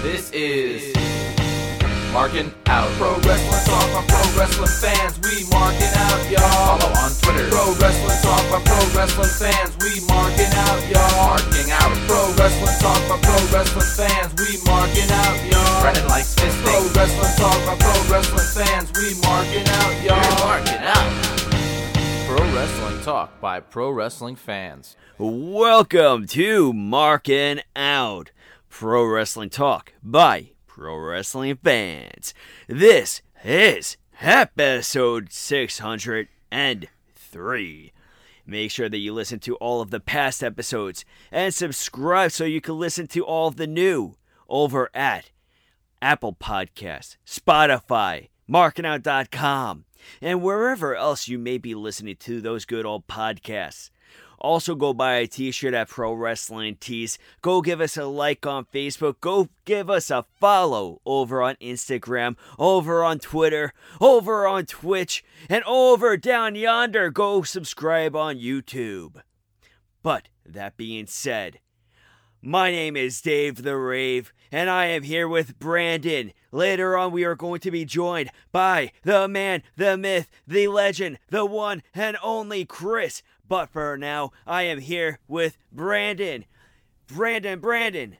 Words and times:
This 0.00 0.30
is 0.32 0.96
Marking 2.10 2.48
Out. 2.72 2.88
Pro 2.96 3.20
Wrestling 3.20 3.64
Talk 3.68 3.84
by 3.92 4.00
Pro 4.08 4.24
Wrestling 4.32 4.72
fans. 4.80 5.20
We 5.20 5.44
marking 5.52 5.92
out, 5.92 6.24
y'all. 6.32 6.80
Follow 6.80 6.88
on 7.04 7.12
Twitter. 7.20 7.52
Pro 7.52 7.76
Wrestling 7.76 8.16
Talk 8.24 8.40
by 8.48 8.64
Pro 8.64 8.80
Wrestling 8.96 9.28
fans. 9.28 9.76
We 9.84 10.00
marking 10.08 10.48
out, 10.56 10.80
y'all. 10.88 11.36
Marking 11.36 11.68
out. 11.68 11.92
Pro 12.08 12.32
Wrestling 12.32 12.80
Talk 12.80 13.00
by 13.12 13.20
Pro 13.20 13.36
Wrestling 13.52 13.92
fans. 13.92 14.32
We 14.40 14.56
marking 14.64 15.10
out, 15.12 15.36
y'all. 15.44 15.82
Brennan 15.84 16.08
likes 16.08 16.32
fisting. 16.34 16.64
Pro 16.64 16.80
Wrestling 16.96 17.36
Talk 17.36 17.60
by 17.68 17.76
Pro 17.76 17.92
Wrestling 18.08 18.48
fans. 18.56 18.88
We 18.96 19.20
marking 19.20 19.68
out, 19.68 19.92
y'all. 20.00 20.16
We're 20.16 20.48
marking 20.48 20.80
out. 20.80 21.12
Pro 22.24 22.40
Wrestling 22.56 23.02
Talk 23.04 23.38
by 23.38 23.60
Pro 23.60 23.90
Wrestling 23.90 24.36
fans. 24.36 24.96
Welcome 25.18 26.26
to 26.28 26.72
Marking 26.72 27.60
Out 27.76 28.30
Pro 28.70 29.04
Wrestling 29.04 29.50
Talk 29.50 29.92
by 30.02 30.52
Pro 30.66 30.96
Wrestling 30.96 31.58
Fans. 31.62 32.32
This 32.66 33.20
is 33.44 33.98
episode 34.22 35.30
603. 35.30 37.92
Make 38.46 38.70
sure 38.70 38.88
that 38.88 38.96
you 38.96 39.12
listen 39.12 39.38
to 39.40 39.56
all 39.56 39.82
of 39.82 39.90
the 39.90 40.00
past 40.00 40.42
episodes 40.42 41.04
and 41.30 41.52
subscribe 41.52 42.32
so 42.32 42.44
you 42.44 42.62
can 42.62 42.78
listen 42.78 43.06
to 43.08 43.22
all 43.24 43.48
of 43.48 43.56
the 43.56 43.66
new 43.66 44.16
over 44.48 44.88
at 44.94 45.30
Apple 46.00 46.32
Podcasts, 46.32 47.18
Spotify, 47.26 48.30
markingout.com, 48.48 49.84
and 50.22 50.42
wherever 50.42 50.96
else 50.96 51.28
you 51.28 51.38
may 51.38 51.58
be 51.58 51.74
listening 51.74 52.16
to 52.16 52.40
those 52.40 52.64
good 52.64 52.86
old 52.86 53.06
podcasts. 53.06 53.90
Also, 54.40 54.74
go 54.74 54.94
buy 54.94 55.16
a 55.16 55.26
t 55.26 55.50
shirt 55.50 55.74
at 55.74 55.88
Pro 55.88 56.14
Wrestling 56.14 56.76
Tees. 56.76 57.18
Go 57.42 57.60
give 57.60 57.80
us 57.80 57.96
a 57.96 58.06
like 58.06 58.46
on 58.46 58.64
Facebook. 58.64 59.20
Go 59.20 59.48
give 59.64 59.90
us 59.90 60.10
a 60.10 60.24
follow 60.38 61.00
over 61.04 61.42
on 61.42 61.56
Instagram, 61.56 62.36
over 62.58 63.04
on 63.04 63.18
Twitter, 63.18 63.74
over 64.00 64.46
on 64.46 64.64
Twitch, 64.64 65.22
and 65.48 65.62
over 65.64 66.16
down 66.16 66.54
yonder. 66.54 67.10
Go 67.10 67.42
subscribe 67.42 68.16
on 68.16 68.36
YouTube. 68.36 69.20
But 70.02 70.28
that 70.46 70.78
being 70.78 71.06
said, 71.06 71.60
my 72.42 72.70
name 72.70 72.96
is 72.96 73.20
Dave 73.20 73.62
the 73.62 73.76
Rave, 73.76 74.32
and 74.50 74.70
I 74.70 74.86
am 74.86 75.02
here 75.02 75.28
with 75.28 75.58
Brandon. 75.58 76.32
Later 76.50 76.96
on, 76.96 77.12
we 77.12 77.24
are 77.24 77.34
going 77.36 77.60
to 77.60 77.70
be 77.70 77.84
joined 77.84 78.30
by 78.50 78.92
the 79.02 79.28
man, 79.28 79.62
the 79.76 79.98
myth, 79.98 80.30
the 80.46 80.68
legend, 80.68 81.18
the 81.28 81.44
one 81.44 81.82
and 81.94 82.16
only 82.22 82.64
Chris. 82.64 83.22
But 83.50 83.70
for 83.70 83.98
now, 83.98 84.30
I 84.46 84.62
am 84.62 84.78
here 84.78 85.18
with 85.26 85.58
Brandon. 85.72 86.44
Brandon, 87.08 87.58
Brandon, 87.58 88.16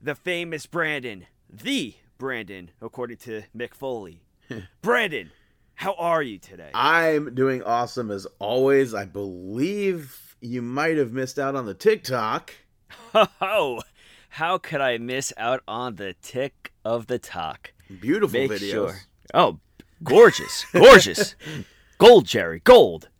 the 0.00 0.16
famous 0.16 0.66
Brandon, 0.66 1.26
the 1.48 1.94
Brandon, 2.18 2.72
according 2.80 3.18
to 3.18 3.44
Mick 3.56 3.74
Foley. 3.74 4.22
Brandon, 4.82 5.30
how 5.76 5.94
are 5.94 6.20
you 6.20 6.40
today? 6.40 6.72
I'm 6.74 7.32
doing 7.32 7.62
awesome 7.62 8.10
as 8.10 8.26
always. 8.40 8.92
I 8.92 9.04
believe 9.04 10.34
you 10.40 10.62
might 10.62 10.96
have 10.96 11.12
missed 11.12 11.38
out 11.38 11.54
on 11.54 11.64
the 11.64 11.74
TikTok. 11.74 12.52
Oh, 13.40 13.82
how 14.30 14.58
could 14.58 14.80
I 14.80 14.98
miss 14.98 15.32
out 15.36 15.62
on 15.68 15.94
the 15.94 16.16
tick 16.22 16.72
of 16.84 17.06
the 17.06 17.20
talk? 17.20 17.72
Beautiful 18.00 18.40
Make 18.40 18.50
videos. 18.50 18.70
sure. 18.72 19.00
Oh, 19.32 19.60
gorgeous, 20.02 20.66
gorgeous, 20.72 21.36
gold, 21.98 22.26
Jerry, 22.26 22.60
gold. 22.64 23.10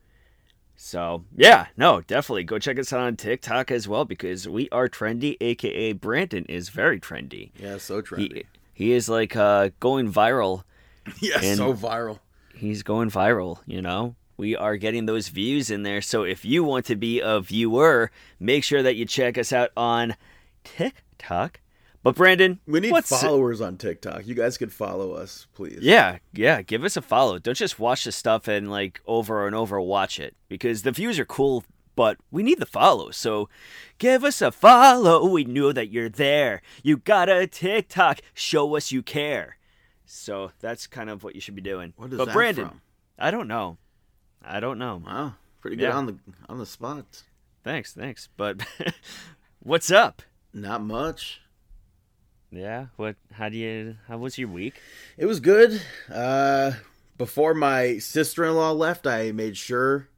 So 0.84 1.24
yeah, 1.36 1.66
no, 1.76 2.00
definitely 2.00 2.42
go 2.42 2.58
check 2.58 2.76
us 2.76 2.92
out 2.92 2.98
on 2.98 3.14
TikTok 3.14 3.70
as 3.70 3.86
well 3.86 4.04
because 4.04 4.48
we 4.48 4.68
are 4.70 4.88
trendy. 4.88 5.36
AKA 5.40 5.92
Brandon 5.92 6.44
is 6.46 6.70
very 6.70 6.98
trendy. 6.98 7.52
Yeah, 7.56 7.78
so 7.78 8.02
trendy. 8.02 8.34
He 8.34 8.44
he 8.74 8.92
is 8.92 9.08
like 9.08 9.36
uh, 9.36 9.70
going 9.78 10.12
viral. 10.12 10.64
yeah, 11.20 11.40
so 11.54 11.72
viral. 11.72 12.18
He's 12.52 12.82
going 12.82 13.12
viral. 13.12 13.60
You 13.64 13.80
know, 13.80 14.16
we 14.36 14.56
are 14.56 14.76
getting 14.76 15.06
those 15.06 15.28
views 15.28 15.70
in 15.70 15.84
there. 15.84 16.02
So 16.02 16.24
if 16.24 16.44
you 16.44 16.64
want 16.64 16.84
to 16.86 16.96
be 16.96 17.20
a 17.20 17.38
viewer, 17.40 18.10
make 18.40 18.64
sure 18.64 18.82
that 18.82 18.96
you 18.96 19.06
check 19.06 19.38
us 19.38 19.52
out 19.52 19.70
on 19.76 20.16
TikTok. 20.64 21.60
But 22.02 22.16
Brandon, 22.16 22.58
We 22.66 22.80
need 22.80 23.04
followers 23.04 23.60
on 23.60 23.76
TikTok. 23.76 24.26
You 24.26 24.34
guys 24.34 24.58
could 24.58 24.72
follow 24.72 25.12
us, 25.12 25.46
please. 25.54 25.78
Yeah, 25.82 26.18
yeah, 26.32 26.62
give 26.62 26.82
us 26.82 26.96
a 26.96 27.02
follow. 27.02 27.38
Don't 27.38 27.56
just 27.56 27.78
watch 27.78 28.04
the 28.04 28.10
stuff 28.12 28.48
and 28.48 28.70
like 28.70 29.00
over 29.06 29.46
and 29.46 29.54
over 29.54 29.80
watch 29.80 30.18
it 30.18 30.34
because 30.48 30.82
the 30.82 30.90
views 30.90 31.18
are 31.20 31.24
cool, 31.24 31.62
but 31.94 32.16
we 32.32 32.42
need 32.42 32.58
the 32.58 32.66
follow. 32.66 33.12
So 33.12 33.48
give 33.98 34.24
us 34.24 34.42
a 34.42 34.50
follow. 34.50 35.24
We 35.28 35.44
know 35.44 35.70
that 35.72 35.90
you're 35.90 36.08
there. 36.08 36.60
You 36.82 36.96
got 36.96 37.28
a 37.28 37.46
TikTok. 37.46 38.18
Show 38.34 38.74
us 38.76 38.90
you 38.90 39.02
care. 39.02 39.58
So 40.04 40.50
that's 40.58 40.88
kind 40.88 41.08
of 41.08 41.22
what 41.22 41.36
you 41.36 41.40
should 41.40 41.54
be 41.54 41.62
doing. 41.62 41.92
What 41.96 42.10
is 42.12 42.18
but 42.18 42.24
that 42.26 42.34
Brandon, 42.34 42.68
from? 42.68 42.80
I 43.16 43.30
don't 43.30 43.46
know. 43.46 43.78
I 44.44 44.58
don't 44.58 44.78
know. 44.78 45.02
Wow, 45.06 45.34
pretty 45.60 45.76
good 45.76 45.84
Yeah. 45.84 45.96
on 45.96 46.06
the 46.06 46.18
on 46.48 46.58
the 46.58 46.66
spot. 46.66 47.22
Thanks, 47.62 47.92
thanks. 47.92 48.28
But 48.36 48.66
what's 49.60 49.92
up? 49.92 50.20
Not 50.52 50.82
much. 50.82 51.41
Yeah, 52.52 52.86
what 52.96 53.16
how 53.32 53.48
do 53.48 53.56
you 53.56 53.96
how 54.06 54.18
was 54.18 54.36
your 54.36 54.48
week? 54.48 54.74
It 55.16 55.24
was 55.24 55.40
good. 55.40 55.80
Uh, 56.12 56.72
before 57.16 57.54
my 57.54 57.98
sister-in-law 57.98 58.72
left, 58.72 59.06
I 59.06 59.32
made 59.32 59.56
sure 59.56 60.08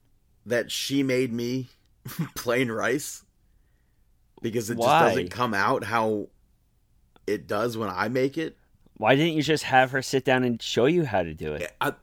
that 0.44 0.72
she 0.72 1.02
made 1.04 1.32
me 1.32 1.68
plain 2.34 2.70
rice 2.70 3.22
because 4.42 4.68
it 4.68 4.78
Why? 4.78 4.86
just 4.86 5.14
doesn't 5.14 5.30
come 5.30 5.54
out 5.54 5.84
how 5.84 6.28
it 7.26 7.46
does 7.46 7.76
when 7.76 7.88
I 7.88 8.08
make 8.08 8.36
it. 8.36 8.56
Why 8.96 9.14
didn't 9.14 9.34
you 9.34 9.42
just 9.42 9.64
have 9.64 9.92
her 9.92 10.02
sit 10.02 10.24
down 10.24 10.44
and 10.44 10.60
show 10.60 10.86
you 10.86 11.04
how 11.04 11.22
to 11.22 11.34
do 11.34 11.54
it? 11.54 11.72
I, 11.80 11.94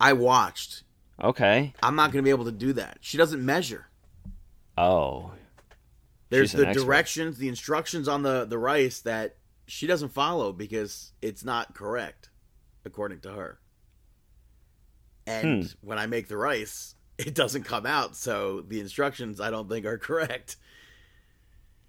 I 0.00 0.12
watched. 0.14 0.82
Okay. 1.22 1.74
I'm 1.82 1.96
not 1.96 2.12
going 2.12 2.22
to 2.22 2.26
be 2.26 2.30
able 2.30 2.46
to 2.46 2.52
do 2.52 2.72
that. 2.74 2.98
She 3.00 3.16
doesn't 3.16 3.44
measure. 3.44 3.88
Oh. 4.76 5.32
There's 6.30 6.52
the 6.52 6.68
expert. 6.68 6.84
directions, 6.84 7.38
the 7.38 7.48
instructions 7.48 8.08
on 8.08 8.22
the 8.22 8.44
the 8.44 8.58
rice 8.58 9.00
that 9.00 9.36
she 9.68 9.86
doesn't 9.86 10.10
follow 10.10 10.52
because 10.52 11.12
it's 11.22 11.44
not 11.44 11.74
correct, 11.74 12.30
according 12.84 13.20
to 13.20 13.32
her. 13.32 13.60
And 15.26 15.62
Hmm. 15.62 15.66
when 15.80 15.98
I 15.98 16.06
make 16.06 16.28
the 16.28 16.36
rice, 16.36 16.94
it 17.18 17.34
doesn't 17.34 17.64
come 17.64 17.86
out, 17.86 18.16
so 18.16 18.60
the 18.62 18.80
instructions 18.80 19.40
I 19.40 19.50
don't 19.50 19.68
think 19.68 19.86
are 19.86 19.98
correct. 19.98 20.56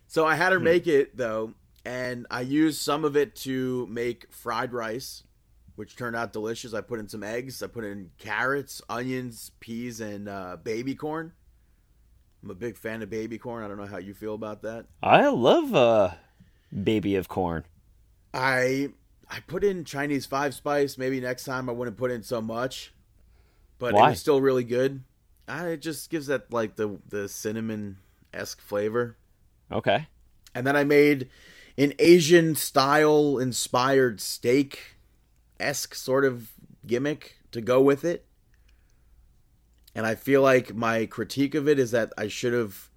So 0.07 0.25
I 0.25 0.35
Hmm. 0.35 0.35
had 0.35 0.51
her 0.51 0.59
make 0.59 0.88
it 0.88 1.16
though, 1.18 1.53
and 1.85 2.25
I 2.31 2.41
used 2.41 2.81
some 2.81 3.06
of 3.06 3.16
it 3.16 3.35
to 3.38 3.88
make 3.88 4.31
fried 4.34 4.73
rice, 4.73 5.23
which 5.75 5.95
turned 5.95 6.16
out 6.16 6.34
delicious. 6.34 6.73
I 6.73 6.81
put 6.81 7.00
in 7.00 7.07
some 7.07 7.23
eggs, 7.23 7.63
I 7.63 7.68
put 7.68 7.85
in 7.85 8.12
carrots, 8.18 8.81
onions, 8.89 9.51
peas, 9.59 10.01
and 10.01 10.28
uh, 10.28 10.57
baby 10.62 10.95
corn. 10.95 11.34
I'm 12.44 12.50
a 12.51 12.56
big 12.56 12.78
fan 12.78 13.01
of 13.01 13.09
baby 13.09 13.38
corn. 13.38 13.63
I 13.63 13.68
don't 13.68 13.78
know 13.78 13.85
how 13.85 13.97
you 13.97 14.13
feel 14.13 14.34
about 14.34 14.62
that. 14.63 14.88
I 15.03 15.28
love 15.28 15.75
uh 15.75 16.12
baby 16.72 17.16
of 17.16 17.28
corn. 17.28 17.66
I 18.34 18.90
I 19.30 19.40
put 19.41 19.63
in 19.63 19.85
Chinese 19.85 20.25
five 20.25 20.53
spice. 20.53 20.97
Maybe 20.97 21.19
next 21.19 21.44
time 21.44 21.69
I 21.69 21.74
wouldn't 21.74 21.97
put 21.97 22.12
in 22.12 22.24
so 22.24 22.41
much, 22.41 22.94
but 23.78 23.94
Why? 23.94 24.07
it 24.07 24.09
was 24.12 24.19
still 24.19 24.41
really 24.41 24.63
good. 24.63 25.03
I, 25.47 25.68
it 25.69 25.81
just 25.81 26.09
gives 26.09 26.28
that 26.28 26.52
like 26.52 26.75
the 26.75 27.00
the 27.07 27.28
cinnamon 27.28 27.97
esque 28.34 28.62
flavor. 28.62 29.18
Okay. 29.72 30.07
And 30.56 30.66
then 30.66 30.75
I 30.75 30.84
made 30.84 31.30
an 31.78 31.94
Asian 32.00 32.56
style 32.56 33.38
inspired 33.38 34.19
steak 34.19 34.97
esque 35.59 35.96
sort 35.96 36.25
of 36.25 36.51
gimmick 36.86 37.38
to 37.51 37.62
go 37.62 37.81
with 37.81 38.03
it. 38.03 38.25
And 39.96 40.06
I 40.06 40.16
feel 40.16 40.41
like 40.41 40.75
my 40.75 41.06
critique 41.06 41.56
of 41.56 41.68
it 41.68 41.80
is 41.80 41.91
that 41.91 42.13
I 42.18 42.28
should 42.28 42.53
have 42.53 42.88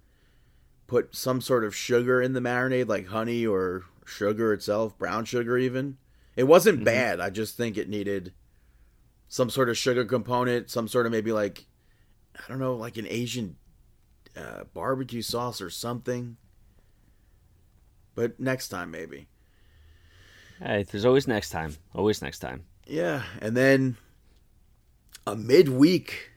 put 0.93 1.15
some 1.15 1.41
sort 1.41 1.63
of 1.63 1.75
sugar 1.75 2.21
in 2.21 2.33
the 2.33 2.39
marinade, 2.39 2.87
like 2.87 3.07
honey 3.07 3.47
or 3.47 3.81
sugar 4.05 4.53
itself, 4.53 4.95
brown 4.95 5.25
sugar 5.25 5.57
even. 5.57 5.97
It 6.35 6.43
wasn't 6.43 6.83
bad. 6.83 7.19
I 7.19 7.31
just 7.31 7.57
think 7.57 7.77
it 7.77 7.89
needed 7.89 8.31
some 9.27 9.49
sort 9.49 9.69
of 9.69 9.77
sugar 9.77 10.05
component, 10.05 10.69
some 10.69 10.87
sort 10.87 11.07
of 11.07 11.11
maybe 11.11 11.31
like, 11.31 11.65
I 12.37 12.43
don't 12.47 12.59
know, 12.59 12.75
like 12.75 12.97
an 12.97 13.07
Asian 13.09 13.55
uh, 14.37 14.65
barbecue 14.71 15.23
sauce 15.23 15.61
or 15.61 15.71
something. 15.71 16.37
But 18.13 18.39
next 18.39 18.67
time, 18.67 18.91
maybe. 18.91 19.25
Hey, 20.59 20.83
there's 20.83 21.05
always 21.05 21.27
next 21.27 21.49
time. 21.49 21.75
Always 21.95 22.21
next 22.21 22.37
time. 22.37 22.65
Yeah, 22.85 23.23
and 23.41 23.57
then 23.57 23.97
a 25.25 25.35
midweek 25.35 26.29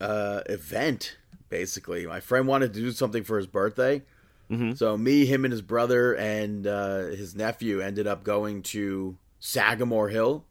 uh, 0.00 0.40
event. 0.46 1.18
Basically, 1.50 2.06
my 2.06 2.20
friend 2.20 2.46
wanted 2.46 2.72
to 2.72 2.80
do 2.80 2.92
something 2.92 3.24
for 3.24 3.36
his 3.36 3.46
birthday, 3.48 4.02
Mhm. 4.50 4.78
so 4.78 4.96
me, 4.96 5.26
him, 5.26 5.44
and 5.44 5.52
his 5.52 5.62
brother 5.62 6.14
and 6.14 6.66
uh, 6.66 7.06
his 7.08 7.34
nephew 7.34 7.80
ended 7.80 8.06
up 8.06 8.24
going 8.24 8.62
to 8.62 9.18
Sagamore 9.40 10.08
Hill 10.10 10.44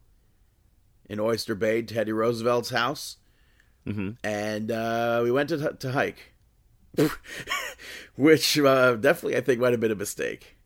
in 1.08 1.18
Oyster 1.18 1.54
Bay, 1.54 1.82
Teddy 1.82 2.12
Roosevelt's 2.12 2.70
house, 2.70 3.16
Mhm. 3.86 4.16
and 4.22 4.70
uh, 4.70 5.20
we 5.24 5.30
went 5.32 5.48
to 5.48 5.72
to 5.72 5.92
hike, 5.92 6.32
which 8.16 8.58
uh, 8.58 8.94
definitely 8.96 9.36
I 9.36 9.40
think 9.40 9.60
might 9.60 9.72
have 9.72 9.80
been 9.80 9.90
a 9.90 9.94
mistake. 9.96 10.56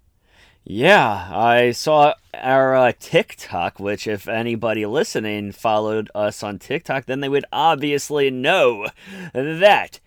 Yeah, 0.67 1.29
I 1.31 1.73
saw 1.73 2.15
our 2.33 2.75
uh, 2.75 2.93
TikTok, 2.99 3.79
which, 3.79 4.07
if 4.07 4.27
anybody 4.27 4.87
listening 4.87 5.53
followed 5.53 6.11
us 6.15 6.43
on 6.43 6.59
TikTok, 6.59 7.05
then 7.05 7.21
they 7.21 7.29
would 7.29 7.45
obviously 7.53 8.31
know 8.31 8.87
that 9.35 10.01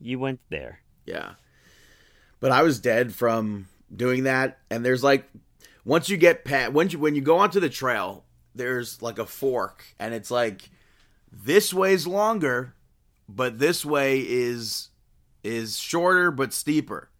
you 0.00 0.18
went 0.18 0.40
there. 0.50 0.80
Yeah. 1.06 1.32
But 2.40 2.52
I 2.52 2.62
was 2.62 2.80
dead 2.80 3.14
from 3.14 3.68
doing 3.94 4.24
that. 4.24 4.58
And 4.70 4.84
there's 4.84 5.02
like, 5.02 5.28
once 5.84 6.08
you 6.08 6.16
get 6.16 6.44
past, 6.44 6.72
when 6.72 6.90
you, 6.90 6.98
when 6.98 7.14
you 7.14 7.22
go 7.22 7.38
onto 7.38 7.60
the 7.60 7.70
trail, 7.70 8.24
there's 8.54 9.02
like 9.02 9.18
a 9.18 9.26
fork. 9.26 9.84
And 9.98 10.14
it's 10.14 10.30
like, 10.30 10.70
this 11.32 11.74
way's 11.74 12.06
longer, 12.06 12.74
but 13.28 13.58
this 13.58 13.84
way 13.84 14.20
is 14.20 14.88
is 15.42 15.78
shorter 15.78 16.30
but 16.30 16.52
steeper. 16.52 17.10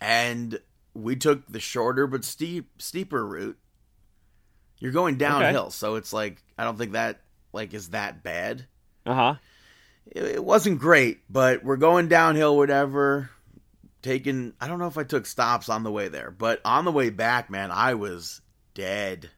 And 0.00 0.60
we 0.94 1.16
took 1.16 1.46
the 1.46 1.60
shorter 1.60 2.06
but 2.06 2.24
steep 2.24 2.70
steeper 2.80 3.26
route. 3.26 3.58
You're 4.78 4.92
going 4.92 5.16
downhill, 5.16 5.70
so 5.70 5.96
it's 5.96 6.12
like 6.12 6.42
I 6.58 6.64
don't 6.64 6.76
think 6.76 6.92
that 6.92 7.20
like 7.52 7.74
is 7.74 7.90
that 7.90 8.22
bad. 8.22 8.66
Uh 9.06 9.14
huh. 9.14 9.34
It, 10.06 10.24
it 10.24 10.44
wasn't 10.44 10.78
great, 10.78 11.20
but 11.30 11.64
we're 11.64 11.76
going 11.76 12.08
downhill, 12.08 12.56
whatever. 12.56 13.30
Taking 14.02 14.52
I 14.60 14.68
don't 14.68 14.78
know 14.78 14.86
if 14.86 14.98
I 14.98 15.04
took 15.04 15.24
stops 15.24 15.68
on 15.68 15.82
the 15.82 15.92
way 15.92 16.08
there, 16.08 16.30
but 16.30 16.60
on 16.64 16.84
the 16.84 16.92
way 16.92 17.10
back, 17.10 17.48
man, 17.48 17.70
I 17.70 17.94
was 17.94 18.42
dead. 18.74 19.30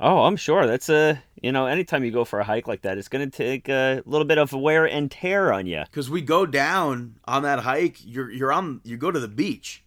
Oh, 0.00 0.24
I'm 0.24 0.36
sure. 0.36 0.66
That's 0.66 0.88
a 0.88 1.22
you 1.40 1.52
know, 1.52 1.66
anytime 1.66 2.04
you 2.04 2.10
go 2.10 2.24
for 2.24 2.40
a 2.40 2.44
hike 2.44 2.66
like 2.66 2.82
that, 2.82 2.98
it's 2.98 3.08
going 3.08 3.30
to 3.30 3.36
take 3.36 3.68
a 3.68 4.02
little 4.06 4.24
bit 4.24 4.38
of 4.38 4.52
wear 4.52 4.86
and 4.86 5.10
tear 5.10 5.52
on 5.52 5.66
you. 5.66 5.82
Because 5.84 6.08
we 6.08 6.22
go 6.22 6.46
down 6.46 7.16
on 7.26 7.42
that 7.42 7.60
hike, 7.60 7.98
you're 8.04 8.30
you're 8.30 8.52
on 8.52 8.80
you 8.82 8.96
go 8.96 9.10
to 9.10 9.20
the 9.20 9.28
beach. 9.28 9.84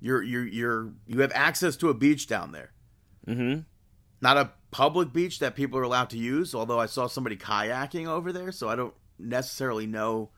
You're 0.00 0.22
you're 0.22 0.46
you're 0.46 0.92
you 1.06 1.20
have 1.20 1.32
access 1.34 1.76
to 1.76 1.88
a 1.88 1.94
beach 1.94 2.26
down 2.26 2.52
there. 2.52 2.72
Mm-hmm. 3.26 3.60
Not 4.20 4.36
a 4.36 4.50
public 4.70 5.12
beach 5.12 5.38
that 5.38 5.54
people 5.54 5.78
are 5.78 5.84
allowed 5.84 6.10
to 6.10 6.18
use. 6.18 6.54
Although 6.54 6.80
I 6.80 6.86
saw 6.86 7.06
somebody 7.06 7.36
kayaking 7.36 8.06
over 8.06 8.32
there, 8.32 8.52
so 8.52 8.68
I 8.68 8.76
don't 8.76 8.94
necessarily 9.18 9.86
know 9.86 10.30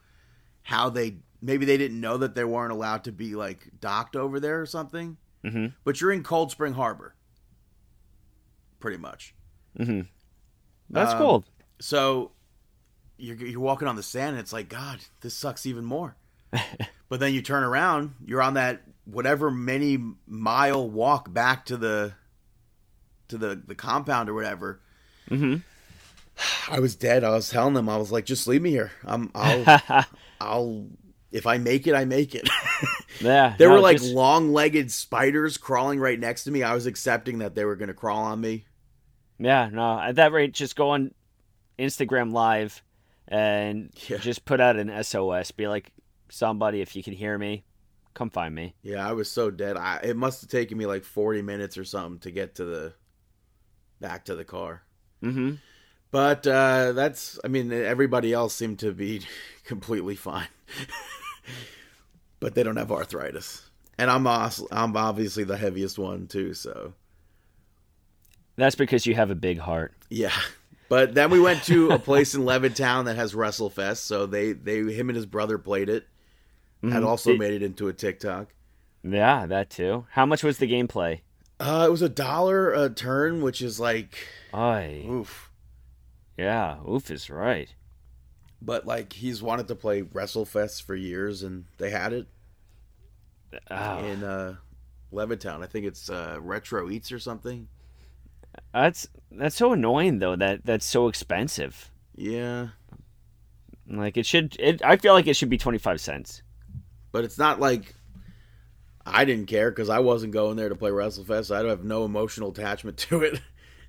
how 0.63 0.91
they. 0.91 1.17
Maybe 1.41 1.65
they 1.65 1.77
didn't 1.77 2.01
know 2.01 2.17
that 2.17 2.35
they 2.35 2.45
weren't 2.45 2.73
allowed 2.73 3.05
to 3.05 3.13
be 3.13 3.35
like 3.37 3.69
docked 3.81 4.17
over 4.17 4.41
there 4.41 4.61
or 4.61 4.67
something. 4.67 5.17
Mm-hmm. 5.45 5.67
But 5.85 6.01
you're 6.01 6.11
in 6.13 6.25
Cold 6.25 6.51
Spring 6.51 6.73
Harbor, 6.75 7.15
pretty 8.81 8.99
much. 8.99 9.35
Mm-hmm. 9.79 10.03
That's 10.91 11.13
Um, 11.13 11.19
cool. 11.19 11.45
So 11.81 12.33
you're 13.19 13.37
you're 13.37 13.61
walking 13.61 13.87
on 13.89 13.97
the 13.97 14.03
sand, 14.03 14.31
and 14.31 14.39
it's 14.41 14.53
like, 14.53 14.69
God, 14.69 14.99
this 15.21 15.35
sucks 15.35 15.65
even 15.67 15.85
more. 15.85 16.17
but 17.09 17.21
then 17.21 17.35
you 17.35 17.43
turn 17.43 17.63
around, 17.63 18.15
you're 18.25 18.43
on 18.43 18.55
that 18.55 18.83
whatever 19.05 19.51
many 19.51 19.99
mile 20.27 20.89
walk 20.91 21.33
back 21.33 21.65
to 21.67 21.77
the 21.77 22.13
to 23.29 23.39
the 23.39 23.63
the 23.67 23.75
compound 23.75 24.29
or 24.29 24.35
whatever. 24.35 24.81
Mm-hmm. 25.31 25.57
I 26.71 26.81
was 26.81 26.97
dead. 26.97 27.25
I 27.25 27.31
was 27.31 27.49
telling 27.49 27.75
them, 27.75 27.89
I 27.89 27.97
was 27.97 28.13
like, 28.13 28.25
just 28.25 28.47
leave 28.47 28.63
me 28.63 28.71
here. 28.71 28.93
I'm 29.05 29.31
I'll 29.35 30.05
I'll 30.41 30.87
if 31.31 31.47
I 31.47 31.59
make 31.59 31.87
it, 31.87 31.95
I 31.95 32.05
make 32.05 32.35
it. 32.35 32.49
yeah. 33.21 33.55
there 33.59 33.69
no, 33.69 33.75
were 33.75 33.81
like 33.81 33.99
just- 33.99 34.15
long-legged 34.15 34.91
spiders 34.91 35.59
crawling 35.59 36.01
right 36.01 36.19
next 36.19 36.45
to 36.45 36.51
me. 36.51 36.63
I 36.63 36.75
was 36.75 36.87
accepting 36.87 37.39
that 37.39 37.55
they 37.55 37.65
were 37.65 37.77
going 37.77 37.89
to 37.89 37.95
crawl 37.95 38.25
on 38.25 38.41
me. 38.41 38.65
Yeah, 39.39 39.69
no. 39.71 40.01
At 40.01 40.17
that 40.17 40.33
rate, 40.33 40.53
just 40.53 40.75
go 40.75 40.91
on 40.91 41.13
Instagram 41.79 42.33
Live 42.33 42.83
and 43.29 43.91
Yeah. 44.09 44.17
just 44.17 44.45
put 44.45 44.61
out 44.61 44.77
an 44.77 44.91
SOS. 45.05 45.51
Be 45.53 45.69
like, 45.69 45.93
somebody, 46.31 46.81
if 46.81 46.97
you 46.97 47.03
can 47.03 47.13
hear 47.13 47.37
me, 47.39 47.63
come 48.15 48.31
find 48.31 48.55
me. 48.55 48.75
Yeah, 48.83 49.07
I 49.07 49.13
was 49.13 49.31
so 49.31 49.51
dead. 49.51 49.77
I, 49.77 50.01
it 50.03 50.17
must 50.17 50.41
have 50.41 50.51
taken 50.51 50.77
me 50.79 50.87
like 50.87 51.05
40 51.05 51.43
minutes 51.43 51.77
or 51.79 51.85
something 51.85 52.19
to 52.21 52.31
get 52.31 52.55
to 52.57 52.65
the 52.65 52.95
back 54.01 54.25
to 54.25 54.35
the 54.35 54.45
car. 54.45 54.83
Mm-hmm. 55.23 55.55
But 56.11 56.47
uh, 56.47 56.93
that's, 56.93 57.39
I 57.45 57.49
mean, 57.49 57.71
everybody 57.73 58.33
else 58.33 58.55
seemed 58.55 58.79
to 58.81 58.93
be 58.93 59.23
completely 59.65 60.17
fine. 60.17 60.49
but 62.41 62.55
they 62.55 62.63
don't 62.63 62.77
have 62.77 62.93
arthritis. 62.93 63.69
And 63.99 64.11
I'm, 64.11 64.27
I'm 64.27 64.97
obviously 64.97 65.45
the 65.45 65.57
heaviest 65.57 65.99
one 65.99 66.27
too, 66.29 66.55
so 66.55 66.95
That's 68.57 68.77
because 68.77 69.07
you 69.07 69.15
have 69.17 69.31
a 69.31 69.35
big 69.35 69.59
heart. 69.59 69.95
yeah. 70.09 70.33
But 70.91 71.13
then 71.15 71.29
we 71.29 71.39
went 71.39 71.65
to 71.65 71.91
a 71.91 71.99
place 71.99 72.35
in 72.35 72.45
Levittown 72.45 73.05
that 73.05 73.17
has 73.17 73.35
WrestleFest, 73.35 73.99
so 73.99 74.25
they, 74.25 74.53
they 74.55 74.79
him 74.91 75.11
and 75.11 75.17
his 75.17 75.27
brother 75.27 75.59
played 75.59 75.91
it. 75.91 76.07
Had 76.83 77.03
Mhm. 77.03 77.07
also 77.07 77.37
made 77.37 77.53
it 77.53 77.63
into 77.63 77.89
a 77.89 77.93
TikTok. 77.93 78.49
Yeah, 79.03 79.45
that 79.45 79.69
too. 79.69 80.07
How 80.13 80.25
much 80.25 80.43
was 80.43 80.57
the 80.57 80.67
gameplay? 80.71 81.21
Uh, 81.61 81.85
it 81.87 81.91
was 81.91 82.01
a 82.01 82.09
dollar 82.09 82.73
a 82.73 82.89
turn, 82.89 83.43
which 83.43 83.61
is 83.61 83.79
like, 83.79 84.17
Oy. 84.55 85.05
oof. 85.07 85.48
Yeah, 86.39 86.79
oof 86.89 87.11
is 87.11 87.29
right. 87.29 87.75
But 88.63 88.87
like 88.87 89.15
he's 89.15 89.43
wanted 89.43 89.67
to 89.69 89.75
play 89.75 90.03
WrestleFest 90.03 90.83
for 90.83 90.95
years, 90.95 91.43
and 91.43 91.67
they 91.79 91.91
had 91.91 92.13
it 92.13 92.27
Oh, 93.71 93.99
in 93.99 94.23
uh, 94.25 94.57
Levittown. 95.13 95.63
I 95.63 95.67
think 95.67 95.87
it's 95.87 96.11
uh, 96.11 96.39
Retro 96.41 96.91
Eats 96.91 97.13
or 97.13 97.19
something. 97.19 97.69
that's 98.73 99.09
that's 99.31 99.57
so 99.57 99.73
annoying 99.73 100.19
though. 100.19 100.37
That 100.37 100.65
that's 100.65 100.87
so 100.87 101.09
expensive. 101.09 101.91
Yeah, 102.15 102.69
Like 103.89 104.17
it 104.17 104.27
should. 104.27 104.57
It, 104.61 104.83
I 104.85 104.97
feel 104.97 105.15
like 105.15 105.27
it 105.27 105.35
should 105.35 105.49
be 105.51 105.59
twenty 105.59 105.79
five 105.79 106.01
cents. 106.01 106.43
but 107.13 107.25
it's 107.25 107.39
not 107.39 107.61
like 107.61 107.95
I 109.07 109.25
didn't 109.25 109.47
care 109.47 109.71
because 109.71 109.89
I 109.89 110.01
wasn't 110.01 110.33
going 110.33 110.57
there 110.57 110.69
to 110.69 110.77
play 110.77 110.91
WrestleFest. 110.91 111.55
I 111.55 111.67
have 111.69 111.85
no 111.85 112.05
emotional 112.05 112.51
attachment 112.51 112.97
to 113.09 113.23
it. 113.23 113.41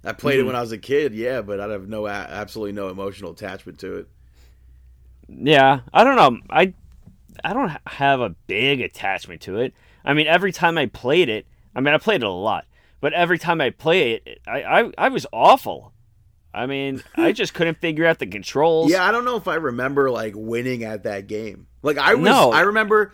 I 0.04 0.14
played 0.14 0.40
it 0.40 0.44
Mhm. 0.44 0.48
when 0.48 0.56
I 0.56 0.62
was 0.62 0.72
a 0.72 0.78
kid, 0.78 1.14
yeah, 1.14 1.42
but 1.42 1.60
I 1.60 1.68
have 1.68 1.88
no 1.90 2.08
absolutely 2.08 2.72
no 2.74 2.88
emotional 2.90 3.32
attachment 3.32 3.80
to 3.80 3.96
it. 3.96 4.08
Yeah, 5.28 5.82
I 5.94 6.04
don't 6.04 6.16
know. 6.16 6.40
I 6.50 6.74
I 7.44 7.54
don't 7.54 7.72
have 7.88 8.20
a 8.22 8.30
big 8.48 8.82
attachment 8.82 9.42
to 9.42 9.58
it. 9.60 9.74
I 10.04 10.14
mean, 10.14 10.28
every 10.28 10.52
time 10.52 10.78
I 10.78 10.88
played 10.88 11.30
it, 11.30 11.46
I 11.76 11.82
mean, 11.82 11.94
I 11.94 11.98
played 11.98 12.22
it 12.24 12.26
a 12.26 12.30
lot, 12.32 12.66
but 13.02 13.14
every 13.14 13.38
time 13.38 13.62
I 13.62 13.70
play 13.70 14.14
it, 14.14 14.40
I 14.48 14.62
I, 14.64 14.92
I 14.98 15.10
was 15.10 15.26
awful. 15.32 15.94
I 16.54 16.66
mean, 16.66 17.04
I 17.16 17.32
just 17.34 17.54
couldn't 17.54 17.78
figure 17.80 18.06
out 18.06 18.20
the 18.20 18.26
controls. 18.28 18.90
Yeah, 18.92 19.06
I 19.06 19.12
don't 19.12 19.26
know 19.26 19.36
if 19.36 19.48
I 19.48 19.56
remember 19.56 20.10
like 20.10 20.34
winning 20.36 20.84
at 20.84 21.04
that 21.04 21.28
game. 21.28 21.68
Like 21.84 21.98
I 21.98 22.16
was, 22.16 22.26
No. 22.26 22.52
I 22.52 22.62
remember 22.62 23.14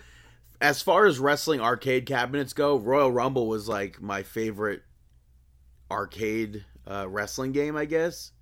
as 0.60 0.80
far 0.80 1.04
as 1.06 1.18
wrestling 1.18 1.60
arcade 1.60 2.06
cabinets 2.06 2.52
go, 2.54 2.78
Royal 2.78 3.12
Rumble 3.12 3.46
was 3.46 3.68
like 3.68 4.00
my 4.00 4.22
favorite 4.22 4.82
arcade 5.90 6.64
uh, 6.86 7.06
wrestling 7.08 7.52
game, 7.52 7.76
I 7.76 7.84
guess. 7.84 8.32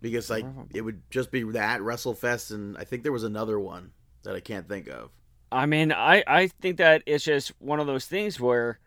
Because 0.00 0.30
like 0.30 0.46
it 0.74 0.80
would 0.80 1.02
just 1.10 1.30
be 1.30 1.42
that 1.52 1.80
WrestleFest, 1.80 2.52
and 2.54 2.76
I 2.78 2.84
think 2.84 3.02
there 3.02 3.12
was 3.12 3.24
another 3.24 3.60
one 3.60 3.90
that 4.22 4.34
I 4.34 4.40
can't 4.40 4.66
think 4.66 4.88
of. 4.88 5.10
I 5.52 5.66
mean, 5.66 5.92
I, 5.92 6.24
I 6.26 6.46
think 6.46 6.78
that 6.78 7.02
it's 7.06 7.24
just 7.24 7.52
one 7.60 7.80
of 7.80 7.86
those 7.86 8.06
things 8.06 8.40
where 8.40 8.78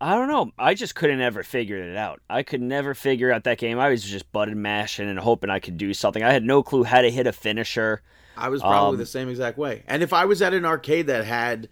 I 0.00 0.16
don't 0.16 0.28
know. 0.28 0.50
I 0.58 0.74
just 0.74 0.96
couldn't 0.96 1.20
ever 1.20 1.44
figure 1.44 1.76
it 1.76 1.96
out. 1.96 2.20
I 2.28 2.42
could 2.42 2.60
never 2.60 2.92
figure 2.92 3.30
out 3.30 3.44
that 3.44 3.58
game. 3.58 3.78
I 3.78 3.88
was 3.90 4.02
just 4.02 4.32
button 4.32 4.60
mashing 4.60 5.08
and 5.08 5.18
hoping 5.18 5.48
I 5.50 5.60
could 5.60 5.76
do 5.76 5.94
something. 5.94 6.24
I 6.24 6.32
had 6.32 6.42
no 6.42 6.62
clue 6.64 6.82
how 6.82 7.02
to 7.02 7.10
hit 7.10 7.28
a 7.28 7.32
finisher. 7.32 8.02
I 8.36 8.48
was 8.48 8.62
probably 8.62 8.96
Um, 8.96 8.98
the 8.98 9.06
same 9.06 9.28
exact 9.28 9.58
way. 9.58 9.84
And 9.86 10.02
if 10.02 10.12
I 10.12 10.24
was 10.24 10.42
at 10.42 10.54
an 10.54 10.64
arcade 10.64 11.06
that 11.06 11.24
had 11.24 11.68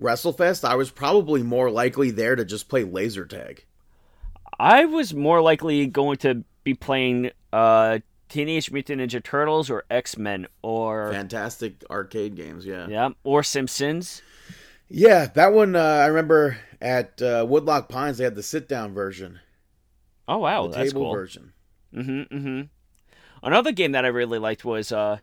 WrestleFest, 0.00 0.62
I 0.62 0.76
was 0.76 0.90
probably 0.92 1.42
more 1.42 1.70
likely 1.70 2.12
there 2.12 2.36
to 2.36 2.44
just 2.44 2.68
play 2.68 2.84
laser 2.84 3.24
tag. 3.24 3.64
I 4.58 4.84
was 4.84 5.14
more 5.14 5.40
likely 5.40 5.86
going 5.86 6.16
to 6.18 6.44
be 6.64 6.74
playing 6.74 7.30
uh, 7.52 7.98
Teenage 8.28 8.70
Mutant 8.70 9.00
Ninja 9.00 9.22
Turtles 9.22 9.70
or 9.70 9.84
X 9.90 10.16
Men 10.16 10.46
or 10.62 11.12
Fantastic 11.12 11.84
arcade 11.90 12.36
games, 12.36 12.66
yeah. 12.66 12.86
yeah 12.88 13.10
or 13.24 13.42
Simpsons. 13.42 14.22
Yeah, 14.88 15.26
that 15.26 15.52
one 15.52 15.76
uh, 15.76 15.80
I 15.80 16.06
remember 16.06 16.58
at 16.80 17.20
uh, 17.20 17.44
Woodloch 17.48 17.88
Pines. 17.88 18.18
They 18.18 18.24
had 18.24 18.34
the 18.34 18.42
sit-down 18.42 18.94
version, 18.94 19.40
Oh 20.28 20.38
wow, 20.38 20.66
the 20.66 20.76
that's 20.76 20.92
table 20.92 21.02
cool. 21.02 21.12
version. 21.12 21.52
Mm-hmm. 21.94 22.36
Mm-hmm. 22.36 22.60
Another 23.42 23.72
game 23.72 23.92
that 23.92 24.04
I 24.04 24.08
really 24.08 24.38
liked 24.38 24.64
was 24.64 24.92
uh 24.92 25.18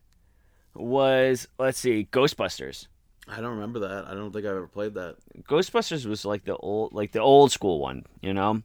was 0.74 1.48
let's 1.60 1.80
see 1.80 2.08
Ghostbusters. 2.12 2.88
I 3.28 3.38
don't 3.38 3.56
remember 3.56 3.80
that. 3.80 4.06
I 4.08 4.14
don't 4.14 4.32
think 4.32 4.46
I 4.46 4.50
ever 4.50 4.68
played 4.68 4.96
that. 4.96 5.16
Ghostbusters 5.44 6.06
was 6.06 6.26
like 6.26 6.46
the 6.46 6.56
old 6.58 6.94
like 6.94 7.12
the 7.12 7.20
old 7.20 7.52
school 7.52 7.80
one, 7.80 8.06
you 8.22 8.34
know. 8.34 8.62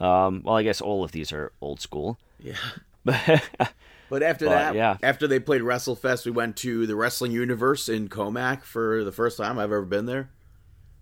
Um, 0.00 0.42
well, 0.44 0.56
I 0.56 0.62
guess 0.62 0.80
all 0.80 1.04
of 1.04 1.12
these 1.12 1.32
are 1.32 1.52
old 1.60 1.80
school. 1.80 2.18
Yeah. 2.38 2.56
But 4.10 4.22
after 4.22 4.44
But, 4.44 4.50
that, 4.52 4.74
yeah. 4.74 4.98
after 5.02 5.26
they 5.26 5.40
played 5.40 5.62
WrestleFest, 5.62 6.26
we 6.26 6.30
went 6.30 6.56
to 6.58 6.86
the 6.86 6.94
Wrestling 6.94 7.32
Universe 7.32 7.88
in 7.88 8.08
Commack 8.08 8.62
for 8.62 9.02
the 9.02 9.10
first 9.10 9.38
time 9.38 9.58
I've 9.58 9.72
ever 9.72 9.82
been 9.84 10.04
there. 10.06 10.28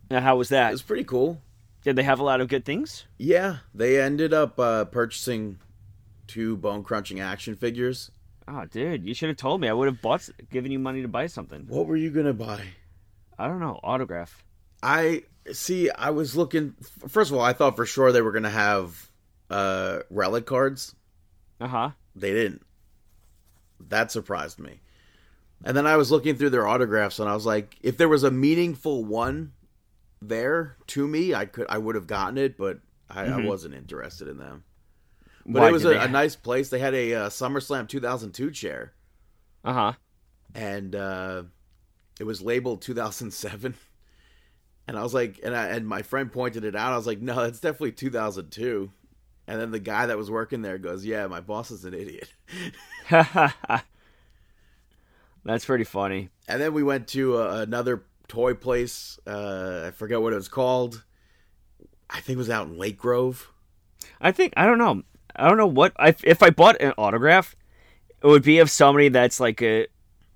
now, 0.09 0.21
how 0.21 0.37
was 0.37 0.49
that? 0.51 0.69
It 0.69 0.73
was 0.73 0.83
pretty 0.83 1.05
cool. 1.05 1.43
Did 1.83 1.97
they 1.97 2.05
have 2.05 2.21
a 2.21 2.23
lot 2.23 2.41
of 2.41 2.47
good 2.49 2.65
things? 2.65 3.05
Yeah, 3.19 3.57
they 3.75 4.01
ended 4.01 4.33
up 4.33 4.59
uh, 4.59 4.85
purchasing 4.85 5.59
two 6.29 6.57
bone 6.57 6.85
crunching 6.85 7.19
action 7.21 7.57
figures. 7.57 8.13
Oh, 8.47 8.65
dude, 8.67 9.05
you 9.05 9.15
should 9.15 9.29
have 9.29 9.37
told 9.37 9.61
me. 9.61 9.69
I 9.69 9.73
would 9.73 9.89
have 9.89 10.01
bought, 10.01 10.27
given 10.51 10.71
you 10.71 10.79
money 10.79 11.03
to 11.03 11.09
buy 11.09 11.27
something. 11.27 11.67
What 11.69 11.87
were 11.89 11.97
you 11.97 12.11
gonna 12.11 12.33
buy? 12.33 12.63
I 13.37 13.49
don't 13.49 13.61
know, 13.61 13.81
autograph. 13.83 14.45
I 14.83 15.25
see. 15.53 15.91
I 15.91 16.11
was 16.11 16.37
looking. 16.37 16.75
First 17.09 17.31
of 17.31 17.37
all, 17.37 17.43
I 17.43 17.53
thought 17.53 17.77
for 17.77 17.87
sure 17.87 18.13
they 18.13 18.23
were 18.23 18.33
going 18.33 18.43
to 18.45 18.51
have 18.51 19.11
uh, 19.51 20.01
relic 20.11 20.47
cards. 20.47 20.95
Uh 21.61 21.69
huh. 21.69 21.91
They 22.15 22.33
didn't. 22.33 22.63
That 23.89 24.13
surprised 24.13 24.59
me. 24.59 24.81
And 25.65 25.77
then 25.77 25.87
I 25.87 25.97
was 25.97 26.11
looking 26.11 26.37
through 26.37 26.51
their 26.51 26.67
autographs, 26.67 27.19
and 27.19 27.29
I 27.29 27.35
was 27.35 27.47
like, 27.47 27.77
if 27.83 27.97
there 27.97 28.09
was 28.09 28.25
a 28.25 28.31
meaningful 28.31 29.05
one 29.05 29.53
there 30.21 30.77
to 30.89 31.07
me, 31.07 31.35
I 31.35 31.47
could, 31.47 31.67
I 31.69 31.79
would 31.79 31.95
have 31.95 32.07
gotten 32.09 32.37
it, 32.37 32.57
but 32.57 32.81
I, 33.09 33.27
I 33.27 33.45
wasn't 33.45 33.75
interested 33.75 34.27
in 34.29 34.39
them. 34.39 34.65
But 35.47 35.63
Why 35.63 35.69
it 35.69 35.73
was 35.73 35.85
a, 35.85 35.99
a 36.01 36.09
nice 36.09 36.35
place. 36.37 36.69
They 36.69 36.79
had 36.81 36.95
a 36.95 37.15
uh, 37.15 37.29
SummerSlam 37.29 37.89
2002 37.89 38.51
chair, 38.51 38.93
Uh 39.65 39.73
huh. 39.73 39.93
and 40.55 40.95
uh, 40.97 41.43
it 42.19 42.25
was 42.25 42.43
labeled 42.43 42.83
2007. 42.83 43.75
And 44.89 44.99
I 44.99 45.03
was 45.03 45.15
like, 45.15 45.41
and 45.45 45.55
I, 45.57 45.67
and 45.69 45.87
my 45.87 46.03
friend 46.03 46.31
pointed 46.33 46.65
it 46.65 46.75
out. 46.75 46.93
I 46.93 46.97
was 46.97 47.07
like, 47.07 47.21
no, 47.21 47.41
it's 47.43 47.61
definitely 47.61 47.93
2002. 47.93 48.91
And 49.47 49.61
then 49.61 49.71
the 49.71 49.79
guy 49.81 50.07
that 50.07 50.17
was 50.19 50.31
working 50.31 50.63
there 50.63 50.79
goes, 50.79 51.05
yeah, 51.05 51.27
my 51.27 51.41
boss 51.41 51.71
is 51.71 51.85
an 51.85 51.95
idiot. 51.95 52.29
That's 55.45 55.65
pretty 55.65 55.85
funny. 55.85 56.31
And 56.47 56.61
then 56.61 56.73
we 56.73 56.83
went 56.83 57.09
to 57.09 57.39
uh, 57.39 57.61
another 57.67 58.05
toy 58.29 58.55
place. 58.55 59.19
Uh, 59.27 59.85
I 59.87 59.91
forget 59.91 60.21
what 60.23 60.33
it 60.33 60.37
was 60.37 60.49
called. 60.49 61.03
I 62.09 62.21
think 62.21 62.37
it 62.37 62.39
was 62.39 62.51
out 62.51 62.69
in 62.69 62.79
Lake 62.79 62.99
Grove. 62.99 63.53
I 64.21 64.31
think 64.33 64.53
I 64.57 64.67
don't 64.67 64.79
know. 64.79 65.03
I 65.35 65.49
don't 65.49 65.57
know 65.57 65.67
what 65.67 65.93
I, 65.99 66.15
if 66.25 66.43
I 66.43 66.51
bought 66.51 66.81
an 66.81 66.93
autograph, 66.99 67.57
it 68.23 68.27
would 68.27 68.43
be 68.43 68.59
of 68.59 68.71
somebody 68.71 69.09
that's 69.09 69.41
like 69.41 69.61
a 69.63 69.87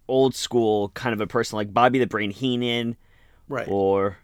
old 0.09 0.35
school 0.35 0.89
kind 0.91 1.13
of 1.13 1.21
a 1.21 1.27
person, 1.27 1.57
like 1.57 1.73
Bobby 1.73 1.99
the 1.99 2.07
Brain 2.07 2.31
Heenan, 2.31 2.97
Right. 3.49 3.69
or 3.69 4.17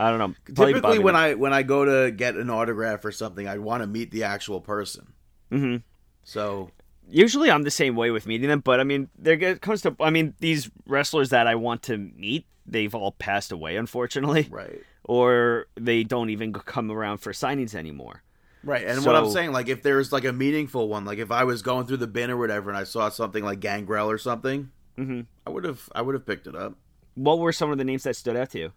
I 0.00 0.08
don't 0.10 0.18
know. 0.18 0.34
Typically, 0.66 0.98
when 0.98 1.14
I 1.16 1.34
when 1.34 1.52
I 1.52 1.62
go 1.62 1.84
to 1.84 2.10
get 2.10 2.34
an 2.36 2.48
autograph 2.48 3.04
or 3.04 3.12
something, 3.12 3.46
I 3.46 3.58
want 3.58 3.82
to 3.82 3.86
meet 3.86 4.10
the 4.10 4.24
actual 4.24 4.60
person. 4.60 5.12
Mhm. 5.52 5.82
So 6.24 6.70
usually 7.08 7.50
I'm 7.50 7.64
the 7.64 7.70
same 7.70 7.96
way 7.96 8.10
with 8.10 8.26
meeting 8.26 8.48
them, 8.48 8.60
but 8.60 8.80
I 8.80 8.84
mean, 8.84 9.08
there 9.18 9.56
comes 9.56 9.82
to 9.82 9.94
I 10.00 10.10
mean 10.10 10.34
these 10.40 10.70
wrestlers 10.86 11.30
that 11.30 11.46
I 11.46 11.54
want 11.54 11.82
to 11.84 11.98
meet, 11.98 12.46
they've 12.66 12.94
all 12.94 13.12
passed 13.12 13.52
away, 13.52 13.76
unfortunately, 13.76 14.48
right, 14.50 14.80
or 15.04 15.66
they 15.74 16.02
don't 16.04 16.30
even 16.30 16.52
come 16.52 16.90
around 16.90 17.18
for 17.18 17.32
signings 17.32 17.74
anymore. 17.74 18.22
right. 18.64 18.86
And 18.86 19.04
what 19.04 19.16
I'm 19.16 19.30
saying, 19.30 19.52
like, 19.52 19.68
if 19.68 19.82
there's 19.82 20.12
like 20.12 20.24
a 20.24 20.32
meaningful 20.32 20.88
one, 20.88 21.04
like 21.04 21.18
if 21.18 21.30
I 21.32 21.44
was 21.44 21.62
going 21.62 21.86
through 21.86 21.96
the 21.98 22.06
bin 22.06 22.30
or 22.30 22.36
whatever, 22.38 22.70
and 22.70 22.78
I 22.78 22.84
saw 22.84 23.08
something 23.10 23.44
like 23.44 23.60
Gangrel 23.60 24.08
or 24.10 24.18
something, 24.18 24.70
Mhm. 24.98 25.26
I 25.46 25.50
would 25.50 25.64
have 25.64 25.88
I 25.94 26.00
would 26.02 26.14
have 26.14 26.24
picked 26.26 26.46
it 26.46 26.54
up. 26.56 26.74
What 27.16 27.38
were 27.38 27.52
some 27.52 27.70
of 27.70 27.76
the 27.78 27.84
names 27.84 28.04
that 28.04 28.16
stood 28.16 28.36
out 28.36 28.50
to 28.50 28.58
you? 28.58 28.72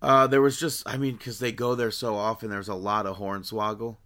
Uh, 0.00 0.26
there 0.26 0.42
was 0.42 0.58
just, 0.58 0.88
I 0.88 0.96
mean, 0.96 1.16
because 1.16 1.38
they 1.40 1.52
go 1.52 1.74
there 1.74 1.90
so 1.90 2.14
often. 2.16 2.50
There's 2.50 2.68
a 2.68 2.74
lot 2.74 3.06
of 3.06 3.18
Hornswoggle. 3.18 3.96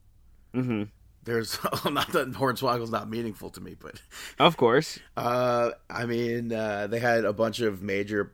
hmm 0.55 0.85
There's 1.25 1.59
not 1.85 2.13
that 2.13 2.33
Hornswoggle's 2.33 2.91
not 2.91 3.09
meaningful 3.11 3.51
to 3.51 3.61
me, 3.61 3.77
but 3.79 4.01
Of 4.39 4.57
course. 4.57 4.99
Uh, 5.17 5.73
I 5.91 6.07
mean, 6.07 6.53
uh, 6.53 6.87
they 6.87 6.99
had 6.99 7.25
a 7.25 7.33
bunch 7.33 7.61
of 7.61 7.83
major 7.83 8.33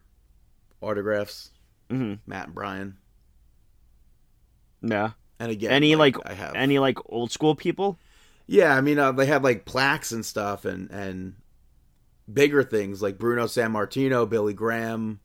autographs. 0.81 1.50
hmm 1.91 2.15
Matt 2.27 2.47
and 2.47 2.55
Brian, 2.55 2.99
Yeah. 4.83 5.12
and 5.41 5.50
again, 5.50 5.71
any 5.71 5.97
like, 5.97 6.17
I 6.29 6.35
have 6.35 6.55
any 6.55 6.79
like 6.79 6.99
old 7.07 7.31
school 7.33 7.55
people? 7.55 7.99
yeah. 8.47 8.75
I 8.77 8.81
mean, 8.81 8.99
uh, 8.99 9.12
they 9.12 9.27
had 9.27 9.43
like 9.43 9.65
plaques 9.65 10.12
and 10.12 10.25
stuff, 10.25 10.65
and 10.65 10.91
and 10.91 11.35
bigger 12.33 12.62
things 12.62 13.03
like 13.03 13.19
Bruno 13.19 13.47
Sammartino, 13.47 14.29
Billy 14.29 14.55
Graham, 14.55 15.21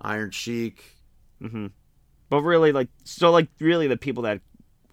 Iron 0.00 0.30
Sheik. 0.30 0.93
Hmm 1.40 1.66
But 2.30 2.42
really, 2.42 2.72
like, 2.72 2.88
so 3.04 3.30
like 3.30 3.48
really 3.60 3.86
the 3.86 3.96
people 3.96 4.22
that 4.24 4.40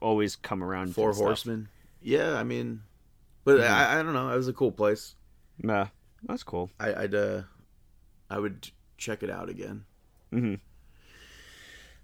always 0.01 0.35
come 0.35 0.63
around. 0.63 0.93
Four 0.95 1.09
and 1.09 1.15
stuff. 1.15 1.25
Horsemen. 1.27 1.69
Yeah, 2.01 2.35
I 2.35 2.43
mean, 2.43 2.81
but 3.43 3.59
Mhm. 3.59 3.69
I, 3.69 3.99
I 3.99 4.03
don't 4.03 4.13
know. 4.13 4.29
It 4.31 4.35
was 4.37 4.47
a 4.47 4.53
cool 4.53 4.71
place. 4.71 5.15
Nah, 5.61 5.87
that's 6.23 6.43
cool. 6.43 6.69
I, 6.79 6.93
I'd 7.03 7.13
uh, 7.15 7.43
I 8.29 8.39
would 8.39 8.69
check 8.97 9.21
it 9.23 9.29
out 9.29 9.49
again. 9.49 9.85
Mm-hmm. 10.33 10.55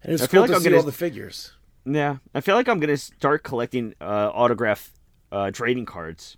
And 0.04 0.14
it's 0.14 0.22
I 0.24 0.28
feel 0.28 0.40
cool 0.40 0.42
like 0.42 0.50
to 0.52 0.56
I'm 0.56 0.62
see 0.62 0.70
gonna- 0.70 0.78
all 0.78 0.86
the 0.86 0.92
figures. 0.92 1.54
Yeah, 1.86 2.18
I 2.36 2.42
feel 2.42 2.56
like 2.56 2.68
I'm 2.68 2.80
gonna 2.80 2.98
start 2.98 3.44
collecting 3.44 3.94
uh, 4.02 4.30
autograph 4.34 4.92
uh, 5.32 5.52
trading 5.52 5.86
cards. 5.86 6.38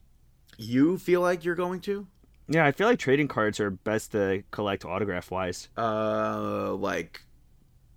You 0.57 0.97
feel 0.97 1.21
like 1.21 1.43
you're 1.43 1.55
going 1.55 1.79
to? 1.81 2.05
Yeah, 2.47 2.65
I 2.65 2.71
feel 2.71 2.87
like 2.87 2.99
trading 2.99 3.27
cards 3.27 3.59
are 3.59 3.69
best 3.71 4.11
to 4.13 4.43
collect 4.51 4.85
autograph 4.85 5.31
wise. 5.31 5.69
Uh, 5.77 6.73
like 6.73 7.21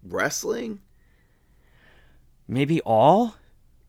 wrestling. 0.03 0.81
Maybe 2.49 2.81
all. 2.83 3.35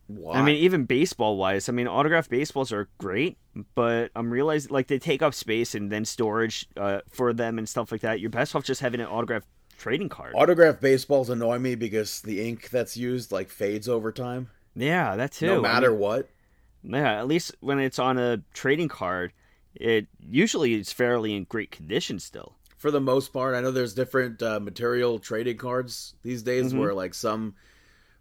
Why? 0.08 0.36
I 0.40 0.42
mean, 0.44 0.58
even 0.58 0.86
baseball 0.86 1.38
wise, 1.38 1.70
I 1.70 1.72
mean, 1.72 1.88
autograph 1.88 2.30
baseballs 2.30 2.72
are 2.72 2.90
great, 2.98 3.38
but 3.74 4.12
I'm 4.16 4.30
realizing 4.30 4.72
like 4.72 4.88
they 4.88 5.00
take 5.00 5.22
up 5.22 5.34
space 5.34 5.76
and 5.76 5.92
then 5.92 6.06
storage 6.06 6.68
uh, 6.78 7.00
for 7.10 7.34
them 7.34 7.58
and 7.58 7.68
stuff 7.68 7.92
like 7.92 8.02
that. 8.02 8.20
You're 8.20 8.30
best 8.30 8.56
off 8.56 8.64
just 8.64 8.82
having 8.82 9.00
an 9.00 9.08
autograph 9.08 9.44
trading 9.78 10.10
card. 10.10 10.34
autograph 10.36 10.80
baseballs 10.80 11.30
annoy 11.30 11.58
me 11.60 11.76
because 11.76 12.22
the 12.22 12.48
ink 12.48 12.70
that's 12.70 12.96
used 12.96 13.32
like 13.32 13.50
fades 13.50 13.90
over 13.90 14.12
time, 14.12 14.50
yeah, 14.76 15.16
that 15.16 15.32
too. 15.32 15.48
no 15.48 15.60
I 15.60 15.62
matter 15.62 15.92
mean, 15.92 16.00
what. 16.00 16.30
yeah, 16.84 17.20
at 17.20 17.28
least 17.28 17.56
when 17.62 17.80
it's 17.80 17.98
on 17.98 18.18
a 18.18 18.44
trading 18.54 18.90
card, 18.90 19.34
it 19.74 20.08
usually 20.20 20.74
is 20.76 20.92
fairly 20.92 21.34
in 21.34 21.46
great 21.46 21.72
condition 21.72 22.20
still. 22.20 22.56
For 22.84 22.92
the 22.92 23.00
most 23.00 23.32
part, 23.32 23.56
I 23.56 23.62
know 23.62 23.72
there's 23.72 23.94
different 23.94 24.44
uh, 24.44 24.60
material 24.60 25.18
trading 25.18 25.56
cards 25.56 26.16
these 26.22 26.44
days 26.44 26.74
Mhm. 26.74 26.80
where 26.80 26.94
like 26.94 27.14
some 27.14 27.56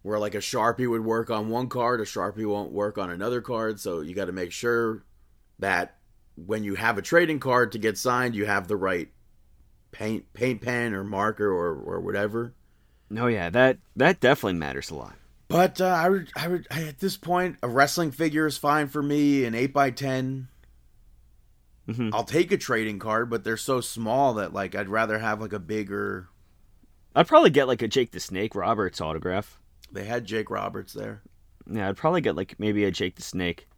where 0.02 0.20
like 0.20 0.36
a 0.36 0.38
sharpie 0.38 0.88
would 0.88 1.04
work 1.04 1.30
on 1.30 1.48
one 1.48 1.68
card, 1.68 2.00
a 2.00 2.04
sharpie 2.04 2.46
won't 2.46 2.70
work 2.70 2.96
on 2.96 3.10
another 3.10 3.40
card. 3.40 3.80
So 3.80 4.02
you 4.02 4.14
got 4.14 4.26
to 4.26 4.32
make 4.32 4.52
sure 4.52 5.02
that 5.58 5.98
when 6.36 6.62
you 6.62 6.76
have 6.76 6.96
a 6.96 7.02
trading 7.02 7.40
card 7.40 7.72
to 7.72 7.78
get 7.78 7.98
signed, 7.98 8.36
you 8.36 8.46
have 8.46 8.68
the 8.68 8.76
right 8.76 9.08
paint 9.90 10.32
paint 10.32 10.60
pen 10.60 10.94
or 10.94 11.02
marker 11.02 11.50
or 11.50 11.74
or 11.74 11.98
whatever. 11.98 12.54
No, 13.10 13.26
yeah, 13.26 13.50
that 13.50 13.78
that 13.96 14.20
definitely 14.20 14.60
matters 14.60 14.90
a 14.90 14.94
lot. 14.94 15.16
But 15.48 15.80
uh, 15.80 15.86
I 15.86 16.08
would, 16.08 16.30
I 16.36 16.46
would, 16.46 16.68
I, 16.70 16.84
at 16.84 17.00
this 17.00 17.16
point, 17.16 17.56
a 17.64 17.68
wrestling 17.68 18.12
figure 18.12 18.46
is 18.46 18.58
fine 18.58 18.86
for 18.86 19.02
me. 19.02 19.44
An 19.44 19.56
eight 19.56 19.76
x 19.76 20.00
ten, 20.00 20.46
Mhm. 21.88 22.10
I'll 22.12 22.24
take 22.24 22.52
a 22.52 22.56
trading 22.56 22.98
card, 22.98 23.28
but 23.28 23.42
they're 23.44 23.56
so 23.56 23.80
small 23.80 24.34
that 24.34 24.52
like 24.52 24.74
I'd 24.74 24.88
rather 24.88 25.18
have 25.18 25.40
like 25.40 25.52
a 25.52 25.58
bigger. 25.58 26.28
I'd 27.14 27.26
probably 27.28 27.50
get 27.50 27.66
like 27.68 27.82
a 27.82 27.88
Jake 27.88 28.12
the 28.12 28.20
Snake 28.20 28.54
Roberts 28.54 29.00
autograph. 29.00 29.60
They 29.90 30.04
had 30.04 30.24
Jake 30.24 30.50
Roberts 30.50 30.92
there. 30.92 31.22
Yeah, 31.70 31.88
I'd 31.88 31.96
probably 31.96 32.20
get 32.20 32.36
like 32.36 32.54
maybe 32.58 32.84
a 32.84 32.90
Jake 32.90 33.16
the 33.16 33.22
Snake. 33.22 33.68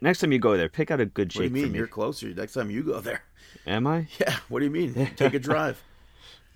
Next 0.00 0.20
time 0.20 0.32
you 0.32 0.38
go 0.38 0.56
there, 0.56 0.68
pick 0.68 0.90
out 0.90 1.00
a 1.00 1.06
good 1.06 1.28
Jake. 1.30 1.40
What 1.42 1.52
do 1.54 1.58
you 1.58 1.64
mean? 1.64 1.72
me. 1.72 1.78
You're 1.78 1.86
closer. 1.86 2.28
Next 2.28 2.52
time 2.54 2.70
you 2.70 2.82
go 2.82 3.00
there. 3.00 3.22
Am 3.66 3.86
I? 3.86 4.08
Yeah. 4.20 4.36
What 4.48 4.60
do 4.60 4.64
you 4.66 4.70
mean? 4.70 4.94
Take 5.16 5.34
a 5.34 5.38
drive. 5.38 5.82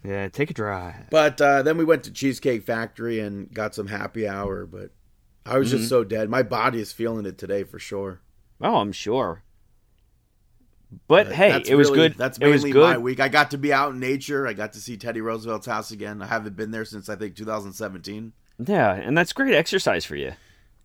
Yeah, 0.05 0.29
take 0.29 0.49
a 0.49 0.55
drive. 0.55 1.11
But 1.11 1.41
uh, 1.41 1.63
then 1.63 1.77
we 1.77 1.85
went 1.85 2.05
to 2.05 2.13
Cheesecake 2.13 2.63
Factory 2.63 3.19
and 3.19 3.53
got 3.53 3.75
some 3.75 3.89
happy 3.89 4.29
hour. 4.29 4.65
But 4.65 4.93
I 5.45 5.59
was 5.59 5.69
Mm-hmm. 5.69 5.79
just 5.79 5.89
so 5.89 6.05
dead. 6.05 6.31
My 6.31 6.45
body 6.45 6.81
is 6.81 6.93
feeling 6.93 7.27
it 7.27 7.37
today 7.37 7.65
for 7.65 7.81
sure. 7.81 8.21
Oh, 8.61 8.77
I'm 8.77 8.93
sure. 8.93 9.43
But 11.07 11.27
But 11.29 11.35
hey, 11.35 11.63
it 11.67 11.75
was 11.75 11.89
really- 11.91 12.09
good. 12.09 12.19
That's 12.19 12.39
it 12.39 12.47
was 12.47 12.63
mainly 12.63 12.73
good. 12.73 12.83
my 12.91 12.99
week. 12.99 13.21
I 13.21 13.29
got 13.29 13.51
to 13.51 13.59
be 13.59 13.73
out 13.73 13.93
in 13.93 14.01
nature. 14.01 14.47
I 14.47 14.53
got 14.55 14.73
to 14.73 14.81
see 14.81 14.97
Teddy 14.97 15.21
Roosevelt's 15.21 15.67
house 15.67 15.91
again. 15.91 16.23
I 16.23 16.27
haven't 16.27 16.57
been 16.57 16.71
there 16.71 16.85
since 16.85 17.09
I 17.09 17.17
think 17.17 17.35
2017. 17.37 18.33
Yeah, 18.67 18.93
and 18.95 19.17
that's 19.17 19.33
great 19.33 19.55
exercise 19.55 20.05
for 20.05 20.17
you. 20.17 20.33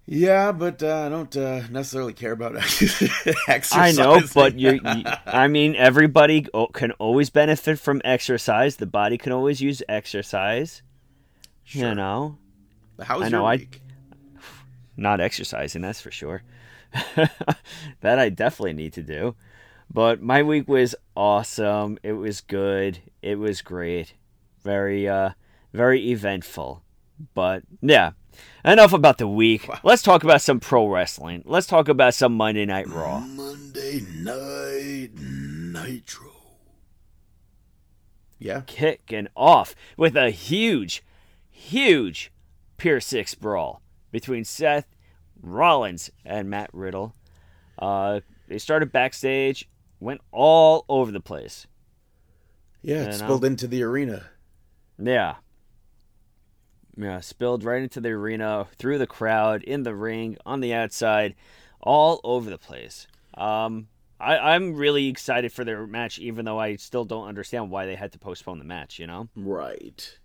Yeah, 0.05 0.51
but 0.51 0.83
uh, 0.83 1.05
I 1.05 1.09
don't 1.09 1.35
uh, 1.37 1.61
necessarily 1.71 2.11
care 2.11 2.33
about 2.33 2.57
exercise. 2.57 3.71
I 3.71 3.93
know, 3.93 4.19
but 4.35 4.59
you, 4.59 4.73
you 4.73 5.03
I 5.25 5.47
mean, 5.47 5.75
everybody 5.77 6.45
can 6.73 6.91
always 6.93 7.29
benefit 7.29 7.79
from 7.79 8.01
exercise. 8.03 8.75
The 8.75 8.85
body 8.85 9.17
can 9.17 9.31
always 9.31 9.61
use 9.61 9.81
exercise. 9.87 10.81
You 11.67 11.95
know, 11.95 12.37
How 13.01 13.19
was 13.19 13.27
I 13.27 13.29
know, 13.29 13.39
your 13.43 13.47
I- 13.47 13.55
week? 13.55 13.81
not 14.97 15.21
exercising, 15.21 15.81
that's 15.81 16.01
for 16.01 16.11
sure. 16.11 16.43
that 18.01 18.19
I 18.19 18.27
definitely 18.29 18.73
need 18.73 18.93
to 18.93 19.03
do. 19.03 19.35
But 19.93 20.21
my 20.21 20.41
week 20.41 20.67
was 20.67 20.95
awesome. 21.15 21.99
It 22.01 22.13
was 22.13 22.41
good. 22.41 22.99
It 23.21 23.35
was 23.35 23.61
great. 23.61 24.15
Very 24.63 25.07
uh 25.07 25.31
very 25.71 26.09
eventful. 26.11 26.83
But 27.33 27.63
yeah. 27.81 28.11
Enough 28.65 28.93
about 28.93 29.19
the 29.19 29.27
week. 29.27 29.69
Let's 29.83 30.01
talk 30.01 30.23
about 30.23 30.41
some 30.41 30.59
pro 30.59 30.87
wrestling. 30.87 31.43
Let's 31.45 31.67
talk 31.67 31.87
about 31.87 32.15
some 32.15 32.33
Monday 32.35 32.65
Night 32.65 32.87
Raw. 32.87 33.19
Monday 33.19 34.01
Night 34.15 35.11
Nitro. 35.13 36.31
Yeah, 38.39 38.61
Kicking 38.65 39.27
off 39.35 39.75
with 39.95 40.17
a 40.17 40.29
huge, 40.29 41.03
huge 41.49 42.31
Pier 42.77 42.99
6 42.99 43.35
brawl 43.35 43.81
between 44.11 44.43
Seth 44.43 44.87
Rollins 45.41 46.09
and 46.25 46.49
Matt 46.49 46.69
Riddle. 46.73 47.15
Uh, 47.79 48.19
they 48.49 48.57
started 48.57 48.91
backstage, 48.91 49.69
went 50.03 50.21
all 50.31 50.85
over 50.89 51.11
the 51.11 51.19
place. 51.19 51.65
yeah, 52.81 53.03
it 53.03 53.05
know? 53.07 53.11
spilled 53.11 53.45
into 53.45 53.67
the 53.67 53.81
arena. 53.83 54.25
Yeah. 54.99 55.35
Yeah, 56.95 57.21
spilled 57.21 57.63
right 57.63 57.81
into 57.81 57.99
the 58.01 58.09
arena, 58.09 58.67
through 58.77 58.99
the 58.99 59.07
crowd, 59.07 59.63
in 59.63 59.81
the 59.83 59.95
ring, 59.95 60.37
on 60.45 60.59
the 60.59 60.73
outside, 60.73 61.33
all 61.81 62.21
over 62.23 62.49
the 62.51 62.59
place. 62.59 63.07
Um, 63.35 63.87
I, 64.19 64.37
I'm 64.53 64.75
really 64.75 65.07
excited 65.07 65.51
for 65.51 65.63
their 65.63 65.87
match, 65.87 66.19
even 66.19 66.45
though 66.45 66.59
I 66.59 66.75
still 66.75 67.03
don't 67.03 67.27
understand 67.27 67.71
why 67.71 67.87
they 67.87 67.95
had 67.95 68.11
to 68.11 68.19
postpone 68.19 68.59
the 68.59 68.65
match. 68.65 68.99
You 68.99 69.07
know, 69.07 69.27
Right. 69.35 70.19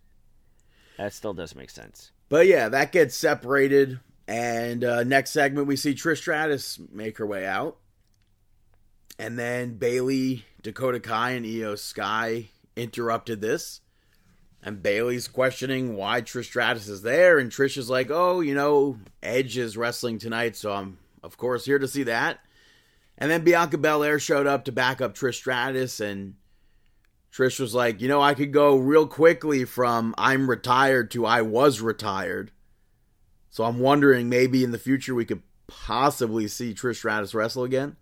that 0.99 1.15
still 1.15 1.33
does 1.33 1.55
make 1.55 1.71
sense. 1.71 2.13
But 2.29 2.47
yeah, 2.47 2.69
that 2.69 2.93
gets 2.93 3.17
separated. 3.17 4.01
And 4.27 4.85
uh, 4.85 5.05
next 5.05 5.31
segment, 5.31 5.69
we 5.69 5.77
see 5.77 5.95
Trish 5.95 6.19
Stratus 6.19 6.79
make 6.93 7.17
her 7.17 7.27
way 7.27 7.47
out. 7.47 7.79
And 9.19 9.39
then 9.39 9.75
Bayley, 9.75 10.45
Dakota 10.63 11.01
Kai, 11.01 11.31
and 11.31 11.45
Iyo 11.45 11.77
Sky 11.77 12.51
interrupted 12.77 13.41
this. 13.41 13.81
And 14.63 14.83
Bayley's 14.83 15.29
questioning 15.29 15.97
why 15.97 16.23
Trish 16.23 16.47
Stratus 16.47 16.89
is 16.89 17.03
there. 17.03 17.39
And 17.39 17.51
Trish 17.51 17.77
is 17.77 17.91
like, 17.91 18.11
oh, 18.11 18.41
you 18.41 18.55
know, 18.55 18.99
Edge 19.23 19.57
is 19.57 19.77
wrestling 19.77 20.19
tonight. 20.19 20.57
So 20.57 20.73
I'm, 20.73 20.99
of 21.23 21.37
course, 21.37 21.65
here 21.65 21.79
to 21.79 21.89
see 21.89 22.05
that. 22.05 22.41
And 23.17 23.31
then 23.31 23.45
Bianca 23.45 23.79
Belair 23.79 24.19
showed 24.19 24.47
up 24.47 24.65
to 24.65 24.73
back 24.73 25.01
up 25.01 25.15
Trish 25.15 25.37
Stratus. 25.37 26.01
And 26.01 26.35
Trish 27.33 27.61
was 27.61 27.75
like, 27.75 28.01
you 28.01 28.09
know, 28.09 28.21
I 28.21 28.35
could 28.35 28.53
go 28.53 28.77
real 28.77 29.07
quickly 29.07 29.65
from 29.65 30.15
I'm 30.19 30.51
retired 30.51 31.11
to 31.13 31.27
I 31.27 31.43
was 31.43 31.81
retired. 31.81 32.53
So 33.51 33.65
I'm 33.65 33.79
wondering 33.79 34.29
maybe 34.29 34.63
in 34.63 34.73
the 34.73 34.79
future 34.79 35.15
we 35.15 35.25
could 35.25 35.43
possibly 35.67 36.49
see 36.49 36.75
Trish 36.75 36.97
Stratus 36.97 37.35
wrestle 37.35 37.65
again. 37.65 37.97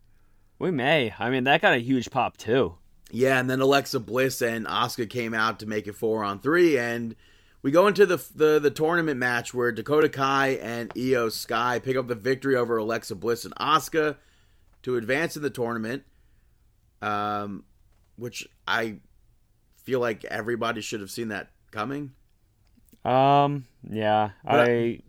We 0.58 0.70
may. 0.70 1.14
I 1.18 1.30
mean, 1.30 1.44
that 1.44 1.60
got 1.62 1.74
a 1.74 1.78
huge 1.78 2.10
pop 2.10 2.36
too. 2.36 2.76
Yeah, 3.10 3.38
and 3.38 3.48
then 3.48 3.60
Alexa 3.60 4.00
Bliss 4.00 4.42
and 4.42 4.66
Asuka 4.66 5.08
came 5.08 5.32
out 5.34 5.60
to 5.60 5.66
make 5.66 5.86
it 5.86 5.94
four 5.94 6.24
on 6.24 6.40
three, 6.40 6.78
and 6.78 7.14
we 7.62 7.70
go 7.70 7.86
into 7.86 8.06
the 8.06 8.22
the, 8.34 8.58
the 8.58 8.70
tournament 8.70 9.18
match 9.18 9.54
where 9.54 9.70
Dakota 9.70 10.08
Kai 10.08 10.58
and 10.60 10.90
Iyo 10.94 11.30
Sky 11.30 11.78
pick 11.78 11.96
up 11.96 12.08
the 12.08 12.14
victory 12.14 12.56
over 12.56 12.76
Alexa 12.76 13.14
Bliss 13.14 13.44
and 13.44 13.54
Asuka 13.56 14.16
to 14.82 14.96
advance 14.96 15.36
in 15.36 15.42
the 15.42 15.50
tournament. 15.50 16.04
Um, 17.02 17.64
which 18.16 18.48
I 18.66 18.96
feel 19.84 20.00
like 20.00 20.24
everybody 20.24 20.80
should 20.80 21.00
have 21.00 21.10
seen 21.10 21.28
that 21.28 21.50
coming. 21.70 22.12
Um, 23.04 23.66
yeah, 23.88 24.30
But 24.44 24.68
I, 24.68 25.00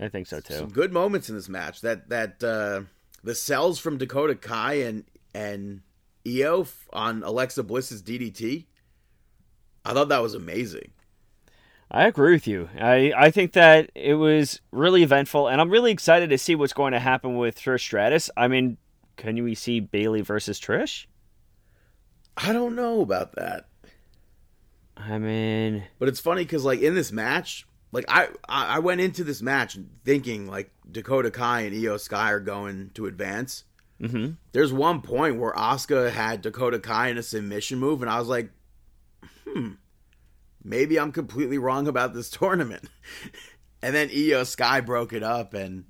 I 0.00 0.08
think 0.08 0.26
so 0.26 0.40
too. 0.40 0.54
Some 0.54 0.70
good 0.70 0.92
moments 0.92 1.28
in 1.28 1.34
this 1.36 1.48
match. 1.48 1.82
That 1.82 2.08
that 2.08 2.42
uh, 2.42 2.82
the 3.22 3.34
sells 3.34 3.78
from 3.78 3.98
Dakota 3.98 4.34
Kai 4.34 4.74
and 4.74 5.04
and 5.34 5.82
Iyo 6.24 6.70
on 6.92 7.22
Alexa 7.22 7.62
Bliss's 7.62 8.02
DDT. 8.02 8.66
I 9.84 9.92
thought 9.92 10.08
that 10.08 10.22
was 10.22 10.34
amazing. 10.34 10.92
I 11.90 12.06
agree 12.06 12.32
with 12.32 12.46
you. 12.46 12.70
I, 12.80 13.12
I 13.14 13.30
think 13.30 13.52
that 13.52 13.90
it 13.94 14.14
was 14.14 14.60
really 14.70 15.02
eventful, 15.02 15.48
and 15.48 15.60
I'm 15.60 15.68
really 15.68 15.92
excited 15.92 16.30
to 16.30 16.38
see 16.38 16.54
what's 16.54 16.72
going 16.72 16.92
to 16.92 16.98
happen 16.98 17.36
with 17.36 17.60
Trish 17.60 17.80
Stratus. 17.80 18.30
I 18.34 18.48
mean, 18.48 18.78
can 19.16 19.42
we 19.44 19.54
see 19.54 19.80
Bayley 19.80 20.22
versus 20.22 20.58
Trish? 20.58 21.04
I 22.36 22.54
don't 22.54 22.74
know 22.74 23.02
about 23.02 23.34
that, 23.34 23.66
I 24.96 25.18
mean, 25.18 25.84
but 25.98 26.08
it's 26.08 26.20
funny 26.20 26.44
because 26.44 26.64
like 26.64 26.80
in 26.80 26.94
this 26.94 27.12
match, 27.12 27.66
like 27.92 28.06
I 28.08 28.28
I 28.48 28.78
went 28.80 29.00
into 29.02 29.22
this 29.22 29.42
match 29.42 29.78
thinking 30.04 30.46
like 30.48 30.70
Dakota 30.90 31.30
Kai 31.30 31.60
and 31.62 31.74
Iyo 31.76 32.00
Sky 32.00 32.32
are 32.32 32.40
going 32.40 32.90
to 32.94 33.06
advance. 33.06 33.64
hmm 34.00 34.30
There's 34.52 34.72
one 34.72 35.02
point 35.02 35.38
where 35.38 35.52
Asuka 35.52 36.10
had 36.10 36.40
Dakota 36.42 36.78
Kai 36.80 37.08
in 37.08 37.18
a 37.18 37.22
submission 37.22 37.78
move, 37.78 38.02
and 38.02 38.10
I 38.10 38.18
was 38.18 38.28
like, 38.28 38.50
hmm, 39.46 39.72
maybe 40.64 40.98
I'm 40.98 41.12
completely 41.12 41.58
wrong 41.58 41.86
about 41.86 42.14
this 42.14 42.30
tournament. 42.40 42.88
and 43.82 43.94
then 43.94 44.08
Iyo 44.08 44.46
Sky 44.46 44.80
broke 44.80 45.12
it 45.12 45.22
up, 45.22 45.54
and 45.54 45.84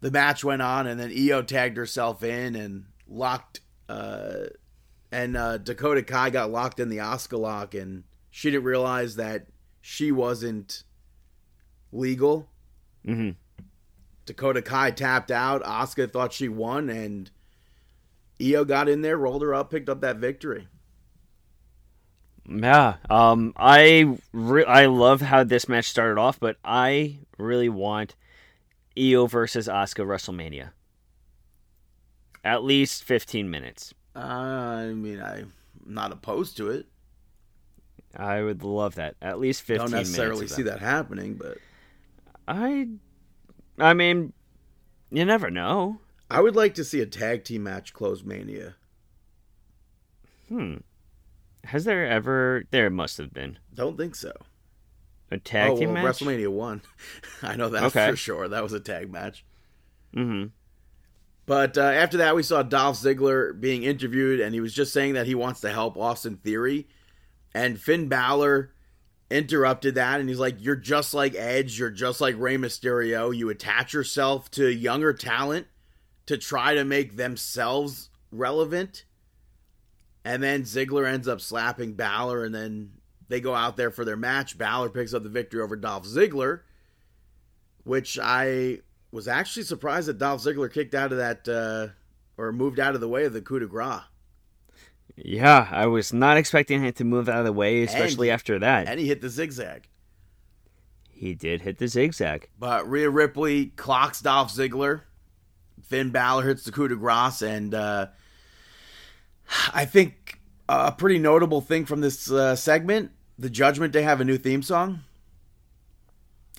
the 0.00 0.10
match 0.10 0.44
went 0.44 0.62
on, 0.62 0.86
and 0.86 0.98
then 0.98 1.10
Iyo 1.10 1.44
tagged 1.46 1.76
herself 1.76 2.22
in 2.22 2.54
and 2.54 2.84
locked, 3.08 3.60
uh, 3.88 4.46
and 5.10 5.36
uh, 5.36 5.58
Dakota 5.58 6.02
Kai 6.02 6.30
got 6.30 6.50
locked 6.50 6.78
in 6.80 6.88
the 6.88 6.98
Asuka 6.98 7.38
lock, 7.38 7.74
and 7.74 8.04
she 8.30 8.50
didn't 8.50 8.64
realize 8.64 9.16
that 9.16 9.46
she 9.80 10.12
wasn't 10.12 10.84
legal. 11.92 12.48
hmm 13.04 13.30
Dakota 14.24 14.60
Kai 14.60 14.90
tapped 14.90 15.30
out. 15.30 15.62
Asuka 15.62 16.12
thought 16.12 16.32
she 16.32 16.48
won, 16.48 16.90
and 16.90 17.30
Iyo 18.40 18.66
got 18.66 18.88
in 18.88 19.00
there, 19.02 19.16
rolled 19.16 19.42
her 19.42 19.54
up, 19.54 19.70
picked 19.70 19.88
up 19.88 20.00
that 20.00 20.16
victory. 20.16 20.66
Yeah. 22.48 22.96
Um. 23.08 23.52
I 23.56 24.18
re- 24.32 24.64
I 24.64 24.86
love 24.86 25.20
how 25.20 25.44
this 25.44 25.68
match 25.68 25.86
started 25.88 26.18
off, 26.20 26.38
but 26.40 26.56
I 26.64 27.18
really 27.38 27.68
want 27.68 28.14
Iyo 28.96 29.28
versus 29.28 29.68
Asuka 29.68 30.04
WrestleMania. 30.04 30.70
At 32.44 32.62
least 32.62 33.02
15 33.04 33.50
minutes. 33.50 33.92
I 34.14 34.86
mean, 34.94 35.20
I'm 35.20 35.52
not 35.84 36.12
opposed 36.12 36.56
to 36.58 36.70
it. 36.70 36.86
I 38.16 38.42
would 38.42 38.62
love 38.62 38.94
that. 38.94 39.16
At 39.20 39.38
least 39.40 39.62
15 39.62 39.90
Don't 39.90 39.98
necessarily 39.98 40.46
see 40.46 40.62
that 40.62 40.78
happening, 40.80 41.34
but 41.34 41.58
I 42.48 42.88
I 43.78 43.94
mean, 43.94 44.32
you 45.10 45.24
never 45.24 45.50
know. 45.50 46.00
I 46.30 46.40
would 46.40 46.56
like 46.56 46.74
to 46.74 46.84
see 46.84 47.00
a 47.00 47.06
tag 47.06 47.44
team 47.44 47.62
match 47.64 47.92
close 47.92 48.24
Mania. 48.24 48.74
Hmm. 50.48 50.76
Has 51.64 51.84
there 51.84 52.06
ever 52.06 52.64
there 52.70 52.90
must 52.90 53.18
have 53.18 53.32
been 53.32 53.58
Don't 53.74 53.96
think 53.96 54.14
so. 54.14 54.32
a 55.30 55.38
tag 55.38 55.72
oh, 55.72 55.76
team 55.76 55.92
well, 55.92 56.04
match? 56.04 56.18
WrestleMania 56.20 56.48
one. 56.48 56.82
I 57.42 57.56
know 57.56 57.68
that 57.68 57.84
Okay. 57.84 58.10
for 58.10 58.16
sure. 58.16 58.48
That 58.48 58.62
was 58.62 58.72
a 58.72 58.80
tag 58.80 59.10
match. 59.10 59.44
Mhm. 60.14 60.50
But 61.46 61.78
uh, 61.78 61.82
after 61.82 62.16
that, 62.18 62.34
we 62.34 62.42
saw 62.42 62.62
Dolph 62.62 62.96
Ziggler 62.96 63.58
being 63.58 63.84
interviewed, 63.84 64.40
and 64.40 64.52
he 64.52 64.60
was 64.60 64.72
just 64.74 64.92
saying 64.92 65.14
that 65.14 65.26
he 65.26 65.34
wants 65.36 65.60
to 65.60 65.70
help 65.70 65.96
Austin 65.96 66.36
Theory. 66.38 66.88
And 67.54 67.80
Finn 67.80 68.08
Balor 68.08 68.72
interrupted 69.30 69.96
that, 69.96 70.20
and 70.20 70.28
he's 70.28 70.38
like, 70.38 70.56
You're 70.58 70.76
just 70.76 71.14
like 71.14 71.34
Edge. 71.34 71.78
You're 71.78 71.90
just 71.90 72.20
like 72.20 72.36
Rey 72.38 72.56
Mysterio. 72.56 73.36
You 73.36 73.50
attach 73.50 73.92
yourself 73.92 74.50
to 74.52 74.68
younger 74.68 75.12
talent 75.12 75.66
to 76.26 76.36
try 76.36 76.74
to 76.74 76.84
make 76.84 77.16
themselves 77.16 78.10
relevant. 78.30 79.04
And 80.24 80.42
then 80.42 80.62
Ziggler 80.62 81.06
ends 81.06 81.28
up 81.28 81.40
slapping 81.40 81.94
Balor, 81.94 82.44
and 82.44 82.54
then 82.54 82.92
they 83.28 83.40
go 83.40 83.54
out 83.54 83.76
there 83.76 83.90
for 83.90 84.04
their 84.04 84.16
match. 84.16 84.58
Balor 84.58 84.90
picks 84.90 85.14
up 85.14 85.22
the 85.22 85.28
victory 85.28 85.60
over 85.60 85.76
Dolph 85.76 86.04
Ziggler, 86.04 86.60
which 87.84 88.18
I 88.20 88.80
was 89.12 89.28
actually 89.28 89.62
surprised 89.62 90.08
that 90.08 90.18
Dolph 90.18 90.42
Ziggler 90.42 90.72
kicked 90.72 90.94
out 90.94 91.12
of 91.12 91.18
that 91.18 91.48
uh, 91.48 91.92
or 92.36 92.52
moved 92.52 92.80
out 92.80 92.94
of 92.94 93.00
the 93.00 93.08
way 93.08 93.24
of 93.24 93.32
the 93.32 93.40
coup 93.40 93.60
de 93.60 93.66
grace. 93.66 94.02
Yeah, 95.16 95.66
I 95.70 95.86
was 95.86 96.12
not 96.12 96.36
expecting 96.36 96.82
him 96.84 96.92
to 96.94 97.04
move 97.04 97.28
out 97.28 97.38
of 97.38 97.44
the 97.46 97.52
way, 97.52 97.82
especially 97.82 98.28
And- 98.28 98.34
after 98.34 98.58
that. 98.58 98.86
And 98.86 99.00
he 99.00 99.06
hit 99.08 99.20
the 99.20 99.28
zigzag. 99.30 99.88
he 101.10 101.34
did 101.34 101.62
hit 101.62 101.78
the 101.78 101.88
zigzag. 101.88 102.50
But 102.58 102.88
Rhea 102.90 103.08
Ripley 103.08 103.66
clocks 103.76 104.20
Dolph 104.20 104.52
Ziggler. 104.52 105.00
Finn 105.82 106.10
Balor 106.10 106.42
hits 106.46 106.64
the 106.64 106.72
coup 106.72 106.88
de 106.88 106.96
grace. 106.96 107.40
And 107.40 107.72
uh, 107.72 108.08
I 109.72 109.86
think 109.86 110.38
a 110.68 110.92
pretty 110.92 111.18
notable 111.18 111.62
thing 111.62 111.86
from 111.86 112.02
this 112.02 112.30
uh, 112.30 112.54
segment 112.56 113.12
the 113.38 113.48
Judgment 113.48 113.92
Day 113.94 114.02
have 114.02 114.20
a 114.20 114.24
new 114.26 114.36
theme 114.36 114.62
song. 114.62 115.00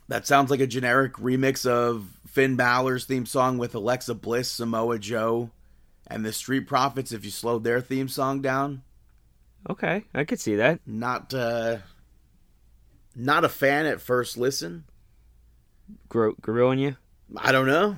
That 0.07 0.25
sounds 0.25 0.49
like 0.49 0.59
a 0.61 0.67
generic 0.67 1.13
remix 1.13 1.65
of 1.67 2.07
Finn 2.27 2.55
Balor's 2.55 3.05
theme 3.05 3.25
song 3.27 3.57
with 3.59 3.75
Alexa 3.75 4.15
Bliss, 4.15 4.49
Samoa 4.51 4.97
Joe, 4.99 5.51
and 6.07 6.25
the 6.25 6.33
Street 6.33 6.61
Profits 6.67 7.11
if 7.11 7.23
you 7.25 7.31
slowed 7.31 7.63
their 7.63 7.81
theme 7.81 8.07
song 8.07 8.41
down. 8.41 8.81
Okay, 9.69 10.05
I 10.13 10.23
could 10.23 10.39
see 10.39 10.55
that. 10.55 10.79
not 10.85 11.33
uh 11.33 11.77
not 13.15 13.43
a 13.43 13.49
fan 13.49 13.85
at 13.85 13.99
first 13.99 14.37
listen 14.37 14.83
Grow 16.07 16.33
grew 16.33 16.69
on 16.69 16.77
you. 16.77 16.95
i 17.37 17.51
don't 17.51 17.65
know 17.65 17.95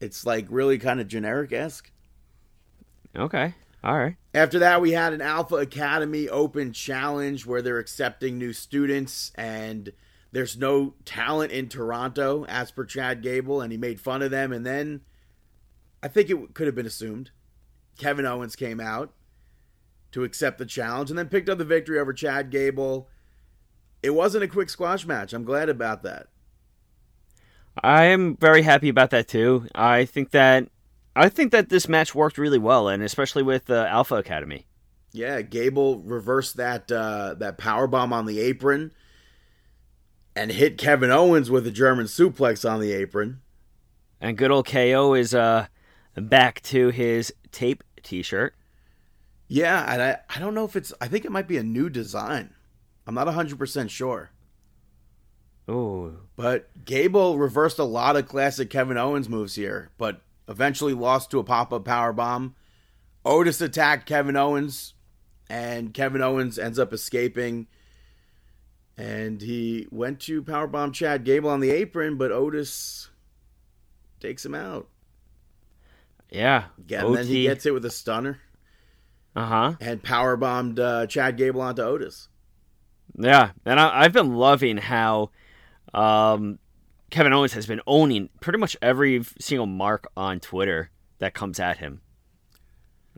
it's 0.00 0.26
like 0.26 0.46
really 0.50 0.78
kind 0.78 1.00
of 1.00 1.08
generic-esque 1.08 1.90
Okay, 3.16 3.54
all 3.84 3.96
right. 3.96 4.16
after 4.34 4.58
that 4.58 4.80
we 4.82 4.92
had 4.92 5.12
an 5.14 5.20
alpha 5.22 5.54
academy 5.56 6.28
open 6.28 6.72
challenge 6.72 7.46
where 7.46 7.62
they're 7.62 7.78
accepting 7.78 8.36
new 8.38 8.52
students 8.52 9.32
and 9.36 9.92
there's 10.32 10.56
no 10.58 10.94
talent 11.06 11.50
in 11.52 11.68
toronto 11.68 12.44
as 12.46 12.70
per 12.70 12.84
chad 12.84 13.22
gable 13.22 13.60
and 13.62 13.72
he 13.72 13.78
made 13.78 13.98
fun 14.00 14.20
of 14.20 14.30
them 14.30 14.52
and 14.52 14.66
then 14.66 15.00
i 16.04 16.08
think 16.08 16.30
it 16.30 16.54
could 16.54 16.66
have 16.66 16.76
been 16.76 16.86
assumed 16.86 17.32
kevin 17.98 18.26
owens 18.26 18.54
came 18.54 18.78
out 18.78 19.12
to 20.12 20.22
accept 20.22 20.58
the 20.58 20.66
challenge 20.66 21.10
and 21.10 21.18
then 21.18 21.28
picked 21.28 21.48
up 21.48 21.58
the 21.58 21.64
victory 21.64 21.98
over 21.98 22.12
chad 22.12 22.50
gable 22.50 23.08
it 24.04 24.10
wasn't 24.10 24.44
a 24.44 24.48
quick 24.48 24.70
squash 24.70 25.04
match 25.04 25.32
i'm 25.32 25.44
glad 25.44 25.68
about 25.68 26.04
that 26.04 26.28
I 27.82 28.04
am 28.04 28.36
very 28.36 28.62
happy 28.62 28.88
about 28.88 29.10
that 29.10 29.28
too. 29.28 29.66
I 29.74 30.04
think 30.04 30.30
that 30.30 30.68
I 31.16 31.28
think 31.28 31.52
that 31.52 31.68
this 31.68 31.88
match 31.88 32.14
worked 32.14 32.38
really 32.38 32.58
well, 32.58 32.88
and 32.88 33.02
especially 33.02 33.42
with 33.42 33.70
uh, 33.70 33.86
Alpha 33.88 34.16
Academy. 34.16 34.66
Yeah, 35.12 35.42
Gable 35.42 35.98
reversed 36.00 36.56
that 36.56 36.90
uh, 36.90 37.34
that 37.34 37.58
power 37.58 37.86
bomb 37.86 38.12
on 38.12 38.26
the 38.26 38.40
apron, 38.40 38.92
and 40.36 40.52
hit 40.52 40.78
Kevin 40.78 41.10
Owens 41.10 41.50
with 41.50 41.66
a 41.66 41.70
German 41.70 42.06
suplex 42.06 42.68
on 42.68 42.80
the 42.80 42.92
apron. 42.92 43.40
And 44.20 44.38
good 44.38 44.50
old 44.50 44.66
KO 44.66 45.14
is 45.14 45.34
uh 45.34 45.66
back 46.16 46.62
to 46.62 46.88
his 46.88 47.32
tape 47.52 47.82
T-shirt. 48.02 48.54
Yeah, 49.48 49.92
and 49.92 50.02
I, 50.02 50.18
I 50.34 50.38
don't 50.38 50.54
know 50.54 50.64
if 50.64 50.76
it's 50.76 50.92
I 51.00 51.08
think 51.08 51.24
it 51.24 51.32
might 51.32 51.48
be 51.48 51.58
a 51.58 51.62
new 51.62 51.88
design. 51.90 52.54
I'm 53.06 53.14
not 53.14 53.26
100% 53.26 53.90
sure. 53.90 54.30
Ooh, 55.68 56.18
But 56.36 56.84
Gable 56.84 57.38
reversed 57.38 57.78
a 57.78 57.84
lot 57.84 58.16
of 58.16 58.28
classic 58.28 58.68
Kevin 58.68 58.98
Owens 58.98 59.28
moves 59.28 59.54
here, 59.54 59.90
but 59.96 60.20
eventually 60.46 60.92
lost 60.92 61.30
to 61.30 61.38
a 61.38 61.44
pop-up 61.44 61.84
power 61.84 62.12
bomb. 62.12 62.54
Otis 63.24 63.62
attacked 63.62 64.06
Kevin 64.06 64.36
Owens, 64.36 64.92
and 65.48 65.94
Kevin 65.94 66.20
Owens 66.20 66.58
ends 66.58 66.78
up 66.78 66.92
escaping. 66.92 67.66
And 68.96 69.40
he 69.40 69.88
went 69.90 70.20
to 70.20 70.42
powerbomb 70.42 70.92
Chad 70.92 71.24
Gable 71.24 71.50
on 71.50 71.60
the 71.60 71.70
apron, 71.70 72.16
but 72.16 72.30
Otis 72.30 73.08
takes 74.20 74.44
him 74.44 74.54
out. 74.54 74.88
Yeah. 76.34 76.64
Yeah, 76.88 77.06
and 77.06 77.14
then 77.16 77.26
he 77.26 77.42
gets 77.44 77.64
it 77.66 77.72
with 77.72 77.84
a 77.84 77.90
stunner 77.90 78.38
Uh 79.36 79.46
huh. 79.46 79.74
and 79.80 80.02
powerbombed 80.02 80.78
uh, 80.78 81.06
Chad 81.06 81.36
Gable 81.36 81.60
onto 81.62 81.82
Otis. 81.82 82.28
Yeah, 83.18 83.50
and 83.64 83.78
I, 83.78 84.02
I've 84.02 84.12
been 84.12 84.34
loving 84.34 84.76
how 84.76 85.30
um, 85.92 86.58
Kevin 87.10 87.32
Owens 87.32 87.52
has 87.52 87.66
been 87.66 87.80
owning 87.86 88.28
pretty 88.40 88.58
much 88.58 88.76
every 88.82 89.22
single 89.38 89.66
mark 89.66 90.08
on 90.16 90.40
Twitter 90.40 90.90
that 91.18 91.34
comes 91.34 91.60
at 91.60 91.78
him. 91.78 92.00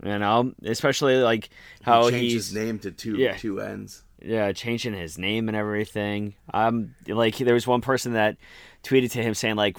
You 0.05 0.19
know, 0.19 0.53
especially 0.63 1.17
like 1.17 1.49
how 1.81 2.09
he 2.09 2.35
his 2.35 2.55
name 2.55 2.79
to 2.81 2.91
two 2.91 3.17
Yeah. 3.17 3.37
two 3.39 3.61
ends. 3.63 4.05
yeah 4.21 4.53
changing 4.53 4.93
his 4.93 5.17
name 5.17 5.49
and 5.49 5.57
everything. 5.57 6.35
Um, 6.53 6.95
like 7.09 7.39
there 7.39 7.55
was 7.55 7.67
one 7.67 7.81
person 7.81 8.13
that 8.13 8.37
tweeted 8.83 9.13
to 9.13 9.23
him 9.23 9.33
saying 9.33 9.57
like, 9.57 9.79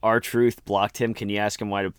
"R-Truth 0.00 0.64
blocked 0.64 0.98
him. 0.98 1.12
Can 1.12 1.28
you 1.28 1.38
ask 1.38 1.60
him 1.60 1.70
why 1.70 1.82
to 1.82 1.92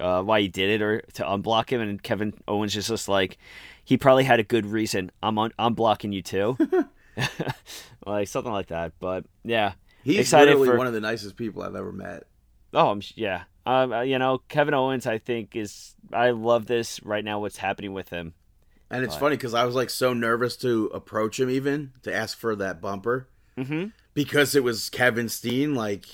uh, 0.00 0.22
why 0.22 0.40
he 0.40 0.48
did 0.48 0.70
it 0.70 0.82
or 0.82 1.00
to 1.14 1.22
unblock 1.24 1.70
him?" 1.70 1.80
And 1.80 2.02
Kevin 2.02 2.34
Owens 2.48 2.76
is 2.76 2.88
just 2.88 3.08
like, 3.08 3.38
he 3.84 3.96
probably 3.96 4.24
had 4.24 4.40
a 4.40 4.44
good 4.44 4.66
reason. 4.66 5.10
I'm 5.22 5.38
un- 5.38 5.52
I'm 5.58 5.74
blocking 5.74 6.12
you 6.12 6.22
too. 6.22 6.56
like 8.06 8.28
something 8.28 8.52
like 8.52 8.68
that. 8.68 8.92
But 9.00 9.24
yeah, 9.44 9.72
He's 10.02 10.18
Excited 10.20 10.46
literally 10.50 10.68
for- 10.68 10.76
one 10.78 10.86
of 10.86 10.92
the 10.92 11.00
nicest 11.00 11.36
people 11.36 11.62
I've 11.62 11.74
ever 11.76 11.92
met. 11.92 12.24
Oh, 12.72 12.90
I'm, 12.90 13.02
yeah. 13.14 13.44
Um, 13.66 13.92
uh, 13.92 14.00
you 14.02 14.18
know, 14.18 14.38
Kevin 14.48 14.74
Owens, 14.74 15.06
I 15.06 15.18
think 15.18 15.56
is. 15.56 15.94
I 16.12 16.30
love 16.30 16.66
this 16.66 17.02
right 17.02 17.24
now. 17.24 17.40
What's 17.40 17.56
happening 17.56 17.92
with 17.92 18.10
him? 18.10 18.34
And 18.90 19.02
it's 19.04 19.14
Right. 19.14 19.20
funny 19.20 19.36
because 19.36 19.54
I 19.54 19.64
was 19.64 19.74
like 19.74 19.90
so 19.90 20.12
nervous 20.12 20.56
to 20.58 20.86
approach 20.92 21.40
him 21.40 21.48
even 21.50 21.92
to 22.02 22.14
ask 22.14 22.36
for 22.38 22.54
that 22.56 22.80
bumper 22.80 23.28
Mm-hmm. 23.56 23.86
because 24.12 24.54
it 24.56 24.62
was 24.64 24.90
Kevin 24.90 25.28
Steen. 25.28 25.74
Like 25.74 26.04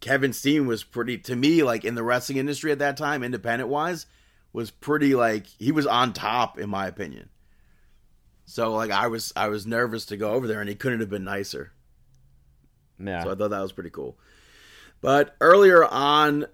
Kevin 0.00 0.32
Steen 0.32 0.66
was 0.66 0.84
pretty 0.84 1.18
to 1.18 1.36
me 1.36 1.62
like 1.62 1.84
in 1.84 1.94
the 1.94 2.02
wrestling 2.02 2.38
industry 2.38 2.72
at 2.72 2.78
that 2.78 2.96
time, 2.96 3.22
independent 3.22 3.68
wise, 3.68 4.06
was 4.52 4.70
pretty 4.70 5.14
like 5.14 5.46
he 5.46 5.72
was 5.72 5.86
on 5.86 6.12
top 6.12 6.58
in 6.58 6.70
my 6.70 6.86
opinion. 6.86 7.28
So 8.46 8.72
like 8.72 8.90
I 8.90 9.08
was 9.08 9.32
I 9.36 9.48
was 9.48 9.66
nervous 9.66 10.06
to 10.06 10.16
go 10.16 10.30
over 10.30 10.46
there 10.46 10.60
and 10.60 10.68
he 10.68 10.74
couldn't 10.74 11.00
have 11.00 11.10
been 11.10 11.24
nicer. 11.24 11.72
Yeah. 12.98 13.22
So 13.22 13.32
I 13.32 13.34
thought 13.34 13.50
that 13.50 13.60
was 13.60 13.72
pretty 13.72 13.90
cool. 13.90 14.18
But 15.00 15.36
earlier 15.40 15.84
on 15.84 16.46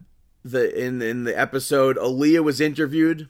the 0.45 0.77
in 0.79 1.01
in 1.01 1.25
the 1.25 1.39
episode, 1.39 1.97
Aliyah 1.97 2.45
was 2.45 2.61
interviewed, 2.61 3.29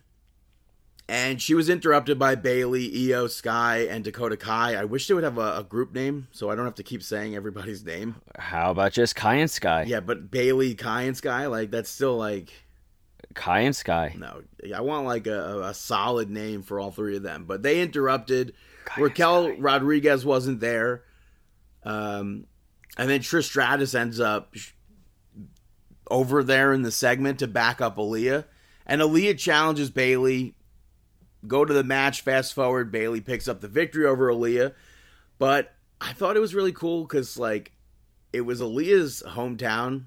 and 1.09 1.41
she 1.41 1.55
was 1.55 1.69
interrupted 1.69 2.19
by 2.19 2.35
Bayley, 2.35 2.91
Iyo, 2.91 3.29
Sky, 3.29 3.87
and 3.91 4.03
Dakota 4.03 4.37
Kai. 4.37 4.75
I 4.75 4.85
wish 4.85 5.07
they 5.07 5.15
would 5.15 5.25
have 5.25 5.39
a, 5.39 5.59
a 5.59 5.63
group 5.63 5.93
name 5.93 6.29
so 6.33 6.51
I 6.51 6.55
don't 6.55 6.65
have 6.65 6.77
to 6.77 6.83
keep 6.83 7.03
saying 7.03 7.37
everybody's 7.37 7.85
name. 7.85 8.17
How 8.39 8.71
about 8.71 8.93
just 8.93 9.15
Kai 9.15 9.37
and 9.37 9.51
Sky? 9.51 9.85
Yeah, 9.87 10.01
but 10.01 10.31
Bayley, 10.31 10.75
Kai, 10.75 11.03
and 11.03 11.17
Sky, 11.17 11.47
like 11.47 11.71
that's 11.71 11.91
still 11.91 12.17
like 12.17 12.53
Kai 13.35 13.61
and 13.61 13.77
Sky. 13.77 14.15
no. 14.17 14.43
I 14.75 14.81
want 14.81 15.07
like 15.07 15.27
a, 15.27 15.63
a 15.65 15.75
solid 15.75 16.31
name 16.31 16.63
for 16.63 16.81
all 16.81 16.91
three 16.91 17.17
of 17.17 17.23
them. 17.23 17.45
But 17.45 17.63
they 17.63 17.83
interrupted. 17.83 18.55
Kai 18.87 19.03
Raquel 19.03 19.57
Rodriguez 19.59 20.25
wasn't 20.25 20.61
there. 20.61 21.03
Um, 21.85 22.47
and 22.97 23.11
then 23.11 23.21
Trish 23.21 23.45
Stratus 23.45 23.95
ends 23.95 24.21
up 24.21 24.55
over 26.11 26.43
there 26.43 26.73
in 26.73 26.83
the 26.83 26.93
segment 26.93 27.41
to 27.41 27.47
back 27.47 27.81
up 27.81 27.97
Aliyah. 27.97 28.45
And 28.87 29.01
Aliyah 29.03 29.39
challenges 29.39 29.91
Bayley. 29.91 30.55
Go 31.47 31.65
to 31.65 31.75
the 31.75 31.85
match, 31.85 32.23
fast 32.23 32.55
forward. 32.55 32.91
Bayley 32.91 33.21
picks 33.21 33.49
up 33.49 33.61
the 33.61 33.69
victory 33.69 34.07
over 34.07 34.31
Aliyah. 34.31 34.73
But 35.39 35.75
I 36.01 36.13
thought 36.13 36.37
it 36.37 36.41
was 36.41 36.55
really 36.55 36.73
cool 36.73 37.03
because, 37.03 37.37
like, 37.37 37.73
it 38.33 38.43
was 38.43 38.61
Aliyah's 38.61 39.23
hometown. 39.27 40.05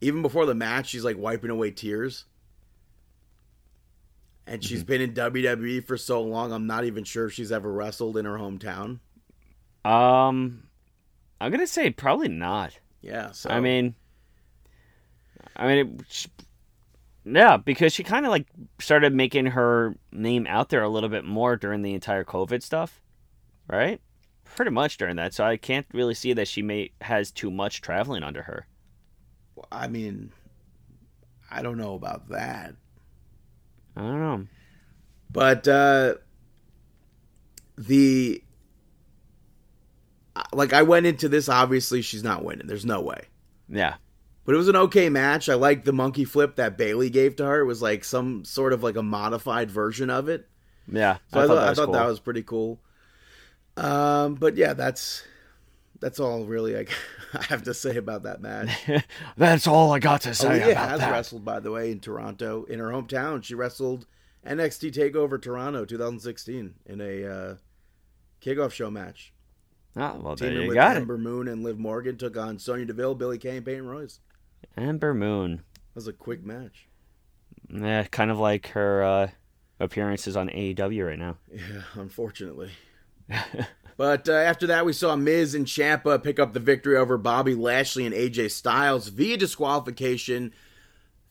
Even 0.00 0.22
before 0.22 0.46
the 0.46 0.54
match, 0.54 0.88
she's 0.88 1.04
like 1.04 1.16
wiping 1.16 1.50
away 1.50 1.70
tears. 1.70 2.24
And 4.46 4.62
she's 4.62 4.84
been 4.84 5.00
in 5.00 5.14
WWE 5.14 5.86
for 5.86 5.96
so 5.96 6.20
long, 6.20 6.52
I'm 6.52 6.66
not 6.66 6.84
even 6.84 7.04
sure 7.04 7.26
if 7.26 7.32
she's 7.32 7.50
ever 7.50 7.72
wrestled 7.72 8.18
in 8.18 8.26
her 8.26 8.36
hometown. 8.36 8.98
Um, 9.84 10.64
I'm 11.40 11.50
gonna 11.50 11.66
say 11.66 11.90
probably 11.90 12.28
not. 12.28 12.78
Yeah, 13.00 13.32
so 13.32 13.48
I 13.48 13.60
mean, 13.60 13.94
I 15.56 15.66
mean, 15.66 15.78
it, 15.78 16.26
yeah, 17.24 17.56
because 17.56 17.92
she 17.92 18.02
kind 18.04 18.26
of 18.26 18.30
like 18.30 18.46
started 18.78 19.14
making 19.14 19.46
her 19.46 19.96
name 20.12 20.46
out 20.48 20.68
there 20.68 20.82
a 20.82 20.88
little 20.88 21.08
bit 21.08 21.24
more 21.24 21.56
during 21.56 21.82
the 21.82 21.94
entire 21.94 22.24
COVID 22.24 22.62
stuff, 22.62 23.00
right? 23.68 24.00
Pretty 24.44 24.70
much 24.70 24.98
during 24.98 25.16
that, 25.16 25.34
so 25.34 25.44
I 25.44 25.56
can't 25.56 25.86
really 25.92 26.14
see 26.14 26.32
that 26.34 26.48
she 26.48 26.62
may 26.62 26.90
has 27.00 27.30
too 27.30 27.50
much 27.50 27.80
traveling 27.80 28.22
under 28.22 28.42
her. 28.42 28.66
I 29.72 29.88
mean, 29.88 30.32
I 31.50 31.62
don't 31.62 31.78
know 31.78 31.94
about 31.94 32.28
that, 32.28 32.74
I 33.96 34.00
don't 34.00 34.20
know. 34.20 34.46
but 35.30 35.66
uh, 35.66 36.14
the 37.76 38.42
like 40.52 40.72
I 40.72 40.82
went 40.82 41.06
into 41.06 41.28
this. 41.28 41.48
Obviously, 41.48 42.02
she's 42.02 42.24
not 42.24 42.44
winning. 42.44 42.66
There's 42.66 42.84
no 42.84 43.00
way. 43.00 43.22
Yeah, 43.68 43.94
But 44.44 44.54
it 44.54 44.58
was 44.58 44.68
an 44.68 44.76
okay 44.76 45.08
match. 45.08 45.48
I 45.48 45.54
liked 45.54 45.84
the 45.84 45.92
monkey 45.92 46.24
flip 46.24 46.56
that 46.56 46.76
Bayley 46.76 47.08
gave 47.08 47.36
to 47.36 47.46
her. 47.46 47.60
It 47.60 47.64
was 47.64 47.80
like 47.80 48.04
some 48.04 48.44
sort 48.44 48.72
of 48.72 48.82
like 48.82 48.96
a 48.96 49.02
modified 49.02 49.70
version 49.70 50.10
of 50.10 50.28
it. 50.28 50.48
yeah. 50.90 51.18
So 51.32 51.40
I, 51.40 51.46
thought, 51.46 51.58
I 51.58 51.68
was 51.70 51.78
thought 51.78 51.86
cool. 51.86 51.94
that 51.94 52.06
was 52.06 52.20
pretty 52.20 52.42
cool. 52.42 52.78
Um, 53.76 54.34
but 54.34 54.56
yeah, 54.56 54.74
that's 54.74 55.24
that's 56.00 56.20
all 56.20 56.44
really 56.44 56.76
I, 56.76 56.86
I 57.34 57.42
have 57.44 57.62
to 57.64 57.74
say 57.74 57.96
about 57.96 58.24
that 58.24 58.40
match. 58.40 58.68
That's 59.36 59.66
all 59.66 59.90
I 59.92 59.98
got 59.98 60.20
to 60.20 60.34
say 60.34 60.60
Aliyah 60.60 60.74
has 60.74 61.00
that. 61.00 61.10
wrestled, 61.10 61.44
by 61.44 61.58
the 61.58 61.72
way, 61.72 61.90
in 61.90 61.98
Toronto, 61.98 62.64
in 62.64 62.78
her 62.78 62.88
hometown. 62.88 63.42
She 63.42 63.54
wrestled 63.56 64.06
NXT 64.46 64.92
Takeover 64.92 65.40
Toronto 65.42 65.84
2016 65.84 66.74
in 66.86 67.00
a 67.00 67.24
uh, 67.24 67.54
kickoff 68.40 68.70
show 68.72 68.90
match. 68.90 69.32
Oh, 69.96 70.20
well, 70.22 70.36
there 70.36 70.50
Teaming 70.50 70.62
you 70.62 70.68
with 70.68 70.76
got 70.76 70.96
Ember 70.96 71.18
Moon 71.18 71.48
and 71.48 71.64
Liv 71.64 71.78
Morgan 71.78 72.16
took 72.16 72.36
on 72.36 72.58
Sonya 72.58 72.84
Deville, 72.84 73.14
Billie 73.14 73.38
Kay, 73.38 73.56
and 73.56 73.66
Peyton 73.66 73.86
Royce. 73.86 74.20
It. 74.76 74.80
Ember 74.80 75.14
Moon. 75.14 75.56
That 75.56 75.94
was 75.94 76.08
a 76.08 76.12
quick 76.12 76.44
match. 76.44 76.88
Yeah, 77.68 78.04
kind 78.04 78.30
of 78.30 78.38
like 78.38 78.68
her 78.68 79.02
uh, 79.02 79.28
appearances 79.80 80.36
on 80.36 80.48
AEW 80.48 81.06
right 81.06 81.18
now. 81.18 81.36
Yeah, 81.52 81.82
unfortunately. 81.94 82.70
but 83.96 84.28
uh, 84.28 84.32
after 84.32 84.66
that, 84.66 84.84
we 84.84 84.92
saw 84.92 85.16
Miz 85.16 85.54
and 85.54 85.66
Ciampa 85.66 86.22
pick 86.22 86.38
up 86.38 86.52
the 86.52 86.60
victory 86.60 86.96
over 86.96 87.16
Bobby 87.16 87.54
Lashley 87.54 88.06
and 88.06 88.14
AJ 88.14 88.50
Styles 88.50 89.08
via 89.08 89.36
disqualification. 89.36 90.52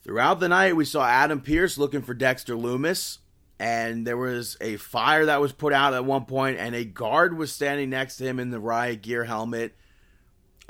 Throughout 0.04 0.40
the 0.40 0.50
night, 0.50 0.76
we 0.76 0.86
saw 0.86 1.06
Adam 1.06 1.40
Pearce 1.42 1.78
looking 1.78 2.02
for 2.02 2.14
Dexter 2.14 2.56
Lumis, 2.56 3.20
and 3.60 4.06
there 4.06 4.18
was 4.18 4.58
a 4.60 4.76
fire 4.78 5.26
that 5.26 5.40
was 5.40 5.54
put 5.54 5.72
out 5.72 5.94
at 5.94 6.04
one 6.04 6.26
point, 6.26 6.58
and 6.58 6.76
a 6.76 6.84
guard 6.84 7.38
was 7.38 7.54
standing 7.54 7.90
next 7.90 8.18
to 8.18 8.26
him 8.26 8.40
in 8.40 8.50
the 8.50 8.60
riot 8.60 9.02
gear 9.02 9.24
helmet. 9.24 9.76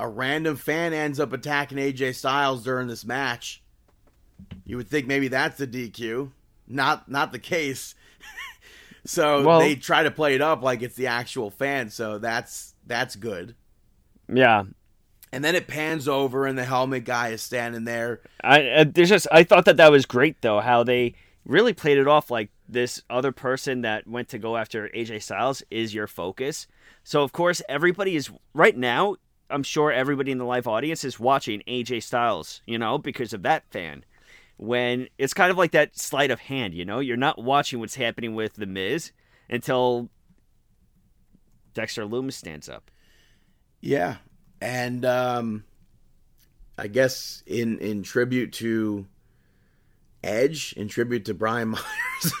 A 0.00 0.08
random 0.08 0.56
fan 0.56 0.92
ends 0.92 1.20
up 1.20 1.32
attacking 1.32 1.78
AJ 1.78 2.14
Styles 2.16 2.64
during 2.64 2.88
this 2.88 3.04
match. 3.04 3.62
You 4.64 4.76
would 4.76 4.88
think 4.88 5.06
maybe 5.06 5.28
that's 5.28 5.58
the 5.58 5.66
DQ. 5.66 6.30
Not 6.66 7.08
not 7.08 7.30
the 7.32 7.38
case. 7.38 7.94
so 9.04 9.42
Well- 9.44 9.60
they 9.60 9.74
try 9.76 10.02
to 10.02 10.10
play 10.10 10.34
it 10.34 10.40
up 10.40 10.62
like 10.62 10.82
it's 10.82 10.96
the 10.96 11.06
actual 11.08 11.50
fan, 11.50 11.90
so 11.90 12.18
that's 12.18 12.74
that's 12.86 13.16
good. 13.16 13.54
Yeah, 14.32 14.64
And 15.32 15.44
then 15.44 15.54
it 15.54 15.66
pans 15.68 16.08
over 16.08 16.46
and 16.46 16.56
the 16.58 16.64
helmet 16.64 17.04
guy 17.04 17.28
is 17.28 17.42
standing 17.42 17.84
there. 17.84 18.20
I 18.42 18.66
uh, 18.68 18.84
there's 18.92 19.10
just 19.10 19.28
I 19.30 19.44
thought 19.44 19.66
that 19.66 19.76
that 19.76 19.90
was 19.92 20.06
great 20.06 20.40
though 20.40 20.60
how 20.60 20.82
they 20.82 21.14
really 21.46 21.74
played 21.74 21.98
it 21.98 22.08
off 22.08 22.30
like 22.30 22.50
this 22.66 23.02
other 23.10 23.32
person 23.32 23.82
that 23.82 24.06
went 24.06 24.28
to 24.30 24.38
go 24.38 24.56
after 24.56 24.88
AJ 24.88 25.22
Styles 25.22 25.62
is 25.70 25.92
your 25.94 26.06
focus. 26.06 26.66
So 27.04 27.22
of 27.22 27.32
course 27.32 27.60
everybody 27.68 28.16
is 28.16 28.30
right 28.54 28.76
now. 28.76 29.16
I'm 29.50 29.62
sure 29.62 29.92
everybody 29.92 30.30
in 30.30 30.38
the 30.38 30.44
live 30.44 30.66
audience 30.66 31.04
is 31.04 31.20
watching 31.20 31.62
AJ 31.66 32.02
Styles, 32.02 32.62
you 32.66 32.78
know, 32.78 32.98
because 32.98 33.32
of 33.32 33.42
that 33.42 33.64
fan. 33.70 34.04
When 34.56 35.08
it's 35.18 35.34
kind 35.34 35.50
of 35.50 35.58
like 35.58 35.72
that 35.72 35.98
sleight 35.98 36.30
of 36.30 36.40
hand, 36.40 36.74
you 36.74 36.84
know, 36.84 37.00
you're 37.00 37.16
not 37.16 37.42
watching 37.42 37.80
what's 37.80 37.96
happening 37.96 38.34
with 38.34 38.54
the 38.54 38.66
Miz 38.66 39.10
until 39.50 40.08
Dexter 41.74 42.04
Lumis 42.04 42.34
stands 42.34 42.68
up. 42.68 42.90
Yeah. 43.80 44.16
And 44.60 45.04
um, 45.04 45.64
I 46.78 46.86
guess 46.86 47.42
in 47.46 47.78
in 47.78 48.02
tribute 48.02 48.52
to 48.54 49.06
Edge, 50.22 50.72
in 50.76 50.88
tribute 50.88 51.26
to 51.26 51.34
Brian 51.34 51.68
Myers, 51.70 52.32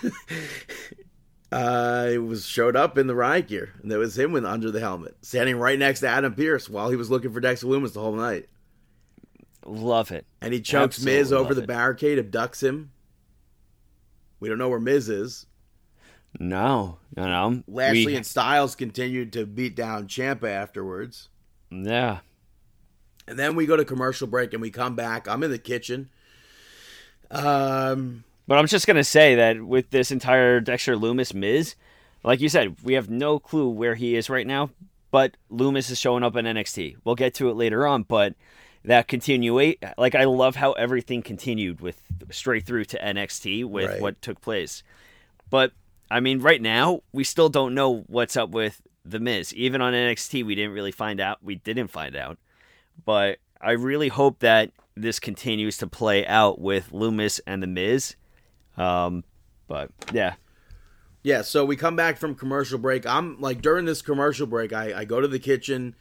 uh, 1.54 2.08
it 2.12 2.18
was 2.18 2.44
showed 2.46 2.74
up 2.76 2.98
in 2.98 3.06
the 3.06 3.14
riot 3.14 3.48
gear, 3.48 3.72
and 3.82 3.90
there 3.90 3.98
was 3.98 4.18
him 4.18 4.32
with 4.32 4.44
under 4.44 4.70
the 4.70 4.80
helmet, 4.80 5.16
standing 5.22 5.56
right 5.56 5.78
next 5.78 6.00
to 6.00 6.08
Adam 6.08 6.34
Pearce 6.34 6.68
while 6.68 6.90
he 6.90 6.96
was 6.96 7.10
looking 7.10 7.32
for 7.32 7.40
Dexter 7.40 7.66
Lumis 7.66 7.92
the 7.92 8.00
whole 8.00 8.14
night. 8.16 8.48
Love 9.64 10.10
it. 10.10 10.26
And 10.42 10.52
he 10.52 10.60
chokes 10.60 10.96
Absolutely 10.98 11.18
Miz 11.20 11.32
over 11.32 11.54
the 11.54 11.62
it. 11.62 11.66
barricade, 11.68 12.18
abducts 12.18 12.62
him. 12.62 12.90
We 14.40 14.48
don't 14.48 14.58
know 14.58 14.68
where 14.68 14.80
Miz 14.80 15.08
is. 15.08 15.46
No, 16.38 16.98
no, 17.16 17.24
no. 17.26 17.62
Lashley 17.68 18.06
We- 18.06 18.16
and 18.16 18.26
Styles 18.26 18.74
continued 18.74 19.32
to 19.34 19.46
beat 19.46 19.76
down 19.76 20.08
Ciampa 20.08 20.48
afterwards. 20.50 21.28
yeah. 21.70 22.18
And 23.26 23.38
then 23.38 23.54
we 23.56 23.64
go 23.64 23.76
to 23.76 23.86
commercial 23.86 24.26
break 24.26 24.52
and 24.52 24.60
we 24.60 24.70
come 24.70 24.96
back. 24.96 25.28
I'm 25.28 25.42
in 25.42 25.50
the 25.50 25.58
kitchen. 25.58 26.10
Um, 27.30 28.24
But 28.46 28.58
I'm 28.58 28.66
just 28.66 28.86
gonna 28.86 29.04
say 29.04 29.34
that 29.36 29.62
with 29.62 29.90
this 29.90 30.10
entire 30.10 30.60
Dexter 30.60 30.96
Lumis 30.96 31.32
Miz, 31.34 31.74
like 32.22 32.40
you 32.40 32.48
said, 32.48 32.76
we 32.82 32.94
have 32.94 33.08
no 33.10 33.38
clue 33.38 33.68
where 33.68 33.94
he 33.94 34.16
is 34.16 34.28
right 34.30 34.46
now. 34.46 34.70
But 35.10 35.36
Lumis 35.50 35.90
is 35.90 36.00
showing 36.00 36.24
up 36.24 36.36
in 36.36 36.44
NXT. 36.44 36.96
We'll 37.04 37.14
get 37.14 37.34
to 37.34 37.48
it 37.48 37.54
later 37.54 37.86
on, 37.86 38.02
but 38.02 38.34
that 38.84 39.08
continuate, 39.08 39.82
like 39.96 40.14
I 40.14 40.24
love 40.24 40.56
how 40.56 40.72
everything 40.72 41.22
continued 41.22 41.80
with 41.80 42.02
straight 42.30 42.66
through 42.66 42.84
to 42.86 42.98
NXT 42.98 43.64
with 43.64 43.90
Right. 43.90 44.00
what 44.00 44.20
took 44.20 44.40
place. 44.40 44.82
But 45.48 45.72
I 46.10 46.20
mean, 46.20 46.40
right 46.40 46.60
now 46.60 47.00
we 47.12 47.24
still 47.24 47.48
don't 47.48 47.74
know 47.74 48.04
what's 48.08 48.36
up 48.36 48.50
with 48.50 48.82
the 49.04 49.20
Miz. 49.20 49.54
Even 49.54 49.80
on 49.80 49.92
NXT, 49.94 50.44
we 50.44 50.54
didn't 50.54 50.72
really 50.72 50.92
find 50.92 51.20
out. 51.20 51.38
We 51.42 51.54
didn't 51.56 51.88
find 51.88 52.16
out. 52.16 52.38
But 53.04 53.38
I 53.60 53.72
really 53.72 54.08
hope 54.08 54.40
that 54.40 54.70
this 54.96 55.18
continues 55.18 55.78
to 55.78 55.86
play 55.86 56.26
out 56.26 56.60
with 56.60 56.90
Lumis 56.92 57.40
and 57.46 57.62
the 57.62 57.66
Miz. 57.66 58.16
Um, 58.76 59.24
but 59.68 59.90
yeah, 60.12 60.34
yeah, 61.24 61.40
so 61.40 61.64
we 61.64 61.74
come 61.74 61.96
back 61.96 62.18
from 62.18 62.34
commercial 62.34 62.78
break. 62.78 63.06
I'm 63.06 63.40
like, 63.40 63.62
during 63.62 63.86
this 63.86 64.02
commercial 64.02 64.46
break, 64.46 64.74
I, 64.74 65.00
I 65.00 65.04
go 65.06 65.22
to 65.22 65.26
the 65.26 65.38
kitchen. 65.38 65.96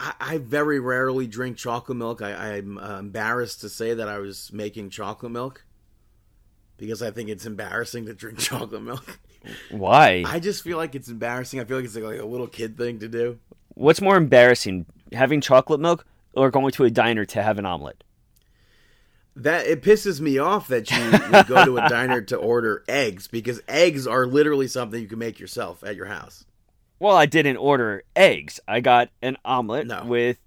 I, 0.00 0.14
I 0.20 0.38
very 0.38 0.80
rarely 0.80 1.28
drink 1.28 1.56
chocolate 1.56 1.96
milk. 1.96 2.20
I, 2.20 2.56
I'm 2.56 2.76
uh, 2.76 2.98
embarrassed 2.98 3.60
to 3.60 3.68
say 3.68 3.94
that 3.94 4.08
I 4.08 4.18
was 4.18 4.52
making 4.52 4.90
chocolate 4.90 5.30
milk 5.30 5.64
because 6.76 7.02
I 7.02 7.12
think 7.12 7.28
it's 7.28 7.46
embarrassing 7.46 8.06
to 8.06 8.14
drink 8.14 8.38
chocolate 8.40 8.82
milk. 8.82 9.20
why? 9.70 10.24
I 10.26 10.40
just 10.40 10.64
feel 10.64 10.76
like 10.76 10.96
it's 10.96 11.08
embarrassing. 11.08 11.60
I 11.60 11.64
feel 11.64 11.76
like 11.76 11.86
it's 11.86 11.94
like 11.94 12.18
a 12.18 12.26
little 12.26 12.48
kid 12.48 12.76
thing 12.76 12.98
to 12.98 13.08
do. 13.08 13.38
What's 13.74 14.00
more 14.00 14.16
embarrassing, 14.16 14.86
having 15.12 15.40
chocolate 15.40 15.78
milk 15.78 16.04
or 16.34 16.50
going 16.50 16.72
to 16.72 16.84
a 16.84 16.90
diner 16.90 17.24
to 17.26 17.42
have 17.44 17.60
an 17.60 17.64
omelet? 17.64 18.02
That 19.34 19.66
it 19.66 19.80
pisses 19.82 20.20
me 20.20 20.36
off 20.38 20.68
that 20.68 20.90
you, 20.90 20.98
you 20.98 21.44
go 21.44 21.64
to 21.64 21.78
a 21.78 21.88
diner 21.88 22.20
to 22.22 22.36
order 22.36 22.84
eggs 22.86 23.28
because 23.28 23.62
eggs 23.66 24.06
are 24.06 24.26
literally 24.26 24.68
something 24.68 25.00
you 25.00 25.08
can 25.08 25.18
make 25.18 25.40
yourself 25.40 25.82
at 25.82 25.96
your 25.96 26.06
house. 26.06 26.44
Well, 26.98 27.16
I 27.16 27.26
didn't 27.26 27.56
order 27.56 28.02
eggs. 28.14 28.60
I 28.68 28.80
got 28.80 29.08
an 29.22 29.36
omelet 29.44 29.86
No. 29.86 30.04
with 30.04 30.38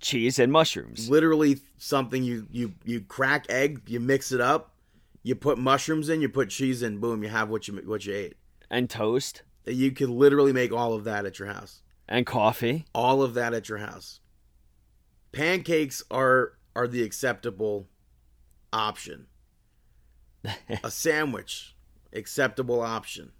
cheese 0.00 0.38
and 0.38 0.50
mushrooms. 0.50 1.08
Literally 1.10 1.60
something 1.76 2.24
you 2.24 2.46
you 2.50 2.72
you 2.84 3.00
crack 3.02 3.44
egg, 3.50 3.82
you 3.86 4.00
mix 4.00 4.32
it 4.32 4.40
up, 4.40 4.72
you 5.22 5.34
put 5.34 5.58
mushrooms 5.58 6.08
in, 6.08 6.20
you 6.22 6.28
put 6.30 6.48
cheese 6.48 6.82
in, 6.82 6.98
boom, 6.98 7.22
you 7.22 7.28
have 7.28 7.50
what 7.50 7.68
you 7.68 7.74
what 7.84 8.06
you 8.06 8.14
ate. 8.14 8.36
and 8.70 8.88
toast 8.88 9.42
You 9.66 9.90
could 9.92 10.08
literally 10.08 10.52
make 10.52 10.72
all 10.72 10.94
of 10.94 11.04
that 11.04 11.26
at 11.26 11.38
your 11.38 11.48
house. 11.48 11.82
and 12.08 12.24
coffee. 12.26 12.86
All 12.94 13.22
of 13.22 13.34
that 13.34 13.52
at 13.54 13.68
your 13.68 13.78
house. 13.78 14.20
Pancakes 15.32 16.02
are 16.10 16.54
are 16.76 16.88
the 16.88 17.02
acceptable 17.02 17.86
option. 18.74 19.26
a 20.82 20.90
sandwich, 20.90 21.74
acceptable 22.12 22.80
option. 22.80 23.32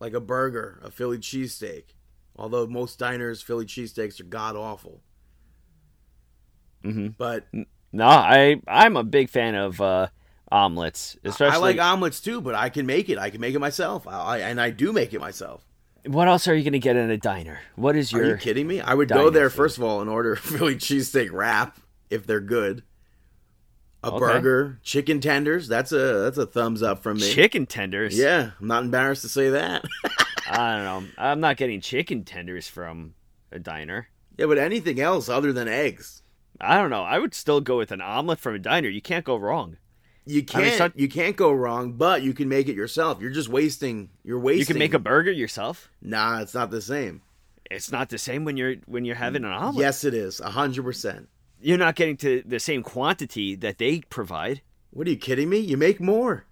Like 0.00 0.12
a 0.12 0.20
burger, 0.20 0.80
a 0.84 0.90
Philly 0.90 1.18
cheesesteak. 1.18 1.84
Although 2.36 2.66
most 2.66 2.98
diners 2.98 3.40
Philly 3.40 3.64
cheesesteaks 3.64 4.20
are 4.20 4.24
god 4.24 4.56
awful. 4.56 5.00
Mhm. 6.84 7.14
But 7.16 7.46
No, 7.92 8.06
I 8.06 8.60
I'm 8.68 8.96
a 8.96 9.04
big 9.04 9.30
fan 9.30 9.54
of 9.54 9.80
uh, 9.80 10.08
omelets, 10.52 11.16
especially. 11.24 11.54
I 11.56 11.58
like 11.58 11.78
omelets 11.80 12.20
too, 12.20 12.40
but 12.40 12.54
I 12.54 12.68
can 12.68 12.84
make 12.86 13.08
it. 13.08 13.18
I 13.18 13.30
can 13.30 13.40
make 13.40 13.54
it 13.54 13.58
myself. 13.58 14.06
I, 14.06 14.12
I- 14.12 14.38
and 14.40 14.60
I 14.60 14.70
do 14.70 14.92
make 14.92 15.14
it 15.14 15.20
myself. 15.20 15.64
what 16.04 16.28
else 16.28 16.46
are 16.46 16.54
you 16.54 16.62
going 16.62 16.74
to 16.74 16.78
get 16.78 16.96
in 16.96 17.10
a 17.10 17.16
diner? 17.16 17.60
What 17.76 17.96
is 17.96 18.12
your? 18.12 18.22
Are 18.24 18.28
you 18.32 18.36
kidding 18.36 18.66
me? 18.66 18.80
I 18.80 18.92
would 18.94 19.08
go 19.08 19.30
there 19.30 19.48
food? 19.50 19.56
first 19.56 19.78
of 19.78 19.82
all 19.84 20.00
and 20.02 20.10
order 20.10 20.34
a 20.34 20.36
Philly 20.52 20.76
cheesesteak 20.76 21.32
wrap 21.32 21.78
if 22.10 22.26
they're 22.26 22.40
good. 22.40 22.82
A 24.06 24.12
Okay. 24.12 24.18
burger, 24.18 24.78
chicken 24.82 25.20
tenders. 25.20 25.66
That's 25.68 25.92
a 25.92 26.20
that's 26.24 26.38
a 26.38 26.46
thumbs 26.46 26.82
up 26.82 27.02
from 27.02 27.16
me. 27.18 27.30
chicken 27.32 27.66
tenders? 27.66 28.16
Yeah, 28.18 28.50
I'm 28.60 28.66
not 28.68 28.84
embarrassed 28.84 29.22
to 29.22 29.28
say 29.28 29.50
that. 29.50 29.84
I 30.50 30.76
don't 30.76 30.84
know. 30.84 31.08
I'm 31.18 31.40
not 31.40 31.56
getting 31.56 31.80
chicken 31.80 32.24
tenders 32.24 32.68
from 32.68 33.14
a 33.50 33.58
diner. 33.58 34.08
yeah, 34.38 34.46
but 34.46 34.58
anything 34.58 35.00
else 35.00 35.28
other 35.28 35.52
than 35.52 35.66
eggs, 35.68 36.22
I 36.60 36.76
don't 36.76 36.90
know. 36.90 37.02
I 37.02 37.18
would 37.18 37.34
still 37.34 37.60
go 37.60 37.76
with 37.78 37.90
an 37.90 38.00
omelet 38.00 38.38
from 38.38 38.54
a 38.54 38.58
diner. 38.58 38.88
You 38.88 39.02
can't 39.02 39.24
go 39.24 39.36
wrong. 39.36 39.76
you 40.24 40.44
I 40.54 40.60
mean, 40.60 40.70
can't 40.78 40.98
you 40.98 41.08
can't 41.08 41.36
go 41.36 41.50
wrong. 41.52 41.92
But 41.94 42.22
you 42.22 42.32
can 42.32 42.48
make 42.48 42.68
it 42.68 42.76
yourself. 42.76 43.20
You're 43.20 43.30
just 43.32 43.48
wasting. 43.48 44.10
You're 44.22 44.38
wasting. 44.38 44.60
You 44.60 44.66
can 44.66 44.78
make 44.78 44.94
a 44.94 44.98
burger 45.00 45.32
yourself. 45.32 45.90
Nah, 46.00 46.40
it's 46.40 46.54
not 46.54 46.70
the 46.70 46.80
same. 46.80 47.22
It's 47.68 47.90
not 47.90 48.08
the 48.10 48.18
same 48.18 48.44
when 48.44 48.56
you're 48.56 48.76
when 48.86 49.04
you're 49.04 49.16
having 49.16 49.44
an 49.44 49.50
omelet. 49.50 49.80
Yes, 49.80 50.04
it 50.04 50.14
is. 50.14 50.38
A 50.40 50.50
hundred 50.50 50.84
percent. 50.84 51.28
You're 51.66 51.78
not 51.78 51.96
getting 51.96 52.16
to 52.18 52.44
the 52.46 52.60
same 52.60 52.84
quantity 52.84 53.56
that 53.56 53.78
they 53.78 54.02
provide. 54.02 54.60
What 54.90 55.08
are 55.08 55.10
you 55.10 55.16
kidding 55.16 55.48
me? 55.48 55.58
You 55.58 55.76
make 55.76 55.98
more. 56.00 56.44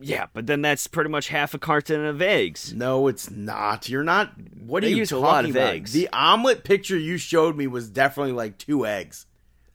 Yeah, 0.00 0.26
but 0.32 0.48
then 0.48 0.62
that's 0.62 0.88
pretty 0.88 1.10
much 1.10 1.28
half 1.28 1.54
a 1.54 1.60
carton 1.60 2.04
of 2.04 2.20
eggs. 2.20 2.74
No, 2.74 3.06
it's 3.06 3.30
not. 3.30 3.88
You're 3.88 4.02
not. 4.02 4.32
What 4.66 4.82
are 4.82 4.88
you 4.88 4.96
use 4.96 5.12
a 5.12 5.14
talking 5.14 5.24
lot 5.24 5.44
of 5.44 5.50
about? 5.52 5.74
eggs. 5.74 5.92
The 5.92 6.08
omelet 6.12 6.64
picture 6.64 6.98
you 6.98 7.18
showed 7.18 7.56
me 7.56 7.68
was 7.68 7.88
definitely 7.88 8.32
like 8.32 8.58
two 8.58 8.84
eggs, 8.84 9.26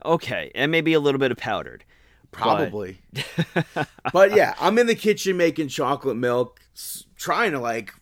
Okay, 0.03 0.51
and 0.53 0.69
maybe 0.69 0.91
a 0.91 0.99
little 0.99 1.17
bit 1.19 1.31
of 1.31 1.37
powdered. 1.37 1.85
probably. 2.31 2.99
but 4.11 4.35
yeah, 4.35 4.53
I'm 4.59 4.77
in 4.77 4.87
the 4.87 4.95
kitchen 4.95 5.37
making 5.37 5.69
chocolate 5.69 6.17
milk, 6.17 6.59
trying 7.15 7.53
to 7.53 7.59
like 7.59 7.93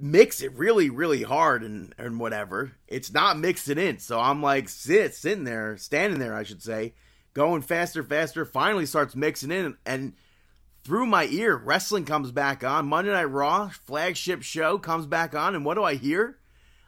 mix 0.00 0.40
it 0.42 0.52
really, 0.54 0.90
really 0.90 1.22
hard 1.22 1.62
and 1.62 1.94
and 1.98 2.18
whatever. 2.18 2.72
It's 2.88 3.12
not 3.12 3.38
mixing 3.38 3.78
in, 3.78 3.98
so 3.98 4.18
I'm 4.18 4.42
like 4.42 4.68
sit 4.68 5.14
sitting 5.14 5.44
there, 5.44 5.76
standing 5.76 6.18
there, 6.18 6.34
I 6.34 6.42
should 6.42 6.62
say, 6.62 6.94
going 7.34 7.62
faster, 7.62 8.02
faster. 8.02 8.44
Finally 8.44 8.86
starts 8.86 9.14
mixing 9.14 9.50
in, 9.50 9.76
and 9.84 10.14
through 10.82 11.06
my 11.06 11.26
ear, 11.26 11.56
wrestling 11.56 12.04
comes 12.04 12.32
back 12.32 12.64
on. 12.64 12.88
Monday 12.88 13.12
Night 13.12 13.24
Raw 13.24 13.68
flagship 13.68 14.42
show 14.42 14.78
comes 14.78 15.06
back 15.06 15.34
on, 15.34 15.54
and 15.54 15.64
what 15.64 15.74
do 15.74 15.84
I 15.84 15.94
hear? 15.94 16.38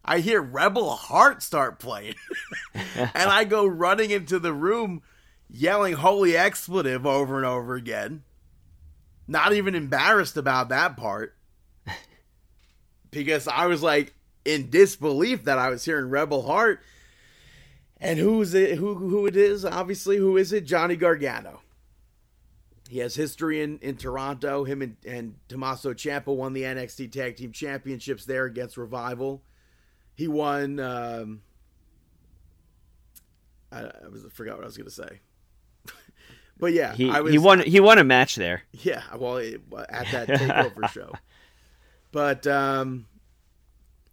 I 0.04 0.18
hear 0.18 0.42
Rebel 0.42 0.90
Heart 0.90 1.42
start 1.42 1.78
playing, 1.78 2.14
and 2.74 3.10
I 3.14 3.44
go 3.44 3.66
running 3.66 4.10
into 4.10 4.38
the 4.38 4.52
room, 4.52 5.02
yelling 5.48 5.94
"Holy 5.94 6.36
expletive" 6.36 7.06
over 7.06 7.36
and 7.36 7.46
over 7.46 7.74
again. 7.74 8.24
Not 9.28 9.52
even 9.52 9.74
embarrassed 9.76 10.36
about 10.36 10.70
that 10.70 10.96
part, 10.96 11.36
because 13.12 13.46
I 13.46 13.66
was 13.66 13.82
like 13.82 14.12
in 14.44 14.70
disbelief 14.70 15.44
that 15.44 15.58
I 15.58 15.68
was 15.68 15.84
hearing 15.84 16.10
Rebel 16.10 16.42
Heart. 16.42 16.82
And 18.00 18.18
who's 18.18 18.52
it? 18.52 18.78
Who 18.78 18.96
who 18.96 19.26
it 19.26 19.36
is? 19.36 19.64
Obviously, 19.64 20.16
who 20.16 20.36
is 20.36 20.52
it? 20.52 20.64
Johnny 20.64 20.96
Gargano. 20.96 21.60
He 22.88 22.98
has 22.98 23.14
history 23.14 23.62
in, 23.62 23.78
in 23.78 23.96
Toronto. 23.96 24.64
Him 24.64 24.82
and, 24.82 24.96
and 25.06 25.34
Tommaso 25.48 25.94
Ciampa 25.94 26.34
won 26.34 26.52
the 26.52 26.62
NXT 26.64 27.12
Tag 27.12 27.36
Team 27.36 27.52
Championships 27.52 28.24
there 28.24 28.44
against 28.44 28.76
Revival. 28.76 29.42
He 30.14 30.26
won. 30.26 30.80
Um, 30.80 31.42
I, 33.70 33.82
I 33.84 34.08
was 34.10 34.26
I 34.26 34.28
forgot 34.30 34.56
what 34.56 34.64
I 34.64 34.66
was 34.66 34.76
going 34.76 34.88
to 34.88 34.94
say. 34.94 35.20
but 36.58 36.72
yeah, 36.72 36.92
He 36.94 37.08
I 37.08 37.20
was, 37.20 37.32
he 37.32 37.38
won 37.38 37.60
he 37.60 37.78
won 37.78 37.98
a 37.98 38.04
match 38.04 38.34
there. 38.34 38.64
Yeah, 38.72 39.02
well, 39.16 39.36
it, 39.36 39.62
at 39.88 40.10
that 40.10 40.28
takeover 40.28 40.88
show. 40.92 41.12
But 42.12 42.46
um, 42.46 43.06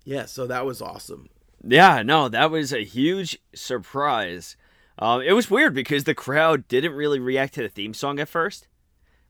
yeah, 0.06 0.26
so 0.26 0.48
that 0.48 0.66
was 0.66 0.82
awesome. 0.82 1.30
Yeah, 1.64 2.02
no, 2.02 2.30
that 2.30 2.50
was 2.50 2.74
a 2.74 2.84
huge 2.84 3.38
surprise. 3.54 4.56
Um, 4.98 5.22
it 5.22 5.34
was 5.34 5.52
weird 5.52 5.74
because 5.74 6.06
the 6.06 6.16
crowd 6.16 6.68
didn't 6.68 6.94
really 6.94 7.20
react 7.20 7.54
to 7.56 7.62
the 7.62 7.70
theme 7.70 7.94
song 7.94 8.20
at 8.20 8.30
first. 8.30 8.68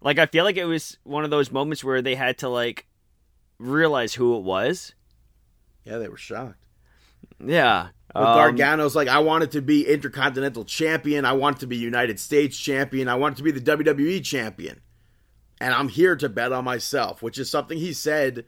Like 0.01 0.19
I 0.19 0.25
feel 0.25 0.45
like 0.45 0.57
it 0.57 0.65
was 0.65 0.97
one 1.03 1.23
of 1.23 1.31
those 1.31 1.51
moments 1.51 1.83
where 1.83 2.01
they 2.01 2.15
had 2.15 2.37
to 2.39 2.49
like 2.49 2.87
realize 3.57 4.13
who 4.13 4.37
it 4.37 4.43
was. 4.43 4.93
Yeah, 5.83 5.97
they 5.97 6.07
were 6.07 6.17
shocked. 6.17 6.65
Yeah. 7.43 7.89
But 8.13 8.23
um, 8.23 8.37
Gargano's 8.37 8.95
like, 8.95 9.07
I 9.07 9.19
wanted 9.19 9.51
to 9.51 9.61
be 9.61 9.87
Intercontinental 9.87 10.65
Champion. 10.65 11.25
I 11.25 11.33
want 11.33 11.59
to 11.59 11.67
be 11.67 11.77
United 11.77 12.19
States 12.19 12.57
Champion. 12.57 13.07
I 13.07 13.15
want 13.15 13.37
to 13.37 13.43
be 13.43 13.51
the 13.51 13.59
WWE 13.59 14.23
Champion. 14.23 14.81
And 15.61 15.73
I'm 15.73 15.89
here 15.89 16.15
to 16.15 16.29
bet 16.29 16.51
on 16.51 16.63
myself, 16.63 17.21
which 17.21 17.37
is 17.37 17.49
something 17.49 17.77
he 17.77 17.93
said 17.93 18.45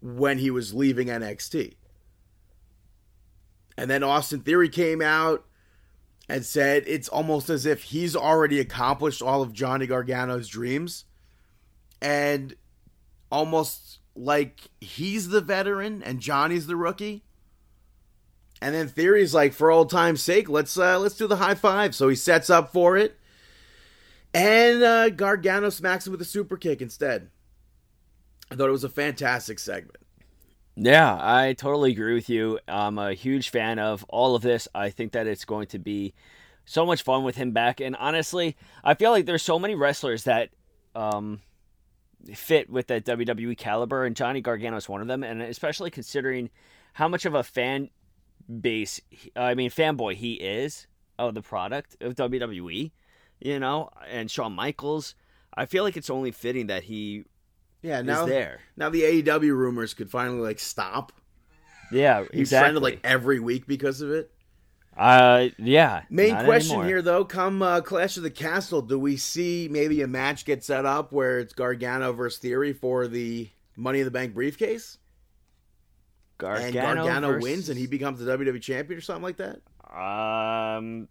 when 0.00 0.38
he 0.38 0.50
was 0.50 0.74
leaving 0.74 1.08
NXT. 1.08 1.74
And 3.76 3.90
then 3.90 4.02
Austin 4.02 4.40
Theory 4.40 4.68
came 4.68 5.00
out 5.00 5.44
and 6.28 6.44
said 6.44 6.84
it's 6.86 7.08
almost 7.08 7.48
as 7.48 7.64
if 7.64 7.84
he's 7.84 8.16
already 8.16 8.60
accomplished 8.60 9.22
all 9.22 9.42
of 9.42 9.52
Johnny 9.52 9.86
Gargano's 9.86 10.48
dreams. 10.48 11.04
And 12.02 12.54
almost 13.30 13.98
like 14.14 14.70
he's 14.80 15.28
the 15.28 15.40
veteran 15.40 16.02
and 16.02 16.20
Johnny's 16.20 16.66
the 16.66 16.76
rookie. 16.76 17.24
And 18.60 18.74
then 18.74 18.88
Theory's 18.88 19.34
like, 19.34 19.52
for 19.52 19.70
old 19.70 19.90
time's 19.90 20.22
sake, 20.22 20.48
let's 20.48 20.76
uh, 20.76 20.98
let's 20.98 21.14
do 21.14 21.28
the 21.28 21.36
high 21.36 21.54
five. 21.54 21.94
So 21.94 22.08
he 22.08 22.16
sets 22.16 22.50
up 22.50 22.72
for 22.72 22.96
it, 22.96 23.16
and 24.34 24.82
uh, 24.82 25.10
Gargano 25.10 25.70
smacks 25.70 26.06
him 26.06 26.10
with 26.10 26.20
a 26.20 26.24
super 26.24 26.56
kick 26.56 26.82
instead. 26.82 27.30
I 28.50 28.54
thought 28.54 28.68
it 28.68 28.72
was 28.72 28.84
a 28.84 28.88
fantastic 28.88 29.58
segment. 29.58 29.98
Yeah, 30.80 31.18
I 31.20 31.54
totally 31.54 31.90
agree 31.90 32.14
with 32.14 32.28
you. 32.28 32.60
I'm 32.68 32.98
a 32.98 33.12
huge 33.12 33.50
fan 33.50 33.78
of 33.80 34.04
all 34.08 34.36
of 34.36 34.42
this. 34.42 34.68
I 34.74 34.90
think 34.90 35.12
that 35.12 35.26
it's 35.26 35.44
going 35.44 35.66
to 35.68 35.78
be 35.78 36.14
so 36.64 36.86
much 36.86 37.02
fun 37.02 37.24
with 37.24 37.36
him 37.36 37.50
back. 37.50 37.80
And 37.80 37.96
honestly, 37.96 38.56
I 38.84 38.94
feel 38.94 39.10
like 39.10 39.26
there's 39.26 39.42
so 39.42 39.58
many 39.58 39.74
wrestlers 39.74 40.24
that 40.24 40.50
um, 40.94 41.40
fit 42.32 42.70
with 42.70 42.86
that 42.86 43.04
WWE 43.04 43.56
caliber, 43.58 44.04
and 44.04 44.14
Johnny 44.14 44.40
Gargano 44.40 44.76
is 44.76 44.88
one 44.88 45.00
of 45.00 45.08
them. 45.08 45.24
And 45.24 45.42
especially 45.42 45.90
considering 45.90 46.48
how 46.92 47.08
much 47.08 47.24
of 47.24 47.34
a 47.34 47.42
fan 47.42 47.90
base, 48.60 49.00
I 49.34 49.54
mean, 49.54 49.70
fanboy 49.70 50.14
he 50.14 50.34
is 50.34 50.86
of 51.18 51.34
the 51.34 51.42
product 51.42 51.96
of 52.00 52.14
WWE, 52.14 52.92
you 53.40 53.58
know, 53.58 53.90
and 54.08 54.30
Shawn 54.30 54.52
Michaels. 54.52 55.16
I 55.54 55.66
feel 55.66 55.82
like 55.82 55.96
it's 55.96 56.10
only 56.10 56.30
fitting 56.30 56.68
that 56.68 56.84
he 56.84 57.24
Yeah, 57.82 58.02
now 58.02 58.26
there. 58.26 58.60
now 58.76 58.90
the 58.90 59.02
AEW 59.02 59.56
rumors 59.56 59.94
could 59.94 60.10
finally 60.10 60.40
like 60.40 60.58
stop. 60.58 61.12
Yeah, 61.92 62.22
He's 62.32 62.40
exactly. 62.40 62.64
trended 62.64 62.82
like 62.82 63.00
every 63.04 63.40
week 63.40 63.66
because 63.66 64.00
of 64.00 64.10
it. 64.10 64.30
uh, 64.96 65.48
yeah. 65.58 66.02
Main 66.10 66.34
question 66.44 66.72
anymore. 66.72 66.86
here, 66.86 67.02
though, 67.02 67.24
come 67.24 67.62
uh, 67.62 67.80
Clash 67.80 68.16
of 68.16 68.24
the 68.24 68.30
Castle, 68.30 68.82
do 68.82 68.98
we 68.98 69.16
see 69.16 69.68
maybe 69.70 70.02
a 70.02 70.06
match 70.06 70.44
get 70.44 70.62
set 70.64 70.84
up 70.84 71.12
where 71.12 71.38
it's 71.38 71.54
Gargano 71.54 72.12
versus 72.12 72.40
Theory 72.40 72.72
for 72.72 73.06
the 73.08 73.48
Money 73.76 74.00
in 74.00 74.04
the 74.04 74.10
Bank 74.10 74.34
briefcase, 74.34 74.98
Gargano, 76.36 76.66
and 76.66 76.74
Gargano 76.74 77.28
versus- 77.32 77.42
wins 77.42 77.68
and 77.68 77.78
he 77.78 77.86
becomes 77.86 78.18
the 78.20 78.36
WWE 78.36 78.60
champion 78.60 78.98
or 78.98 79.00
something 79.02 79.22
like 79.22 79.36
that? 79.38 79.60
Um, 79.88 81.08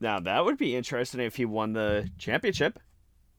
now 0.00 0.20
that 0.20 0.44
would 0.44 0.58
be 0.58 0.76
interesting 0.76 1.20
if 1.20 1.36
he 1.36 1.44
won 1.46 1.72
the 1.72 2.10
championship. 2.18 2.78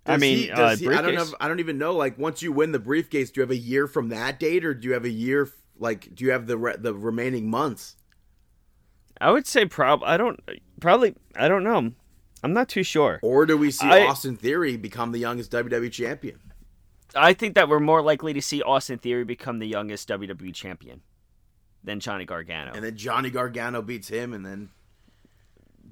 I 0.09 0.17
mean, 0.17 0.37
he- 0.37 0.51
uh, 0.51 0.75
he- 0.75 0.87
I 0.87 0.91
don't 0.93 1.03
briefcase. 1.05 1.31
know. 1.31 1.37
I 1.39 1.47
don't 1.47 1.59
even 1.59 1.77
know. 1.77 1.93
Like, 1.95 2.17
once 2.17 2.41
you 2.41 2.51
win 2.51 2.71
the 2.71 2.79
briefcase, 2.79 3.31
do 3.31 3.39
you 3.39 3.43
have 3.43 3.51
a 3.51 3.55
year 3.57 3.87
from 3.87 4.09
that 4.09 4.39
date, 4.39 4.65
or 4.65 4.73
do 4.73 4.87
you 4.87 4.93
have 4.93 5.05
a 5.05 5.09
year? 5.09 5.49
Like, 5.77 6.13
do 6.13 6.25
you 6.25 6.31
have 6.31 6.47
the 6.47 6.57
re- 6.57 6.75
the 6.77 6.93
remaining 6.93 7.49
months? 7.49 7.95
I 9.21 9.31
would 9.31 9.47
say 9.47 9.65
prob. 9.65 10.01
I 10.03 10.17
don't 10.17 10.39
probably. 10.79 11.15
I 11.35 11.47
don't 11.47 11.63
know. 11.63 11.91
I'm 12.43 12.53
not 12.53 12.69
too 12.69 12.83
sure. 12.83 13.19
Or 13.21 13.45
do 13.45 13.57
we 13.57 13.69
see 13.71 13.87
I- 13.87 14.05
Austin 14.07 14.37
Theory 14.37 14.77
become 14.77 15.11
the 15.11 15.19
youngest 15.19 15.51
WWE 15.51 15.89
champion? 15.91 16.39
I 17.15 17.33
think 17.33 17.55
that 17.55 17.67
we're 17.67 17.79
more 17.79 18.01
likely 18.01 18.33
to 18.33 18.41
see 18.41 18.61
Austin 18.61 18.99
Theory 18.99 19.23
become 19.25 19.59
the 19.59 19.67
youngest 19.67 20.07
WWE 20.07 20.53
champion 20.53 21.01
than 21.83 21.99
Johnny 21.99 22.23
Gargano. 22.25 22.71
And 22.73 22.83
then 22.83 22.95
Johnny 22.95 23.29
Gargano 23.29 23.81
beats 23.81 24.07
him, 24.07 24.33
and 24.33 24.45
then 24.45 24.69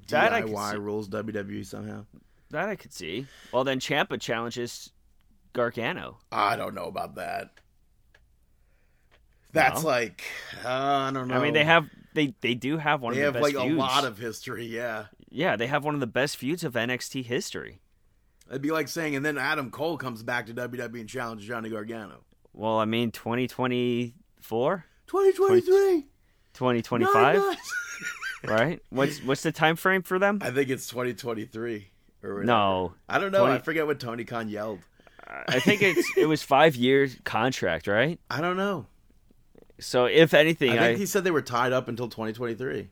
That 0.08 0.32
I 0.32 0.42
DIY 0.42 0.70
see. 0.72 0.76
rules 0.78 1.08
WWE 1.08 1.64
somehow. 1.66 2.06
That 2.50 2.68
I 2.68 2.76
could 2.76 2.92
see. 2.92 3.26
Well, 3.52 3.64
then 3.64 3.78
Ciampa 3.80 4.20
challenges 4.20 4.90
Gargano. 5.52 6.18
I 6.32 6.56
don't 6.56 6.74
know 6.74 6.86
about 6.86 7.16
that. 7.16 7.50
That's 9.52 9.82
No? 9.82 9.88
like 9.88 10.22
uh, 10.64 10.68
I 10.68 11.10
don't 11.12 11.28
know. 11.28 11.34
I 11.34 11.42
mean, 11.42 11.54
they 11.54 11.64
have 11.64 11.88
they 12.14 12.34
they 12.40 12.54
do 12.54 12.76
have 12.78 13.00
one 13.02 13.14
they 13.14 13.22
of 13.22 13.34
the 13.34 13.38
have 13.40 13.42
like 13.42 13.54
feuds. 13.62 13.74
a 13.74 13.78
lot 13.78 14.04
of 14.04 14.18
history. 14.18 14.66
Yeah, 14.66 15.06
yeah, 15.30 15.56
they 15.56 15.66
have 15.66 15.84
one 15.84 15.94
of 15.94 16.00
the 16.00 16.06
best 16.06 16.36
feuds 16.36 16.64
of 16.64 16.74
NXT 16.74 17.24
history. 17.24 17.80
it'd 18.48 18.60
be 18.62 18.70
like 18.70 18.88
saying, 18.88 19.16
and 19.16 19.24
then 19.24 19.38
Adam 19.38 19.70
Cole 19.70 19.96
comes 19.96 20.22
back 20.22 20.46
to 20.46 20.54
WWE 20.54 21.00
and 21.00 21.08
challenges 21.08 21.46
Johnny 21.48 21.70
Gargano. 21.70 22.24
Well, 22.52 22.78
I 22.78 22.84
mean, 22.84 23.10
2024, 23.10 24.84
Twenty 25.06 25.32
twenty 25.32 25.60
three. 25.62 26.06
2025, 26.54 27.42
right? 28.44 28.82
What's 28.90 29.22
what's 29.22 29.42
the 29.42 29.52
time 29.52 29.76
frame 29.76 30.02
for 30.02 30.18
them? 30.18 30.40
I 30.42 30.50
think 30.50 30.68
it's 30.68 30.86
twenty 30.88 31.14
twenty 31.14 31.44
three. 31.46 31.88
Or. 32.22 32.42
No, 32.44 32.94
I 33.08 33.18
don't 33.18 33.32
know. 33.32 33.46
I 33.46 33.58
forget 33.58 33.86
what 33.86 34.00
Tony 34.00 34.24
Khan 34.24 34.48
yelled. 34.48 34.80
I 35.48 35.60
think 35.60 35.82
it's 35.82 36.16
it 36.16 36.26
was 36.26 36.42
five 36.42 36.74
years 36.74 37.16
contract, 37.24 37.86
right? 37.86 38.18
I 38.30 38.40
don't 38.40 38.56
know. 38.56 38.86
So 39.78 40.06
if 40.06 40.34
anything, 40.34 40.78
I 40.78 40.88
I, 40.90 40.94
he 40.96 41.06
said 41.06 41.22
they 41.24 41.30
were 41.30 41.42
tied 41.42 41.72
up 41.72 41.86
until 41.88 42.08
2023. 42.08 42.88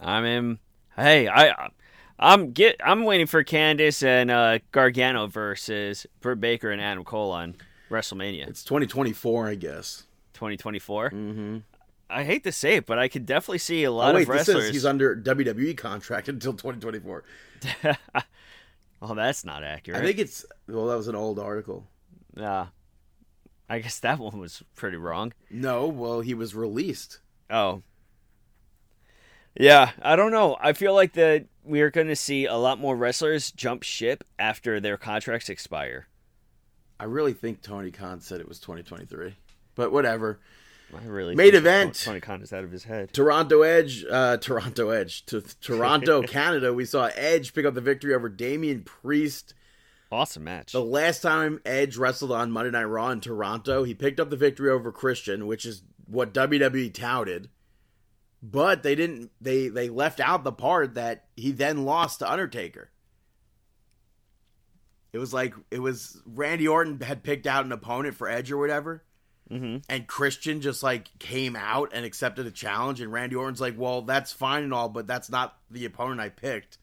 I 0.00 0.20
mean, 0.20 0.58
hey, 0.96 1.28
I 1.28 1.70
I'm 2.18 2.50
get 2.52 2.76
I'm 2.84 3.04
waiting 3.04 3.26
for 3.26 3.42
Candice 3.44 4.02
and 4.04 4.30
uh, 4.30 4.58
Gargano 4.72 5.26
versus 5.28 6.06
Britt 6.20 6.40
Baker 6.40 6.70
and 6.70 6.80
Adam 6.82 7.04
Cole 7.04 7.30
on 7.30 7.54
WrestleMania 7.90 8.48
It's 8.48 8.64
2024, 8.64 9.48
I 9.48 9.54
guess. 9.54 10.04
2024. 10.34 11.10
Mm-hmm. 11.10 11.56
I 12.10 12.24
hate 12.24 12.44
to 12.44 12.52
say 12.52 12.76
it, 12.76 12.86
but 12.86 12.98
I 12.98 13.08
could 13.08 13.24
definitely 13.26 13.58
see 13.58 13.84
a 13.84 13.90
lot 13.92 14.12
Oh, 14.12 14.14
wait, 14.16 14.22
of 14.22 14.28
this 14.28 14.36
wrestlers. 14.48 14.64
says 14.64 14.72
he's 14.72 14.84
under 14.86 15.14
WWE 15.16 15.76
contract 15.76 16.28
until 16.28 16.52
2024. 16.52 17.24
oh, 19.02 19.14
that's 19.14 19.44
not 19.44 19.64
accurate. 19.64 20.00
I 20.00 20.04
think 20.04 20.18
it's 20.18 20.44
well, 20.66 20.86
that 20.86 20.96
was 20.96 21.08
an 21.08 21.14
old 21.14 21.38
article. 21.38 21.86
Uh, 22.36 22.66
I 23.68 23.78
guess 23.80 23.98
that 24.00 24.18
one 24.18 24.38
was 24.38 24.62
pretty 24.74 24.96
wrong. 24.96 25.32
No, 25.50 25.86
well, 25.86 26.20
he 26.20 26.34
was 26.34 26.54
released. 26.54 27.20
Oh. 27.50 27.82
Yeah, 29.58 29.90
I 30.00 30.16
don't 30.16 30.30
know. 30.30 30.56
I 30.60 30.72
feel 30.72 30.94
like 30.94 31.14
that 31.14 31.46
we're 31.64 31.90
going 31.90 32.06
to 32.06 32.16
see 32.16 32.46
a 32.46 32.54
lot 32.54 32.78
more 32.78 32.96
wrestlers 32.96 33.50
jump 33.50 33.82
ship 33.82 34.24
after 34.38 34.80
their 34.80 34.96
contracts 34.96 35.48
expire. 35.48 36.06
I 37.00 37.04
really 37.04 37.32
think 37.32 37.60
Tony 37.60 37.90
Khan 37.90 38.20
said 38.20 38.40
it 38.40 38.48
was 38.48 38.58
2023, 38.60 39.34
but 39.74 39.92
whatever. 39.92 40.40
I 40.94 41.04
really 41.04 41.34
Main 41.34 41.52
think 41.52 41.60
event. 41.62 42.00
Tony 42.02 42.20
Khan 42.20 42.42
is 42.42 42.52
out 42.52 42.64
of 42.64 42.70
his 42.70 42.84
head. 42.84 43.12
Toronto 43.12 43.62
Edge, 43.62 44.04
uh, 44.10 44.38
Toronto 44.38 44.90
Edge 44.90 45.26
to 45.26 45.42
Toronto, 45.60 46.22
Canada. 46.26 46.72
We 46.72 46.84
saw 46.84 47.10
Edge 47.14 47.52
pick 47.52 47.66
up 47.66 47.74
the 47.74 47.80
victory 47.80 48.14
over 48.14 48.28
Damian 48.28 48.82
Priest. 48.82 49.54
Awesome 50.10 50.44
match. 50.44 50.72
The 50.72 50.82
last 50.82 51.20
time 51.20 51.60
Edge 51.66 51.98
wrestled 51.98 52.32
on 52.32 52.50
Monday 52.50 52.70
Night 52.70 52.84
Raw 52.84 53.10
in 53.10 53.20
Toronto, 53.20 53.84
he 53.84 53.94
picked 53.94 54.18
up 54.18 54.30
the 54.30 54.36
victory 54.36 54.70
over 54.70 54.90
Christian, 54.90 55.46
which 55.46 55.66
is 55.66 55.82
what 56.06 56.32
WWE 56.32 56.92
touted. 56.94 57.50
But 58.42 58.82
they 58.82 58.94
didn't. 58.94 59.30
They 59.40 59.68
they 59.68 59.90
left 59.90 60.20
out 60.20 60.44
the 60.44 60.52
part 60.52 60.94
that 60.94 61.26
he 61.36 61.50
then 61.50 61.84
lost 61.84 62.20
to 62.20 62.30
Undertaker. 62.30 62.90
It 65.12 65.18
was 65.18 65.34
like 65.34 65.54
it 65.70 65.80
was 65.80 66.22
Randy 66.24 66.68
Orton 66.68 67.00
had 67.00 67.22
picked 67.22 67.46
out 67.46 67.64
an 67.64 67.72
opponent 67.72 68.14
for 68.14 68.28
Edge 68.28 68.52
or 68.52 68.58
whatever, 68.58 69.02
Mhm. 69.50 69.82
and 69.88 70.06
Christian 70.06 70.60
just 70.60 70.82
like 70.82 71.10
came 71.18 71.56
out 71.56 71.90
and 71.94 72.04
accepted 72.04 72.46
a 72.46 72.50
challenge, 72.50 73.00
and 73.00 73.10
Randy 73.12 73.34
Orton's 73.36 73.60
like, 73.60 73.74
"Well, 73.78 74.02
that's 74.02 74.32
fine 74.32 74.62
and 74.64 74.74
all, 74.74 74.88
but 74.88 75.06
that's 75.06 75.30
not 75.30 75.56
the 75.70 75.84
opponent 75.86 76.20
I 76.20 76.28
picked." 76.28 76.78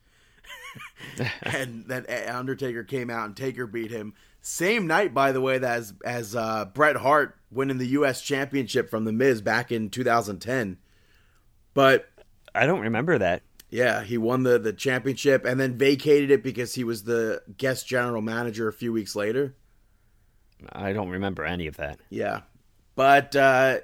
and 1.43 1.85
then 1.87 2.05
Undertaker 2.27 2.83
came 2.83 3.09
out 3.09 3.25
and 3.25 3.35
Taker 3.37 3.67
beat 3.67 3.91
him. 3.91 4.13
Same 4.41 4.85
night, 4.87 5.13
by 5.13 5.31
the 5.31 5.41
way, 5.41 5.57
that 5.57 5.77
as 5.77 5.93
as 6.03 6.35
uh, 6.35 6.65
Bret 6.65 6.97
Hart 6.97 7.37
winning 7.51 7.77
the 7.77 7.87
U.S. 7.87 8.21
Championship 8.21 8.89
from 8.89 9.05
The 9.05 9.13
Miz 9.13 9.41
back 9.41 9.71
in 9.71 9.89
2010. 9.89 10.77
But 11.73 12.09
I 12.53 12.65
don't 12.65 12.81
remember 12.81 13.17
that. 13.17 13.41
yeah, 13.69 14.03
he 14.03 14.17
won 14.17 14.43
the 14.43 14.57
the 14.59 14.71
championship 14.73 15.45
and 15.45 15.59
then 15.59 15.77
vacated 15.77 16.29
it 16.31 16.43
because 16.43 16.75
he 16.75 16.83
was 16.83 17.03
the 17.03 17.41
guest 17.57 17.87
general 17.87 18.21
manager 18.21 18.67
a 18.67 18.73
few 18.73 18.93
weeks 18.93 19.15
later. 19.15 19.55
I 20.71 20.93
don't 20.93 21.09
remember 21.09 21.43
any 21.43 21.67
of 21.67 21.77
that. 21.77 21.99
Yeah, 22.09 22.41
but 22.95 23.35
uh, 23.35 23.79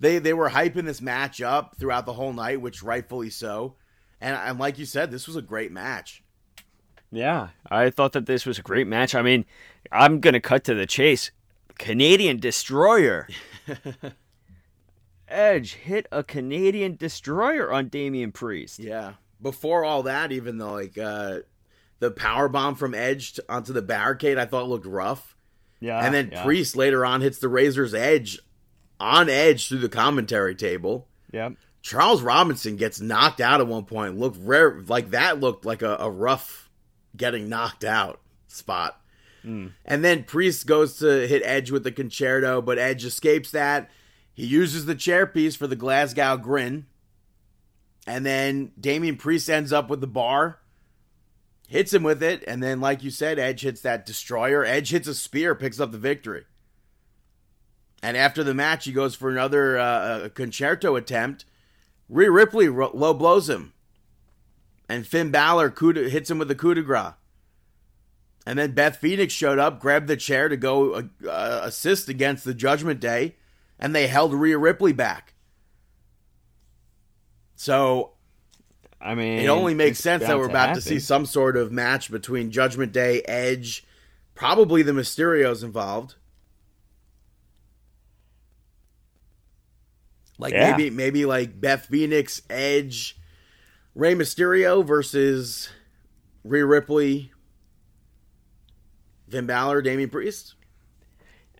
they 0.00 0.18
they 0.18 0.32
were 0.32 0.50
hyping 0.50 0.84
this 0.84 1.00
match 1.00 1.40
up 1.40 1.76
throughout 1.78 2.06
the 2.06 2.12
whole 2.12 2.32
night, 2.32 2.60
which 2.60 2.82
rightfully 2.82 3.30
so. 3.30 3.76
And, 4.20 4.36
and 4.36 4.58
like 4.58 4.78
you 4.78 4.86
said, 4.86 5.10
this 5.10 5.26
was 5.26 5.36
a 5.36 5.42
great 5.42 5.72
match. 5.72 6.22
Yeah, 7.10 7.48
I 7.70 7.90
thought 7.90 8.12
that 8.12 8.26
this 8.26 8.46
was 8.46 8.58
a 8.58 8.62
great 8.62 8.86
match. 8.86 9.14
I 9.14 9.22
mean, 9.22 9.44
I'm 9.92 10.20
going 10.20 10.34
to 10.34 10.40
cut 10.40 10.64
to 10.64 10.74
the 10.74 10.86
chase. 10.86 11.30
Canadian 11.78 12.38
Destroyer. 12.38 13.28
Edge 15.28 15.74
hit 15.74 16.06
a 16.12 16.22
Canadian 16.22 16.96
Destroyer 16.96 17.72
on 17.72 17.88
Damian 17.88 18.32
Priest. 18.32 18.78
Yeah. 18.78 19.14
Before 19.40 19.84
all 19.84 20.02
that, 20.04 20.32
even 20.32 20.58
though 20.58 20.72
like 20.72 20.98
uh, 20.98 21.40
the 21.98 22.10
power 22.10 22.48
bomb 22.48 22.74
from 22.74 22.94
Edge 22.94 23.34
to, 23.34 23.44
onto 23.48 23.72
the 23.72 23.82
barricade, 23.82 24.38
I 24.38 24.46
thought 24.46 24.68
looked 24.68 24.86
rough. 24.86 25.33
Yeah. 25.84 26.04
and 26.04 26.14
then 26.14 26.30
yeah. 26.32 26.42
Priest 26.42 26.76
later 26.76 27.04
on 27.04 27.20
hits 27.20 27.38
the 27.38 27.48
Razor's 27.48 27.92
Edge 27.92 28.38
on 28.98 29.28
Edge 29.28 29.68
through 29.68 29.80
the 29.80 29.90
commentary 29.90 30.54
table. 30.54 31.08
Yeah. 31.30 31.50
Charles 31.82 32.22
Robinson 32.22 32.76
gets 32.76 33.02
knocked 33.02 33.42
out 33.42 33.60
at 33.60 33.66
one 33.66 33.84
point. 33.84 34.18
Looked 34.18 34.38
rare, 34.40 34.82
like 34.86 35.10
that 35.10 35.40
looked 35.40 35.66
like 35.66 35.82
a, 35.82 35.96
a 36.00 36.10
rough 36.10 36.70
getting 37.14 37.50
knocked 37.50 37.84
out 37.84 38.22
spot. 38.48 38.98
Hmm. 39.42 39.68
And 39.84 40.02
then 40.02 40.24
Priest 40.24 40.66
goes 40.66 40.96
to 41.00 41.26
hit 41.28 41.42
Edge 41.44 41.70
with 41.70 41.84
the 41.84 41.92
Con-Chair-To, 41.92 42.62
but 42.62 42.78
Edge 42.78 43.04
escapes 43.04 43.50
that. 43.50 43.90
He 44.32 44.46
uses 44.46 44.86
the 44.86 44.94
chair 44.94 45.26
piece 45.26 45.54
for 45.54 45.66
the 45.66 45.76
Glasgow 45.76 46.38
grin. 46.38 46.86
And 48.06 48.24
then 48.24 48.72
Damian 48.80 49.16
Priest 49.16 49.50
ends 49.50 49.70
up 49.70 49.90
with 49.90 50.00
the 50.00 50.06
bar, 50.06 50.60
hits 51.74 51.92
him 51.92 52.04
with 52.04 52.22
it, 52.22 52.44
and 52.46 52.62
then, 52.62 52.80
like 52.80 53.02
you 53.02 53.10
said, 53.10 53.36
Edge 53.36 53.62
hits 53.62 53.80
that 53.80 54.06
destroyer. 54.06 54.64
Edge 54.64 54.90
hits 54.90 55.08
a 55.08 55.14
spear, 55.14 55.56
picks 55.56 55.80
up 55.80 55.90
the 55.90 55.98
victory. 55.98 56.44
And 58.00 58.16
after 58.16 58.44
the 58.44 58.54
match, 58.54 58.84
he 58.84 58.92
goes 58.92 59.16
for 59.16 59.28
another 59.28 59.76
uh, 59.76 60.28
Con-Chair-To 60.28 60.94
attempt. 60.94 61.46
Rhea 62.08 62.30
Ripley 62.30 62.68
low 62.68 63.12
blows 63.12 63.48
him. 63.48 63.72
And 64.88 65.04
Finn 65.04 65.32
Balor 65.32 65.70
coup 65.70 65.92
de, 65.92 66.08
hits 66.08 66.30
him 66.30 66.38
with 66.38 66.48
a 66.52 66.54
coup 66.54 66.74
de 66.74 66.82
grace. 66.82 67.14
And 68.46 68.56
then 68.56 68.70
Beth 68.70 68.98
Phoenix 68.98 69.34
showed 69.34 69.58
up, 69.58 69.80
grabbed 69.80 70.06
the 70.06 70.16
chair 70.16 70.48
to 70.48 70.56
go 70.56 70.92
uh, 70.92 71.02
uh, 71.28 71.60
assist 71.64 72.08
against 72.08 72.44
the 72.44 72.54
Judgment 72.54 73.00
Day, 73.00 73.34
and 73.80 73.92
they 73.92 74.06
held 74.06 74.32
Rhea 74.32 74.58
Ripley 74.58 74.92
back. 74.92 75.34
So, 77.56 78.13
I 79.04 79.14
mean, 79.14 79.40
it 79.40 79.48
only 79.48 79.74
makes 79.74 79.98
sense 79.98 80.22
that 80.24 80.38
we're 80.38 80.48
about 80.48 80.68
happen. 80.68 80.74
to 80.76 80.80
see 80.80 80.98
some 80.98 81.26
sort 81.26 81.58
of 81.58 81.70
match 81.70 82.10
between 82.10 82.50
Judgment 82.50 82.90
Day, 82.90 83.20
Edge, 83.26 83.84
probably 84.34 84.82
the 84.82 84.92
Mysterios 84.92 85.62
involved. 85.62 86.14
Like 90.38 90.54
yeah. 90.54 90.70
maybe 90.70 90.88
maybe 90.88 91.26
like 91.26 91.60
Beth 91.60 91.86
Phoenix, 91.86 92.40
Edge, 92.48 93.18
Rey 93.94 94.14
Mysterio 94.14 94.84
versus 94.84 95.68
Rhea 96.42 96.64
Ripley, 96.64 97.30
Finn 99.28 99.46
Balor, 99.46 99.82
Damian 99.82 100.08
Priest. 100.08 100.54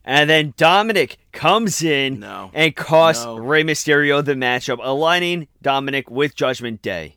And 0.03 0.28
then 0.28 0.55
Dominic 0.57 1.18
comes 1.32 1.82
in 1.82 2.20
no. 2.20 2.51
and 2.53 2.74
costs 2.74 3.24
no. 3.24 3.36
Rey 3.36 3.64
Mysterio 3.64 4.24
the 4.24 4.32
matchup, 4.32 4.78
aligning 4.82 5.47
Dominic 5.62 6.11
with 6.11 6.34
Judgment 6.34 6.82
Day. 6.82 7.16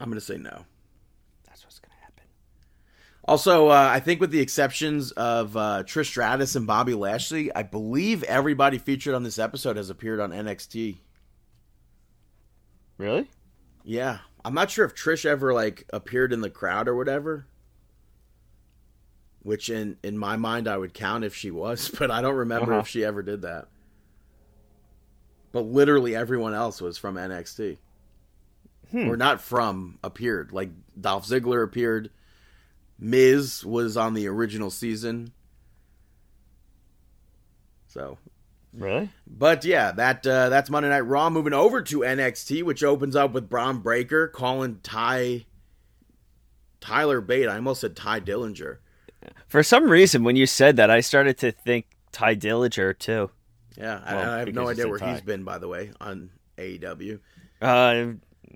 I'm 0.00 0.08
going 0.08 0.18
to 0.18 0.24
say 0.24 0.38
no. 0.38 0.64
That's 1.46 1.64
what's 1.64 1.78
going 1.78 1.92
to 1.96 2.02
happen. 2.02 2.24
Also, 3.24 3.68
uh, 3.68 3.90
I 3.92 4.00
think 4.00 4.20
with 4.20 4.30
the 4.30 4.40
exceptions 4.40 5.12
of 5.12 5.56
uh, 5.56 5.82
Trish 5.86 6.06
Stratus 6.06 6.56
and 6.56 6.66
Bobby 6.66 6.94
Lashley, 6.94 7.54
I 7.54 7.62
believe 7.62 8.22
everybody 8.24 8.78
featured 8.78 9.14
on 9.14 9.22
this 9.22 9.38
episode 9.38 9.76
has 9.76 9.90
appeared 9.90 10.20
on 10.20 10.30
NXT. 10.30 10.96
Really? 12.98 13.28
Yeah. 13.84 14.18
I'm 14.44 14.54
not 14.54 14.70
sure 14.70 14.84
if 14.86 14.94
Trish 14.94 15.26
ever 15.26 15.52
like 15.52 15.84
appeared 15.92 16.32
in 16.32 16.40
the 16.40 16.50
crowd 16.50 16.88
or 16.88 16.96
whatever 16.96 17.46
which 19.42 19.70
in 19.70 19.96
in 20.02 20.18
my 20.18 20.36
mind 20.36 20.68
I 20.68 20.76
would 20.76 20.94
count 20.94 21.24
if 21.24 21.34
she 21.34 21.50
was, 21.50 21.88
but 21.98 22.10
I 22.10 22.20
don't 22.20 22.36
remember 22.36 22.72
uh-huh. 22.72 22.80
if 22.80 22.88
she 22.88 23.04
ever 23.04 23.22
did 23.22 23.42
that. 23.42 23.68
But 25.52 25.62
literally 25.62 26.14
everyone 26.14 26.54
else 26.54 26.80
was 26.80 26.96
from 26.96 27.16
NXT. 27.16 27.78
Hmm. 28.90 29.08
Or 29.08 29.16
not 29.16 29.40
from 29.40 29.98
appeared. 30.02 30.52
Like 30.52 30.70
Dolph 31.00 31.26
Ziggler 31.26 31.62
appeared. 31.62 32.10
Miz 32.98 33.64
was 33.64 33.96
on 33.96 34.14
the 34.14 34.26
original 34.26 34.70
season. 34.70 35.32
So 37.88 38.18
Really? 38.72 39.10
But 39.26 39.64
yeah, 39.64 39.92
that 39.92 40.26
uh, 40.26 40.48
that's 40.48 40.70
Monday 40.70 40.88
Night 40.88 41.00
Raw. 41.00 41.30
Moving 41.30 41.52
over 41.52 41.82
to 41.82 42.00
NXT, 42.00 42.62
which 42.62 42.84
opens 42.84 43.16
up 43.16 43.32
with 43.32 43.48
Bron 43.48 43.78
Breakker 43.78 44.28
calling 44.28 44.78
Ty 44.82 45.46
Tyler 46.80 47.20
Bate. 47.20 47.48
I 47.48 47.56
almost 47.56 47.80
said 47.80 47.96
Tye 47.96 48.20
Dillinger 48.20 48.78
for 49.48 49.62
some 49.62 49.90
reason, 49.90 50.24
when 50.24 50.36
you 50.36 50.46
said 50.46 50.76
that, 50.76 50.90
I 50.90 51.00
started 51.00 51.38
to 51.38 51.52
think 51.52 51.86
Tye 52.12 52.36
Dillinger 52.36 52.98
too. 52.98 53.30
Yeah, 53.76 54.00
well, 54.06 54.30
I, 54.30 54.36
I, 54.36 54.38
have 54.40 54.54
no 54.54 54.68
idea 54.68 54.88
where 54.88 54.98
Ty. 54.98 55.12
he's 55.12 55.20
been, 55.20 55.44
by 55.44 55.58
the 55.58 55.68
way, 55.68 55.90
on 56.00 56.30
AEW. 56.58 57.20
Uh, 57.62 58.04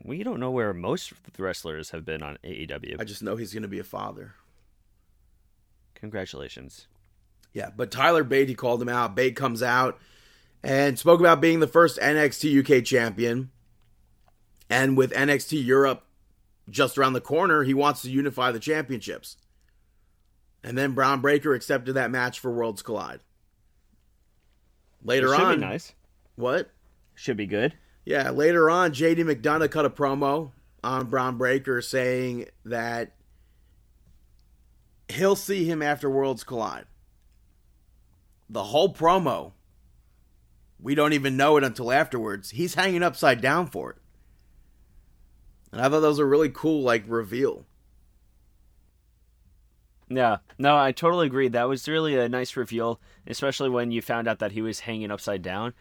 we 0.03 0.23
don't 0.23 0.41
know 0.41 0.51
where 0.51 0.73
most 0.73 1.13
wrestlers 1.39 1.91
have 1.91 2.05
been 2.05 2.23
on 2.23 2.39
AEW. 2.45 2.97
I 3.01 3.05
just 3.05 3.23
know 3.23 3.37
he's 3.37 3.53
going 3.53 3.63
to 3.63 3.69
be 3.69 3.79
a 3.79 3.85
father. 3.85 4.35
Congratulations. 5.95 6.87
Yeah, 7.53 7.71
but 7.75 7.91
Tyler 7.91 8.25
Bate, 8.25 8.49
he 8.49 8.55
called 8.55 8.83
him 8.83 8.89
out. 8.89 9.15
Bate 9.15 9.37
comes 9.37 9.63
out 9.63 9.99
and 10.63 10.99
spoke 10.99 11.21
about 11.21 11.41
being 11.41 11.61
the 11.61 11.69
first 11.69 11.99
NXT 11.99 12.79
UK 12.79 12.85
champion. 12.85 13.51
And 14.69 14.97
with 14.97 15.13
NXT 15.13 15.65
Europe 15.65 16.05
just 16.69 16.99
around 16.99 17.13
the 17.13 17.21
corner, 17.21 17.63
he 17.63 17.75
wants 17.75 18.03
to 18.03 18.11
unify 18.11 18.51
the 18.51 18.59
championships. 18.59 19.37
And 20.65 20.77
then 20.77 20.93
Bron 20.93 21.21
Breakker 21.21 21.55
accepted 21.55 21.93
that 21.93 22.11
match 22.11 22.41
for 22.41 22.51
Worlds 22.51 22.83
Collide. 22.83 23.21
Later 25.03 25.35
on, 25.35 25.61
nice. 25.61 25.93
What? 26.37 26.71
Should 27.15 27.37
be 27.37 27.47
good. 27.47 27.75
Yeah, 28.05 28.31
later 28.31 28.69
on, 28.69 28.93
JD 28.93 29.19
McDonagh 29.21 29.71
cut 29.71 29.87
a 29.87 29.91
promo 29.91 30.53
on 30.83 31.07
Bron 31.07 31.39
Breakker 31.39 31.81
saying 31.81 32.47
that 32.65 33.13
he'll 35.09 35.37
see 35.37 35.65
him 35.65 35.81
after 35.81 36.11
Worlds 36.11 36.45
Collide. 36.45 36.85
The 38.51 38.65
whole 38.65 38.93
promo, 38.93 39.53
we 40.79 40.95
don't 40.95 41.15
even 41.15 41.37
know 41.37 41.57
it 41.57 41.65
until 41.65 41.91
afterwards. 41.91 42.51
He's 42.51 42.75
hanging 42.75 43.03
upside 43.03 43.41
down 43.41 43.69
for 43.69 43.91
it. 43.91 43.97
And 45.73 45.81
I 45.81 45.89
thought 45.89 46.01
that 46.01 46.09
was 46.09 46.19
a 46.19 46.27
really 46.27 46.51
cool, 46.51 46.83
like, 46.83 47.05
reveal. 47.07 47.65
Yeah, 50.11 50.37
no, 50.59 50.77
I 50.77 50.93
totally 50.93 51.27
agree. 51.27 51.49
That 51.49 51.69
was 51.69 51.89
really 51.89 52.17
a 52.17 52.29
nice 52.29 52.55
reveal, 52.57 53.01
especially 53.27 53.71
when 53.71 53.91
you 53.91 54.03
found 54.03 54.29
out 54.29 54.39
that 54.41 54.53
he 54.53 54.61
was 54.61 54.81
hanging 54.81 55.11
upside 55.11 55.41
down. 55.41 55.73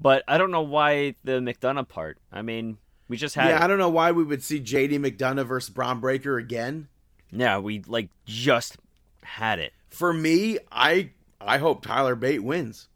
But 0.00 0.24
I 0.26 0.38
don't 0.38 0.50
know 0.50 0.62
why 0.62 1.14
the 1.24 1.32
McDonagh 1.32 1.88
part. 1.88 2.18
I 2.32 2.42
mean, 2.42 2.78
we 3.08 3.16
just 3.16 3.34
had. 3.34 3.48
Yeah, 3.48 3.62
I 3.62 3.66
don't 3.66 3.78
know 3.78 3.90
why 3.90 4.12
we 4.12 4.24
would 4.24 4.42
see 4.42 4.60
JD 4.60 4.98
McDonagh 4.98 5.46
versus 5.46 5.70
Bron 5.70 6.00
Breakker 6.00 6.38
again. 6.38 6.88
Yeah, 7.30 7.58
we 7.58 7.82
like 7.86 8.08
just 8.24 8.78
had 9.22 9.58
it. 9.58 9.72
For 9.90 10.12
me, 10.12 10.58
I 10.72 11.10
I 11.40 11.58
hope 11.58 11.84
Tyler 11.84 12.14
Bate 12.14 12.42
wins. 12.42 12.88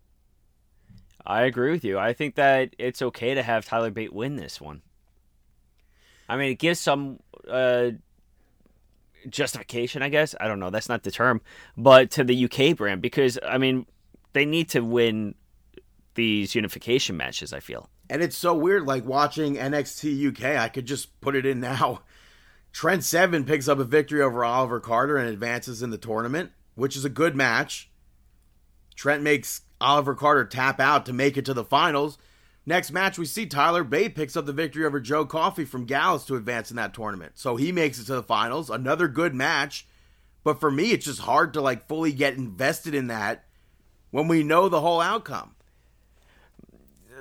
I 1.27 1.43
agree 1.43 1.71
with 1.71 1.85
you. 1.85 1.99
I 1.99 2.13
think 2.13 2.35
that 2.35 2.75
it's 2.79 3.01
okay 3.01 3.35
to 3.35 3.43
have 3.43 3.65
Tyler 3.65 3.91
Bate 3.91 4.13
win 4.13 4.37
this 4.37 4.61
one. 4.61 4.83
I 6.29 6.37
mean, 6.37 6.51
it 6.51 6.59
gives 6.59 6.81
some 6.81 7.21
uh, 7.49 7.91
justification, 9.29 10.03
I 10.03 10.09
guess. 10.09 10.35
I 10.41 10.49
don't 10.49 10.61
know. 10.61 10.71
That's 10.71 10.89
not 10.89 11.03
the 11.03 11.11
term, 11.11 11.41
but 11.77 12.11
to 12.13 12.25
the 12.25 12.45
UK 12.45 12.77
brand 12.77 13.03
because 13.03 13.39
I 13.47 13.59
mean 13.59 13.87
they 14.33 14.45
need 14.45 14.71
to 14.71 14.81
win 14.81 15.35
these 16.15 16.55
unification 16.55 17.17
matches. 17.17 17.53
I 17.53 17.61
feel. 17.61 17.89
And 18.09 18.23
it's 18.23 18.37
so 18.37 18.55
weird, 18.55 18.87
like 18.87 19.05
watching 19.05 19.57
NXT 19.57 20.29
UK. 20.29 20.59
I 20.59 20.69
could 20.69 20.87
just 20.87 21.21
put 21.21 21.35
it 21.35 21.47
in 21.47 21.61
now. 21.61 22.03
Trent 22.73 23.05
Seven 23.05 23.45
picks 23.45 23.69
up 23.69 23.79
a 23.79 23.85
victory 23.85 24.21
over 24.21 24.45
Oliver 24.45 24.81
Carter 24.81 25.17
and 25.17 25.29
advances 25.29 25.81
in 25.81 25.91
the 25.91 25.99
tournament, 25.99 26.51
which 26.75 26.97
is 26.97 27.05
a 27.05 27.09
good 27.09 27.37
match. 27.37 27.89
Trent 28.97 29.23
makes 29.23 29.63
Oliver 29.81 30.15
Carter 30.15 30.45
tap 30.45 30.81
out 30.81 31.07
to 31.07 31.13
make 31.13 31.37
it 31.37 31.45
to 31.45 31.55
the 31.55 31.65
finals. 31.65 32.19
Next 32.67 32.91
match, 32.91 33.19
we 33.19 33.27
see 33.27 33.47
Tyler 33.47 33.85
Bate 33.85 34.15
picks 34.15 34.37
up 34.37 34.47
the 34.47 34.53
victory 34.53 34.87
over 34.87 34.99
Joe 34.99 35.27
Coffey 35.27 35.65
from 35.65 35.85
Gallus 35.85 36.25
to 36.27 36.37
advance 36.37 36.71
in 36.71 36.77
that 36.77 36.95
tournament. 36.95 37.33
So 37.35 37.57
he 37.57 37.73
makes 37.73 38.01
it 38.01 38.07
to 38.07 38.15
the 38.15 38.23
finals. 38.23 38.71
Another 38.71 39.07
good 39.07 39.35
match. 39.35 39.87
But 40.43 40.61
for 40.61 40.71
me, 40.71 40.93
it's 40.93 41.05
just 41.05 41.21
hard 41.21 41.53
to 41.55 41.61
like 41.61 41.87
fully 41.89 42.13
get 42.13 42.35
invested 42.35 42.95
in 42.95 43.09
that 43.09 43.45
when 44.11 44.29
we 44.29 44.43
know 44.43 44.69
the 44.69 44.81
whole 44.81 45.01
outcome. 45.01 45.54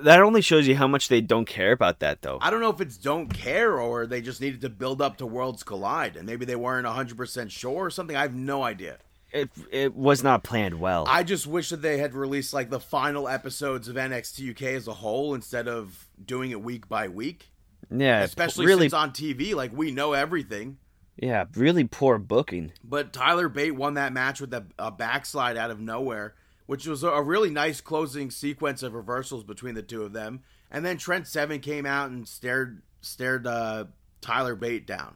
That 0.03 0.19
only 0.21 0.41
shows 0.41 0.67
you 0.67 0.75
how 0.75 0.87
much 0.87 1.07
they 1.07 1.21
don't 1.21 1.45
care 1.45 1.71
about 1.71 1.99
that, 1.99 2.21
though. 2.21 2.37
I 2.41 2.49
don't 2.49 2.61
know 2.61 2.69
if 2.69 2.81
it's 2.81 2.97
don't 2.97 3.27
care 3.33 3.79
or 3.79 4.05
they 4.05 4.21
just 4.21 4.41
needed 4.41 4.61
to 4.61 4.69
build 4.69 5.01
up 5.01 5.17
to 5.17 5.25
Worlds 5.25 5.63
Collide 5.63 6.15
and 6.15 6.25
maybe 6.25 6.45
they 6.45 6.55
weren't 6.55 6.87
100% 6.87 7.49
sure 7.49 7.85
or 7.85 7.89
something. 7.89 8.15
I 8.15 8.21
have 8.21 8.35
no 8.35 8.63
idea 8.63 8.97
it 9.33 9.49
it 9.71 9.95
was 9.95 10.23
not 10.23 10.43
planned 10.43 10.79
well. 10.79 11.05
I 11.07 11.23
just 11.23 11.47
wish 11.47 11.69
that 11.69 11.81
they 11.81 11.97
had 11.97 12.13
released 12.13 12.53
like 12.53 12.69
the 12.69 12.79
final 12.79 13.27
episodes 13.27 13.87
of 13.87 13.95
NXT 13.95 14.51
UK 14.51 14.61
as 14.75 14.87
a 14.87 14.93
whole 14.93 15.33
instead 15.33 15.67
of 15.67 16.07
doing 16.23 16.51
it 16.51 16.61
week 16.61 16.87
by 16.87 17.07
week. 17.07 17.49
Yeah, 17.91 18.21
especially 18.21 18.65
really, 18.65 18.85
since 18.85 18.93
on 18.93 19.11
TV, 19.11 19.53
like 19.53 19.75
we 19.75 19.91
know 19.91 20.13
everything. 20.13 20.77
Yeah, 21.17 21.45
really 21.55 21.83
poor 21.83 22.17
booking. 22.17 22.71
But 22.83 23.13
Tyler 23.13 23.49
Bate 23.49 23.75
won 23.75 23.95
that 23.95 24.13
match 24.13 24.39
with 24.39 24.53
a, 24.53 24.65
a 24.79 24.91
backslide 24.91 25.57
out 25.57 25.69
of 25.69 25.79
nowhere, 25.79 26.35
which 26.65 26.87
was 26.87 27.03
a 27.03 27.21
really 27.21 27.49
nice 27.49 27.81
closing 27.81 28.31
sequence 28.31 28.83
of 28.83 28.93
reversals 28.93 29.43
between 29.43 29.75
the 29.75 29.81
two 29.81 30.03
of 30.03 30.13
them. 30.13 30.41
And 30.71 30.85
then 30.85 30.97
Trent 30.97 31.27
Seven 31.27 31.59
came 31.59 31.85
out 31.85 32.09
and 32.09 32.27
stared 32.27 32.81
stared 33.01 33.45
uh, 33.45 33.85
Tyler 34.21 34.55
Bate 34.55 34.87
down. 34.87 35.15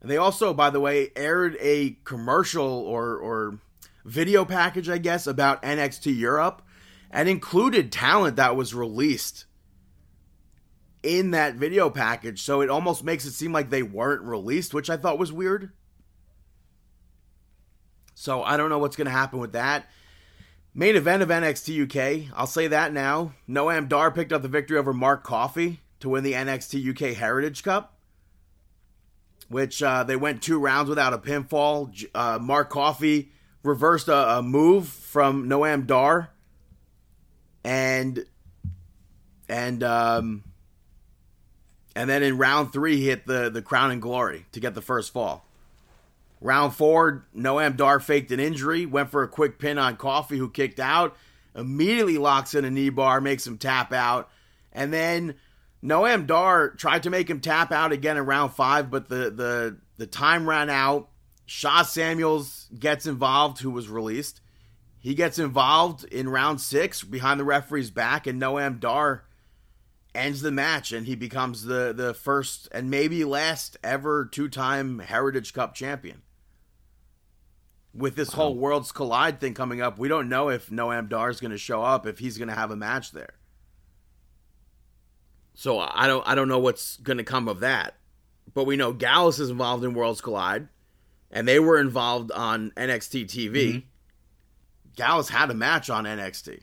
And 0.00 0.10
they 0.10 0.16
also, 0.16 0.54
by 0.54 0.70
the 0.70 0.80
way, 0.80 1.10
aired 1.14 1.56
a 1.60 1.98
commercial 2.04 2.66
or 2.66 3.16
or 3.16 3.58
video 4.04 4.44
package, 4.44 4.88
I 4.88 4.98
guess, 4.98 5.26
about 5.26 5.62
NXT 5.62 6.16
Europe 6.16 6.62
and 7.10 7.28
included 7.28 7.92
talent 7.92 8.36
that 8.36 8.56
was 8.56 8.74
released 8.74 9.44
in 11.02 11.32
that 11.32 11.56
video 11.56 11.90
package. 11.90 12.42
So 12.42 12.60
it 12.60 12.70
almost 12.70 13.04
makes 13.04 13.24
it 13.24 13.32
seem 13.32 13.52
like 13.52 13.70
they 13.70 13.82
weren't 13.82 14.22
released, 14.22 14.72
which 14.72 14.88
I 14.88 14.96
thought 14.96 15.18
was 15.18 15.32
weird. 15.32 15.72
So 18.14 18.42
I 18.42 18.56
don't 18.56 18.70
know 18.70 18.78
what's 18.78 18.96
going 18.96 19.06
to 19.06 19.10
happen 19.10 19.38
with 19.38 19.52
that. 19.52 19.86
Main 20.74 20.96
event 20.96 21.22
of 21.22 21.28
NXT 21.28 21.82
UK. 21.84 22.32
I'll 22.34 22.46
say 22.46 22.66
that 22.68 22.92
now. 22.92 23.34
Noam 23.48 23.88
Dar 23.88 24.10
picked 24.10 24.32
up 24.32 24.40
the 24.40 24.48
victory 24.48 24.78
over 24.78 24.92
Mark 24.92 25.22
Coffey. 25.22 25.80
to 26.00 26.08
win 26.08 26.24
the 26.24 26.32
NXT 26.32 26.90
UK 26.90 27.14
Heritage 27.16 27.62
Cup, 27.62 27.94
which 29.48 29.82
uh, 29.82 30.02
they 30.02 30.16
went 30.16 30.42
two 30.42 30.58
rounds 30.58 30.88
without 30.88 31.12
a 31.12 31.18
pinfall. 31.18 32.06
Uh, 32.14 32.38
Mark 32.40 32.70
Coffey 32.70 33.30
reversed 33.62 34.08
a, 34.08 34.38
a, 34.38 34.42
move 34.42 34.88
from 34.88 35.48
Noam 35.48 35.86
Dar, 35.86 36.30
and 37.62 38.24
and 39.48 39.84
um, 39.84 40.42
and 41.94 42.10
then 42.10 42.22
in 42.22 42.36
round 42.36 42.72
three 42.72 42.96
he 42.96 43.08
hit 43.08 43.26
the 43.26 43.48
the 43.48 43.62
Crown 43.62 43.92
and 43.92 44.02
Glory 44.02 44.46
to 44.52 44.58
get 44.58 44.74
the 44.74 44.82
first 44.82 45.12
fall. 45.12 45.46
Round 46.42 46.74
four, 46.74 47.24
Noam 47.36 47.76
Dar 47.76 48.00
faked 48.00 48.32
an 48.32 48.40
injury, 48.40 48.84
went 48.84 49.10
for 49.10 49.22
a 49.22 49.28
quick 49.28 49.60
pin 49.60 49.78
on 49.78 49.96
Coffey, 49.96 50.38
who 50.38 50.50
kicked 50.50 50.80
out, 50.80 51.16
immediately 51.54 52.18
locks 52.18 52.54
in 52.54 52.64
a 52.64 52.70
knee 52.70 52.90
bar, 52.90 53.20
makes 53.20 53.46
him 53.46 53.58
tap 53.58 53.92
out, 53.92 54.28
and 54.72 54.92
then 54.92 55.36
Noam 55.84 56.26
Dar 56.26 56.70
tried 56.70 57.04
to 57.04 57.10
make 57.10 57.30
him 57.30 57.40
tap 57.40 57.70
out 57.70 57.92
again 57.92 58.16
in 58.16 58.26
round 58.26 58.54
five, 58.54 58.90
but 58.90 59.08
the 59.08 59.30
the 59.30 59.78
the 59.98 60.06
time 60.08 60.48
ran 60.48 60.68
out. 60.68 61.10
Sha 61.46 61.82
Samuels 61.82 62.68
gets 62.76 63.06
involved, 63.06 63.60
who 63.60 63.70
was 63.70 63.88
released. 63.88 64.40
He 64.98 65.14
gets 65.14 65.38
involved 65.38 66.04
in 66.04 66.28
round 66.28 66.60
six 66.60 67.04
behind 67.04 67.38
the 67.38 67.44
referee's 67.44 67.90
back, 67.92 68.26
and 68.26 68.42
Noam 68.42 68.80
Dar 68.80 69.24
ends 70.12 70.42
the 70.42 70.50
match, 70.50 70.90
and 70.90 71.06
he 71.06 71.14
becomes 71.14 71.62
the 71.62 71.92
the 71.92 72.14
first 72.14 72.68
and 72.72 72.90
maybe 72.90 73.24
last 73.24 73.76
ever 73.84 74.24
two 74.24 74.48
time 74.48 74.98
Heritage 74.98 75.52
Cup 75.52 75.74
champion 75.74 76.22
with 77.94 78.16
this 78.16 78.32
whole 78.32 78.54
Worlds 78.54 78.92
Collide 78.92 79.40
thing 79.40 79.54
coming 79.54 79.80
up, 79.80 79.98
we 79.98 80.08
don't 80.08 80.28
know 80.28 80.48
if 80.48 80.70
Noam 80.70 81.08
Dar 81.08 81.30
is 81.30 81.40
going 81.40 81.50
to 81.50 81.58
show 81.58 81.82
up, 81.82 82.06
if 82.06 82.18
he's 82.18 82.38
going 82.38 82.48
to 82.48 82.54
have 82.54 82.70
a 82.70 82.76
match 82.76 83.12
there. 83.12 83.34
So 85.54 85.78
I 85.78 86.06
don't 86.06 86.26
I 86.26 86.34
don't 86.34 86.48
know 86.48 86.58
what's 86.58 86.96
going 86.98 87.18
to 87.18 87.24
come 87.24 87.48
of 87.48 87.60
that. 87.60 87.96
But 88.54 88.64
we 88.64 88.76
know 88.76 88.92
Gallus 88.92 89.38
is 89.38 89.50
involved 89.50 89.84
in 89.84 89.94
Worlds 89.94 90.20
Collide, 90.20 90.68
and 91.30 91.46
they 91.46 91.58
were 91.58 91.78
involved 91.78 92.32
on 92.32 92.72
NXT 92.76 93.26
TV. 93.26 93.52
Mm-hmm. 93.52 93.78
Gallus 94.96 95.28
had 95.28 95.50
a 95.50 95.54
match 95.54 95.88
on 95.88 96.04
NXT 96.04 96.62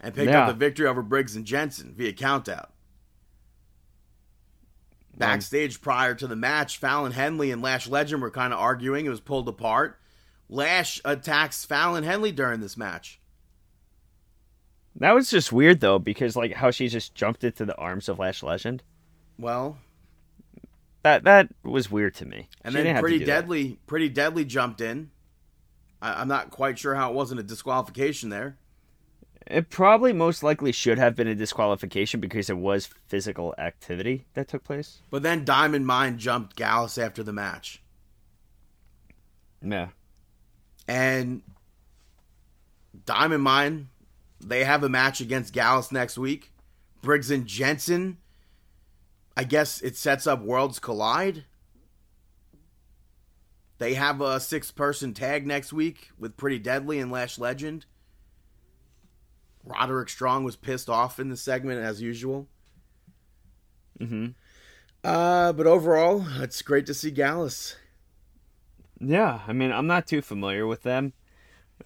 and 0.00 0.14
picked 0.14 0.30
yeah. 0.30 0.42
up 0.42 0.48
the 0.48 0.54
victory 0.54 0.86
over 0.86 1.02
Briggs 1.02 1.36
and 1.36 1.44
Jensen 1.44 1.94
via 1.94 2.12
countout. 2.12 2.68
Um, 5.20 5.26
Backstage 5.26 5.80
prior 5.80 6.14
to 6.14 6.26
the 6.26 6.36
match, 6.36 6.78
Fallon 6.78 7.12
Henley 7.12 7.50
and 7.50 7.60
Lash 7.60 7.88
Legend 7.88 8.22
were 8.22 8.30
kind 8.30 8.52
of 8.52 8.60
arguing. 8.60 9.06
It 9.06 9.10
was 9.10 9.20
pulled 9.20 9.48
apart. 9.48 9.98
Lash 10.48 11.00
attacks 11.04 11.64
Fallon 11.64 12.04
Henley 12.04 12.32
during 12.32 12.60
this 12.60 12.76
match. 12.76 13.20
That 14.96 15.12
was 15.12 15.30
just 15.30 15.52
weird 15.52 15.80
though, 15.80 15.98
because 15.98 16.36
like 16.36 16.54
how 16.54 16.70
she 16.70 16.88
just 16.88 17.14
jumped 17.14 17.44
into 17.44 17.64
the 17.64 17.76
arms 17.76 18.08
of 18.08 18.18
Lash 18.18 18.42
Legend. 18.42 18.82
Well, 19.38 19.78
that 21.02 21.24
that 21.24 21.48
was 21.62 21.90
weird 21.90 22.14
to 22.16 22.24
me. 22.24 22.48
And 22.62 22.74
she 22.74 22.82
then 22.82 23.00
Pretty 23.00 23.24
Deadly, 23.24 23.68
that. 23.68 23.86
Pretty 23.86 24.08
Deadly 24.08 24.44
jumped 24.44 24.80
in. 24.80 25.10
I, 26.00 26.20
I'm 26.20 26.28
not 26.28 26.50
quite 26.50 26.78
sure 26.78 26.94
how 26.94 27.10
it 27.10 27.14
wasn't 27.14 27.40
a 27.40 27.44
disqualification 27.44 28.30
there. 28.30 28.56
It 29.50 29.70
probably 29.70 30.12
most 30.12 30.42
likely 30.42 30.72
should 30.72 30.98
have 30.98 31.16
been 31.16 31.26
a 31.26 31.34
disqualification 31.34 32.20
because 32.20 32.50
it 32.50 32.58
was 32.58 32.90
physical 33.06 33.54
activity 33.56 34.26
that 34.34 34.46
took 34.46 34.62
place. 34.62 35.00
But 35.10 35.22
then 35.22 35.46
Diamond 35.46 35.86
Mine 35.86 36.18
jumped 36.18 36.54
Gallus 36.54 36.98
after 36.98 37.22
the 37.22 37.32
match. 37.32 37.82
Yeah. 39.62 39.88
And 40.86 41.40
Diamond 43.06 43.42
Mine, 43.42 43.88
they 44.38 44.64
have 44.64 44.84
a 44.84 44.88
match 44.90 45.22
against 45.22 45.54
Gallus 45.54 45.90
next 45.90 46.18
week. 46.18 46.52
Briggs 47.00 47.30
and 47.30 47.46
Jensen, 47.46 48.18
I 49.34 49.44
guess 49.44 49.80
it 49.80 49.96
sets 49.96 50.26
up 50.26 50.42
Worlds 50.42 50.78
Collide. 50.78 51.44
They 53.78 53.94
have 53.94 54.20
a 54.20 54.40
six 54.40 54.70
person 54.72 55.14
tag 55.14 55.46
next 55.46 55.72
week 55.72 56.10
with 56.18 56.36
Pretty 56.36 56.58
Deadly 56.58 56.98
and 56.98 57.10
Lash 57.10 57.38
Legend. 57.38 57.86
Roderick 59.68 60.08
Strong 60.08 60.44
was 60.44 60.56
pissed 60.56 60.88
off 60.88 61.20
in 61.20 61.28
the 61.28 61.36
segment 61.36 61.82
as 61.82 62.00
usual. 62.00 62.48
Mm-hmm. 64.00 64.28
Uh, 65.04 65.52
but 65.52 65.66
overall, 65.66 66.24
it's 66.36 66.62
great 66.62 66.86
to 66.86 66.94
see 66.94 67.10
Gallus. 67.10 67.76
Yeah, 69.00 69.40
I 69.46 69.52
mean, 69.52 69.70
I'm 69.70 69.86
not 69.86 70.06
too 70.06 70.22
familiar 70.22 70.66
with 70.66 70.82
them, 70.82 71.12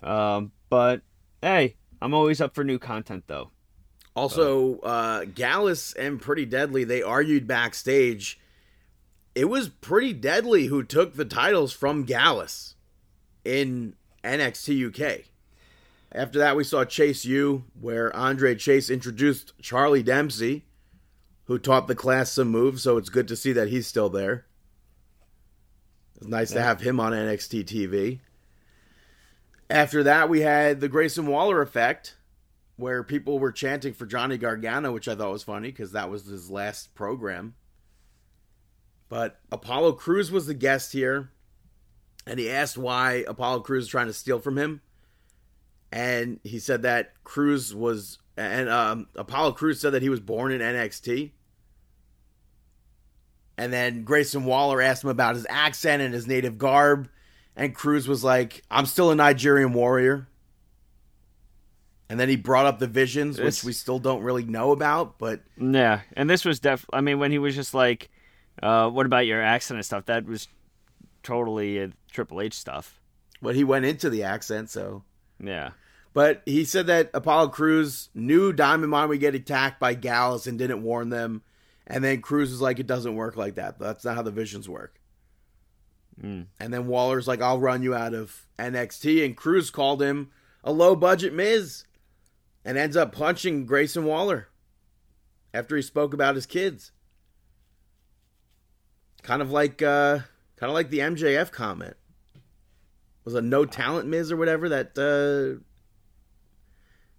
um, 0.03 0.53
but 0.71 1.03
hey, 1.43 1.77
I'm 2.01 2.15
always 2.15 2.41
up 2.41 2.55
for 2.55 2.65
new 2.65 2.79
content 2.79 3.25
though. 3.27 3.51
Also, 4.15 4.79
uh, 4.81 5.25
Gallus 5.25 5.93
and 5.95 6.21
Pretty 6.21 6.47
Deadly 6.47 6.85
they 6.85 7.03
argued 7.03 7.47
backstage. 7.47 8.41
It 9.35 9.47
was 9.47 9.69
Pretty 9.69 10.13
Deadly 10.13 10.67
who 10.67 10.83
took 10.83 11.17
the 11.17 11.25
titles 11.25 11.73
from 11.73 12.05
Gallus 12.05 12.77
in 13.45 13.95
NXT 14.25 14.89
UK. 14.89 15.32
After 16.15 16.39
that, 16.41 16.57
we 16.57 16.65
saw 16.65 16.85
Chase 16.85 17.25
U, 17.25 17.65
where 17.81 18.15
Andre 18.15 18.55
Chase 18.55 18.91
introduced 18.91 19.55
Charlie 19.63 20.03
Dempsey, 20.03 20.67
who 21.45 21.59
taught 21.59 21.89
the 21.89 21.95
class 21.95 22.31
some 22.33 22.49
moves, 22.49 22.83
so 22.83 22.99
it's 22.99 23.09
good 23.09 23.29
to 23.29 23.37
see 23.37 23.53
that 23.53 23.69
he's 23.69 23.87
still 23.87 24.11
there. 24.11 24.45
It's 26.17 26.27
nice 26.27 26.51
yeah. 26.51 26.59
to 26.59 26.63
have 26.65 26.81
him 26.83 27.01
on 27.01 27.13
NXT 27.13 27.65
TV. 27.65 28.21
After 29.71 30.03
that, 30.03 30.29
we 30.29 30.41
had 30.41 30.81
the 30.81 30.89
Grayson 30.89 31.27
Waller 31.27 31.63
effect, 31.63 32.17
where 32.77 33.03
people 33.03 33.39
were 33.39 33.53
chanting 33.53 33.95
for 33.95 34.05
Johnny 34.05 34.37
Gargano, 34.37 34.93
which 34.93 35.09
I 35.09 35.15
thought 35.15 35.33
was 35.33 35.43
funny 35.43 35.71
because 35.71 35.93
that 35.93 36.11
was 36.11 36.27
his 36.27 36.51
last 36.51 36.95
program. 36.95 37.55
But 39.09 39.41
Apollo 39.51 39.93
Crews 39.93 40.31
was 40.31 40.47
the 40.47 40.55
guest 40.55 40.93
here, 40.93 41.31
and 42.27 42.39
he 42.39 42.51
asked 42.51 42.77
why 42.77 43.25
Apollo 43.27 43.61
Crews 43.61 43.85
is 43.85 43.91
trying 43.91 44.09
to 44.09 44.13
steal 44.13 44.41
from 44.41 44.59
him 44.59 44.83
and 45.93 46.41
he 46.43 46.59
said 46.59 46.83
that 46.83 47.13
Crews 47.23 47.75
was 47.75 48.19
and 48.37 48.69
um, 48.71 49.09
Apollo 49.15 49.53
Crews 49.53 49.79
said 49.79 49.93
that 49.93 50.03
he 50.03 50.09
was 50.09 50.21
born 50.21 50.53
in 50.53 50.61
NXT. 50.61 51.33
And 53.59 53.71
then 53.71 54.03
Grayson 54.03 54.47
Waller 54.47 54.81
asked 54.81 55.05
him 55.05 55.11
about 55.11 55.35
his 55.35 55.47
accent 55.51 56.01
and 56.01 56.15
his 56.15 56.27
native 56.27 56.57
garb, 56.57 57.11
and 57.55 57.75
Crews 57.75 58.09
was 58.09 58.25
like, 58.25 58.63
"I'm 58.71 58.87
still 58.87 59.11
a 59.11 59.15
Nigerian 59.15 59.75
warrior." 59.75 60.27
And 62.09 62.19
then 62.19 62.29
he 62.29 62.37
brought 62.37 62.67
up 62.67 62.79
the 62.79 62.87
visions, 62.87 63.39
which 63.39 63.63
we 63.63 63.73
still 63.73 63.99
don't 63.99 64.23
really 64.23 64.45
know 64.45 64.73
about, 64.73 65.19
but 65.19 65.43
yeah. 65.59 66.01
And 66.15 66.29
this 66.29 66.45
was 66.45 66.61
def. 66.61 66.87
I 66.93 67.03
mean, 67.03 67.19
when 67.19 67.31
he 67.31 67.39
was 67.39 67.55
just 67.55 67.75
like, 67.75 68.11
uh, 68.63 68.89
"What 68.89 69.05
about 69.05 69.27
your 69.27 69.43
accent 69.43 69.77
and 69.77 69.85
stuff?" 69.85 70.07
That 70.07 70.25
was 70.25 70.49
totally 71.23 71.79
a 71.79 71.91
Triple 72.11 72.41
H 72.41 72.55
stuff. 72.55 73.01
But 73.43 73.55
he 73.55 73.65
went 73.65 73.85
into 73.85 74.09
the 74.09 74.23
accent, 74.23 74.71
so 74.71 75.05
yeah. 75.39 75.71
But 76.15 76.43
he 76.45 76.65
said 76.65 76.87
that 76.89 77.11
Apollo 77.15 77.49
Crews 77.49 78.11
knew 78.15 78.53
Diamond 78.53 78.91
Mine 78.91 79.09
would 79.09 79.21
get 79.21 79.35
attacked 79.35 79.81
by 79.81 79.95
Gallus 79.95 80.47
and 80.47 80.59
didn't 80.59 80.83
warn 80.83 81.09
them. 81.09 81.43
And 81.87 82.05
then 82.05 82.21
Crews 82.21 82.51
was 82.51 82.61
like, 82.61 82.79
it 82.79 82.87
doesn't 82.87 83.17
work 83.17 83.37
like 83.37 83.55
that. 83.55 83.79
That's 83.79 84.05
not 84.05 84.17
how 84.17 84.23
the 84.23 84.31
visions 84.31 84.69
work. 84.69 85.01
Mm. 86.23 86.47
And 86.61 86.73
then 86.73 86.87
Waller's 86.87 87.27
like, 87.27 87.41
I'll 87.41 87.61
run 87.61 87.83
you 87.83 87.95
out 87.95 88.15
of 88.15 88.47
NXT. 88.59 89.25
And 89.25 89.37
Crews 89.37 89.71
called 89.71 90.03
him 90.03 90.31
a 90.63 90.73
low 90.73 90.95
budget 90.95 91.33
Miz 91.33 91.85
and 92.65 92.79
ends 92.79 92.97
up 92.97 93.13
punching 93.13 93.67
Grayson 93.67 94.05
Waller 94.05 94.49
after 95.53 95.77
he 95.77 95.83
spoke 95.83 96.15
about 96.15 96.35
his 96.35 96.47
kids. 96.47 96.93
Kind 99.23 99.43
of 99.43 99.51
like 99.51 99.81
uh 99.83 100.21
kind 100.57 100.71
of 100.71 100.75
like 100.75 100.91
the 100.91 100.99
MJF 100.99 101.51
comment. 101.53 101.97
Was 103.25 103.35
a 103.35 103.41
no 103.41 103.65
talent 103.65 104.09
Miz 104.09 104.33
or 104.33 104.37
whatever 104.37 104.69
that 104.69 104.99
uh 104.99 105.63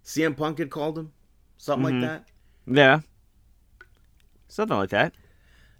CM 0.04 0.36
Punk 0.36 0.58
had 0.58 0.70
called 0.70 0.98
him, 0.98 1.12
something 1.56 1.94
mm-hmm. 1.94 2.02
like 2.02 2.10
that. 2.10 2.74
Yeah, 2.74 3.00
something 4.48 4.76
like 4.76 4.90
that. 4.90 5.14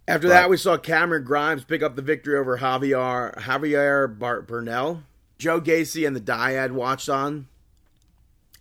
After 0.07 0.29
but... 0.29 0.35
that, 0.35 0.51
we 0.51 0.57
saw 0.57 0.77
Cameron 0.77 1.25
Grimes 1.25 1.65
pick 1.65 1.83
up 1.83 1.97
the 1.97 2.03
victory 2.03 2.37
over 2.37 2.59
Javier 2.59 3.35
Javier 3.37 4.19
Bart 4.19 4.47
Bernal. 4.47 5.03
Joe 5.39 5.61
Gacy 5.61 6.07
and 6.07 6.15
the 6.15 6.21
Dyad 6.21 6.71
watched 6.71 7.09
on. 7.09 7.49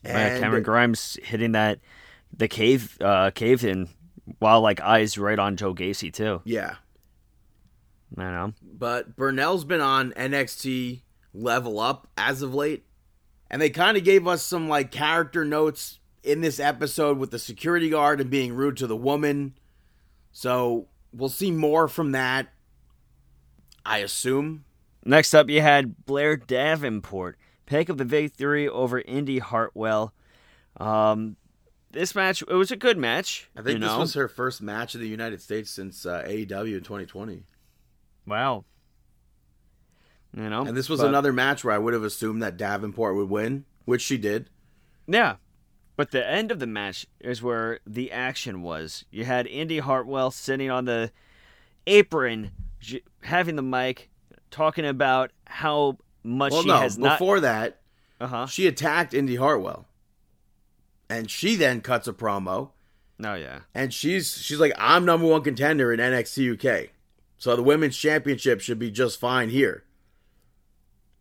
And 0.04 0.42
Cameron 0.42 0.64
Grimes 0.64 1.18
hitting 1.24 1.54
that 1.54 1.80
the 2.36 2.48
cave 2.48 2.98
uh, 3.00 3.32
cave 3.32 3.64
in 3.64 3.90
while 4.40 4.62
like 4.62 4.82
eyes 4.82 5.18
right 5.18 5.40
on 5.40 5.56
Joe 5.56 5.74
Gacy 5.74 6.12
too. 6.12 6.42
Yeah. 6.44 6.76
I 8.18 8.24
know. 8.24 8.54
But 8.62 9.16
Bernal's 9.16 9.66
been 9.66 9.82
on 9.82 10.12
NXT 10.12 11.02
level 11.34 11.80
up 11.80 12.08
as 12.18 12.42
of 12.42 12.54
late 12.54 12.86
and 13.54 13.62
they 13.62 13.70
kind 13.70 13.96
of 13.96 14.04
gave 14.04 14.28
us 14.28 14.42
some 14.42 14.68
like 14.68 14.90
character 14.90 15.46
notes 15.46 16.00
in 16.24 16.42
this 16.42 16.60
episode 16.60 17.20
with 17.20 17.30
the 17.30 17.38
security 17.38 17.88
guard 17.88 18.20
and 18.20 18.32
being 18.32 18.56
rude 18.56 18.76
to 18.78 18.88
the 18.88 18.96
woman. 18.96 19.54
So 20.32 20.88
we'll 21.14 21.30
see 21.30 21.52
more 21.52 21.88
from 21.88 22.14
that, 22.14 22.48
I 23.86 24.00
assume. 24.00 24.66
Next 25.06 25.36
up, 25.36 25.52
you 25.52 25.62
had 25.62 26.04
Blair 26.08 26.36
Davenport 26.36 27.38
pick 27.68 27.92
up 27.92 27.98
the 27.98 28.06
victory 28.06 28.68
over 28.68 29.02
Indi 29.02 29.38
Hartwell. 29.38 30.16
Um, 30.78 31.36
this 31.92 32.16
match 32.16 32.42
it 32.42 32.56
was 32.56 32.72
a 32.72 32.76
good 32.76 32.98
match. 32.98 33.52
I 33.56 33.62
think 33.62 33.80
you 33.80 33.88
this 33.88 33.96
was 33.96 34.16
her 34.16 34.28
first 34.28 34.64
match 34.64 34.96
in 34.96 35.02
the 35.02 35.08
United 35.08 35.44
States 35.44 35.70
since 35.70 36.08
uh, 36.08 36.24
AEW 36.28 36.78
in 36.78 36.84
2020. 36.84 37.44
wow. 38.26 38.66
You 40.36 40.50
know, 40.50 40.66
And 40.66 40.76
this 40.76 40.90
was 40.90 41.00
but- 41.02 41.08
another 41.10 41.32
match 41.34 41.64
where 41.64 41.74
I 41.74 41.78
would 41.78 41.94
have 41.94 42.04
assumed 42.04 42.42
that 42.42 42.58
Davenport 42.58 43.16
would 43.16 43.30
win, 43.30 43.66
which 43.86 44.02
she 44.02 44.18
did. 44.18 44.50
Yeah. 45.08 45.36
But 45.96 46.10
the 46.12 46.28
end 46.28 46.52
of 46.52 46.60
the 46.60 46.66
match 46.66 47.06
is 47.20 47.44
where 47.44 47.80
the 47.86 48.12
action 48.12 48.64
was. 48.64 49.06
You 49.12 49.26
had 49.26 49.46
Indi 49.46 49.78
Hartwell 49.78 50.32
sitting 50.32 50.72
on 50.72 50.86
the 50.86 51.12
apron, 51.86 52.52
having 53.22 53.56
the 53.56 53.62
mic, 53.62 54.10
talking 54.50 54.86
about 54.86 55.32
how 55.46 55.98
much 56.24 56.52
Well, 56.52 56.62
she 56.64 56.68
no, 56.70 56.78
has 56.78 56.98
not. 56.98 57.20
before 57.20 57.40
that, 57.42 57.82
Uh 58.20 58.28
huh. 58.28 58.46
she 58.48 58.66
attacked 58.66 59.14
Indi 59.14 59.36
Hartwell. 59.36 59.86
And 61.10 61.30
she 61.30 61.56
then 61.56 61.82
cuts 61.82 62.08
a 62.08 62.14
promo 62.14 62.72
Oh 63.24 63.36
yeah. 63.36 63.60
and 63.76 63.94
she's 63.94 64.42
she's 64.42 64.60
like 64.60 64.74
I'm 64.78 65.06
number 65.06 65.28
1 65.28 65.44
contender 65.44 65.94
in 65.94 66.00
NXT 66.00 66.54
UK. 66.54 66.90
So 67.38 67.56
the 67.56 67.62
women's 67.62 67.96
championship 67.98 68.62
should 68.62 68.80
be 68.80 68.90
just 68.90 69.20
fine 69.20 69.50
here. 69.50 69.84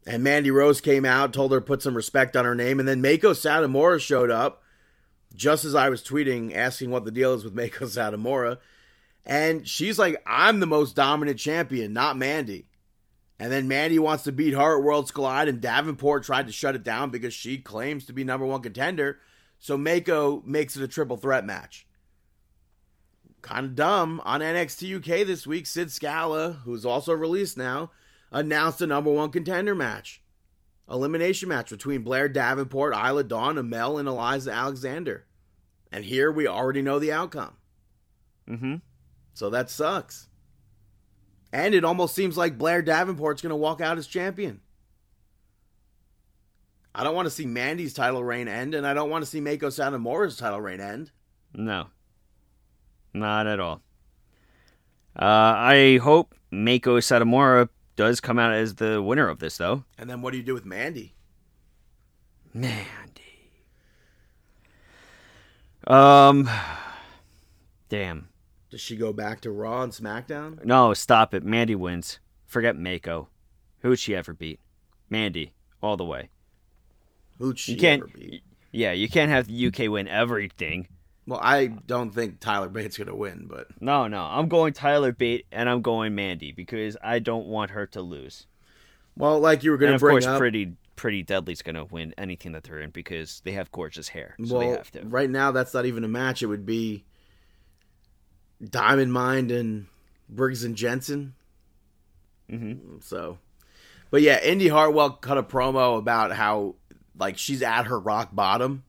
And 0.06 0.24
Mandy 0.24 0.50
Rose 0.50 0.80
came 0.80 1.04
out, 1.04 1.32
told 1.32 1.52
her 1.52 1.60
to 1.60 1.64
put 1.64 1.82
some 1.82 1.94
respect 1.94 2.36
on 2.36 2.44
her 2.44 2.54
name, 2.54 2.80
and 2.80 2.88
then 2.88 3.02
Meiko 3.02 3.32
Satomura 3.32 4.00
showed 4.00 4.30
up 4.30 4.62
just 5.34 5.64
as 5.64 5.74
I 5.74 5.88
was 5.88 6.02
tweeting 6.02 6.54
asking 6.54 6.90
what 6.90 7.04
the 7.04 7.10
deal 7.10 7.34
is 7.34 7.44
with 7.44 7.54
Meiko 7.56 7.84
Satomura. 7.84 8.58
And 9.24 9.68
she's 9.68 9.98
like, 9.98 10.20
I'm 10.26 10.60
the 10.60 10.66
most 10.66 10.96
dominant 10.96 11.38
champion, 11.38 11.92
not 11.92 12.16
Mandy. 12.18 12.66
And 13.38 13.50
then 13.50 13.68
Mandy 13.68 13.98
wants 13.98 14.24
to 14.24 14.32
beat 14.32 14.54
her 14.54 14.78
at 14.78 14.84
Worlds 14.84 15.10
Collide, 15.10 15.48
and 15.48 15.60
Davenport 15.60 16.24
tried 16.24 16.46
to 16.46 16.52
shut 16.52 16.74
it 16.74 16.82
down 16.82 17.10
because 17.10 17.34
she 17.34 17.58
claims 17.58 18.04
to 18.06 18.12
be 18.12 18.24
number 18.24 18.46
one 18.46 18.62
contender. 18.62 19.18
So 19.58 19.78
Meiko 19.78 20.44
makes 20.44 20.76
it 20.76 20.82
a 20.82 20.88
triple 20.88 21.16
threat 21.16 21.44
match. 21.44 21.86
Kind 23.42 23.66
of 23.66 23.74
dumb. 23.74 24.20
On 24.24 24.40
NXT 24.40 24.96
UK 24.96 25.26
this 25.26 25.46
week, 25.46 25.66
Sid 25.66 25.90
Scala, 25.90 26.52
who's 26.64 26.86
also 26.86 27.12
released 27.12 27.56
now, 27.56 27.90
announced 28.32 28.80
a 28.80 28.86
number 28.86 29.12
one 29.12 29.30
contender 29.30 29.74
match. 29.74 30.22
Elimination 30.90 31.48
match 31.48 31.70
between 31.70 32.02
Blair 32.02 32.28
Davenport, 32.28 32.94
Isla 32.94 33.24
Dawn, 33.24 33.56
Amale, 33.56 34.00
and 34.00 34.08
Eliza 34.08 34.52
Alexander. 34.52 35.26
And 35.92 36.04
here 36.04 36.32
we 36.32 36.48
already 36.48 36.82
know 36.82 36.98
the 36.98 37.12
outcome. 37.12 37.54
Mm-hmm. 38.48 38.76
So 39.34 39.50
that 39.50 39.70
sucks. 39.70 40.28
And 41.52 41.74
it 41.74 41.84
almost 41.84 42.14
seems 42.14 42.36
like 42.36 42.58
Blair 42.58 42.82
Davenport's 42.82 43.42
going 43.42 43.50
to 43.50 43.56
walk 43.56 43.80
out 43.80 43.98
as 43.98 44.06
champion. 44.06 44.60
I 46.94 47.04
don't 47.04 47.14
want 47.14 47.26
to 47.26 47.30
see 47.30 47.46
Mandy's 47.46 47.94
title 47.94 48.24
reign 48.24 48.48
end, 48.48 48.74
and 48.74 48.86
I 48.86 48.92
don't 48.92 49.08
want 49.08 49.22
to 49.24 49.30
see 49.30 49.40
Meiko 49.40 49.70
Satomura's 49.70 50.36
title 50.36 50.60
reign 50.60 50.80
end. 50.80 51.10
No. 51.54 51.86
Not 53.14 53.46
at 53.46 53.60
all. 53.60 53.82
Uh, 55.18 55.24
I 55.24 55.98
hope 56.02 56.34
Meiko 56.52 56.98
Satomura 56.98 57.68
does 57.96 58.20
come 58.20 58.38
out 58.38 58.52
as 58.52 58.76
the 58.76 59.02
winner 59.02 59.28
of 59.28 59.38
this, 59.38 59.56
though. 59.58 59.84
And 59.98 60.08
then 60.08 60.22
what 60.22 60.32
do 60.32 60.36
you 60.38 60.42
do 60.42 60.54
with 60.54 60.64
Mandy? 60.64 61.14
Mandy. 62.54 63.50
Um. 65.86 66.48
Damn. 67.88 68.28
Does 68.70 68.80
she 68.80 68.96
go 68.96 69.12
back 69.12 69.40
to 69.42 69.50
Raw 69.50 69.82
and 69.82 69.92
SmackDown? 69.92 70.64
No, 70.64 70.94
stop 70.94 71.34
it. 71.34 71.42
Mandy 71.44 71.74
wins. 71.74 72.20
Forget 72.46 72.76
Meiko. 72.76 73.26
Who'd 73.80 73.98
she 73.98 74.14
ever 74.14 74.32
beat? 74.32 74.60
Mandy, 75.10 75.52
all 75.82 75.96
the 75.96 76.04
way. 76.04 76.30
Who'd 77.38 77.58
she 77.58 77.72
You 77.72 77.78
can't. 77.78 78.02
ever 78.02 78.10
beat? 78.14 78.42
Yeah, 78.70 78.92
you 78.92 79.08
can't 79.08 79.30
have 79.30 79.46
the 79.48 79.66
UK 79.66 79.90
win 79.90 80.08
everything. 80.08 80.88
Well, 81.26 81.40
I 81.42 81.66
don't 81.68 82.10
think 82.10 82.40
Tyler 82.40 82.68
Bate's 82.68 82.96
going 82.96 83.06
to 83.08 83.14
win, 83.14 83.46
but 83.48 83.68
No, 83.80 84.08
no. 84.08 84.22
I'm 84.22 84.48
going 84.48 84.72
Tyler 84.72 85.12
Bate 85.12 85.46
and 85.52 85.68
I'm 85.68 85.80
going 85.82 86.14
Mandy 86.16 86.50
because 86.52 86.96
I 87.02 87.20
don't 87.20 87.46
want 87.46 87.70
her 87.70 87.86
to 87.88 88.02
lose. 88.02 88.46
well, 89.16 89.38
like 89.38 89.62
you 89.62 89.70
were 89.70 89.76
gonna 89.76 89.92
And 89.92 90.00
to 90.00 90.06
of 90.06 90.10
course, 90.10 90.26
up. 90.26 90.38
Pretty 90.38 90.72
Pretty 90.96 91.22
Deadly's 91.22 91.62
going 91.62 91.74
to 91.76 91.84
win 91.84 92.12
anything 92.18 92.52
that 92.52 92.64
they're 92.64 92.80
in 92.80 92.90
because 92.90 93.40
they 93.44 93.52
have 93.52 93.72
gorgeous 93.72 94.08
hair, 94.08 94.36
so 94.44 94.58
well, 94.58 94.60
they 94.68 94.76
have 94.76 94.90
to. 94.92 95.00
right 95.06 95.30
now 95.30 95.50
that's 95.50 95.72
not 95.74 95.86
even 95.86 96.04
a 96.04 96.08
match. 96.08 96.42
It 96.42 96.46
would 96.46 96.66
be 96.66 97.04
Diamond 98.62 99.12
Mine 99.12 99.50
and 99.50 99.86
Briggs 100.28 100.64
and 100.64 100.76
Jensen. 100.76 101.34
hmm 102.48 102.98
So, 103.00 103.38
but 104.10 104.22
yeah, 104.22 104.40
Indi 104.42 104.68
Hartwell 104.68 105.10
cut 105.10 105.38
a 105.38 105.42
promo 105.42 105.98
about 105.98 106.32
how 106.32 106.74
like 107.18 107.38
she's 107.38 107.62
at 107.62 107.86
her 107.86 107.98
rock 107.98 108.28
bottom 108.34 108.84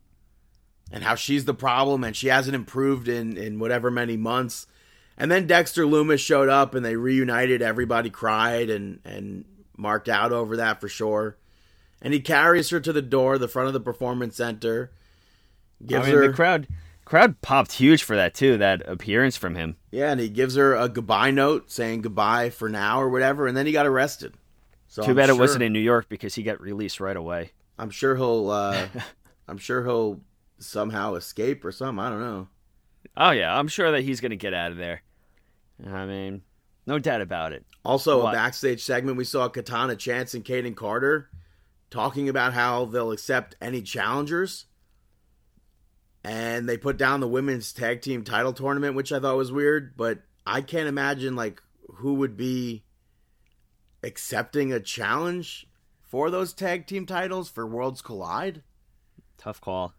and 0.94 1.04
how 1.04 1.16
she's 1.16 1.44
the 1.46 1.54
problem 1.56 2.04
and 2.06 2.16
she 2.16 2.28
hasn't 2.28 2.56
improved 2.56 3.08
in 3.10 3.36
in 3.36 3.60
whatever 3.60 3.92
many 3.92 4.16
months. 4.16 4.68
And 5.18 5.30
then 5.30 5.46
Dexter 5.48 5.84
Lumis 5.86 6.20
showed 6.20 6.48
up 6.50 6.74
and 6.74 6.86
they 6.86 6.96
reunited. 6.96 7.62
Everybody 7.62 8.10
cried 8.10 8.70
and 8.70 9.00
and 9.04 9.44
marked 9.76 10.08
out 10.08 10.32
over 10.32 10.56
that 10.58 10.80
for 10.80 10.88
sure. 10.88 11.36
And 12.02 12.14
he 12.14 12.20
carries 12.20 12.70
her 12.70 12.80
to 12.80 12.94
the 12.94 13.02
door, 13.02 13.38
the 13.38 13.48
front 13.48 13.68
of 13.68 13.74
the 13.74 13.80
performance 13.80 14.36
center. 14.38 14.92
Gives 15.86 16.06
I 16.08 16.10
mean, 16.12 16.16
her 16.18 16.28
the 16.28 16.34
crowd 16.34 16.68
crowd 17.06 17.42
popped 17.42 17.74
huge 17.74 18.04
for 18.04 18.16
that 18.16 18.34
too. 18.34 18.58
That 18.58 18.88
appearance 18.88 19.36
from 19.36 19.56
him. 19.56 19.76
yeah, 19.92 20.12
and 20.12 20.20
he 20.20 20.30
gives 20.30 20.56
her 20.56 20.76
a 20.76 20.88
goodbye 20.88 21.32
note 21.32 21.72
saying 21.72 22.02
goodbye 22.02 22.50
for 22.52 22.70
now 22.70 23.02
or 23.02 23.10
whatever. 23.10 23.48
And 23.48 23.58
then 23.58 23.66
he 23.66 23.72
got 23.72 23.86
arrested. 23.88 24.36
So 24.88 25.02
Too 25.04 25.10
I'm 25.12 25.16
bad 25.18 25.26
sure- 25.28 25.36
it 25.36 25.40
wasn't 25.40 25.64
in 25.64 25.74
New 25.74 25.80
York 25.80 26.08
because 26.08 26.36
he 26.36 26.44
got 26.44 26.62
released 26.62 27.00
right 27.00 27.18
away. 27.18 27.52
I'm 27.80 27.90
sure 27.90 28.16
he'll. 28.16 28.50
uh 28.52 28.88
I'm 29.48 29.58
sure 29.58 29.84
he'll 29.84 30.22
somehow 30.64 31.16
escape 31.16 31.64
or 31.66 31.72
something. 31.72 32.04
I 32.04 32.10
don't 32.10 32.20
know. 32.22 32.48
Oh 33.16 33.32
yeah, 33.32 33.58
I'm 33.58 33.68
sure 33.68 33.92
that 33.92 34.02
he's 34.04 34.22
going 34.22 34.32
to 34.32 34.36
get 34.38 34.54
out 34.54 34.72
of 34.72 34.78
there. 34.78 35.02
I 35.86 36.06
mean, 36.06 36.42
no 36.86 37.00
doubt 37.00 37.22
about 37.22 37.52
it. 37.54 37.66
Also, 37.86 38.24
What? 38.24 38.34
a 38.34 38.38
backstage 38.38 38.84
segment 38.84 39.18
we 39.18 39.26
saw 39.26 39.50
Katana 39.50 39.96
Chance 39.96 40.34
and 40.34 40.46
Kayden 40.46 40.76
Carter 40.76 41.30
talking 41.90 42.30
about 42.30 42.54
how 42.54 42.86
they'll 42.86 43.12
accept 43.12 43.56
any 43.62 43.82
challengers, 43.82 44.66
and 46.24 46.68
they 46.68 46.78
put 46.78 46.98
down 46.98 47.20
the 47.20 47.28
women's 47.28 47.74
tag 47.74 48.02
team 48.02 48.24
title 48.24 48.54
tournament, 48.54 48.96
which 48.96 49.12
I 49.12 49.20
thought 49.20 49.36
was 49.38 49.52
weird. 49.52 49.96
But 49.98 50.20
I 50.48 50.62
can't 50.62 50.88
imagine 50.88 51.36
like 51.36 51.62
who 51.96 52.14
would 52.16 52.38
be 52.38 52.84
accepting 54.04 54.72
a 54.72 54.80
challenge 54.80 55.68
for 56.02 56.30
those 56.30 56.54
tag 56.54 56.88
team 56.88 57.06
titles 57.06 57.50
for 57.50 57.68
Worlds 57.68 58.02
Collide. 58.02 58.64
Tough 59.38 59.60
call. 59.60 59.94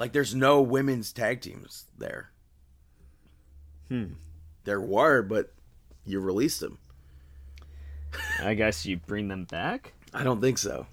Like, 0.00 0.14
there's 0.14 0.34
no 0.34 0.62
women's 0.62 1.12
tag 1.12 1.42
teams 1.42 1.84
there. 1.98 2.30
Hmm. 3.88 4.14
There 4.64 4.80
were, 4.80 5.20
but 5.20 5.52
you 6.06 6.20
released 6.20 6.60
them. 6.60 6.78
I 8.42 8.54
guess 8.54 8.86
you 8.86 8.96
bring 8.96 9.28
them 9.28 9.44
back. 9.44 9.92
I 10.14 10.24
don't 10.24 10.40
think 10.40 10.56
so. 10.56 10.86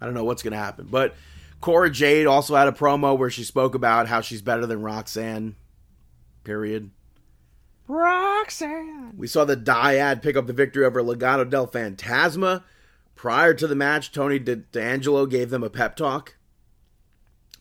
I 0.00 0.04
don't 0.04 0.14
know 0.14 0.22
what's 0.22 0.44
going 0.44 0.52
to 0.52 0.58
happen. 0.58 0.86
But 0.88 1.16
Cora 1.60 1.90
Jade 1.90 2.28
also 2.28 2.54
had 2.54 2.68
a 2.68 2.72
promo 2.72 3.18
where 3.18 3.30
she 3.30 3.42
spoke 3.42 3.74
about 3.74 4.06
how 4.06 4.20
she's 4.20 4.40
better 4.40 4.64
than 4.64 4.80
Roxanne. 4.80 5.56
Period. 6.44 6.92
Roxanne. 7.88 9.14
We 9.16 9.26
saw 9.26 9.44
the 9.44 9.56
Dyad 9.56 10.22
pick 10.22 10.36
up 10.36 10.46
the 10.46 10.52
victory 10.52 10.84
over 10.84 11.02
Legado 11.02 11.50
del 11.50 11.66
Fantasma. 11.66 12.62
Prior 13.16 13.54
to 13.54 13.66
the 13.66 13.74
match, 13.74 14.12
Tony 14.12 14.38
D'Angelo 14.38 15.26
gave 15.26 15.50
them 15.50 15.64
a 15.64 15.70
pep 15.70 15.96
talk. 15.96 16.35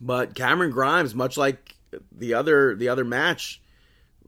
But 0.01 0.35
Cameron 0.35 0.71
Grimes, 0.71 1.15
much 1.15 1.37
like 1.37 1.75
the 2.11 2.33
other 2.33 2.75
the 2.75 2.89
other 2.89 3.05
match 3.05 3.61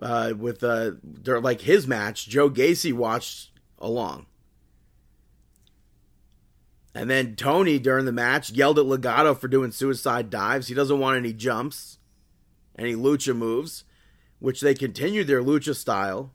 uh, 0.01 0.33
with 0.37 0.63
uh, 0.63 0.91
like 1.25 1.61
his 1.61 1.87
match, 1.87 2.27
Joe 2.27 2.49
Gacy 2.49 2.93
watched 2.93 3.51
along. 3.79 4.25
And 6.93 7.09
then 7.09 7.35
Tony 7.35 7.77
during 7.77 8.05
the 8.05 8.11
match 8.11 8.49
yelled 8.51 8.79
at 8.79 8.85
Legado 8.85 9.37
for 9.37 9.47
doing 9.47 9.71
suicide 9.71 10.31
dives. 10.31 10.67
He 10.67 10.73
doesn't 10.73 10.99
want 10.99 11.17
any 11.17 11.31
jumps, 11.31 11.99
any 12.77 12.95
lucha 12.95 13.35
moves, 13.35 13.83
which 14.39 14.61
they 14.61 14.73
continued 14.73 15.27
their 15.27 15.43
lucha 15.43 15.75
style. 15.75 16.33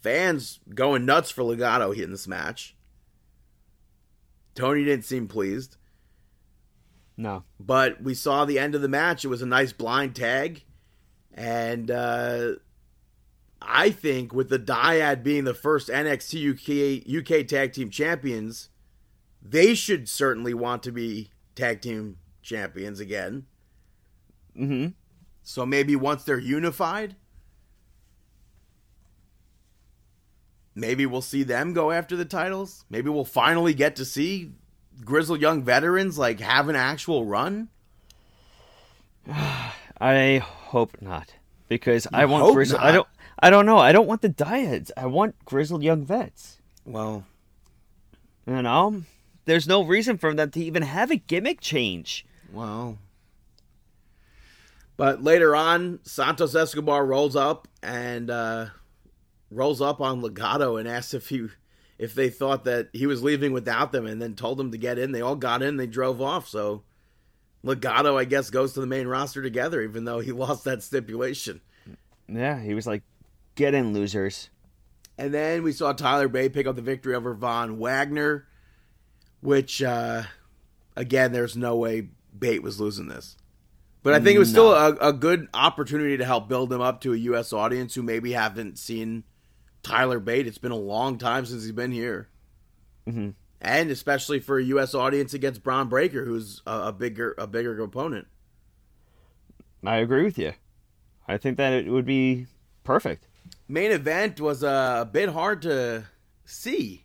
Fans 0.00 0.60
going 0.74 1.04
nuts 1.04 1.30
for 1.30 1.42
Legado 1.42 1.94
in 1.94 2.10
this 2.10 2.26
match. 2.26 2.76
Tony 4.54 4.84
didn't 4.84 5.04
seem 5.04 5.28
pleased, 5.28 5.76
No. 7.20 7.42
but 7.58 8.00
we 8.00 8.14
saw 8.14 8.44
the 8.44 8.60
end 8.60 8.76
of 8.76 8.80
the 8.80 8.88
match. 8.88 9.24
It 9.24 9.28
was 9.28 9.42
a 9.42 9.46
nice 9.46 9.72
blind 9.72 10.14
tag. 10.14 10.62
And 11.34 11.90
uh, 11.90 12.52
I 13.60 13.90
think 13.90 14.32
with 14.32 14.48
the 14.48 14.58
Dyad 14.58 15.24
being 15.24 15.42
the 15.42 15.52
first 15.52 15.88
NXT 15.88 16.52
UK, 16.54 17.40
UK 17.40 17.46
tag 17.46 17.72
team 17.72 17.90
champions, 17.90 18.68
they 19.42 19.74
should 19.74 20.08
certainly 20.08 20.54
want 20.54 20.84
to 20.84 20.92
be 20.92 21.32
tag 21.56 21.80
team 21.80 22.18
champions 22.40 23.00
again. 23.00 23.46
Mm-hmm. 24.56 24.90
So 25.42 25.66
maybe 25.66 25.96
once 25.96 26.22
they're 26.22 26.38
unified, 26.38 27.16
maybe 30.72 31.04
we'll 31.04 31.20
see 31.20 31.42
them 31.42 31.72
go 31.72 31.90
after 31.90 32.14
the 32.14 32.24
titles. 32.24 32.84
Maybe 32.88 33.10
we'll 33.10 33.24
finally 33.24 33.74
get 33.74 33.96
to 33.96 34.04
see 34.04 34.52
grizzled 35.04 35.40
young 35.40 35.62
veterans 35.62 36.18
like 36.18 36.40
have 36.40 36.68
an 36.68 36.76
actual 36.76 37.24
run? 37.24 37.68
I 40.00 40.38
hope 40.44 40.96
not, 41.00 41.34
because 41.68 42.06
I 42.12 42.24
want 42.26 42.54
grizzled. 42.54 42.80
I 42.80 42.92
don't. 42.92 43.08
I 43.40 43.50
don't 43.50 43.66
know. 43.66 43.78
I 43.78 43.92
don't 43.92 44.06
want 44.08 44.22
the 44.22 44.30
dieheads. 44.30 44.90
I 44.96 45.06
want 45.06 45.36
grizzled 45.44 45.82
young 45.82 46.04
vets. 46.04 46.58
Well, 46.84 47.24
You 48.46 48.62
know, 48.62 49.02
there's 49.44 49.68
no 49.68 49.82
reason 49.82 50.18
for 50.18 50.34
them 50.34 50.50
to 50.52 50.60
even 50.60 50.82
have 50.82 51.10
a 51.10 51.16
gimmick 51.16 51.60
change. 51.60 52.24
well. 52.52 52.98
But 54.96 55.22
later 55.22 55.54
on, 55.54 56.00
Santos 56.02 56.56
Escobar 56.56 57.06
rolls 57.06 57.36
up 57.36 57.68
and 57.84 58.28
uh, 58.30 58.66
rolls 59.48 59.80
up 59.80 60.00
on 60.00 60.20
Legado 60.22 60.80
and 60.80 60.88
asks 60.88 61.14
if 61.14 61.28
he 61.28 61.46
if 61.98 62.14
they 62.14 62.30
thought 62.30 62.64
that 62.64 62.88
he 62.92 63.06
was 63.06 63.22
leaving 63.22 63.52
without 63.52 63.92
them, 63.92 64.06
and 64.06 64.22
then 64.22 64.34
told 64.34 64.58
them 64.58 64.70
to 64.70 64.78
get 64.78 64.98
in. 64.98 65.12
They 65.12 65.20
all 65.20 65.36
got 65.36 65.62
in. 65.62 65.76
They 65.76 65.86
drove 65.86 66.22
off. 66.22 66.48
So 66.48 66.84
Legado, 67.64 68.18
I 68.18 68.24
guess, 68.24 68.50
goes 68.50 68.72
to 68.74 68.80
the 68.80 68.86
main 68.86 69.06
roster 69.06 69.42
together, 69.42 69.82
even 69.82 70.04
though 70.04 70.20
he 70.20 70.32
lost 70.32 70.64
that 70.64 70.82
stipulation. 70.82 71.60
Yeah, 72.28 72.60
he 72.60 72.74
was 72.74 72.86
like, 72.86 73.02
"Get 73.54 73.74
in, 73.74 73.92
losers." 73.92 74.50
And 75.16 75.34
then 75.34 75.64
we 75.64 75.72
saw 75.72 75.92
Tyler 75.92 76.28
Bate 76.28 76.52
pick 76.52 76.66
up 76.68 76.76
the 76.76 76.82
victory 76.82 77.14
over 77.14 77.34
Von 77.34 77.78
Wagner, 77.78 78.46
which, 79.40 79.82
uh, 79.82 80.22
again, 80.94 81.32
there's 81.32 81.56
no 81.56 81.74
way 81.74 82.10
Bate 82.38 82.62
was 82.62 82.78
losing 82.78 83.08
this. 83.08 83.36
But 84.04 84.14
I 84.14 84.20
think 84.20 84.36
it 84.36 84.38
was 84.38 84.48
still 84.48 84.72
a, 84.72 84.94
a 85.08 85.12
good 85.12 85.48
opportunity 85.52 86.16
to 86.16 86.24
help 86.24 86.48
build 86.48 86.72
him 86.72 86.80
up 86.80 87.00
to 87.00 87.12
a 87.12 87.16
U.S. 87.16 87.52
audience 87.52 87.96
who 87.96 88.02
maybe 88.02 88.30
haven't 88.32 88.78
seen 88.78 89.24
Tyler 89.88 90.20
Bate. 90.20 90.46
It's 90.46 90.58
been 90.58 90.72
a 90.72 90.76
long 90.76 91.18
time 91.18 91.46
since 91.46 91.62
he's 91.62 91.72
been 91.72 91.92
here. 91.92 92.28
Mhm. 93.08 93.34
And 93.60 93.90
especially 93.90 94.38
for 94.38 94.58
a 94.58 94.64
U.S. 94.64 94.94
audience 94.94 95.34
against 95.34 95.62
Bron 95.62 95.88
Breakker, 95.88 96.24
who's 96.24 96.62
a, 96.66 96.88
a 96.88 96.92
bigger 96.92 97.34
a 97.38 97.46
bigger 97.46 97.80
opponent. 97.82 98.28
I 99.84 99.96
agree 99.96 100.24
with 100.24 100.38
you. 100.38 100.52
I 101.26 101.36
think 101.38 101.56
that 101.56 101.72
it 101.72 101.88
would 101.90 102.06
be 102.06 102.46
perfect. 102.84 103.26
Main 103.68 103.90
event 103.92 104.40
was 104.40 104.62
uh, 104.64 104.98
a 105.02 105.04
bit 105.04 105.28
hard 105.28 105.62
to 105.62 106.04
see. 106.44 107.04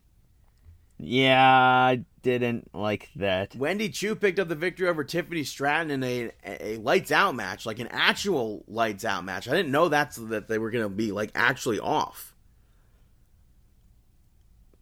Yeah, 0.97 1.43
I 1.43 2.05
didn't 2.21 2.73
like 2.73 3.09
that. 3.17 3.55
Wendy 3.55 3.89
Choo 3.89 4.15
picked 4.15 4.39
up 4.39 4.47
the 4.47 4.55
victory 4.55 4.87
over 4.87 5.03
Tiffany 5.03 5.43
Stratton 5.43 5.91
in 5.91 6.03
a, 6.03 6.31
a 6.45 6.77
lights 6.77 7.11
out 7.11 7.35
match, 7.35 7.65
like 7.65 7.79
an 7.79 7.89
actual 7.91 8.63
lights 8.67 9.03
out 9.03 9.25
match. 9.25 9.47
I 9.47 9.51
didn't 9.51 9.71
know 9.71 9.89
that's 9.89 10.15
that 10.15 10.47
they 10.47 10.57
were 10.57 10.71
going 10.71 10.85
to 10.85 10.89
be 10.89 11.11
like 11.11 11.31
actually 11.35 11.79
off. 11.79 12.32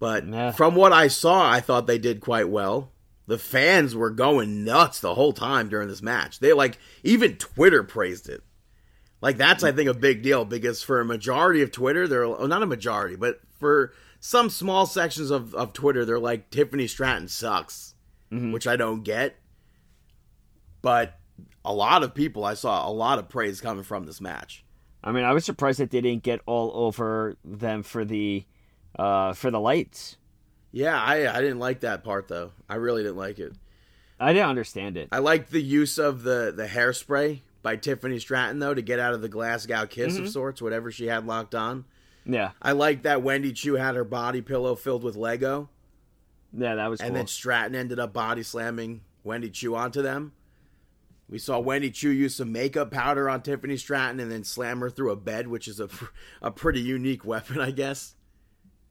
But 0.01 0.27
Yeah. 0.27 0.51
from 0.51 0.73
what 0.73 0.91
I 0.91 1.07
saw, 1.07 1.47
I 1.47 1.59
thought 1.59 1.85
they 1.85 1.99
did 1.99 2.21
quite 2.21 2.49
well. 2.49 2.91
The 3.27 3.37
fans 3.37 3.93
were 3.95 4.09
going 4.09 4.65
nuts 4.65 4.99
the 4.99 5.13
whole 5.13 5.31
time 5.31 5.69
during 5.69 5.87
this 5.87 6.01
match. 6.01 6.39
They 6.39 6.53
like 6.53 6.79
even 7.03 7.37
Twitter 7.37 7.83
praised 7.83 8.27
it. 8.27 8.41
Like 9.21 9.37
that's 9.37 9.63
I 9.63 9.71
think 9.71 9.87
a 9.87 9.93
big 9.93 10.23
deal 10.23 10.43
because 10.43 10.81
for 10.81 10.99
a 10.99 11.05
majority 11.05 11.61
of 11.61 11.71
Twitter, 11.71 12.07
they're 12.07 12.25
oh, 12.25 12.47
not 12.47 12.63
a 12.63 12.65
majority, 12.65 13.15
but 13.15 13.41
for 13.59 13.93
some 14.19 14.49
small 14.49 14.87
sections 14.87 15.29
of, 15.29 15.53
of 15.53 15.71
Twitter, 15.71 16.03
they're 16.03 16.19
like 16.19 16.49
Tiffany 16.49 16.87
Stratton 16.87 17.27
sucks, 17.27 17.93
mm-hmm. 18.31 18.51
which 18.51 18.65
I 18.65 18.77
don't 18.77 19.03
get. 19.03 19.35
But 20.81 21.19
a 21.63 21.73
lot 21.73 22.01
of 22.01 22.15
people, 22.15 22.43
I 22.43 22.55
saw 22.55 22.89
a 22.89 22.91
lot 22.91 23.19
of 23.19 23.29
praise 23.29 23.61
coming 23.61 23.83
from 23.83 24.07
this 24.07 24.19
match. 24.19 24.65
I 25.03 25.11
mean, 25.11 25.25
I 25.25 25.33
was 25.33 25.45
surprised 25.45 25.79
that 25.79 25.91
they 25.91 26.01
didn't 26.01 26.23
get 26.23 26.41
all 26.47 26.71
over 26.73 27.37
them 27.45 27.83
for 27.83 28.03
the 28.03 28.45
uh 28.97 29.33
for 29.33 29.51
the 29.51 29.59
lights. 29.59 30.17
Yeah, 30.71 30.99
I 30.99 31.33
I 31.33 31.41
didn't 31.41 31.59
like 31.59 31.81
that 31.81 32.03
part 32.03 32.27
though. 32.27 32.51
I 32.69 32.75
really 32.75 33.03
didn't 33.03 33.17
like 33.17 33.39
it. 33.39 33.53
I 34.19 34.33
didn't 34.33 34.49
understand 34.49 34.97
it. 34.97 35.09
I 35.11 35.19
liked 35.19 35.51
the 35.51 35.61
use 35.61 35.97
of 35.97 36.23
the 36.23 36.53
the 36.55 36.67
hairspray 36.67 37.41
by 37.61 37.75
Tiffany 37.75 38.19
Stratton 38.19 38.59
though 38.59 38.73
to 38.73 38.81
get 38.81 38.99
out 38.99 39.13
of 39.13 39.21
the 39.21 39.29
Glasgow 39.29 39.85
kiss 39.85 40.17
of 40.17 40.29
sorts, 40.29 40.61
whatever 40.61 40.91
she 40.91 41.07
had 41.07 41.25
locked 41.25 41.55
on. 41.55 41.85
Yeah, 42.25 42.51
I 42.61 42.73
liked 42.73 43.03
that 43.03 43.23
Wendy 43.23 43.51
Choo 43.51 43.75
had 43.75 43.95
her 43.95 44.03
body 44.03 44.41
pillow 44.41 44.75
filled 44.75 45.03
with 45.03 45.15
Lego. 45.15 45.69
yeah, 46.55 46.75
that 46.75 46.87
was 46.87 46.99
cool. 46.99 47.07
And 47.07 47.15
then 47.15 47.27
Stratton 47.27 47.75
ended 47.75 47.99
up 47.99 48.13
body 48.13 48.43
slamming 48.43 49.01
Wendy 49.23 49.49
Choo 49.49 49.75
onto 49.75 50.01
them. 50.03 50.33
We 51.27 51.39
saw 51.39 51.59
Wendy 51.59 51.89
Choo 51.89 52.09
use 52.09 52.35
some 52.35 52.51
makeup 52.51 52.91
powder 52.91 53.29
on 53.29 53.41
Tiffany 53.41 53.77
Stratton 53.77 54.19
and 54.19 54.29
then 54.31 54.43
slam 54.43 54.81
her 54.81 54.89
through 54.89 55.11
a 55.11 55.15
bed, 55.15 55.47
which 55.47 55.67
is 55.67 55.79
a, 55.79 55.89
a 56.41 56.51
pretty 56.51 56.81
unique 56.81 57.25
weapon, 57.25 57.59
I 57.59 57.71
guess. 57.71 58.15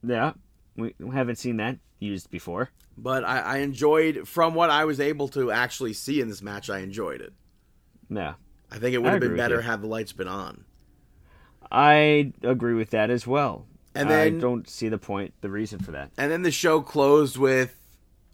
Yeah, 0.02 0.32
we 0.76 0.94
haven't 1.12 1.36
seen 1.36 1.58
that 1.58 1.78
used 1.98 2.30
before. 2.30 2.70
But 2.96 3.24
I, 3.24 3.40
I 3.40 3.56
enjoyed, 3.58 4.28
from 4.28 4.54
what 4.54 4.70
I 4.70 4.84
was 4.84 5.00
able 5.00 5.28
to 5.28 5.50
actually 5.50 5.92
see 5.92 6.20
in 6.20 6.28
this 6.28 6.42
match, 6.42 6.68
I 6.68 6.78
enjoyed 6.78 7.20
it. 7.20 7.32
Yeah, 8.08 8.34
I 8.70 8.78
think 8.78 8.94
it 8.94 8.98
would 8.98 9.08
I 9.08 9.12
have 9.12 9.20
been 9.20 9.36
better 9.36 9.60
had 9.60 9.82
the 9.82 9.86
lights 9.86 10.12
been 10.12 10.28
on. 10.28 10.64
I 11.70 12.32
agree 12.42 12.74
with 12.74 12.90
that 12.90 13.10
as 13.10 13.26
well. 13.26 13.66
And 13.94 14.12
I 14.12 14.30
don't 14.30 14.68
see 14.68 14.88
the 14.88 14.98
point, 14.98 15.34
the 15.40 15.50
reason 15.50 15.80
for 15.80 15.92
that. 15.92 16.10
And 16.16 16.30
then 16.30 16.42
the 16.42 16.50
show 16.52 16.80
closed 16.80 17.36
with 17.36 17.76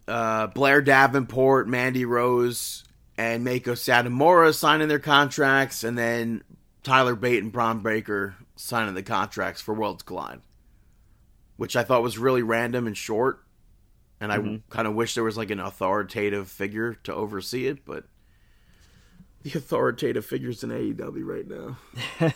uh, 0.07 0.47
Blair 0.47 0.81
Davenport, 0.81 1.67
Mandy 1.67 2.05
Rose, 2.05 2.83
and 3.17 3.43
Mako 3.43 3.73
Satomura 3.73 4.53
signing 4.53 4.87
their 4.87 4.99
contracts, 4.99 5.83
and 5.83 5.97
then 5.97 6.43
Tyler 6.83 7.15
Bate 7.15 7.41
and 7.41 7.51
Bron 7.51 7.79
Breakker 7.79 8.35
signing 8.55 8.93
the 8.93 9.03
contracts 9.03 9.61
for 9.61 9.73
Worlds 9.73 10.03
Collide, 10.03 10.41
which 11.57 11.75
I 11.75 11.83
thought 11.83 12.03
was 12.03 12.17
really 12.17 12.41
random 12.41 12.87
and 12.87 12.95
short. 12.95 13.43
And 14.19 14.31
I 14.31 14.61
kind 14.69 14.87
of 14.87 14.95
wish 14.95 15.13
there 15.13 15.23
was 15.23 15.37
like 15.37 15.51
an 15.51 15.59
authoritative 15.59 16.49
figure 16.49 16.95
to 17.03 17.13
oversee 17.13 17.67
it, 17.67 17.85
but 17.85 18.05
the 19.43 19.51
authoritative 19.57 20.25
figure's 20.25 20.63
in 20.63 20.71
AEW 20.71 21.23
right 21.23 21.47
now. 21.47 21.77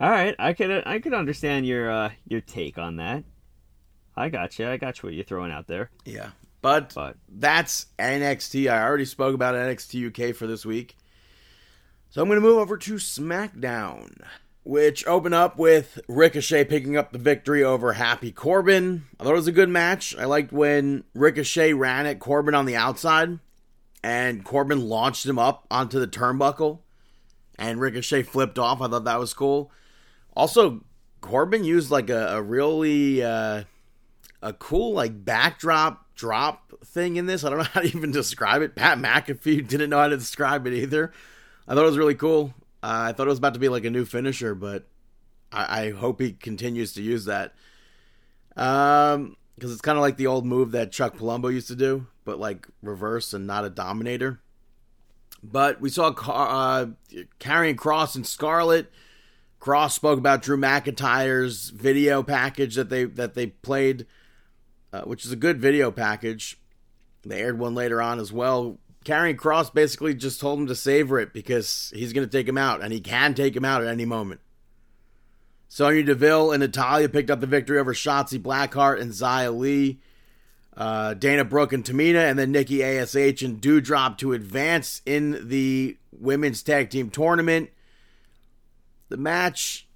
All 0.00 0.10
right, 0.10 0.34
I 0.38 0.52
could 0.54 0.82
I 0.86 0.98
could 0.98 1.14
understand 1.14 1.66
your 1.66 1.90
uh, 1.90 2.10
your 2.26 2.40
take 2.40 2.78
on 2.78 2.96
that. 2.96 3.24
I 4.16 4.28
got 4.30 4.58
you. 4.58 4.68
I 4.68 4.76
got 4.76 4.98
you. 4.98 5.06
What 5.06 5.14
you're 5.14 5.24
throwing 5.24 5.52
out 5.52 5.66
there, 5.66 5.90
Yeah. 6.04 6.30
But 6.62 6.94
but 6.94 7.16
that's 7.28 7.86
NXT. 7.98 8.70
I 8.70 8.82
already 8.82 9.04
spoke 9.04 9.34
about 9.34 9.54
NXT 9.54 10.30
UK 10.30 10.34
for 10.34 10.46
this 10.46 10.64
week. 10.64 10.96
So 12.10 12.22
I'm 12.22 12.28
going 12.28 12.40
to 12.40 12.46
move 12.46 12.58
over 12.58 12.76
to 12.76 12.94
SmackDown, 12.94 14.22
which 14.64 15.06
opened 15.06 15.34
up 15.34 15.58
with 15.58 15.98
Ricochet 16.08 16.64
picking 16.64 16.96
up 16.96 17.12
the 17.12 17.18
victory 17.18 17.64
over 17.64 17.94
Happy 17.94 18.30
Corbin. 18.30 19.04
I 19.18 19.24
thought 19.24 19.32
it 19.32 19.36
was 19.36 19.48
a 19.48 19.52
good 19.52 19.68
match. 19.68 20.16
I 20.16 20.24
liked 20.24 20.52
when 20.52 21.04
Ricochet 21.14 21.72
ran 21.72 22.06
at 22.06 22.20
Corbin 22.20 22.54
on 22.54 22.66
the 22.66 22.76
outside 22.76 23.38
and 24.02 24.44
Corbin 24.44 24.88
launched 24.88 25.26
him 25.26 25.38
up 25.38 25.66
onto 25.70 25.98
the 25.98 26.06
turnbuckle 26.06 26.80
and 27.58 27.80
Ricochet 27.80 28.22
flipped 28.22 28.58
off. 28.58 28.80
I 28.80 28.88
thought 28.88 29.04
that 29.04 29.18
was 29.18 29.34
cool. 29.34 29.70
Also, 30.34 30.84
Corbin 31.20 31.64
used 31.64 31.90
like 31.90 32.10
a, 32.10 32.36
a 32.36 32.42
really 32.42 33.22
uh, 33.22 33.64
a 34.42 34.52
cool 34.54 34.92
like 34.94 35.24
backdrop 35.24 36.14
drop 36.14 36.72
thing 36.84 37.16
in 37.16 37.26
this. 37.26 37.44
I 37.44 37.50
don't 37.50 37.58
know 37.58 37.64
how 37.72 37.80
to 37.80 37.86
even 37.86 38.10
describe 38.10 38.62
it. 38.62 38.76
Pat 38.76 38.98
McAfee 38.98 39.66
didn't 39.68 39.90
know 39.90 39.98
how 39.98 40.08
to 40.08 40.16
describe 40.16 40.66
it 40.66 40.74
either. 40.74 41.12
I 41.66 41.74
thought 41.74 41.82
it 41.82 41.86
was 41.86 41.98
really 41.98 42.14
cool. 42.14 42.54
Uh, 42.82 43.08
I 43.08 43.12
thought 43.12 43.26
it 43.26 43.30
was 43.30 43.38
about 43.38 43.54
to 43.54 43.60
be 43.60 43.68
like 43.68 43.84
a 43.84 43.90
new 43.90 44.04
finisher, 44.04 44.54
but 44.54 44.86
I, 45.52 45.84
I 45.84 45.90
hope 45.92 46.20
he 46.20 46.32
continues 46.32 46.92
to 46.94 47.02
use 47.02 47.26
that. 47.26 47.54
Um, 48.56 49.36
because 49.54 49.72
it's 49.72 49.80
kind 49.80 49.98
of 49.98 50.02
like 50.02 50.16
the 50.16 50.26
old 50.26 50.44
move 50.44 50.72
that 50.72 50.92
Chuck 50.92 51.16
Palumbo 51.16 51.52
used 51.52 51.68
to 51.68 51.76
do, 51.76 52.06
but 52.24 52.38
like 52.40 52.66
reverse 52.82 53.32
and 53.32 53.46
not 53.46 53.64
a 53.64 53.70
dominator. 53.70 54.40
But 55.42 55.80
we 55.80 55.88
saw 55.88 56.08
uh, 56.08 56.86
Karrion 57.38 57.76
Kross 57.76 58.16
and 58.16 58.26
Scarlet. 58.26 58.90
Kross 59.60 59.92
spoke 59.92 60.18
about 60.18 60.42
Drew 60.42 60.56
McIntyre's 60.56 61.70
video 61.70 62.22
package 62.22 62.74
that 62.74 62.88
they 62.88 63.04
that 63.04 63.34
they 63.34 63.48
played 63.48 64.06
uh, 64.92 65.02
which 65.02 65.24
is 65.24 65.32
a 65.32 65.36
good 65.36 65.60
video 65.60 65.90
package. 65.90 66.58
They 67.22 67.40
aired 67.40 67.58
one 67.58 67.74
later 67.74 68.02
on 68.02 68.18
as 68.18 68.32
well. 68.32 68.78
Karrion 69.04 69.36
Kross 69.36 69.72
basically 69.72 70.14
just 70.14 70.40
told 70.40 70.58
him 70.60 70.66
to 70.66 70.74
savor 70.74 71.18
it 71.18 71.32
because 71.32 71.92
he's 71.94 72.12
going 72.12 72.26
to 72.26 72.30
take 72.30 72.48
him 72.48 72.58
out, 72.58 72.82
and 72.82 72.92
he 72.92 73.00
can 73.00 73.34
take 73.34 73.56
him 73.56 73.64
out 73.64 73.82
at 73.82 73.88
any 73.88 74.04
moment. 74.04 74.40
Sonya 75.68 76.02
Deville 76.02 76.52
and 76.52 76.60
Natalya 76.60 77.08
picked 77.08 77.30
up 77.30 77.40
the 77.40 77.46
victory 77.46 77.78
over 77.78 77.94
Shotzi 77.94 78.38
Blackheart 78.38 79.00
and 79.00 79.12
Xia 79.12 79.56
Li. 79.56 80.00
Uh, 80.76 81.14
Dana 81.14 81.44
Brooke 81.44 81.72
and 81.72 81.84
Tamina, 81.84 82.30
and 82.30 82.38
then 82.38 82.50
Nikki 82.50 82.82
ASH 82.82 83.14
and 83.42 83.60
Doudrop 83.60 84.16
to 84.18 84.32
advance 84.32 85.02
in 85.04 85.48
the 85.48 85.98
women's 86.18 86.62
tag 86.62 86.88
team 86.88 87.10
tournament. 87.10 87.70
The 89.10 89.18
match 89.18 89.86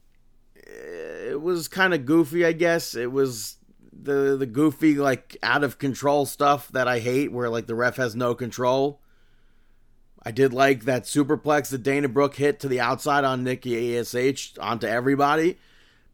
eh, 0.57 1.31
it 1.31 1.41
was 1.41 1.69
kind 1.69 1.95
of 1.95 2.05
goofy, 2.05 2.45
I 2.45 2.53
guess. 2.53 2.95
It 2.95 3.11
was 3.11 3.57
the 4.03 4.37
the 4.37 4.47
goofy 4.47 4.95
like 4.95 5.37
out 5.43 5.65
of 5.65 5.79
control 5.79 6.27
stuff 6.27 6.69
that 6.69 6.89
I 6.89 6.99
hate 6.99 7.33
where 7.33 7.49
like 7.49 7.67
the 7.67 7.75
ref 7.75 7.97
has 7.97 8.15
no 8.15 8.35
control. 8.35 9.01
I 10.23 10.33
did 10.33 10.53
like 10.53 10.85
that 10.85 11.05
superplex 11.05 11.69
that 11.71 11.85
Dana 11.85 12.09
Brooke 12.09 12.35
hit 12.35 12.59
to 12.61 12.69
the 12.69 12.81
outside 12.81 13.25
on 13.25 13.45
Nikki 13.45 13.97
ASH 13.97 14.59
onto 14.59 14.87
everybody. 14.87 15.57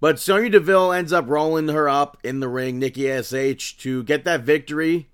But 0.00 0.18
Sonya 0.18 0.50
Deville 0.50 0.92
ends 0.92 1.12
up 1.12 1.28
rolling 1.28 1.68
her 1.68 1.88
up 1.88 2.18
in 2.22 2.40
the 2.40 2.48
ring, 2.48 2.78
Nikki 2.78 3.10
ASH, 3.10 3.76
to 3.78 4.02
get 4.02 4.24
that 4.24 4.42
victory. 4.42 5.08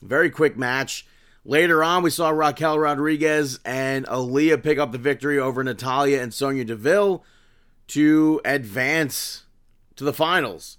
Very 0.00 0.30
quick 0.30 0.56
match. 0.56 1.06
Later 1.44 1.82
on, 1.82 2.04
we 2.04 2.10
saw 2.10 2.30
Raquel 2.30 2.78
Rodriguez 2.78 3.58
and 3.64 4.06
Aliyah 4.06 4.62
pick 4.62 4.78
up 4.78 4.92
the 4.92 4.98
victory 4.98 5.38
over 5.38 5.64
Natalya 5.64 6.22
and 6.22 6.32
Sonya 6.32 6.64
Deville 6.64 7.24
to 7.88 8.40
advance 8.44 9.44
to 9.96 10.04
the 10.04 10.12
finals. 10.12 10.78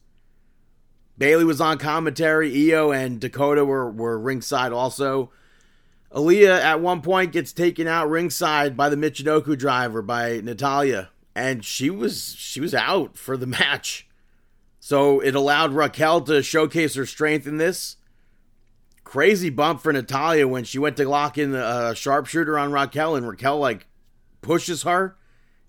Bayley 1.18 1.44
was 1.44 1.62
on 1.62 1.78
commentary. 1.78 2.52
Iyo 2.52 2.96
and 2.96 3.20
Dakota 3.20 3.64
were, 3.66 3.90
were 3.90 4.18
ringside 4.18 4.72
also. 4.72 5.32
Aliyah 6.12 6.60
at 6.62 6.82
one 6.82 7.02
point 7.02 7.32
gets 7.32 7.52
taken 7.52 7.88
out 7.88 8.10
ringside 8.10 8.78
by 8.78 8.90
the 8.90 8.96
Michinoku 8.96 9.58
driver 9.58 10.02
by 10.02 10.42
Natalya, 10.44 11.10
and 11.36 11.66
she 11.66 11.90
was 11.90 12.36
she 12.38 12.62
was 12.62 12.76
out 12.76 13.18
for 13.18 13.36
the 13.36 13.48
match. 13.48 14.08
So 14.80 15.20
it 15.22 15.34
allowed 15.34 15.74
Raquel 15.74 16.22
to 16.22 16.44
showcase 16.44 16.96
her 16.96 17.06
strength 17.06 17.48
in 17.48 17.58
this. 17.58 17.98
Crazy 19.04 19.50
bump 19.50 19.82
for 19.82 19.94
Natalya 19.94 20.48
when 20.48 20.66
she 20.66 20.78
went 20.78 20.98
to 20.98 21.08
lock 21.08 21.38
in 21.38 21.56
a 21.56 21.60
uh, 21.60 21.94
sharpshooter 21.94 22.60
on 22.60 22.72
Raquel, 22.72 23.16
and 23.16 23.28
Raquel 23.28 23.58
like 23.58 23.88
pushes 24.42 24.84
her 24.84 25.16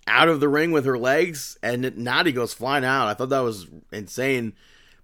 out 0.06 0.28
of 0.28 0.40
the 0.40 0.48
ring 0.48 0.72
with 0.72 0.84
her 0.84 0.98
legs, 0.98 1.58
and 1.62 1.96
Natty 1.96 2.32
goes 2.32 2.52
flying 2.52 2.84
out. 2.84 3.08
I 3.08 3.14
thought 3.14 3.30
that 3.30 3.40
was 3.40 3.66
insane. 3.92 4.54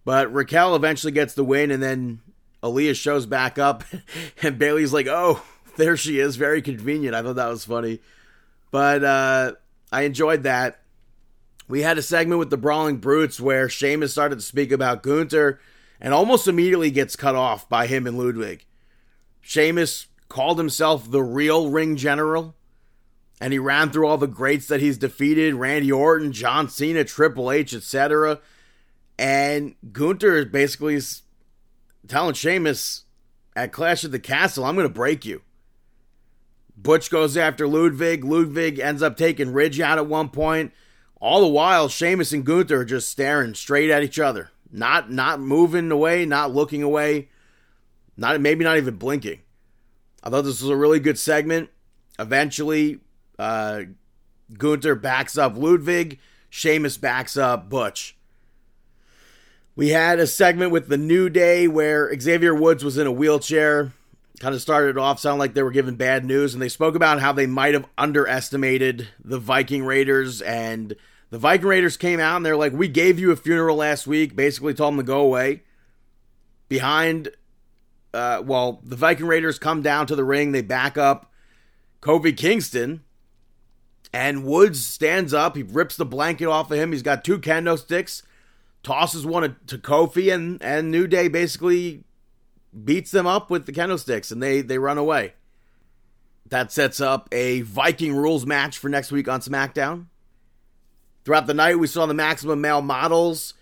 But 0.04 0.32
Raquel 0.32 0.74
eventually 0.74 1.12
gets 1.12 1.34
the 1.34 1.44
win, 1.44 1.70
and 1.70 1.82
then 1.82 2.20
Aliyah 2.62 2.96
shows 2.96 3.26
back 3.26 3.58
up, 3.58 3.84
and 4.42 4.58
Bayley's 4.58 4.92
like, 4.92 5.06
"Oh, 5.06 5.42
there 5.76 5.96
she 5.96 6.18
is." 6.18 6.36
Very 6.36 6.62
convenient. 6.62 7.14
I 7.14 7.22
thought 7.22 7.36
that 7.36 7.48
was 7.48 7.64
funny, 7.64 8.00
but 8.70 9.04
uh, 9.04 9.52
I 9.92 10.02
enjoyed 10.02 10.42
that. 10.44 10.80
We 11.68 11.82
had 11.82 11.98
a 11.98 12.02
segment 12.02 12.40
with 12.40 12.50
the 12.50 12.56
Brawling 12.56 12.96
Brutes 12.96 13.40
where 13.40 13.68
Sheamus 13.68 14.12
started 14.12 14.36
to 14.36 14.44
speak 14.44 14.72
about 14.72 15.02
Gunther, 15.02 15.60
and 16.00 16.12
almost 16.12 16.48
immediately 16.48 16.90
gets 16.90 17.14
cut 17.14 17.36
off 17.36 17.68
by 17.68 17.86
him 17.86 18.06
and 18.06 18.18
Ludwig. 18.18 18.66
Sheamus 19.40 20.06
called 20.28 20.58
himself 20.58 21.10
the 21.10 21.22
real 21.22 21.70
ring 21.70 21.96
general, 21.96 22.54
and 23.40 23.52
he 23.52 23.58
ran 23.58 23.90
through 23.90 24.06
all 24.06 24.18
the 24.18 24.26
greats 24.26 24.66
that 24.68 24.80
he's 24.80 24.98
defeated: 24.98 25.54
Randy 25.54 25.92
Orton, 25.92 26.32
John 26.32 26.68
Cena, 26.68 27.04
Triple 27.04 27.50
H, 27.50 27.74
etc. 27.74 28.40
And 29.20 29.74
Gunther 29.92 30.34
is 30.38 30.46
basically 30.46 30.98
telling 32.08 32.32
Sheamus 32.32 33.04
at 33.54 33.70
Clash 33.70 34.02
of 34.02 34.12
the 34.12 34.18
Castle, 34.18 34.64
I'm 34.64 34.76
going 34.76 34.88
to 34.88 34.92
break 34.94 35.26
you. 35.26 35.42
Butch 36.74 37.10
goes 37.10 37.36
after 37.36 37.68
Ludwig. 37.68 38.24
Ludwig 38.24 38.78
ends 38.78 39.02
up 39.02 39.18
taking 39.18 39.52
Ridge 39.52 39.78
out 39.78 39.98
at 39.98 40.06
one 40.06 40.30
point. 40.30 40.72
All 41.20 41.42
the 41.42 41.48
while, 41.48 41.88
Sheamus 41.88 42.32
and 42.32 42.46
Gunther 42.46 42.80
are 42.80 42.84
just 42.86 43.10
staring 43.10 43.52
straight 43.52 43.90
at 43.90 44.02
each 44.02 44.18
other, 44.18 44.52
not 44.72 45.12
not 45.12 45.38
moving 45.38 45.90
away, 45.90 46.24
not 46.24 46.54
looking 46.54 46.82
away, 46.82 47.28
not 48.16 48.40
maybe 48.40 48.64
not 48.64 48.78
even 48.78 48.96
blinking. 48.96 49.40
I 50.22 50.30
thought 50.30 50.44
this 50.44 50.62
was 50.62 50.70
a 50.70 50.76
really 50.76 50.98
good 50.98 51.18
segment. 51.18 51.68
Eventually, 52.18 53.00
uh, 53.38 53.82
Gunther 54.56 54.94
backs 54.94 55.36
up 55.36 55.58
Ludwig. 55.58 56.18
Sheamus 56.48 56.96
backs 56.96 57.36
up 57.36 57.68
Butch. 57.68 58.16
We 59.76 59.90
had 59.90 60.18
a 60.18 60.26
segment 60.26 60.72
with 60.72 60.88
the 60.88 60.98
New 60.98 61.28
Day 61.28 61.68
where 61.68 62.12
Xavier 62.18 62.54
Woods 62.54 62.84
was 62.84 62.98
in 62.98 63.06
a 63.06 63.12
wheelchair. 63.12 63.92
Kind 64.40 64.54
of 64.54 64.60
started 64.60 64.98
off 64.98 65.20
sounding 65.20 65.38
like 65.38 65.54
they 65.54 65.62
were 65.62 65.70
giving 65.70 65.96
bad 65.96 66.24
news, 66.24 66.54
and 66.54 66.62
they 66.62 66.68
spoke 66.68 66.94
about 66.94 67.20
how 67.20 67.32
they 67.32 67.46
might 67.46 67.74
have 67.74 67.86
underestimated 67.98 69.08
the 69.22 69.38
Viking 69.38 69.84
Raiders. 69.84 70.40
And 70.40 70.96
the 71.30 71.38
Viking 71.38 71.66
Raiders 71.68 71.96
came 71.96 72.20
out 72.20 72.36
and 72.36 72.46
they're 72.46 72.56
like, 72.56 72.72
"We 72.72 72.88
gave 72.88 73.18
you 73.18 73.30
a 73.30 73.36
funeral 73.36 73.76
last 73.76 74.06
week." 74.06 74.34
Basically, 74.34 74.74
told 74.74 74.94
them 74.94 74.98
to 74.98 75.04
go 75.04 75.20
away. 75.20 75.62
Behind, 76.68 77.30
uh, 78.14 78.42
well, 78.44 78.80
the 78.82 78.96
Viking 78.96 79.26
Raiders 79.26 79.58
come 79.58 79.82
down 79.82 80.06
to 80.06 80.16
the 80.16 80.24
ring. 80.24 80.52
They 80.52 80.62
back 80.62 80.96
up 80.96 81.30
Kofi 82.00 82.34
Kingston, 82.34 83.04
and 84.12 84.44
Woods 84.44 84.84
stands 84.84 85.34
up. 85.34 85.54
He 85.54 85.62
rips 85.62 85.96
the 85.96 86.06
blanket 86.06 86.46
off 86.46 86.70
of 86.70 86.78
him. 86.78 86.92
He's 86.92 87.02
got 87.02 87.24
two 87.24 87.38
kendo 87.38 87.78
sticks 87.78 88.22
tosses 88.82 89.26
one 89.26 89.56
to 89.66 89.78
Kofi, 89.78 90.32
and 90.32 90.62
and 90.62 90.90
New 90.90 91.06
Day 91.06 91.28
basically 91.28 92.04
beats 92.84 93.10
them 93.10 93.26
up 93.26 93.50
with 93.50 93.66
the 93.66 93.72
kendo 93.72 93.98
sticks, 93.98 94.30
and 94.30 94.42
they 94.42 94.62
they 94.62 94.78
run 94.78 94.98
away. 94.98 95.34
That 96.46 96.72
sets 96.72 97.00
up 97.00 97.28
a 97.32 97.60
Viking 97.60 98.14
rules 98.14 98.44
match 98.44 98.78
for 98.78 98.88
next 98.88 99.12
week 99.12 99.28
on 99.28 99.40
SmackDown. 99.40 100.06
Throughout 101.24 101.46
the 101.46 101.54
night, 101.54 101.78
we 101.78 101.86
saw 101.86 102.06
the 102.06 102.14
Maximum 102.14 102.60
Male 102.60 102.82
models. 102.82 103.54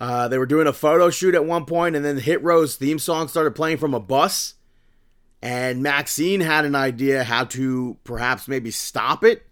Uh, 0.00 0.28
they 0.28 0.38
were 0.38 0.46
doing 0.46 0.66
a 0.66 0.72
photo 0.72 1.10
shoot 1.10 1.34
at 1.34 1.44
one 1.44 1.64
point, 1.64 1.96
and 1.96 2.04
then 2.04 2.18
Hit 2.18 2.42
Row's 2.42 2.76
theme 2.76 2.98
song 2.98 3.28
started 3.28 3.54
playing 3.54 3.78
from 3.78 3.94
a 3.94 4.00
bus. 4.00 4.54
And 5.42 5.82
Maxxine 5.82 6.40
had 6.40 6.64
an 6.64 6.74
idea 6.74 7.24
how 7.24 7.44
to 7.44 7.96
perhaps 8.04 8.46
maybe 8.46 8.70
stop 8.70 9.24
it. 9.24 9.46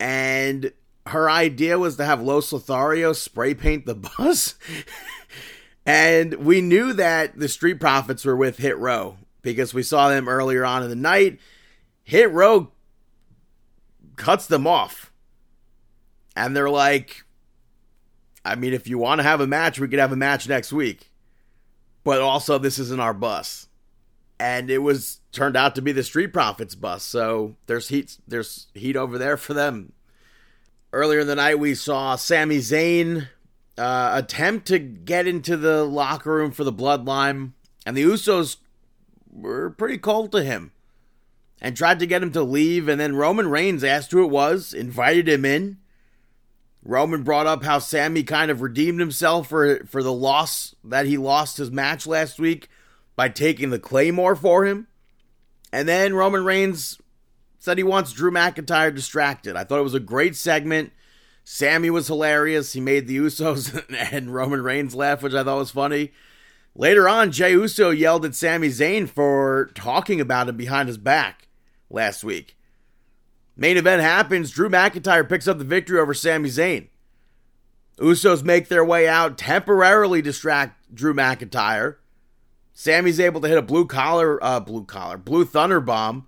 And 0.00 0.72
her 1.06 1.28
idea 1.28 1.78
was 1.78 1.96
to 1.96 2.04
have 2.04 2.22
Los 2.22 2.52
Lotharios 2.52 3.16
spray 3.16 3.54
paint 3.54 3.86
the 3.86 3.94
bus. 4.18 4.54
and 5.84 6.34
we 6.34 6.60
knew 6.60 6.92
that 6.92 7.38
the 7.38 7.48
Street 7.48 7.80
Profits 7.80 8.24
were 8.24 8.36
with 8.36 8.58
Hit 8.58 8.78
Row 8.78 9.16
because 9.42 9.74
we 9.74 9.82
saw 9.82 10.08
them 10.08 10.28
earlier 10.28 10.64
on 10.64 10.82
in 10.82 10.88
the 10.88 10.96
night. 10.96 11.38
Hit 12.04 12.30
Row 12.30 12.72
cuts 14.16 14.46
them 14.46 14.66
off. 14.66 15.12
And 16.34 16.56
they're 16.56 16.70
like, 16.70 17.24
I 18.44 18.54
mean, 18.54 18.72
if 18.72 18.88
you 18.88 18.98
want 18.98 19.18
to 19.18 19.24
have 19.24 19.40
a 19.40 19.46
match, 19.46 19.78
we 19.78 19.88
could 19.88 19.98
have 19.98 20.12
a 20.12 20.16
match 20.16 20.48
next 20.48 20.72
week. 20.72 21.10
But 22.04 22.20
also, 22.20 22.58
this 22.58 22.78
isn't 22.78 23.00
our 23.00 23.14
bus. 23.14 23.68
And 24.40 24.70
it 24.70 24.78
was 24.78 25.20
turned 25.30 25.56
out 25.56 25.74
to 25.76 25.82
be 25.82 25.92
the 25.92 26.02
Street 26.02 26.32
Profits 26.32 26.74
bus. 26.74 27.04
So 27.04 27.54
there's 27.66 27.88
heat 27.88 28.16
there's 28.26 28.68
heat 28.74 28.96
over 28.96 29.18
there 29.18 29.36
for 29.36 29.54
them 29.54 29.92
Earlier 30.92 31.20
in 31.20 31.26
the 31.26 31.36
night, 31.36 31.58
we 31.58 31.74
saw 31.74 32.16
Sami 32.16 32.58
Zayn 32.58 33.28
uh, 33.78 34.10
attempt 34.14 34.66
to 34.66 34.78
get 34.78 35.26
into 35.26 35.56
the 35.56 35.84
locker 35.84 36.34
room 36.34 36.50
for 36.50 36.64
the 36.64 36.72
Bloodline, 36.72 37.52
and 37.86 37.96
the 37.96 38.02
Usos 38.02 38.56
were 39.30 39.70
pretty 39.70 39.96
cold 39.96 40.32
to 40.32 40.42
him 40.42 40.72
and 41.62 41.76
tried 41.76 41.98
to 42.00 42.06
get 42.06 42.22
him 42.22 42.32
to 42.32 42.42
leave. 42.42 42.88
And 42.88 43.00
then 43.00 43.16
Roman 43.16 43.48
Reigns 43.48 43.82
asked 43.82 44.10
who 44.10 44.22
it 44.22 44.30
was, 44.30 44.74
invited 44.74 45.28
him 45.28 45.46
in. 45.46 45.78
Roman 46.84 47.22
brought 47.22 47.46
up 47.46 47.62
how 47.62 47.78
Sami 47.78 48.24
kind 48.24 48.50
of 48.50 48.60
redeemed 48.60 49.00
himself 49.00 49.48
for 49.48 49.86
for 49.86 50.02
the 50.02 50.12
loss 50.12 50.74
that 50.82 51.06
he 51.06 51.16
lost 51.16 51.56
his 51.56 51.70
match 51.70 52.06
last 52.06 52.40
week 52.40 52.68
by 53.14 53.28
taking 53.28 53.70
the 53.70 53.78
Claymore 53.78 54.34
for 54.34 54.66
him. 54.66 54.88
And 55.72 55.88
then 55.88 56.12
Roman 56.12 56.44
Reigns 56.44 56.98
said 57.62 57.78
he 57.78 57.84
wants 57.84 58.12
Drew 58.12 58.32
McIntyre 58.32 58.92
distracted. 58.92 59.54
I 59.54 59.62
thought 59.62 59.78
it 59.78 59.84
was 59.84 59.94
a 59.94 60.00
great 60.00 60.34
segment. 60.34 60.92
Sami 61.44 61.90
was 61.90 62.08
hilarious. 62.08 62.72
He 62.72 62.80
made 62.80 63.06
the 63.06 63.16
Usos 63.16 63.84
and 64.12 64.34
Roman 64.34 64.64
Reigns 64.64 64.96
laugh, 64.96 65.22
which 65.22 65.32
I 65.32 65.44
thought 65.44 65.58
was 65.58 65.70
funny. 65.70 66.10
Later 66.74 67.08
on, 67.08 67.30
Jey 67.30 67.52
Uso 67.52 67.90
yelled 67.90 68.24
at 68.24 68.34
Sami 68.34 68.66
Zayn 68.66 69.08
for 69.08 69.70
talking 69.76 70.20
about 70.20 70.48
him 70.48 70.56
behind 70.56 70.88
his 70.88 70.98
back 70.98 71.46
last 71.88 72.24
week. 72.24 72.58
Main 73.56 73.76
event 73.76 74.02
happens. 74.02 74.50
Drew 74.50 74.68
McIntyre 74.68 75.28
picks 75.28 75.46
up 75.46 75.58
the 75.58 75.64
victory 75.64 76.00
over 76.00 76.14
Sami 76.14 76.48
Zayn. 76.48 76.88
Usos 77.98 78.42
make 78.42 78.66
their 78.66 78.84
way 78.84 79.06
out, 79.06 79.38
temporarily 79.38 80.20
distract 80.20 80.92
Drew 80.92 81.14
McIntyre. 81.14 81.98
Sami's 82.72 83.20
able 83.20 83.40
to 83.40 83.46
hit 83.46 83.58
a 83.58 83.62
blue 83.62 83.86
collar, 83.86 84.42
uh, 84.42 84.58
blue 84.58 84.84
collar, 84.84 85.16
blue 85.16 85.44
thunder 85.44 85.80
bomb 85.80 86.26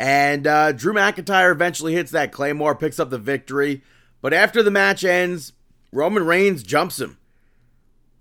and 0.00 0.46
uh, 0.46 0.72
Drew 0.72 0.94
McIntyre 0.94 1.52
eventually 1.52 1.92
hits 1.92 2.10
that 2.12 2.32
Claymore, 2.32 2.74
picks 2.74 2.98
up 2.98 3.10
the 3.10 3.18
victory. 3.18 3.82
But 4.22 4.32
after 4.32 4.62
the 4.62 4.70
match 4.70 5.04
ends, 5.04 5.52
Roman 5.92 6.24
Reigns 6.24 6.62
jumps 6.62 6.98
him. 6.98 7.18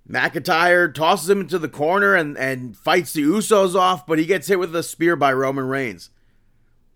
McIntyre 0.07 0.93
tosses 0.93 1.29
him 1.29 1.39
into 1.39 1.57
the 1.57 1.69
corner 1.69 2.15
and, 2.15 2.37
and 2.37 2.75
fights 2.75 3.13
the 3.13 3.23
Usos 3.23 3.75
off, 3.75 4.05
but 4.05 4.19
he 4.19 4.25
gets 4.25 4.47
hit 4.47 4.59
with 4.59 4.75
a 4.75 4.83
spear 4.83 5.15
by 5.15 5.31
Roman 5.31 5.69
Reigns. 5.69 6.09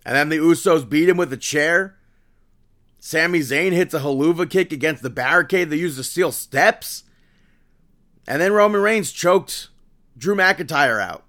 And 0.06 0.18
then 0.18 0.28
the 0.28 0.40
Usos 0.40 0.90
beat 0.90 1.08
him 1.08 1.16
with 1.16 1.32
a 1.32 1.38
chair. 1.38 1.96
Sami 3.00 3.40
Zayn 3.40 3.72
hits 3.72 3.94
a 3.94 4.02
Helluva 4.02 4.50
Kick 4.50 4.74
against 4.74 5.02
the 5.02 5.10
barricade 5.10 5.70
they 5.70 5.78
used 5.78 5.96
to 5.96 6.04
steal 6.04 6.34
steps. 6.34 7.04
And 8.28 8.42
then 8.42 8.52
Roman 8.52 8.82
Reigns 8.82 9.14
choked 9.14 9.70
Drew 10.18 10.36
McIntyre 10.36 11.02
out. 11.02 11.24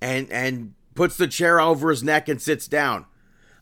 And 0.00 0.28
and 0.32 0.74
puts 0.94 1.16
the 1.16 1.26
chair 1.26 1.60
over 1.60 1.90
his 1.90 2.02
neck 2.02 2.28
and 2.28 2.40
sits 2.40 2.66
down. 2.66 3.06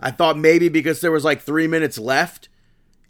I 0.00 0.10
thought 0.10 0.36
maybe 0.38 0.68
because 0.68 1.00
there 1.00 1.12
was 1.12 1.24
like 1.24 1.42
three 1.42 1.66
minutes 1.66 1.98
left 1.98 2.48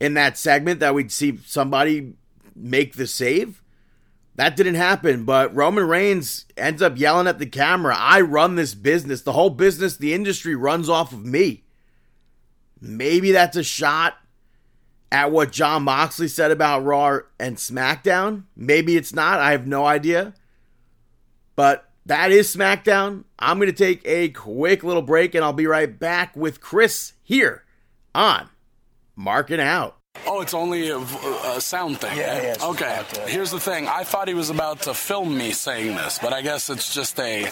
in 0.01 0.15
that 0.15 0.37
segment 0.37 0.81
that 0.81 0.95
we'd 0.95 1.13
see 1.13 1.39
somebody 1.47 2.15
make 2.55 2.95
the 2.95 3.07
save. 3.07 3.63
That 4.35 4.57
didn't 4.57 4.77
happen, 4.77 5.25
but 5.25 5.55
Roman 5.55 5.87
Reigns 5.87 6.47
ends 6.57 6.81
up 6.81 6.99
yelling 6.99 7.27
at 7.27 7.39
the 7.39 7.47
camera, 7.47 7.95
I 7.99 8.21
run 8.23 8.55
this 8.55 8.75
business. 8.75 9.23
The 9.23 9.33
whole 9.33 9.51
business, 9.51 9.97
the 9.97 10.15
industry 10.15 10.55
runs 10.55 10.89
off 10.89 11.13
of 11.13 11.25
me. 11.25 11.65
Maybe 12.81 13.31
that's 13.33 13.57
a 13.57 13.63
shot 13.63 14.17
at 15.13 15.31
what 15.31 15.53
Jon 15.53 15.83
Moxley 15.83 16.29
said 16.29 16.51
about 16.51 16.85
Raw 16.85 17.21
and 17.39 17.57
SmackDown. 17.57 18.45
Maybe 18.57 18.97
it's 18.97 19.15
not. 19.15 19.39
I 19.39 19.53
have 19.53 19.67
no 19.67 19.85
idea. 19.85 20.33
But 21.55 21.92
that 22.07 22.31
is 22.33 22.55
SmackDown. 22.55 23.25
I'm 23.39 23.59
going 23.59 23.71
to 23.71 23.77
take 23.77 24.03
a 24.05 24.29
quick 24.31 24.83
little 24.85 25.03
break 25.03 25.35
and 25.35 25.45
I'll 25.45 25.53
be 25.53 25.67
right 25.67 25.99
back 25.99 26.37
with 26.37 26.61
Chris 26.61 27.13
here 27.23 27.65
on 28.15 28.49
Marking 29.17 29.61
Out. 29.61 29.97
Oh, 30.27 30.41
it's 30.43 30.53
only 30.53 30.89
a, 30.91 30.99
a 30.99 31.61
sound 31.61 31.99
thing. 31.99 32.17
Yeah, 32.19 32.37
yeah, 32.43 32.53
it's 32.53 32.63
Okay. 32.63 32.85
about 32.85 33.09
to- 33.11 33.21
Here's 33.23 33.51
the 33.51 33.59
thing. 33.59 33.89
I 33.89 34.05
thought 34.05 34.29
he 34.29 34.35
was 34.35 34.51
about 34.51 34.83
to 34.83 34.93
film 34.95 35.37
me 35.39 35.53
saying 35.53 35.97
this, 35.97 36.19
but 36.21 36.33
I 36.35 36.43
guess 36.43 36.69
it's 36.69 36.95
just 36.95 37.19
a 37.19 37.49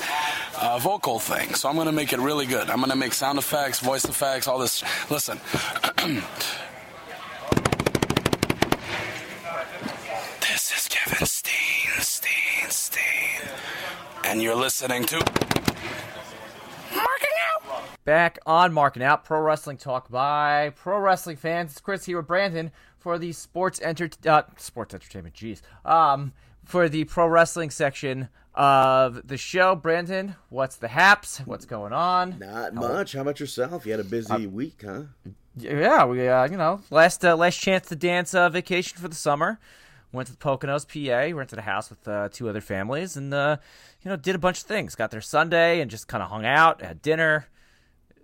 uh, 0.61 0.79
vocal 0.79 1.19
thing. 1.19 1.55
So 1.55 1.69
I'm 1.71 1.75
going 1.75 1.87
to 1.87 1.93
make 1.93 2.13
it 2.13 2.19
really 2.19 2.45
good. 2.47 2.69
I'm 2.69 2.77
going 2.79 2.91
to 2.91 2.97
make 2.97 3.15
sound 3.15 3.39
effects, 3.39 3.81
voice 3.81 4.05
effects, 4.05 4.47
all 4.47 4.59
this. 4.59 4.85
Listen. 5.11 5.41
this 10.41 10.73
is 10.77 10.89
Kevin 10.89 11.27
Steen, 11.27 11.91
Steen, 12.01 12.69
Steen, 12.71 13.49
and 14.31 14.41
you're 14.41 14.55
listening 14.55 15.05
to. 15.05 15.17
Marking 16.95 17.37
out. 17.49 17.83
Back 18.05 18.39
on 18.47 18.73
Marking 18.73 19.03
Out, 19.03 19.25
Pro 19.25 19.41
Wrestling 19.41 19.77
Talk 19.77 20.09
by 20.09 20.71
Pro 20.77 21.01
Wrestling 21.01 21.35
fans. 21.35 21.73
It's 21.73 21.81
Chris 21.81 22.05
here 22.05 22.19
with 22.19 22.29
Brandon 22.29 22.71
for 22.97 23.19
the 23.19 23.33
sports 23.33 23.81
enter 23.83 24.09
uh, 24.25 24.43
sports 24.57 24.95
entertainment. 24.95 25.35
Jeez, 25.35 25.63
um, 25.85 26.33
for 26.65 26.89
the 26.89 27.05
pro 27.05 27.27
wrestling 27.27 27.71
section 27.71 28.29
of 28.55 29.27
the 29.27 29.37
show. 29.37 29.75
Brandon, 29.75 30.37
what's 30.49 30.77
the 30.77 30.89
haps? 30.89 31.39
What's 31.39 31.65
going 31.65 31.93
on? 31.93 32.39
Not 32.39 32.75
much. 32.75 33.15
How 33.15 33.23
about 33.23 33.41
yourself? 33.41 33.85
You 33.85 33.91
had 33.91 34.01
a 34.01 34.05
busy 34.05 34.47
week, 34.47 34.85
huh? 34.87 35.03
Yeah, 35.57 36.05
we 36.05 36.29
uh, 36.29 36.49
you 36.49 36.57
know 36.57 36.83
last 36.91 37.25
uh, 37.25 37.35
last 37.35 37.57
chance 37.59 37.89
to 37.89 37.97
dance 37.97 38.33
uh, 38.33 38.49
vacation 38.49 38.97
for 38.97 39.09
the 39.09 39.17
summer. 39.17 39.59
Went 40.13 40.27
to 40.27 40.33
the 40.37 40.39
Poconos, 40.39 40.87
PA. 40.87 41.37
Rented 41.37 41.59
a 41.59 41.63
house 41.63 41.89
with 41.89 42.07
uh, 42.09 42.29
two 42.33 42.49
other 42.49 42.61
families, 42.61 43.17
and 43.17 43.33
uh, 43.33 43.59
you 44.03 44.11
know 44.11 44.17
did 44.17 44.35
a 44.35 44.39
bunch 44.39 44.59
of 44.59 44.65
things. 44.65 44.95
Got 44.95 45.11
there 45.11 45.21
Sunday 45.21 45.81
and 45.81 45.91
just 45.91 46.09
kind 46.09 46.23
of 46.23 46.31
hung 46.31 46.45
out, 46.45 46.83
had 46.83 47.03
dinner, 47.03 47.47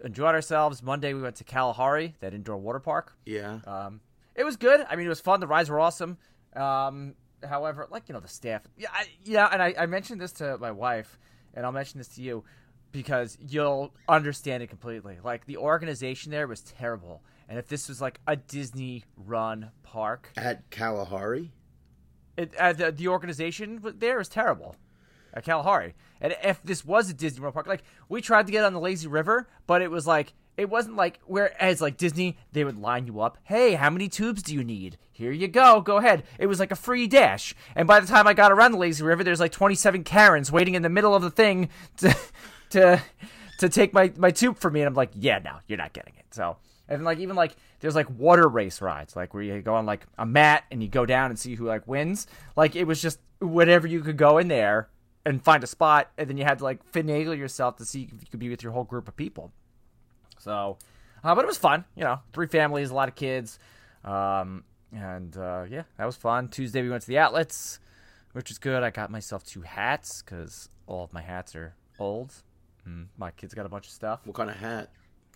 enjoyed 0.05 0.35
ourselves. 0.35 0.83
Monday 0.83 1.15
we 1.15 1.23
went 1.23 1.37
to 1.37 1.45
Kalahari, 1.45 2.15
that 2.21 2.35
indoor 2.35 2.57
water 2.57 2.81
park. 2.81 3.15
Yeah. 3.25 3.61
Um, 3.67 4.01
it 4.35 4.45
was 4.45 4.57
good. 4.57 4.85
I 4.89 4.97
mean, 4.97 5.07
it 5.07 5.11
was 5.11 5.21
fun. 5.21 5.41
The 5.41 5.47
rides 5.47 5.71
were 5.71 5.81
awesome. 5.81 6.19
Um, 6.55 7.15
however, 7.47 7.87
like 7.91 8.09
you 8.09 8.13
know, 8.15 8.21
the 8.21 8.29
staff. 8.29 8.63
Yeah, 8.77 8.89
I, 8.93 9.07
yeah. 9.25 9.49
And 9.51 9.63
I, 9.63 9.75
I 9.79 9.87
mentioned 9.87 10.21
this 10.21 10.33
to 10.33 10.59
my 10.59 10.73
wife, 10.73 11.19
and 11.55 11.65
I'll 11.65 11.73
mention 11.73 11.99
this 11.99 12.09
to 12.17 12.23
you 12.23 12.45
because 12.93 13.37
you'll 13.41 13.93
understand 14.09 14.63
it 14.63 14.69
completely. 14.69 15.19
Like 15.23 15.47
the 15.47 15.59
organization 15.59 16.31
there 16.31 16.47
was 16.47 16.63
terrible, 16.63 17.23
and 17.49 17.59
if 17.59 17.69
this 17.69 17.89
was 17.89 18.01
like 18.01 18.21
a 18.27 18.37
Disney-run 18.37 19.71
park, 19.83 20.33
At 20.37 20.71
Kalahari? 20.71 21.53
it, 22.37 22.55
uh, 22.57 22.73
the, 22.73 22.93
the 22.93 23.09
organization 23.09 23.81
there 23.99 24.21
is 24.21 24.29
terrible 24.29 24.77
at 25.37 25.45
Kalahari. 25.45 25.95
And 26.21 26.35
if 26.43 26.63
this 26.63 26.85
was 26.85 27.11
a 27.11 27.15
Disney 27.15 27.43
World 27.43 27.55
park, 27.55 27.67
like 27.67 27.85
we 28.09 28.23
tried 28.23 28.47
to 28.47 28.53
get 28.53 28.65
on 28.65 28.73
the 28.73 28.81
lazy 28.81 29.07
river, 29.07 29.47
but 29.67 29.83
it 29.83 29.91
was 29.91 30.07
like 30.07 30.33
it 30.57 30.71
wasn't 30.71 30.97
like 30.97 31.21
whereas 31.27 31.83
like 31.83 31.99
Disney, 31.99 32.39
they 32.53 32.65
would 32.65 32.79
line 32.79 33.07
you 33.07 33.21
up. 33.21 33.37
Hey, 33.45 33.75
how 33.75 33.91
many 33.91 34.09
tubes 34.09 34.43
do 34.43 34.55
you 34.55 34.65
need? 34.65 34.97
Here 35.13 35.31
you 35.31 35.47
go. 35.47 35.83
Go 35.83 35.99
ahead. 35.99 36.25
It 36.39 36.47
was 36.47 36.59
like 36.59 36.73
a 36.73 36.77
free 36.77 37.07
dash. 37.07 37.55
And 37.75 37.87
by 37.87 38.01
the 38.01 38.07
time 38.07 38.27
I 38.27 38.33
got 38.33 38.51
around 38.51 38.73
the 38.73 38.79
lazy 38.79 39.05
river, 39.05 39.23
there's 39.23 39.41
like 39.41 39.53
27 39.53 40.05
Karens 40.05 40.51
waiting 40.51 40.75
in 40.75 40.83
the 40.83 40.89
middle 40.89 41.15
of 41.15 41.23
the 41.23 41.31
thing 41.31 41.69
to 41.99 42.17
to 42.71 43.03
to 43.59 43.69
take 43.69 43.93
my 43.93 44.13
my 44.17 44.31
tube 44.31 44.59
from 44.59 44.73
me. 44.73 44.81
And 44.81 44.89
I'm 44.89 44.95
like, 44.95 45.11
yeah, 45.15 45.39
no, 45.39 45.57
you're 45.69 45.79
not 45.79 45.93
getting 45.93 46.15
it. 46.17 46.25
So. 46.31 46.57
And 46.89 47.03
like 47.03 47.19
even 47.19 47.35
like 47.35 47.57
there's 47.81 47.97
like 47.97 48.09
water 48.09 48.47
race 48.47 48.81
rides, 48.81 49.17
like 49.17 49.35
where 49.35 49.43
you 49.43 49.61
go 49.61 49.75
on 49.75 49.87
like 49.87 50.07
a 50.19 50.25
mat 50.25 50.63
and 50.71 50.81
you 50.81 50.89
go 50.89 51.05
down 51.05 51.31
and 51.31 51.39
see 51.39 51.57
who 51.57 51.67
like 51.67 51.87
wins. 51.89 52.29
Like 52.55 52.77
it 52.77 52.85
was 52.85 53.03
just 53.03 53.19
whatever 53.41 53.89
you 53.89 54.03
could 54.03 54.17
go 54.17 54.39
in 54.39 54.47
there 54.47 54.89
and 55.27 55.43
find 55.43 55.65
a 55.65 55.67
spot, 55.67 56.11
and 56.17 56.31
then 56.31 56.39
you 56.39 56.45
had 56.45 56.59
to 56.59 56.65
like 56.65 56.91
finagle 56.93 57.37
yourself 57.37 57.77
to 57.77 57.85
see 57.85 58.05
if 58.05 58.13
you 58.13 58.29
could 58.31 58.39
be 58.39 58.49
with 58.49 58.63
your 58.63 58.73
whole 58.73 58.85
group 58.85 59.09
of 59.09 59.17
people. 59.17 59.53
So, 60.39 60.79
uh, 61.25 61.35
but 61.35 61.45
it 61.45 61.49
was 61.49 61.59
fun, 61.59 61.85
you 61.97 62.05
know, 62.05 62.21
three 62.33 62.47
families, 62.47 62.91
a 62.91 62.95
lot 62.95 63.09
of 63.09 63.17
kids, 63.17 63.59
um, 64.05 64.63
and 64.93 65.37
uh, 65.37 65.65
yeah, 65.69 65.83
that 65.99 66.07
was 66.07 66.15
fun. 66.15 66.49
Tuesday 66.49 66.81
we 66.81 66.89
went 66.89 67.03
to 67.03 67.09
the 67.09 67.19
outlets, 67.19 67.81
which 68.33 68.49
was 68.49 68.59
good. 68.59 68.85
I 68.85 68.91
got 68.91 69.11
myself 69.11 69.45
two 69.45 69.63
hats 69.63 70.23
because 70.23 70.69
all 70.87 71.03
of 71.03 71.13
my 71.13 71.23
hats 71.23 71.57
are 71.57 71.75
old. 71.99 72.33
Mm, 72.89 73.07
my 73.19 73.33
kids 73.33 73.53
got 73.53 73.67
a 73.67 73.69
bunch 73.69 73.87
of 73.87 73.93
stuff. 73.93 74.21
What 74.25 74.37
kind 74.37 74.49
of 74.49 74.57
hat? 74.57 74.91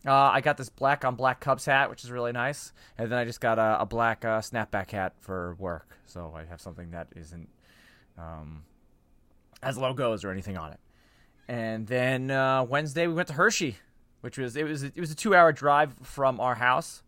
Uh, 0.07 0.13
I 0.13 0.41
got 0.41 0.57
this 0.57 0.69
black 0.69 1.05
on 1.05 1.17
black 1.17 1.41
Cubs 1.41 1.67
hat, 1.67 1.91
which 1.91 2.05
is 2.05 2.13
really 2.13 2.33
nice, 2.33 2.73
and 2.97 3.11
then 3.11 3.19
I 3.19 3.25
just 3.25 3.41
got 3.41 3.59
a, 3.59 3.81
a 3.81 3.87
black 3.87 4.25
uh, 4.25 4.41
snapback 4.41 4.93
hat 4.93 5.15
for 5.21 5.57
work, 5.59 5.99
so 6.07 6.33
I 6.35 6.45
have 6.45 6.61
something 6.61 6.93
that 6.93 7.09
isn't 7.17 7.49
um, 8.17 8.63
has 9.63 9.77
logos 9.79 10.25
or 10.25 10.31
anything 10.31 10.57
on 10.57 10.73
it. 10.73 10.81
And 11.49 11.87
then 11.87 12.31
uh, 12.31 12.65
Wednesday 12.65 13.07
we 13.07 13.15
went 13.15 13.29
to 13.29 13.35
Hershey, 13.35 13.77
which 14.21 14.39
was 14.39 14.57
it 14.57 14.65
was 14.65 14.83
it 14.85 14.99
was 14.99 15.11
a 15.11 15.17
two 15.17 15.35
hour 15.35 15.53
drive 15.53 15.95
from 16.03 16.41
our 16.41 16.55
house, 16.55 17.03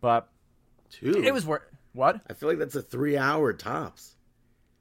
but 0.00 0.28
Two. 0.90 1.22
it 1.24 1.32
was 1.32 1.46
worth 1.46 1.62
what? 1.92 2.20
I 2.28 2.32
feel 2.34 2.48
like 2.48 2.58
that's 2.58 2.74
a 2.74 2.82
three 2.82 3.16
hour 3.16 3.52
tops. 3.52 4.16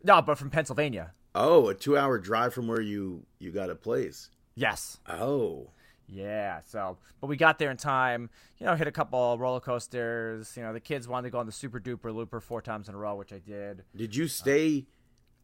No, 0.03 0.21
but 0.21 0.37
from 0.37 0.49
Pennsylvania. 0.49 1.13
Oh, 1.33 1.69
a 1.69 1.75
two 1.75 1.97
hour 1.97 2.17
drive 2.17 2.53
from 2.53 2.67
where 2.67 2.81
you 2.81 3.25
you 3.39 3.51
got 3.51 3.69
a 3.69 3.75
place. 3.75 4.29
Yes. 4.55 4.97
Oh. 5.07 5.69
Yeah, 6.07 6.61
so 6.67 6.97
but 7.19 7.27
we 7.27 7.35
got 7.35 7.57
there 7.57 7.71
in 7.71 7.77
time. 7.77 8.29
You 8.59 8.67
know, 8.67 8.75
hit 8.75 8.87
a 8.87 8.91
couple 8.91 9.37
roller 9.39 9.59
coasters. 9.59 10.53
You 10.55 10.61
know, 10.63 10.71
the 10.71 10.79
kids 10.79 11.07
wanted 11.07 11.27
to 11.27 11.31
go 11.31 11.39
on 11.39 11.47
the 11.47 11.51
Super 11.51 11.79
Duper 11.79 12.13
Looper 12.13 12.39
four 12.39 12.61
times 12.61 12.87
in 12.87 12.95
a 12.95 12.97
row, 12.97 13.15
which 13.15 13.33
I 13.33 13.39
did. 13.39 13.83
Did 13.95 14.15
you 14.15 14.27
stay 14.27 14.85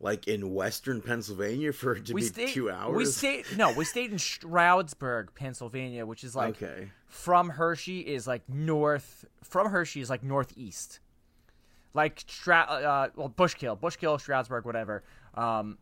like 0.04 0.28
in 0.28 0.54
western 0.54 1.00
Pennsylvania 1.02 1.72
for 1.82 1.96
it 1.96 2.06
to 2.08 2.14
we 2.14 2.22
be 2.22 2.28
stayed. 2.28 2.50
two 2.50 2.70
hours? 2.72 2.98
We 2.98 3.06
stayed. 3.06 3.46
No, 3.56 3.72
we 3.74 3.86
stayed 3.86 4.12
in 4.12 4.18
Stroudsburg, 4.20 5.30
Pennsylvania, 5.36 6.06
which 6.06 6.24
is 6.24 6.36
like 6.36 6.62
Okay. 6.62 6.90
from 7.08 7.50
Hershey 7.50 8.00
is 8.02 8.26
like 8.28 8.48
north. 8.50 9.26
From 9.44 9.70
Hershey 9.70 10.02
is 10.02 10.10
like 10.10 10.24
northeast. 10.24 11.00
Like 11.94 12.22
Stra- 12.22 12.68
uh, 12.70 13.08
well, 13.16 13.30
Bushkill, 13.30 13.78
Bushkill, 13.80 14.20
Stroudsburg, 14.20 14.66
whatever. 14.66 15.04
Um, 15.36 15.78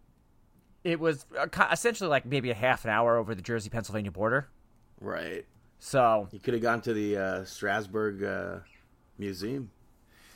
it 0.84 1.00
was 1.00 1.26
uh, 1.38 1.48
essentially 1.72 2.10
like 2.10 2.26
maybe 2.26 2.50
a 2.52 2.56
half 2.56 2.84
an 2.84 2.92
hour 2.92 3.18
over 3.18 3.36
the 3.36 3.42
Jersey 3.42 3.70
Pennsylvania 3.70 4.12
border. 4.12 4.48
Right. 5.00 5.46
So 5.80 6.28
You 6.32 6.40
could 6.40 6.54
have 6.56 6.64
gone 6.64 6.82
to 6.82 6.94
the 6.94 7.16
uh, 7.18 7.44
Strasburg 7.46 8.24
uh, 8.24 8.60
Museum. 9.18 9.72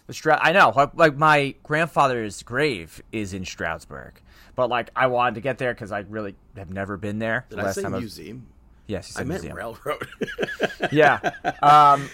The 0.07 0.13
Stra- 0.13 0.39
I 0.41 0.51
know, 0.51 0.91
like, 0.95 1.15
my 1.15 1.55
grandfather's 1.63 2.43
grave 2.43 3.01
is 3.13 3.33
in 3.33 3.45
Stroudsburg, 3.45 4.21
but 4.55 4.69
like 4.69 4.89
I 4.95 5.07
wanted 5.07 5.35
to 5.35 5.41
get 5.41 5.57
there 5.59 5.73
because 5.73 5.91
I 5.93 5.99
really 5.99 6.35
have 6.57 6.69
never 6.69 6.97
been 6.97 7.19
there. 7.19 7.45
Did 7.49 7.59
I 7.59 7.71
say 7.71 7.87
museum? 7.87 8.47
yes, 8.87 9.09
you 9.09 9.13
said 9.13 9.21
I 9.21 9.23
meant 9.23 9.43
museum. 9.43 9.57
railroad. 9.57 10.07
Yeah, 10.91 11.19
um, 11.61 12.09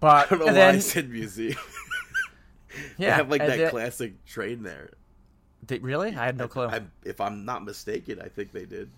but 0.00 0.26
I 0.26 0.30
don't 0.30 0.38
know 0.40 0.46
why 0.46 0.52
then 0.52 0.74
I 0.74 0.78
said 0.80 1.08
museum. 1.10 1.56
yeah, 2.98 3.10
they 3.10 3.16
have 3.16 3.30
like 3.30 3.46
that 3.46 3.70
classic 3.70 4.24
train 4.26 4.62
there. 4.64 4.90
They- 5.66 5.78
really? 5.78 6.08
I 6.16 6.24
had 6.26 6.36
no 6.36 6.48
clue. 6.48 6.66
I, 6.66 6.82
if 7.04 7.20
I'm 7.20 7.44
not 7.44 7.64
mistaken, 7.64 8.20
I 8.20 8.28
think 8.28 8.50
they 8.52 8.64
did. 8.64 8.90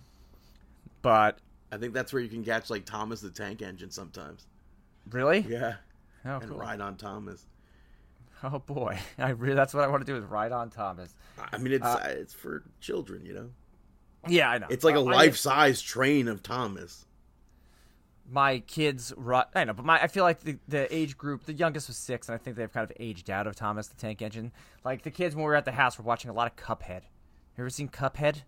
but 1.03 1.37
I 1.71 1.77
think 1.77 1.93
that's 1.93 2.11
where 2.11 2.21
you 2.23 2.29
can 2.29 2.43
catch 2.43 2.69
like 2.71 2.85
Thomas 2.85 3.21
the 3.21 3.29
Tank 3.29 3.61
Engine 3.61 3.91
sometimes. 3.91 4.47
really, 5.11 5.45
Yeah. 5.47 5.75
oh, 6.25 6.37
And 6.37 6.49
cool. 6.49 6.57
ride 6.57 6.81
on 6.81 6.97
Thomas. 6.97 7.45
oh 8.53 8.59
boy, 8.59 8.97
I 9.17 9.29
really 9.29 9.55
that's 9.55 9.73
what 9.73 9.83
I 9.83 9.87
want 9.87 10.05
to 10.05 10.11
do 10.11 10.17
is 10.17 10.23
ride 10.25 10.51
on 10.51 10.69
Thomas. 10.69 11.13
I 11.51 11.57
mean, 11.57 11.73
it's 11.73 11.85
Uh, 11.85 11.99
uh, 12.03 12.07
it's 12.09 12.33
for 12.33 12.63
children, 12.79 13.25
you 13.25 13.33
know. 13.33 13.49
Yeah, 14.27 14.49
I 14.49 14.57
know. 14.59 14.67
It's 14.69 14.83
like 14.83 14.95
a 14.95 14.99
Uh, 14.99 15.05
I- 15.05 15.15
life 15.15 15.37
size 15.37 15.81
train 15.81 16.27
of 16.27 16.43
Thomas. 16.43 17.05
my 18.29 18.59
kids 18.59 19.11
ru- 19.17 19.41
I 19.55 19.63
know, 19.65 19.73
but 19.73 19.83
my 19.85 20.01
I 20.01 20.07
feel 20.07 20.23
like 20.23 20.39
the, 20.41 20.57
the 20.67 20.93
age 20.95 21.17
group, 21.17 21.43
the 21.45 21.53
youngest 21.53 21.87
was 21.87 21.97
six, 21.97 22.29
and 22.29 22.35
I 22.35 22.37
think 22.37 22.55
they've 22.55 22.71
kind 22.71 22.89
of 22.89 22.95
aged 22.99 23.29
out 23.29 23.47
of 23.47 23.55
Thomas 23.55 23.87
the 23.87 23.95
Tank 23.95 24.21
Engine. 24.21 24.51
Like 24.85 25.01
the 25.03 25.11
kids 25.11 25.35
when 25.35 25.43
we 25.43 25.49
were 25.49 25.55
at 25.55 25.65
the 25.65 25.71
house 25.71 25.97
were 25.97 26.03
watching 26.03 26.29
a 26.29 26.33
lot 26.33 26.47
of 26.47 26.55
Cuphead. 26.55 27.01
You 27.57 27.63
ever 27.63 27.69
seen 27.69 27.89
Cuphead? 27.89 28.43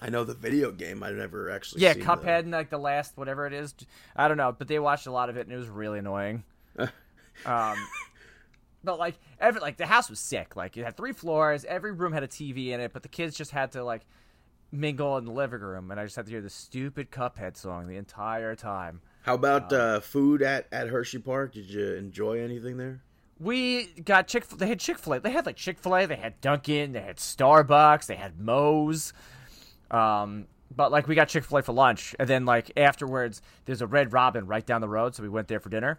I 0.00 0.08
know 0.08 0.24
the 0.24 0.34
video 0.34 0.72
game. 0.72 1.02
I've 1.02 1.14
never 1.14 1.50
actually. 1.50 1.82
Yeah, 1.82 1.94
Cuphead 1.94 2.22
the- 2.24 2.32
and 2.38 2.50
like 2.50 2.70
the 2.70 2.78
last 2.78 3.16
whatever 3.18 3.46
it 3.46 3.52
is. 3.52 3.74
I 4.16 4.26
don't 4.28 4.38
know, 4.38 4.50
but 4.56 4.66
they 4.68 4.78
watched 4.78 5.06
a 5.06 5.12
lot 5.12 5.28
of 5.28 5.36
it 5.36 5.42
and 5.46 5.52
it 5.52 5.58
was 5.58 5.68
really 5.68 5.98
annoying. 5.98 6.42
um, 7.44 7.76
but 8.84 8.98
like 8.98 9.18
every 9.40 9.60
like 9.60 9.76
the 9.76 9.86
house 9.86 10.08
was 10.08 10.20
sick. 10.20 10.56
Like 10.56 10.76
it 10.76 10.84
had 10.84 10.96
three 10.96 11.12
floors, 11.12 11.64
every 11.64 11.92
room 11.92 12.12
had 12.12 12.22
a 12.22 12.28
TV 12.28 12.68
in 12.68 12.80
it, 12.80 12.92
but 12.92 13.02
the 13.02 13.08
kids 13.08 13.36
just 13.36 13.50
had 13.50 13.72
to 13.72 13.84
like 13.84 14.06
mingle 14.72 15.16
in 15.18 15.24
the 15.24 15.32
living 15.32 15.60
room, 15.60 15.90
and 15.90 15.98
I 15.98 16.04
just 16.04 16.16
had 16.16 16.26
to 16.26 16.30
hear 16.30 16.40
the 16.40 16.50
stupid 16.50 17.10
Cuphead 17.10 17.56
song 17.56 17.88
the 17.88 17.96
entire 17.96 18.54
time. 18.54 19.00
How 19.22 19.34
about 19.34 19.72
uh, 19.72 20.00
food 20.00 20.42
at 20.42 20.66
at 20.72 20.88
Hershey 20.88 21.18
Park? 21.18 21.52
Did 21.52 21.70
you 21.70 21.94
enjoy 21.94 22.40
anything 22.42 22.76
there? 22.76 23.02
We 23.38 23.86
got 23.86 24.28
Chick. 24.28 24.46
They 24.48 24.68
had 24.68 24.80
Chick 24.80 24.98
Fil 24.98 25.14
A. 25.14 25.20
They 25.20 25.30
had 25.30 25.46
like 25.46 25.56
Chick 25.56 25.78
Fil 25.78 25.96
A. 25.96 26.06
They 26.06 26.16
had 26.16 26.40
Dunkin'. 26.40 26.92
They 26.92 27.00
had 27.00 27.16
Starbucks. 27.16 28.06
They 28.06 28.16
had 28.16 28.38
Moe's. 28.38 29.12
Um, 29.90 30.46
but 30.74 30.92
like 30.92 31.08
we 31.08 31.14
got 31.14 31.28
Chick 31.28 31.44
Fil 31.44 31.58
A 31.58 31.62
for 31.62 31.72
lunch, 31.72 32.14
and 32.18 32.28
then 32.28 32.44
like 32.44 32.70
afterwards, 32.76 33.42
there's 33.64 33.82
a 33.82 33.86
Red 33.86 34.12
Robin 34.12 34.46
right 34.46 34.64
down 34.64 34.80
the 34.80 34.88
road, 34.88 35.14
so 35.14 35.22
we 35.22 35.28
went 35.28 35.48
there 35.48 35.60
for 35.60 35.68
dinner. 35.68 35.98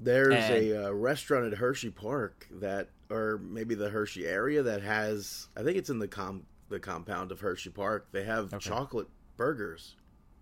There's 0.00 0.34
And- 0.34 0.54
a 0.54 0.86
uh, 0.86 0.90
restaurant 0.92 1.52
at 1.52 1.58
Hershey 1.58 1.90
Park 1.90 2.46
that, 2.50 2.88
or 3.10 3.38
maybe 3.42 3.74
the 3.74 3.88
Hershey 3.90 4.26
area 4.26 4.62
that 4.62 4.82
has. 4.82 5.48
I 5.56 5.62
think 5.62 5.76
it's 5.76 5.90
in 5.90 5.98
the 5.98 6.08
Com 6.08 6.44
the 6.68 6.78
compound 6.78 7.32
of 7.32 7.40
Hershey 7.40 7.70
Park. 7.70 8.08
They 8.12 8.24
have 8.24 8.56
chocolate 8.60 9.08
burgers. 9.36 9.96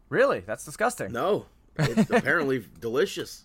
Really? 0.09 0.41
That's 0.41 0.65
disgusting. 0.65 1.13
No, 1.13 1.47
it's 1.79 2.11
apparently 2.11 2.65
delicious. 2.81 3.45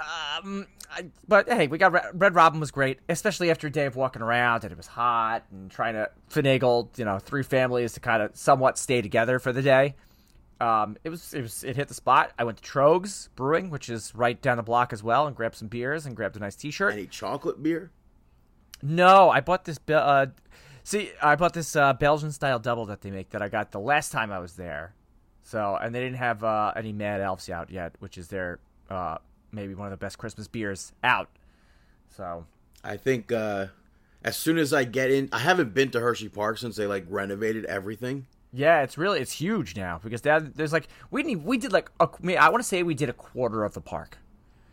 Um, 0.00 0.66
I, 0.92 1.06
but 1.26 1.48
hey, 1.48 1.66
we 1.66 1.76
got 1.76 1.92
Red 2.18 2.34
Robin 2.36 2.60
was 2.60 2.70
great, 2.70 3.00
especially 3.08 3.50
after 3.50 3.66
a 3.66 3.70
day 3.70 3.84
of 3.86 3.96
walking 3.96 4.22
around 4.22 4.62
and 4.62 4.70
it 4.70 4.76
was 4.76 4.86
hot 4.86 5.42
and 5.50 5.68
trying 5.70 5.94
to 5.94 6.08
finagle, 6.30 6.96
you 6.96 7.04
know, 7.04 7.18
three 7.18 7.42
families 7.42 7.94
to 7.94 8.00
kind 8.00 8.22
of 8.22 8.36
somewhat 8.36 8.78
stay 8.78 9.02
together 9.02 9.40
for 9.40 9.52
the 9.52 9.62
day. 9.62 9.96
Um, 10.60 10.96
it 11.04 11.10
was 11.10 11.34
it 11.34 11.42
was 11.42 11.62
it 11.62 11.76
hit 11.76 11.88
the 11.88 11.94
spot. 11.94 12.32
I 12.38 12.44
went 12.44 12.62
to 12.62 12.68
Troegs 12.68 13.28
Brewing, 13.36 13.70
which 13.70 13.88
is 13.88 14.14
right 14.14 14.40
down 14.40 14.56
the 14.56 14.62
block 14.62 14.92
as 14.92 15.02
well, 15.02 15.26
and 15.26 15.36
grabbed 15.36 15.56
some 15.56 15.68
beers 15.68 16.04
and 16.04 16.16
grabbed 16.16 16.36
a 16.36 16.40
nice 16.40 16.56
T-shirt. 16.56 16.92
Any 16.92 17.06
chocolate 17.06 17.62
beer? 17.62 17.90
No, 18.82 19.30
I 19.30 19.40
bought 19.40 19.64
this. 19.64 19.78
Uh, 19.88 20.26
see, 20.82 21.10
I 21.22 21.36
bought 21.36 21.54
this 21.54 21.76
uh, 21.76 21.92
Belgian 21.92 22.32
style 22.32 22.58
double 22.58 22.86
that 22.86 23.02
they 23.02 23.10
make 23.10 23.30
that 23.30 23.42
I 23.42 23.48
got 23.48 23.70
the 23.70 23.80
last 23.80 24.10
time 24.10 24.32
I 24.32 24.38
was 24.38 24.54
there. 24.54 24.94
So, 25.42 25.78
and 25.80 25.94
they 25.94 26.00
didn't 26.00 26.18
have 26.18 26.44
uh, 26.44 26.72
any 26.76 26.92
Mad 26.92 27.20
Elves 27.20 27.48
out 27.48 27.70
yet, 27.70 27.94
which 28.00 28.18
is 28.18 28.28
their 28.28 28.58
uh, 28.90 29.18
maybe 29.52 29.74
one 29.74 29.86
of 29.86 29.90
the 29.92 29.96
best 29.96 30.18
Christmas 30.18 30.46
beers 30.46 30.92
out. 31.02 31.30
So, 32.14 32.46
I 32.84 32.96
think 32.96 33.32
uh, 33.32 33.66
as 34.24 34.36
soon 34.36 34.58
as 34.58 34.72
I 34.72 34.84
get 34.84 35.10
in, 35.10 35.28
I 35.32 35.38
haven't 35.38 35.72
been 35.72 35.90
to 35.92 36.00
Hershey 36.00 36.28
Park 36.28 36.58
since 36.58 36.76
they 36.76 36.86
like 36.86 37.04
renovated 37.08 37.64
everything. 37.64 38.26
Yeah, 38.52 38.82
it's 38.82 38.96
really 38.96 39.20
it's 39.20 39.32
huge 39.32 39.76
now 39.76 40.00
because 40.02 40.22
that, 40.22 40.56
there's 40.56 40.72
like 40.72 40.88
we 41.10 41.22
didn't, 41.22 41.44
we 41.44 41.58
did 41.58 41.72
like 41.72 41.90
a, 42.00 42.08
I, 42.26 42.34
I 42.34 42.48
want 42.48 42.62
to 42.62 42.68
say 42.68 42.82
we 42.82 42.94
did 42.94 43.08
a 43.08 43.12
quarter 43.12 43.64
of 43.64 43.74
the 43.74 43.80
park. 43.80 44.18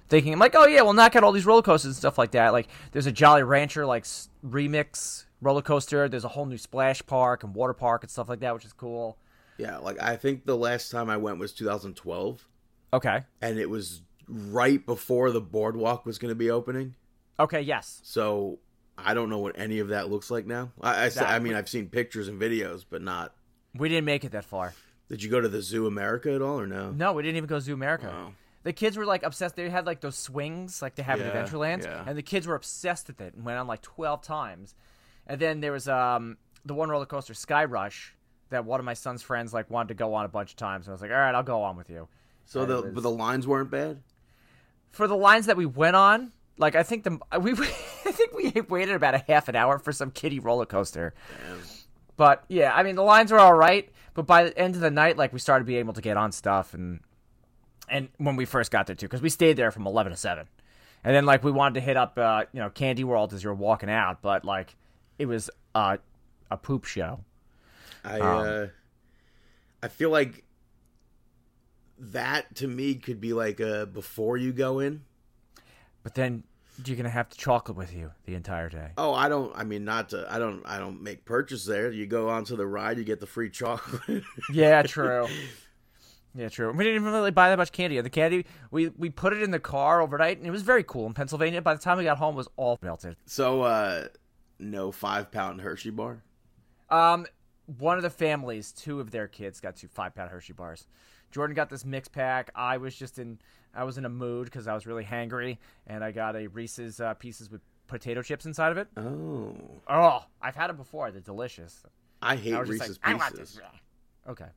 Thinking 0.08 0.34
I'm 0.34 0.40
like, 0.40 0.56
oh 0.56 0.68
yeah, 0.68 0.82
we'll 0.82 0.94
knock 0.94 1.16
out 1.16 1.24
all 1.24 1.32
these 1.32 1.46
roller 1.48 1.64
coasters 1.64 1.90
and 1.90 1.96
stuff 1.96 2.18
like 2.18 2.32
that. 2.32 2.54
Like, 2.54 2.68
there's 2.92 3.08
a 3.08 3.12
Jolly 3.12 3.42
Rancher 3.44 3.86
like 3.86 4.06
remix 4.46 5.26
roller 5.42 5.64
coaster. 5.64 6.08
There's 6.08 6.24
a 6.24 6.30
whole 6.30 6.46
new 6.46 6.58
splash 6.58 7.06
park 7.06 7.44
and 7.44 7.56
water 7.56 7.74
park 7.74 8.04
and 8.04 8.12
stuff 8.12 8.30
like 8.30 8.40
that, 8.42 8.54
which 8.54 8.66
is 8.66 8.74
cool. 8.74 9.18
Yeah, 9.58 9.78
like 9.78 10.02
I 10.02 10.16
think 10.16 10.46
the 10.46 10.56
last 10.58 10.92
time 10.92 11.10
I 11.10 11.18
went 11.18 11.40
was 11.40 11.54
2012, 11.54 12.48
Okay. 12.94 13.22
and 13.42 13.58
it 13.58 13.70
was 13.70 14.02
right 14.28 14.86
before 14.86 15.32
the 15.32 15.42
boardwalk 15.42 16.06
was 16.06 16.18
going 16.18 16.30
to 16.30 16.36
be 16.36 16.52
opening. 16.52 16.96
Okay. 17.40 17.62
Yes. 17.62 18.02
So 18.04 18.60
I 18.98 19.14
don't 19.14 19.30
know 19.30 19.40
what 19.40 19.58
any 19.58 19.80
of 19.80 19.90
that 19.90 20.10
looks 20.10 20.30
like 20.30 20.46
now. 20.46 20.72
i 20.82 21.10
i 21.20 21.40
mean, 21.40 21.54
I've 21.54 21.70
seen 21.70 21.90
pictures 21.90 22.28
and 22.28 22.40
videos, 22.40 22.86
but 22.90 23.02
not. 23.02 23.34
We 23.78 23.90
didn't 23.90 24.06
make 24.06 24.24
it 24.24 24.32
that 24.32 24.46
far. 24.46 24.74
Did 25.10 25.22
you 25.22 25.30
go 25.30 25.40
to 25.40 25.48
the 25.50 25.62
Zoo 25.62 25.86
America 25.88 26.34
at 26.34 26.42
all, 26.42 26.60
or 26.60 26.66
no? 26.68 26.92
No, 26.92 27.14
we 27.14 27.24
didn't 27.24 27.38
even 27.38 27.48
go 27.48 27.56
to 27.56 27.62
Zoo 27.62 27.74
America. 27.74 28.08
Wow. 28.08 28.34
The 28.64 28.74
kids 28.74 28.98
were 28.98 29.06
like 29.06 29.22
obsessed. 29.24 29.56
They 29.56 29.70
had 29.70 29.86
like 29.86 30.02
those 30.02 30.18
swings 30.18 30.82
like 30.82 30.96
they 30.96 31.04
have 31.04 31.20
in 31.22 31.28
Adventureland, 31.30 31.84
yeah. 31.84 32.04
and 32.08 32.18
the 32.18 32.24
kids 32.24 32.48
were 32.48 32.56
obsessed 32.56 33.08
with 33.08 33.22
it 33.22 33.36
and 33.36 33.46
went 33.46 33.60
on 33.60 33.68
like 33.68 33.82
twelve 33.84 34.24
times. 34.24 34.74
And 35.28 35.40
then 35.40 35.60
there 35.60 35.72
was 35.72 35.88
um 35.88 36.38
the 36.66 36.74
one 36.74 36.90
roller 36.90 37.06
coaster 37.06 37.36
Sky 37.36 37.66
Rush 37.66 38.16
that 38.50 38.66
one 38.66 38.80
of 38.80 38.86
my 38.86 38.96
son's 38.96 39.22
friends 39.22 39.54
like 39.54 39.70
wanted 39.70 39.90
to 39.90 39.94
go 39.94 40.16
on 40.16 40.26
a 40.26 40.30
bunch 40.30 40.52
of 40.52 40.58
times, 40.58 40.88
and 40.88 40.92
I 40.92 40.96
was 40.96 41.02
like, 41.02 41.12
all 41.12 41.18
right, 41.18 41.36
I'll 41.36 41.44
go 41.44 41.62
on 41.62 41.78
with 41.78 41.90
you. 41.92 42.08
So 42.46 42.62
And 42.62 42.72
the 42.72 42.82
was- 42.82 42.94
but 42.94 43.04
the 43.04 43.12
lines 43.12 43.46
weren't 43.46 43.70
bad. 43.70 44.02
for 44.92 45.08
the 45.08 45.16
lines 45.18 45.46
that 45.46 45.58
we 45.58 45.68
went 45.68 45.96
on, 45.96 46.32
like 46.58 46.74
I 46.76 46.82
think 46.82 47.04
the 47.04 47.20
we 47.40 47.52
I 48.06 48.12
think 48.12 48.34
we 48.34 48.52
waited 48.62 48.96
about 48.96 49.14
a 49.14 49.24
half 49.28 49.48
an 49.48 49.56
hour 49.56 49.78
for 49.78 49.92
some 49.92 50.10
kiddie 50.10 50.40
roller 50.40 50.66
coaster. 50.66 51.14
But 52.18 52.44
yeah, 52.48 52.74
I 52.74 52.84
mean 52.84 52.96
the 52.96 53.04
lines 53.04 53.32
were 53.32 53.40
all 53.40 53.54
right, 53.54 53.90
but 54.14 54.26
by 54.26 54.46
the 54.46 54.58
end 54.58 54.76
of 54.76 54.82
the 54.82 54.92
night, 54.92 55.18
like 55.18 55.34
we 55.34 55.40
started 55.40 55.66
being 55.66 55.80
able 55.80 55.94
to 55.94 56.02
get 56.02 56.18
on 56.18 56.32
stuff, 56.32 56.74
and 56.74 57.02
and 57.90 58.10
when 58.18 58.36
we 58.36 58.46
first 58.46 58.72
got 58.72 58.88
there 58.88 58.96
too, 58.96 59.08
because 59.08 59.22
we 59.22 59.30
stayed 59.30 59.58
there 59.58 59.72
from 59.72 59.86
eleven 59.86 60.12
to 60.12 60.18
seven, 60.18 60.48
and 61.04 61.16
then 61.16 61.26
like 61.26 61.44
we 61.44 61.52
wanted 61.52 61.76
to 61.76 61.82
hit 61.82 61.98
up 61.98 62.18
uh, 62.18 62.46
you 62.54 62.60
know 62.60 62.70
Candy 62.70 63.04
World 63.04 63.34
as 63.34 63.44
you 63.44 63.50
were 63.50 63.56
walking 63.56 63.90
out, 63.90 64.22
but 64.22 64.46
like 64.46 64.76
it 65.20 65.26
was 65.26 65.50
uh, 65.74 65.98
a 66.50 66.58
poop 66.58 66.86
show. 66.86 67.20
I 68.04 68.20
Um, 68.20 68.48
uh, 68.48 68.68
I 69.84 69.88
feel 69.88 70.10
like 70.10 70.44
that 71.98 72.56
to 72.56 72.68
me 72.68 72.96
could 72.96 73.22
be 73.22 73.34
like 73.34 73.60
uh 73.62 73.86
before 73.86 74.38
you 74.38 74.52
go 74.54 74.80
in. 74.80 75.02
But 76.04 76.16
then 76.16 76.44
you're 76.84 76.98
gonna 76.98 77.10
have 77.10 77.30
the 77.30 77.36
chocolate 77.36 77.78
with 77.78 77.94
you 77.94 78.12
the 78.26 78.36
entire 78.36 78.70
day. 78.70 78.90
Oh, 78.98 79.14
I 79.14 79.30
don't. 79.30 79.56
I 79.56 79.64
mean, 79.64 79.86
not 79.86 80.10
to. 80.10 80.26
I 80.30 80.40
don't. 80.40 80.62
I 80.66 80.78
don't 80.80 81.02
make 81.02 81.24
purchase 81.26 81.66
there. 81.66 81.92
You 81.92 82.06
go 82.06 82.30
onto 82.30 82.56
the 82.56 82.66
ride, 82.68 82.98
you 82.98 83.04
get 83.04 83.20
the 83.20 83.28
free 83.28 83.50
chocolate. 83.50 84.24
Yeah, 84.52 84.82
true. 84.84 85.28
Yeah, 86.38 86.50
true. 86.50 86.70
We 86.74 86.84
didn't 86.84 87.02
even 87.02 87.14
really 87.14 87.32
buy 87.32 87.48
that 87.48 87.58
much 87.58 87.72
candy. 87.72 88.02
The 88.02 88.10
candy 88.10 88.46
we 88.70 88.90
we 88.90 89.10
put 89.10 89.32
it 89.32 89.42
in 89.42 89.52
the 89.52 89.60
car 89.60 90.02
overnight, 90.02 90.38
and 90.38 90.46
it 90.46 90.52
was 90.52 90.64
very 90.64 90.84
cool 90.84 91.06
in 91.06 91.14
Pennsylvania. 91.14 91.62
By 91.62 91.76
the 91.76 91.80
time 91.80 91.98
we 91.98 92.04
got 92.04 92.18
home, 92.18 92.34
it 92.34 92.38
was 92.38 92.50
all 92.58 92.78
melted. 92.82 93.16
so, 93.26 93.62
uh, 93.62 94.10
no 94.60 94.92
five 94.92 95.32
pound 95.32 95.62
Hershey 95.62 95.92
bar. 95.92 96.24
Um, 96.90 97.26
one 97.78 97.96
of 97.96 98.04
the 98.04 98.10
families, 98.10 98.74
two 98.74 99.00
of 99.00 99.12
their 99.12 99.30
kids 99.30 99.62
got 99.62 99.78
two 99.78 99.88
five 99.88 100.14
pound 100.14 100.30
Hershey 100.30 100.52
bars. 100.52 100.88
Jordan 101.32 101.56
got 101.56 101.70
this 101.70 101.86
mix 101.86 102.10
pack. 102.10 102.52
I 102.54 102.78
was 102.80 102.98
just 102.98 103.18
in, 103.18 103.40
I 103.76 103.84
was 103.84 103.98
in 103.98 104.06
a 104.06 104.10
mood 104.10 104.46
because 104.46 104.68
I 104.68 104.74
was 104.74 104.88
really 104.88 105.04
hangry, 105.04 105.58
and 105.88 106.04
I 106.04 106.12
got 106.12 106.36
a 106.36 106.48
Reese's 106.48 107.00
uh, 107.00 107.14
pieces 107.16 107.50
with 107.52 107.62
potato 107.88 108.22
chips 108.22 108.46
inside 108.46 108.72
of 108.72 108.78
it. 108.78 108.88
Oh, 108.98 109.56
Oh, 109.90 110.24
I've 110.42 110.56
had 110.56 110.68
them 110.70 110.78
before. 110.78 111.12
They're 111.12 111.22
delicious. 111.22 111.84
I 112.22 112.36
hate 112.36 112.54
I 112.54 112.60
Reese's 112.62 113.00
like, 113.06 113.22
I 113.22 113.30
Pieces. 113.30 113.60
Okay, 114.28 114.48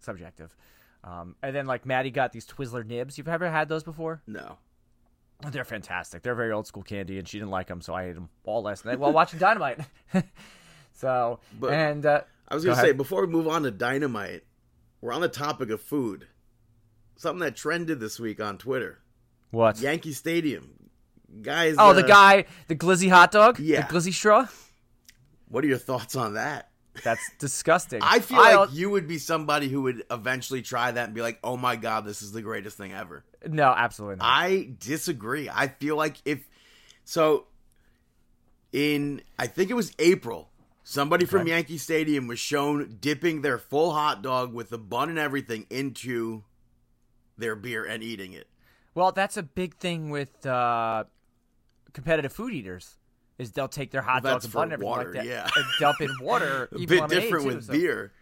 subjective. 0.00 0.56
Um, 1.04 1.36
and 1.42 1.54
then 1.54 1.66
like 1.66 1.84
Maddie 1.86 2.10
got 2.10 2.32
these 2.32 2.46
Twizzler 2.46 2.84
nibs. 2.86 3.18
You've 3.18 3.28
ever 3.28 3.50
had 3.50 3.68
those 3.68 3.82
before? 3.84 4.22
No, 4.26 4.58
They're 5.50 5.64
fantastic. 5.64 6.22
They're 6.22 6.34
very 6.34 6.52
old 6.52 6.66
school 6.66 6.82
candy, 6.82 7.18
and 7.18 7.28
she 7.28 7.38
didn't 7.38 7.50
like 7.50 7.66
them, 7.68 7.80
so 7.80 7.94
I 7.94 8.04
ate 8.04 8.14
them 8.14 8.28
all 8.44 8.62
last 8.62 8.84
night 8.84 8.98
while 8.98 9.12
watching 9.12 9.38
Dynamite. 9.38 9.80
so, 10.92 11.40
But- 11.58 11.72
and 11.72 12.04
uh, 12.06 12.22
I 12.48 12.54
was 12.54 12.64
gonna 12.64 12.76
say 12.80 12.92
before 12.92 13.20
we 13.26 13.32
move 13.32 13.46
on 13.46 13.62
to 13.64 13.70
dynamite, 13.70 14.42
we're 15.00 15.12
on 15.12 15.20
the 15.20 15.28
topic 15.28 15.70
of 15.70 15.80
food. 15.82 16.26
Something 17.18 17.40
that 17.40 17.56
trended 17.56 18.00
this 18.00 18.18
week 18.18 18.40
on 18.40 18.56
Twitter: 18.56 18.98
what? 19.50 19.78
Yankee 19.80 20.12
Stadium. 20.12 20.70
Guys, 21.42 21.74
Oh, 21.78 21.92
the 21.92 22.04
uh, 22.04 22.06
guy, 22.08 22.44
the 22.68 22.74
glizzy 22.74 23.10
hot 23.10 23.30
dog, 23.30 23.58
Yeah. 23.58 23.86
the 23.86 23.92
glizzy 23.92 24.14
straw. 24.14 24.46
What 25.48 25.62
are 25.62 25.66
your 25.66 25.76
thoughts 25.78 26.16
on 26.16 26.34
that? 26.34 26.70
That's 27.04 27.20
disgusting. 27.38 28.00
I 28.02 28.20
feel 28.20 28.38
I 28.38 28.54
like 28.54 28.72
you 28.72 28.88
would 28.90 29.06
be 29.06 29.18
somebody 29.18 29.68
who 29.68 29.82
would 29.82 30.04
eventually 30.10 30.62
try 30.62 30.90
that 30.90 31.04
and 31.04 31.14
be 31.14 31.20
like, 31.20 31.38
"Oh 31.44 31.56
my 31.58 31.76
god, 31.76 32.06
this 32.06 32.22
is 32.22 32.32
the 32.32 32.40
greatest 32.40 32.78
thing 32.78 32.92
ever." 32.92 33.24
no, 33.46 33.66
absolutely 33.76 34.16
not. 34.16 34.24
I 34.26 34.70
disagree. 34.80 35.50
I 35.52 35.68
feel 35.68 35.96
like 35.96 36.16
if 36.24 36.48
so 37.04 37.46
in 38.72 39.22
I 39.38 39.46
think 39.48 39.70
it 39.70 39.74
was 39.74 39.92
April, 39.98 40.50
somebody 40.82 41.24
from 41.24 41.46
Yankee 41.46 41.78
Stadium 41.78 42.26
was 42.26 42.38
shown 42.38 42.96
dipping 43.00 43.42
their 43.42 43.58
full 43.58 43.92
hot 43.92 44.22
dog 44.22 44.52
with 44.54 44.70
the 44.70 44.78
bun 44.78 45.08
and 45.08 45.18
everything 45.18 45.66
into 45.70 46.44
their 47.38 47.54
beer 47.56 47.84
and 47.84 48.02
eating 48.02 48.32
it. 48.32 48.46
well, 48.94 49.12
that's 49.12 49.36
a 49.36 49.42
big 49.42 49.76
thing 49.76 50.10
with 50.10 50.44
uh, 50.46 51.04
competitive 51.92 52.32
food 52.32 52.52
eaters. 52.52 52.96
Is 53.38 53.52
they'll 53.52 53.68
take 53.68 53.92
their 53.92 54.02
hot 54.02 54.24
Well, 54.24 54.32
dogs 54.34 54.46
and 54.46 54.52
bun 54.54 54.62
and 54.64 54.72
everything 54.72 54.90
water, 54.90 55.12
like 55.14 55.22
that 55.22 55.26
yeah. 55.26 55.48
and 55.54 55.64
dump 55.78 56.00
in 56.00 56.10
water. 56.20 56.68
A 56.74 56.78
bit 56.86 57.08
different 57.08 57.44
too, 57.44 57.54
with 57.54 57.64
so- 57.66 57.72
beer. 57.72 58.12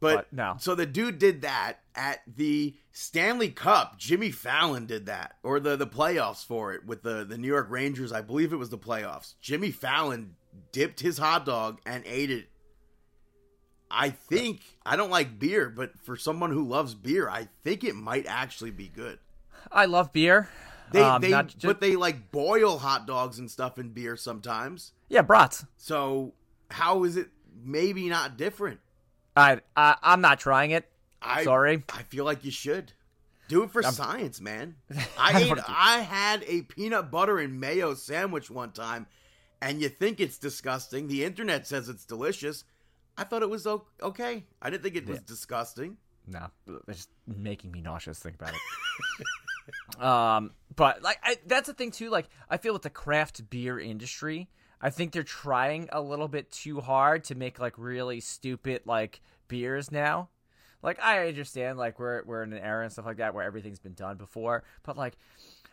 But, 0.00 0.14
But 0.14 0.32
no. 0.32 0.54
so 0.58 0.74
the 0.74 0.86
dude 0.86 1.18
did 1.18 1.42
that 1.42 1.80
at 1.94 2.20
the 2.26 2.74
Stanley 2.90 3.50
Cup. 3.50 3.98
Jimmy 3.98 4.30
Fallon 4.30 4.86
did 4.86 5.04
that, 5.04 5.34
or 5.42 5.60
the 5.60 5.76
the 5.76 5.86
playoffs 5.86 6.42
for 6.42 6.72
it 6.72 6.86
with 6.86 7.02
the 7.02 7.22
the 7.22 7.36
New 7.36 7.48
York 7.48 7.66
Rangers. 7.68 8.10
I 8.10 8.22
believe 8.22 8.54
it 8.54 8.56
was 8.56 8.70
the 8.70 8.78
playoffs. 8.78 9.34
Jimmy 9.42 9.70
Fallon 9.70 10.36
dipped 10.72 11.00
his 11.00 11.18
hot 11.18 11.44
dog 11.44 11.80
and 11.84 12.02
ate 12.06 12.30
it. 12.30 12.48
I 13.90 14.10
think 14.10 14.60
I 14.86 14.96
don't 14.96 15.10
like 15.10 15.38
beer, 15.38 15.68
but 15.68 15.98
for 16.02 16.16
someone 16.16 16.52
who 16.52 16.64
loves 16.66 16.94
beer, 16.94 17.28
I 17.28 17.48
think 17.64 17.82
it 17.84 17.94
might 17.96 18.26
actually 18.26 18.70
be 18.70 18.88
good. 18.88 19.18
I 19.72 19.86
love 19.86 20.12
beer. 20.12 20.48
They 20.92 21.02
Um, 21.02 21.20
they 21.22 21.30
not 21.30 21.48
ju- 21.48 21.68
but 21.68 21.80
they 21.80 21.96
like 21.96 22.30
boil 22.30 22.78
hot 22.78 23.06
dogs 23.06 23.38
and 23.38 23.50
stuff 23.50 23.78
in 23.78 23.90
beer 23.90 24.16
sometimes. 24.16 24.92
yeah, 25.08 25.22
brats. 25.22 25.64
So 25.76 26.34
how 26.70 27.04
is 27.04 27.16
it 27.16 27.28
maybe 27.64 28.08
not 28.08 28.36
different? 28.36 28.80
I, 29.36 29.60
I 29.76 29.96
I'm 30.02 30.20
not 30.20 30.40
trying 30.40 30.70
it. 30.72 30.90
I 31.22 31.44
Sorry. 31.44 31.84
I 31.92 32.02
feel 32.04 32.24
like 32.24 32.44
you 32.44 32.50
should 32.50 32.92
do 33.48 33.62
it 33.62 33.70
for 33.70 33.82
science, 33.82 34.40
man. 34.40 34.76
I 35.18 35.32
I 35.32 35.40
ate, 35.40 35.58
I 35.68 36.00
had 36.00 36.44
a 36.46 36.62
peanut 36.62 37.10
butter 37.10 37.38
and 37.38 37.60
mayo 37.60 37.94
sandwich 37.94 38.50
one 38.50 38.72
time, 38.72 39.06
and 39.60 39.80
you 39.80 39.88
think 39.88 40.18
it's 40.20 40.38
disgusting. 40.38 41.08
The 41.08 41.24
internet 41.24 41.66
says 41.66 41.88
it's 41.88 42.04
delicious. 42.04 42.64
I 43.20 43.24
thought 43.24 43.42
it 43.42 43.50
was 43.50 43.66
okay. 44.02 44.46
I 44.62 44.70
didn't 44.70 44.82
think 44.82 44.96
it 44.96 45.06
was 45.06 45.20
disgusting. 45.20 45.98
No, 46.26 46.46
it's 46.88 47.00
just 47.00 47.10
making 47.26 47.70
me 47.70 47.82
nauseous. 47.82 48.18
Think 48.18 48.36
about 48.36 48.54
it. 48.54 50.02
um, 50.02 50.52
but 50.74 51.02
like 51.02 51.18
I, 51.22 51.36
that's 51.46 51.66
the 51.66 51.74
thing 51.74 51.90
too. 51.90 52.08
Like 52.08 52.30
I 52.48 52.56
feel 52.56 52.72
with 52.72 52.80
the 52.80 52.90
craft 52.90 53.50
beer 53.50 53.78
industry, 53.78 54.48
I 54.80 54.88
think 54.88 55.12
they're 55.12 55.22
trying 55.22 55.90
a 55.92 56.00
little 56.00 56.28
bit 56.28 56.50
too 56.50 56.80
hard 56.80 57.24
to 57.24 57.34
make 57.34 57.58
like 57.58 57.74
really 57.76 58.20
stupid 58.20 58.82
like 58.86 59.20
beers 59.48 59.92
now. 59.92 60.30
Like 60.82 60.98
I 60.98 61.28
understand 61.28 61.78
like 61.78 61.98
we're 61.98 62.22
we're 62.24 62.42
in 62.42 62.54
an 62.54 62.62
era 62.62 62.84
and 62.84 62.92
stuff 62.92 63.04
like 63.04 63.18
that 63.18 63.34
where 63.34 63.44
everything's 63.44 63.80
been 63.80 63.92
done 63.92 64.16
before, 64.16 64.64
but 64.82 64.96
like. 64.96 65.18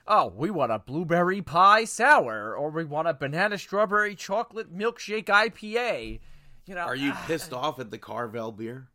Oh, 0.10 0.28
we 0.38 0.50
want 0.50 0.72
a 0.72 0.80
blueberry 0.80 1.42
pie 1.42 1.84
sour, 1.84 2.56
or 2.56 2.70
we 2.70 2.86
want 2.86 3.10
a 3.10 3.14
banana 3.14 3.58
strawberry 3.58 4.16
chocolate 4.16 4.74
milkshake 4.74 5.26
IPA. 5.26 6.22
You 6.68 6.76
know. 6.76 6.82
Are 6.82 6.96
you 6.96 7.12
ah, 7.14 7.24
pissed 7.28 7.54
off 7.54 7.80
at 7.80 7.92
the 7.92 7.98
Carvel 7.98 8.52
beer? 8.52 8.88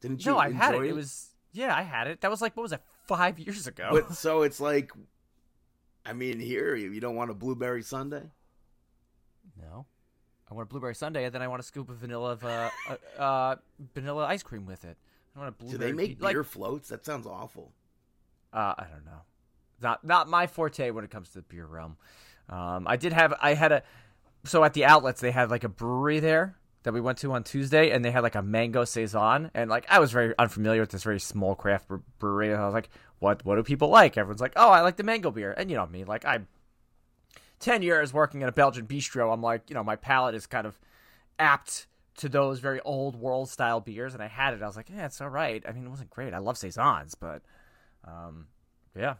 Didn't 0.00 0.24
you 0.24 0.32
No, 0.32 0.38
I've 0.38 0.54
had 0.54 0.74
it. 0.74 0.78
enjoy 0.78 0.88
It 0.88 0.94
was 0.94 1.30
yeah, 1.52 1.74
I 1.74 1.82
had 1.82 2.06
it. 2.06 2.20
That 2.20 2.30
was 2.30 2.40
like 2.40 2.56
what 2.56 2.62
was 2.62 2.72
it? 2.72 2.80
Five 3.06 3.38
years 3.38 3.66
ago. 3.66 3.88
But 3.90 4.14
so 4.14 4.42
it's 4.42 4.60
like, 4.60 4.92
I 6.06 6.12
mean, 6.12 6.38
here 6.38 6.74
you 6.76 7.00
don't 7.00 7.16
want 7.16 7.30
a 7.30 7.34
blueberry 7.34 7.82
sundae. 7.82 8.30
no, 9.60 9.86
I 10.50 10.54
want 10.54 10.68
a 10.68 10.70
blueberry 10.70 10.94
sundae, 10.94 11.24
and 11.24 11.34
then 11.34 11.42
I 11.42 11.48
want 11.48 11.60
a 11.60 11.64
scoop 11.64 11.88
of 11.88 11.96
vanilla 11.96 12.32
of 12.32 12.44
uh, 12.44 12.70
uh, 12.88 13.22
uh 13.22 13.56
vanilla 13.94 14.26
ice 14.26 14.42
cream 14.42 14.66
with 14.66 14.84
it. 14.84 14.96
I 15.34 15.38
want 15.38 15.48
a 15.48 15.52
blueberry. 15.52 15.78
Do 15.78 15.86
they 15.86 15.92
make 15.92 16.18
pe- 16.18 16.24
like, 16.24 16.34
beer 16.34 16.44
floats? 16.44 16.88
That 16.88 17.04
sounds 17.04 17.26
awful. 17.26 17.72
Uh, 18.52 18.74
I 18.78 18.86
don't 18.90 19.04
know. 19.04 19.22
Not 19.82 20.04
not 20.04 20.28
my 20.28 20.46
forte 20.46 20.90
when 20.90 21.04
it 21.04 21.10
comes 21.10 21.28
to 21.30 21.34
the 21.36 21.42
beer 21.42 21.66
realm. 21.66 21.96
Um, 22.48 22.86
I 22.86 22.96
did 22.96 23.12
have 23.12 23.34
I 23.40 23.54
had 23.54 23.72
a 23.72 23.82
so 24.44 24.64
at 24.64 24.74
the 24.74 24.84
outlets 24.84 25.20
they 25.20 25.30
had 25.30 25.50
like 25.50 25.64
a 25.64 25.68
brewery 25.68 26.20
there 26.20 26.56
that 26.82 26.94
we 26.94 27.00
went 27.00 27.18
to 27.18 27.32
on 27.32 27.44
Tuesday, 27.44 27.90
and 27.90 28.04
they 28.04 28.10
had 28.10 28.22
like 28.22 28.34
a 28.34 28.42
mango 28.42 28.84
saison, 28.84 29.50
and 29.54 29.68
like 29.68 29.86
I 29.88 29.98
was 29.98 30.12
very 30.12 30.34
unfamiliar 30.38 30.80
with 30.80 30.90
this 30.90 31.02
very 31.02 31.20
small 31.20 31.54
craft 31.54 31.88
bre- 31.88 31.96
brewery, 32.18 32.52
and 32.52 32.60
I 32.60 32.64
was 32.64 32.74
like, 32.74 32.90
what 33.18 33.44
what 33.44 33.56
do 33.56 33.62
people 33.62 33.88
like? 33.88 34.16
Everyone's 34.16 34.40
like, 34.40 34.54
oh, 34.56 34.70
I 34.70 34.80
like 34.80 34.96
the 34.96 35.02
mango 35.02 35.30
beer, 35.30 35.54
and 35.56 35.70
you 35.70 35.76
know 35.76 35.86
me, 35.86 36.04
like 36.04 36.24
I'm 36.24 36.48
10 37.60 37.82
years 37.82 38.12
working 38.12 38.42
at 38.42 38.48
a 38.48 38.52
Belgian 38.52 38.86
bistro, 38.86 39.32
I'm 39.32 39.42
like, 39.42 39.68
you 39.68 39.74
know, 39.74 39.84
my 39.84 39.96
palate 39.96 40.34
is 40.34 40.46
kind 40.46 40.66
of 40.66 40.80
apt 41.38 41.86
to 42.16 42.28
those 42.28 42.58
very 42.58 42.80
old 42.80 43.16
world 43.16 43.48
style 43.48 43.80
beers. 43.80 44.14
And 44.14 44.22
I 44.22 44.28
had 44.28 44.54
it. 44.54 44.62
I 44.62 44.66
was 44.66 44.76
like, 44.76 44.90
yeah, 44.90 45.06
it's 45.06 45.20
all 45.20 45.28
right. 45.28 45.62
I 45.68 45.72
mean, 45.72 45.84
it 45.84 45.90
wasn't 45.90 46.10
great. 46.10 46.34
I 46.34 46.38
love 46.38 46.58
Saisons, 46.58 47.14
but 47.14 47.42
um, 48.04 48.46
yeah. 48.98 49.14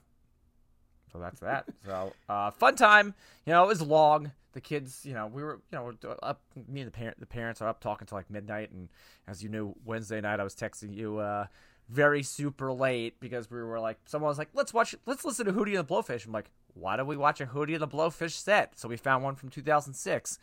So 1.12 1.18
that's 1.18 1.40
that. 1.40 1.66
So 1.86 2.12
uh, 2.28 2.50
fun 2.50 2.76
time. 2.76 3.14
You 3.46 3.52
know, 3.52 3.64
it 3.64 3.68
was 3.68 3.82
long. 3.82 4.32
The 4.52 4.60
kids, 4.60 5.00
you 5.04 5.14
know, 5.14 5.26
we 5.26 5.42
were, 5.42 5.60
you 5.72 5.78
know, 5.78 5.92
up. 6.22 6.42
Me 6.68 6.80
and 6.80 6.88
the 6.88 6.92
parent, 6.92 7.18
the 7.20 7.26
parents 7.26 7.62
are 7.62 7.68
up 7.68 7.80
talking 7.80 8.06
till 8.06 8.18
like 8.18 8.30
midnight. 8.30 8.70
And 8.70 8.88
as 9.26 9.42
you 9.42 9.48
knew, 9.48 9.74
Wednesday 9.84 10.20
night 10.20 10.40
I 10.40 10.44
was 10.44 10.54
texting 10.54 10.94
you 10.94 11.18
uh, 11.18 11.46
very 11.88 12.22
super 12.22 12.72
late 12.72 13.18
because 13.20 13.50
we 13.50 13.62
were 13.62 13.80
like, 13.80 13.98
someone 14.06 14.28
was 14.28 14.38
like, 14.38 14.48
let's 14.54 14.72
watch, 14.72 14.94
let's 15.06 15.24
listen 15.24 15.46
to 15.46 15.52
Hootie 15.52 15.78
and 15.78 15.78
the 15.78 15.84
Blowfish. 15.84 16.26
I'm 16.26 16.32
like, 16.32 16.50
why 16.74 16.96
don't 16.96 17.06
we 17.06 17.16
watch 17.16 17.40
a 17.40 17.46
Hootie 17.46 17.72
and 17.72 17.80
the 17.80 17.88
Blowfish 17.88 18.32
set? 18.32 18.78
So 18.78 18.88
we 18.88 18.96
found 18.96 19.24
one 19.24 19.34
from 19.34 19.48
2006, 19.48 20.38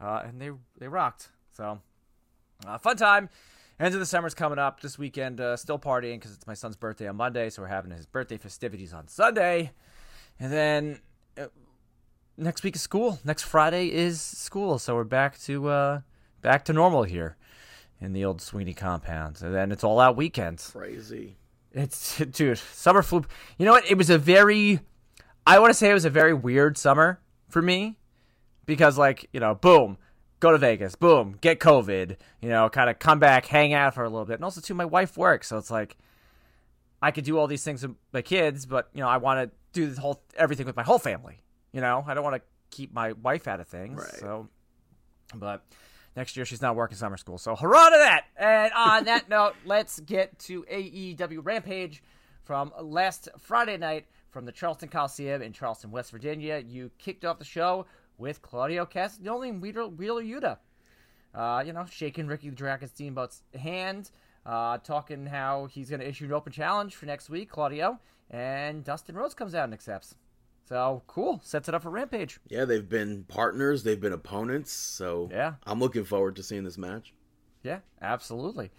uh, 0.00 0.22
and 0.24 0.40
they 0.40 0.50
they 0.78 0.88
rocked. 0.88 1.28
So 1.52 1.80
uh, 2.66 2.78
fun 2.78 2.96
time. 2.96 3.28
End 3.78 3.92
of 3.92 4.00
the 4.00 4.06
summer's 4.06 4.32
coming 4.34 4.58
up 4.58 4.80
this 4.80 4.98
weekend. 4.98 5.38
Uh, 5.38 5.56
still 5.56 5.78
partying 5.78 6.14
because 6.14 6.32
it's 6.32 6.46
my 6.46 6.54
son's 6.54 6.76
birthday 6.76 7.08
on 7.08 7.16
Monday, 7.16 7.50
so 7.50 7.60
we're 7.62 7.68
having 7.68 7.90
his 7.90 8.06
birthday 8.06 8.38
festivities 8.38 8.94
on 8.94 9.06
Sunday, 9.06 9.72
and 10.38 10.52
then 10.52 11.00
uh, 11.38 11.46
next 12.36 12.62
week 12.62 12.76
is 12.76 12.82
school. 12.82 13.18
Next 13.24 13.42
Friday 13.42 13.92
is 13.92 14.20
school, 14.20 14.78
so 14.78 14.94
we're 14.94 15.04
back 15.04 15.38
to 15.40 15.68
uh, 15.68 16.00
back 16.42 16.64
to 16.66 16.72
normal 16.72 17.04
here 17.04 17.36
in 18.00 18.12
the 18.12 18.24
old 18.24 18.40
Sweeney 18.40 18.74
compound. 18.74 19.40
And 19.42 19.54
then 19.54 19.72
it's 19.72 19.84
all 19.84 20.00
out 20.00 20.16
weekends. 20.16 20.70
Crazy. 20.70 21.36
It's 21.72 22.18
dude, 22.30 22.58
summer 22.58 23.02
flew. 23.02 23.24
You 23.58 23.66
know 23.66 23.72
what? 23.72 23.90
It 23.90 23.96
was 23.96 24.10
a 24.10 24.18
very, 24.18 24.80
I 25.46 25.58
want 25.58 25.70
to 25.70 25.74
say 25.74 25.90
it 25.90 25.94
was 25.94 26.04
a 26.04 26.10
very 26.10 26.34
weird 26.34 26.76
summer 26.78 27.20
for 27.48 27.62
me, 27.62 27.96
because 28.64 28.98
like 28.98 29.28
you 29.32 29.40
know, 29.40 29.54
boom, 29.54 29.98
go 30.40 30.52
to 30.52 30.58
Vegas, 30.58 30.94
boom, 30.94 31.38
get 31.40 31.60
COVID, 31.60 32.16
you 32.40 32.48
know, 32.48 32.68
kind 32.68 32.90
of 32.90 32.98
come 32.98 33.18
back, 33.18 33.46
hang 33.46 33.72
out 33.72 33.94
for 33.94 34.04
a 34.04 34.08
little 34.08 34.26
bit, 34.26 34.34
and 34.34 34.44
also 34.44 34.60
too, 34.60 34.74
my 34.74 34.84
wife 34.84 35.16
works, 35.16 35.48
so 35.48 35.56
it's 35.56 35.70
like 35.70 35.96
I 37.00 37.10
could 37.10 37.24
do 37.24 37.38
all 37.38 37.46
these 37.46 37.64
things 37.64 37.86
with 37.86 37.96
my 38.12 38.22
kids, 38.22 38.66
but 38.66 38.88
you 38.92 39.00
know, 39.00 39.08
I 39.08 39.18
want 39.18 39.50
to 39.50 39.56
do 39.76 39.86
the 39.90 40.00
whole 40.00 40.22
everything 40.36 40.66
with 40.66 40.76
my 40.76 40.82
whole 40.82 40.98
family. 40.98 41.42
You 41.72 41.80
know, 41.80 42.04
I 42.06 42.14
don't 42.14 42.24
want 42.24 42.36
to 42.36 42.42
keep 42.70 42.92
my 42.92 43.12
wife 43.12 43.46
out 43.46 43.60
of 43.60 43.68
things. 43.68 44.00
Right. 44.00 44.20
So, 44.20 44.48
but 45.34 45.64
next 46.16 46.36
year 46.36 46.46
she's 46.46 46.62
not 46.62 46.74
working 46.74 46.96
summer 46.96 47.16
school, 47.16 47.38
so 47.38 47.54
hurrah 47.54 47.90
to 47.90 47.98
that! 47.98 48.24
And 48.36 48.72
on 48.72 49.04
that 49.04 49.28
note, 49.28 49.54
let's 49.64 50.00
get 50.00 50.38
to 50.40 50.62
AEW 50.64 51.40
Rampage 51.44 52.02
from 52.42 52.72
last 52.80 53.28
Friday 53.38 53.76
night 53.76 54.06
from 54.30 54.46
the 54.46 54.52
Charleston 54.52 54.88
Coliseum 54.88 55.42
in 55.42 55.52
Charleston, 55.52 55.90
West 55.90 56.10
Virginia. 56.10 56.62
You 56.66 56.90
kicked 56.98 57.24
off 57.24 57.38
the 57.38 57.44
show 57.44 57.86
with 58.18 58.40
Claudio 58.40 58.86
Castagnoli 58.86 59.50
and 59.50 59.60
Wheeler, 59.60 59.88
Wheeler 59.88 60.22
Yuta. 60.22 60.58
Uh, 61.34 61.62
you 61.66 61.72
know, 61.74 61.84
shaking 61.84 62.26
Ricky 62.26 62.48
the 62.48 62.56
Dragon 62.56 62.88
Steamboat's 62.88 63.42
hand, 63.60 64.10
uh, 64.46 64.78
talking 64.78 65.26
how 65.26 65.66
he's 65.66 65.90
going 65.90 66.00
to 66.00 66.08
issue 66.08 66.24
an 66.24 66.32
open 66.32 66.50
challenge 66.50 66.94
for 66.94 67.04
next 67.04 67.28
week, 67.28 67.50
Claudio, 67.50 67.98
and 68.30 68.84
Dustin 68.84 69.14
Rhodes 69.16 69.34
comes 69.34 69.54
out 69.54 69.64
and 69.64 69.74
accepts. 69.74 70.14
So 70.68 71.02
cool, 71.06 71.40
sets 71.44 71.68
it 71.68 71.74
up 71.74 71.82
for 71.82 71.90
Rampage. 71.90 72.40
Yeah, 72.48 72.64
they've 72.64 72.88
been 72.88 73.24
partners. 73.28 73.84
They've 73.84 74.00
been 74.00 74.12
opponents. 74.12 74.72
So 74.72 75.28
Yeah. 75.30 75.54
I'm 75.64 75.78
looking 75.78 76.04
forward 76.04 76.36
to 76.36 76.42
seeing 76.42 76.64
this 76.64 76.76
match. 76.76 77.14
Yeah, 77.62 77.78
absolutely. 78.02 78.70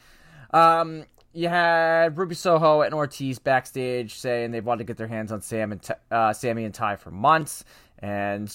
Um, 0.51 1.05
you 1.33 1.47
had 1.49 2.17
Ruby 2.17 2.35
Soho 2.35 2.81
and 2.81 2.93
Ortiz 2.93 3.39
backstage 3.39 4.15
saying 4.15 4.51
they 4.51 4.59
wanted 4.61 4.79
to 4.79 4.83
get 4.85 4.97
their 4.97 5.07
hands 5.07 5.31
on 5.31 5.41
Sam 5.41 5.71
and 5.71 5.87
uh, 6.11 6.33
Sammy 6.33 6.63
and 6.65 6.73
Ty 6.73 6.95
for 6.97 7.11
months, 7.11 7.63
and 7.99 8.53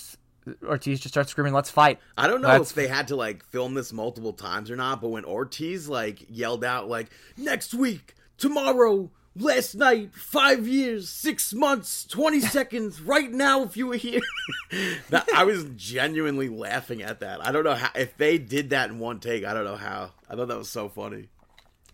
Ortiz 0.64 0.98
just 1.00 1.14
starts 1.14 1.30
screaming, 1.30 1.52
"Let's 1.52 1.70
fight!" 1.70 2.00
I 2.18 2.26
don't 2.26 2.40
know 2.42 2.48
That's- 2.48 2.70
if 2.70 2.74
they 2.74 2.88
had 2.88 3.08
to 3.08 3.16
like 3.16 3.44
film 3.44 3.74
this 3.74 3.92
multiple 3.92 4.32
times 4.32 4.70
or 4.70 4.76
not, 4.76 5.00
but 5.00 5.08
when 5.08 5.24
Ortiz 5.24 5.88
like 5.88 6.24
yelled 6.28 6.64
out 6.64 6.88
like 6.88 7.08
next 7.36 7.72
week, 7.74 8.14
tomorrow, 8.38 9.10
last 9.36 9.74
night, 9.74 10.14
five 10.14 10.66
years, 10.66 11.08
six 11.08 11.52
months, 11.52 12.04
twenty 12.04 12.40
seconds, 12.40 13.00
right 13.00 13.30
now, 13.30 13.62
if 13.62 13.76
you 13.76 13.86
were 13.86 13.96
here, 13.96 14.20
that, 15.10 15.28
I 15.34 15.44
was 15.44 15.64
genuinely 15.76 16.48
laughing 16.48 17.02
at 17.02 17.20
that. 17.20 17.44
I 17.44 17.52
don't 17.52 17.64
know 17.64 17.74
how 17.74 17.90
if 17.94 18.16
they 18.16 18.38
did 18.38 18.70
that 18.70 18.90
in 18.90 18.98
one 18.98 19.20
take. 19.20 19.44
I 19.44 19.54
don't 19.54 19.64
know 19.64 19.76
how. 19.76 20.12
I 20.28 20.36
thought 20.36 20.48
that 20.48 20.58
was 20.58 20.70
so 20.70 20.88
funny. 20.88 21.28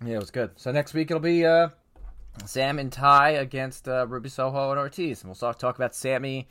Yeah, 0.05 0.15
it 0.15 0.21
was 0.21 0.31
good. 0.31 0.51
So 0.57 0.71
next 0.71 0.95
week 0.95 1.11
it'll 1.11 1.21
be 1.21 1.45
uh, 1.45 1.69
Sam 2.45 2.79
and 2.79 2.93
Ty 2.93 3.31
against 3.31 3.89
uh, 3.89 4.07
Ruby 4.07 4.29
Soho 4.29 4.71
and 4.71 4.79
Ortiz, 4.79 5.23
and 5.23 5.29
we'll 5.29 5.37
talk 5.37 5.59
talk 5.59 5.77
about 5.77 5.95
Sammy 5.95 6.49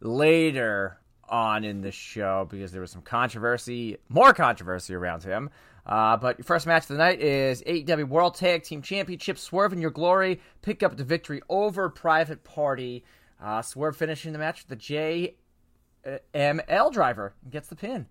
later 0.00 0.98
on 1.28 1.64
in 1.64 1.80
the 1.80 1.90
show 1.90 2.46
because 2.48 2.72
there 2.72 2.80
was 2.80 2.90
some 2.90 3.02
controversy, 3.02 3.96
more 4.08 4.32
controversy 4.32 4.94
around 4.94 5.22
him. 5.22 5.50
Uh, 5.86 6.16
but 6.16 6.38
your 6.38 6.44
first 6.44 6.66
match 6.66 6.82
of 6.84 6.88
the 6.88 6.96
night 6.96 7.20
is 7.20 7.62
AEW 7.62 8.08
World 8.08 8.34
Tag 8.34 8.62
Team 8.62 8.80
Championship. 8.80 9.38
Swerve 9.38 9.72
in 9.72 9.80
your 9.80 9.90
glory, 9.90 10.40
pick 10.62 10.82
up 10.82 10.96
the 10.96 11.04
victory 11.04 11.42
over 11.48 11.90
Private 11.90 12.42
Party. 12.42 13.04
Uh, 13.42 13.60
Swerve 13.60 13.96
finishing 13.96 14.32
the 14.32 14.38
match 14.38 14.60
with 14.62 14.68
the 14.68 14.76
J 14.76 15.36
uh, 16.06 16.88
driver 16.90 17.34
and 17.42 17.52
gets 17.52 17.68
the 17.68 17.76
pin. 17.76 18.06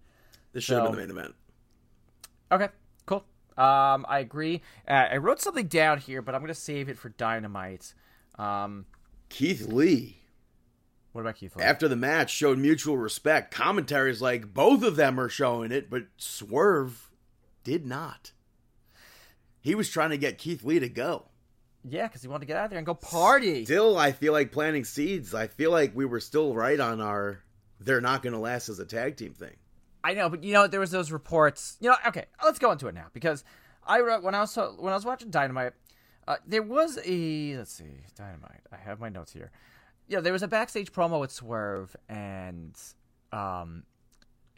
This 0.52 0.64
should 0.64 0.76
have 0.78 0.92
been 0.92 1.08
the 1.08 1.14
main 1.14 1.18
event. 1.18 1.36
Okay, 2.52 2.70
cool. 3.08 3.26
Um, 3.58 4.06
I 4.08 4.20
agree. 4.20 4.62
Uh, 4.88 4.92
I 5.12 5.18
wrote 5.18 5.42
something 5.42 5.68
down 5.68 5.98
here, 5.98 6.22
but 6.22 6.36
I'm 6.36 6.42
gonna 6.42 6.54
save 6.54 6.90
it 6.90 6.98
for 6.98 7.10
Dynamite. 7.10 7.96
Um, 8.38 8.86
Keith 9.30 9.68
Lee. 9.68 10.18
what 11.12 11.22
about 11.22 11.38
Keith 11.38 11.56
Lee? 11.56 11.64
after 11.64 11.88
the 11.88 11.96
match 11.96 12.30
showed 12.30 12.60
mutual 12.60 12.98
respect. 12.98 13.52
Commentaries 13.54 14.22
like 14.22 14.54
both 14.54 14.84
of 14.84 14.96
them 14.96 15.20
are 15.20 15.30
showing 15.30 15.72
it, 15.72 15.90
but 15.90 16.04
Swerve 16.18 17.10
did 17.64 17.86
not. 17.86 18.32
He 19.62 19.76
was 19.76 19.90
trying 19.90 20.10
to 20.10 20.18
get 20.18 20.38
Keith 20.38 20.64
Lee 20.64 20.80
to 20.80 20.90
go. 20.90 21.26
yeah, 21.88 22.08
because 22.08 22.22
he 22.22 22.28
wanted 22.28 22.42
to 22.42 22.46
get 22.48 22.58
out 22.58 22.70
there 22.70 22.80
and 22.80 22.86
go 22.86 22.94
party. 22.94 23.66
Still, 23.66 23.98
I 23.98 24.12
feel 24.12 24.34
like 24.34 24.52
planting 24.52 24.84
seeds. 24.84 25.34
I 25.34 25.48
feel 25.48 25.72
like 25.72 25.96
we 25.96 26.06
were 26.06 26.20
still 26.20 26.54
right 26.54 26.80
on 26.80 27.00
our 27.02 27.40
they're 27.80 28.02
not 28.02 28.24
going 28.24 28.34
to 28.34 28.40
last 28.40 28.70
as 28.70 28.80
a 28.80 28.86
tag 28.86 29.18
team 29.18 29.34
thing. 29.34 29.56
I 30.04 30.14
know, 30.14 30.30
but 30.30 30.44
you 30.44 30.54
know, 30.54 30.68
there 30.68 30.80
was 30.80 30.92
those 30.92 31.12
reports. 31.12 31.78
You 31.80 31.90
know, 31.90 31.96
okay, 32.08 32.26
let's 32.44 32.60
go 32.60 32.72
into 32.72 32.88
it 32.88 32.96
now 32.96 33.08
because 33.14 33.44
I 33.86 34.02
wrote 34.02 34.24
when 34.24 34.36
I 34.36 34.42
was 34.42 34.56
when 34.56 34.92
I 34.92 34.96
was 34.96 35.06
watching 35.06 35.30
Dynamite. 35.30 35.74
Uh, 36.28 36.38
there 36.46 36.64
was 36.64 37.00
a 37.06 37.58
let's 37.58 37.74
see, 37.74 38.02
Dynamite. 38.16 38.62
I 38.72 38.78
have 38.78 39.00
my 39.00 39.10
notes 39.10 39.32
here. 39.32 39.52
Yeah, 40.08 40.20
there 40.20 40.34
was 40.34 40.44
a 40.44 40.48
backstage 40.48 40.92
promo 40.92 41.20
with 41.22 41.32
Swerve 41.32 41.96
and 42.10 42.78
um, 43.32 43.84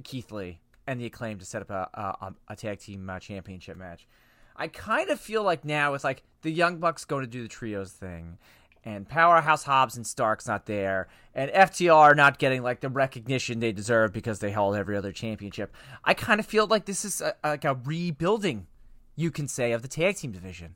Keith 0.03 0.31
Lee 0.31 0.59
and 0.87 0.99
the 0.99 1.05
Acclaim 1.05 1.39
to 1.39 1.45
set 1.45 1.61
up 1.61 1.69
a 1.69 1.89
a, 1.93 2.33
a 2.49 2.55
tag 2.55 2.79
team 2.79 3.09
uh, 3.09 3.19
championship 3.19 3.77
match. 3.77 4.07
I 4.55 4.67
kind 4.67 5.09
of 5.09 5.19
feel 5.19 5.43
like 5.43 5.65
now 5.65 5.93
it's 5.93 6.03
like 6.03 6.23
the 6.41 6.51
Young 6.51 6.77
Bucks 6.77 7.05
going 7.05 7.25
to 7.25 7.29
do 7.29 7.43
the 7.43 7.49
trios 7.49 7.91
thing, 7.91 8.37
and 8.85 9.07
Powerhouse 9.07 9.63
Hobbs 9.63 9.97
and 9.97 10.05
Stark's 10.05 10.47
not 10.47 10.65
there, 10.65 11.07
and 11.33 11.51
FTR 11.51 12.15
not 12.15 12.37
getting 12.37 12.61
like 12.63 12.79
the 12.79 12.89
recognition 12.89 13.59
they 13.59 13.71
deserve 13.71 14.13
because 14.13 14.39
they 14.39 14.51
held 14.51 14.75
every 14.75 14.95
other 14.95 15.11
championship. 15.11 15.75
I 16.03 16.13
kind 16.13 16.39
of 16.39 16.45
feel 16.45 16.67
like 16.67 16.85
this 16.85 17.03
is 17.03 17.19
a, 17.19 17.35
like 17.43 17.65
a 17.65 17.73
rebuilding, 17.73 18.67
you 19.15 19.31
can 19.31 19.47
say, 19.47 19.71
of 19.71 19.81
the 19.81 19.87
tag 19.87 20.17
team 20.17 20.31
division. 20.31 20.75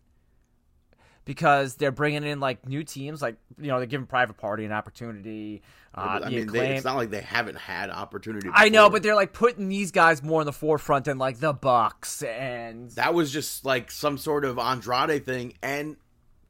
Because 1.30 1.76
they're 1.76 1.91
bringing 1.91 2.23
in 2.23 2.39
like 2.39 2.68
new 2.68 2.84
teams, 2.84 3.22
like 3.22 3.35
you 3.61 3.68
know 3.68 3.77
they're 3.77 3.85
giving 3.85 4.07
Private 4.07 4.38
Party 4.38 4.65
an 4.65 4.72
opportunity. 4.72 5.61
Uh, 5.93 6.22
I 6.23 6.30
mean, 6.31 6.51
they, 6.51 6.76
it's 6.76 6.84
not 6.84 6.95
like 6.95 7.11
they 7.11 7.22
haven't 7.22 7.60
had 7.60 7.91
opportunity. 7.91 8.49
I 8.51 8.69
know, 8.69 8.89
but 8.89 9.03
they're 9.03 9.14
like 9.14 9.31
putting 9.31 9.69
these 9.69 9.91
guys 9.91 10.23
more 10.23 10.41
in 10.41 10.47
the 10.47 10.51
forefront 10.51 11.06
than 11.06 11.19
like 11.19 11.39
the 11.39 11.53
Bucks 11.53 12.23
and 12.23 12.89
that 12.93 13.14
was 13.14 13.31
just 13.31 13.64
like 13.64 13.91
some 13.91 14.18
sort 14.18 14.43
of 14.43 14.57
Andrade 14.57 15.23
thing, 15.23 15.53
and 15.61 15.97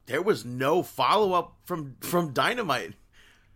there 0.06 0.22
was 0.22 0.46
no 0.46 0.82
follow 0.82 1.34
up 1.34 1.58
from 1.66 1.98
from 2.00 2.32
Dynamite. 2.32 2.94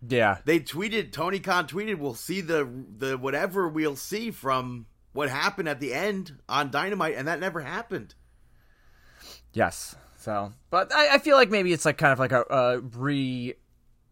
yeah, 0.05 0.39
They 0.43 0.59
tweeted 0.59 1.13
Tony 1.13 1.39
Khan 1.39 1.67
tweeted, 1.67 1.99
"We'll 1.99 2.15
see 2.15 2.41
the 2.41 2.67
the 2.97 3.17
whatever 3.17 3.69
we'll 3.69 3.95
see 3.95 4.29
from 4.29 4.87
what 5.13 5.29
happened 5.29 5.69
at 5.69 5.79
the 5.79 5.93
end 5.93 6.33
on 6.49 6.69
Dynamite, 6.69 7.15
and 7.15 7.29
that 7.29 7.39
never 7.39 7.61
happened. 7.61 8.13
Yes. 9.53 9.95
So, 10.23 10.53
but 10.69 10.93
I, 10.95 11.15
I 11.15 11.17
feel 11.17 11.35
like 11.35 11.49
maybe 11.49 11.73
it's 11.73 11.83
like 11.83 11.97
kind 11.97 12.13
of 12.13 12.19
like 12.19 12.31
a, 12.31 12.45
a 12.49 12.79
re. 12.79 13.53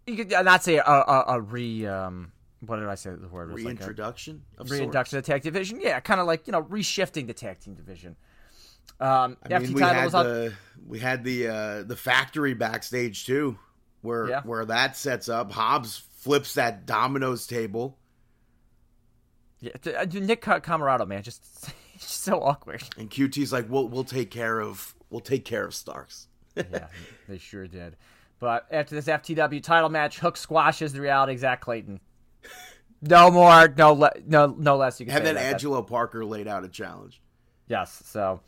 You 0.05 0.15
could 0.17 0.29
not 0.29 0.61
say 0.61 0.75
a, 0.75 0.83
a, 0.83 1.23
a 1.29 1.41
re. 1.41 1.85
Um, 1.87 2.33
what 2.65 2.75
did 2.79 2.89
I 2.89 2.95
say 2.95 3.11
the 3.11 3.29
word? 3.29 3.49
was? 3.53 3.63
Like 3.63 3.75
a 3.75 3.77
Reintroduction 3.77 4.41
of 4.57 4.69
reintroduction 4.69 5.11
sorts. 5.15 5.27
of 5.29 5.33
the 5.33 5.33
tag 5.33 5.41
division. 5.43 5.79
Yeah, 5.79 6.01
kind 6.01 6.19
of 6.19 6.27
like 6.27 6.47
you 6.47 6.51
know 6.51 6.63
reshifting 6.63 7.27
the 7.27 7.33
tag 7.33 7.61
team 7.61 7.75
division. 7.75 8.17
Um, 8.99 9.37
I 9.49 9.59
mean, 9.59 9.71
we 9.73 9.81
had 9.81 10.11
the 10.11 10.53
we 10.85 10.99
had 10.99 11.23
the 11.23 11.47
uh, 11.47 11.83
the 11.83 11.95
factory 11.95 12.55
backstage 12.55 13.25
too, 13.25 13.57
where 14.01 14.27
Yeah. 14.27 14.41
where 14.41 14.65
that 14.65 14.97
sets 14.97 15.29
up. 15.29 15.53
Hobbs 15.53 16.03
flips 16.17 16.55
that 16.55 16.85
Domino's 16.85 17.47
table, 17.47 17.97
Yeah, 19.61 19.71
uh, 19.97 20.05
Nick 20.11 20.41
Ca- 20.41 20.59
Comoroto, 20.59 21.07
man, 21.07 21.23
just 21.23 21.41
just 21.97 22.21
so 22.21 22.41
awkward. 22.41 22.83
and 22.97 23.09
QT's 23.09 23.53
like, 23.53 23.69
"We'll 23.69 23.87
we'll 23.87 24.03
take 24.03 24.29
care 24.29 24.59
of 24.59 24.93
we'll 25.11 25.19
take 25.21 25.45
care 25.45 25.65
of 25.65 25.75
Starks." 25.75 26.27
yeah, 26.55 26.87
they 27.29 27.37
sure 27.37 27.67
did. 27.67 27.95
But 28.39 28.65
after 28.71 28.95
this 28.95 29.05
FTW 29.05 29.61
title 29.61 29.89
match, 29.89 30.17
Hook 30.19 30.35
squashes 30.35 30.93
the 30.93 31.01
reality 31.01 31.37
Zach 31.37 31.61
Clayton. 31.61 31.99
No 33.03 33.31
more, 33.31 33.67
no, 33.77 33.93
le- 33.93 34.13
no, 34.27 34.47
no 34.57 34.77
less. 34.77 34.99
You 34.99 35.05
can 35.05 35.15
And 35.15 35.21
say 35.21 35.25
then 35.25 35.35
about 35.35 35.43
that. 35.43 35.53
Angelo 35.53 35.81
Parker 35.81 36.25
laid 36.25 36.47
out 36.47 36.63
a 36.63 36.67
challenge. 36.67 37.21
Yes, 37.67 38.01
so 38.05 38.41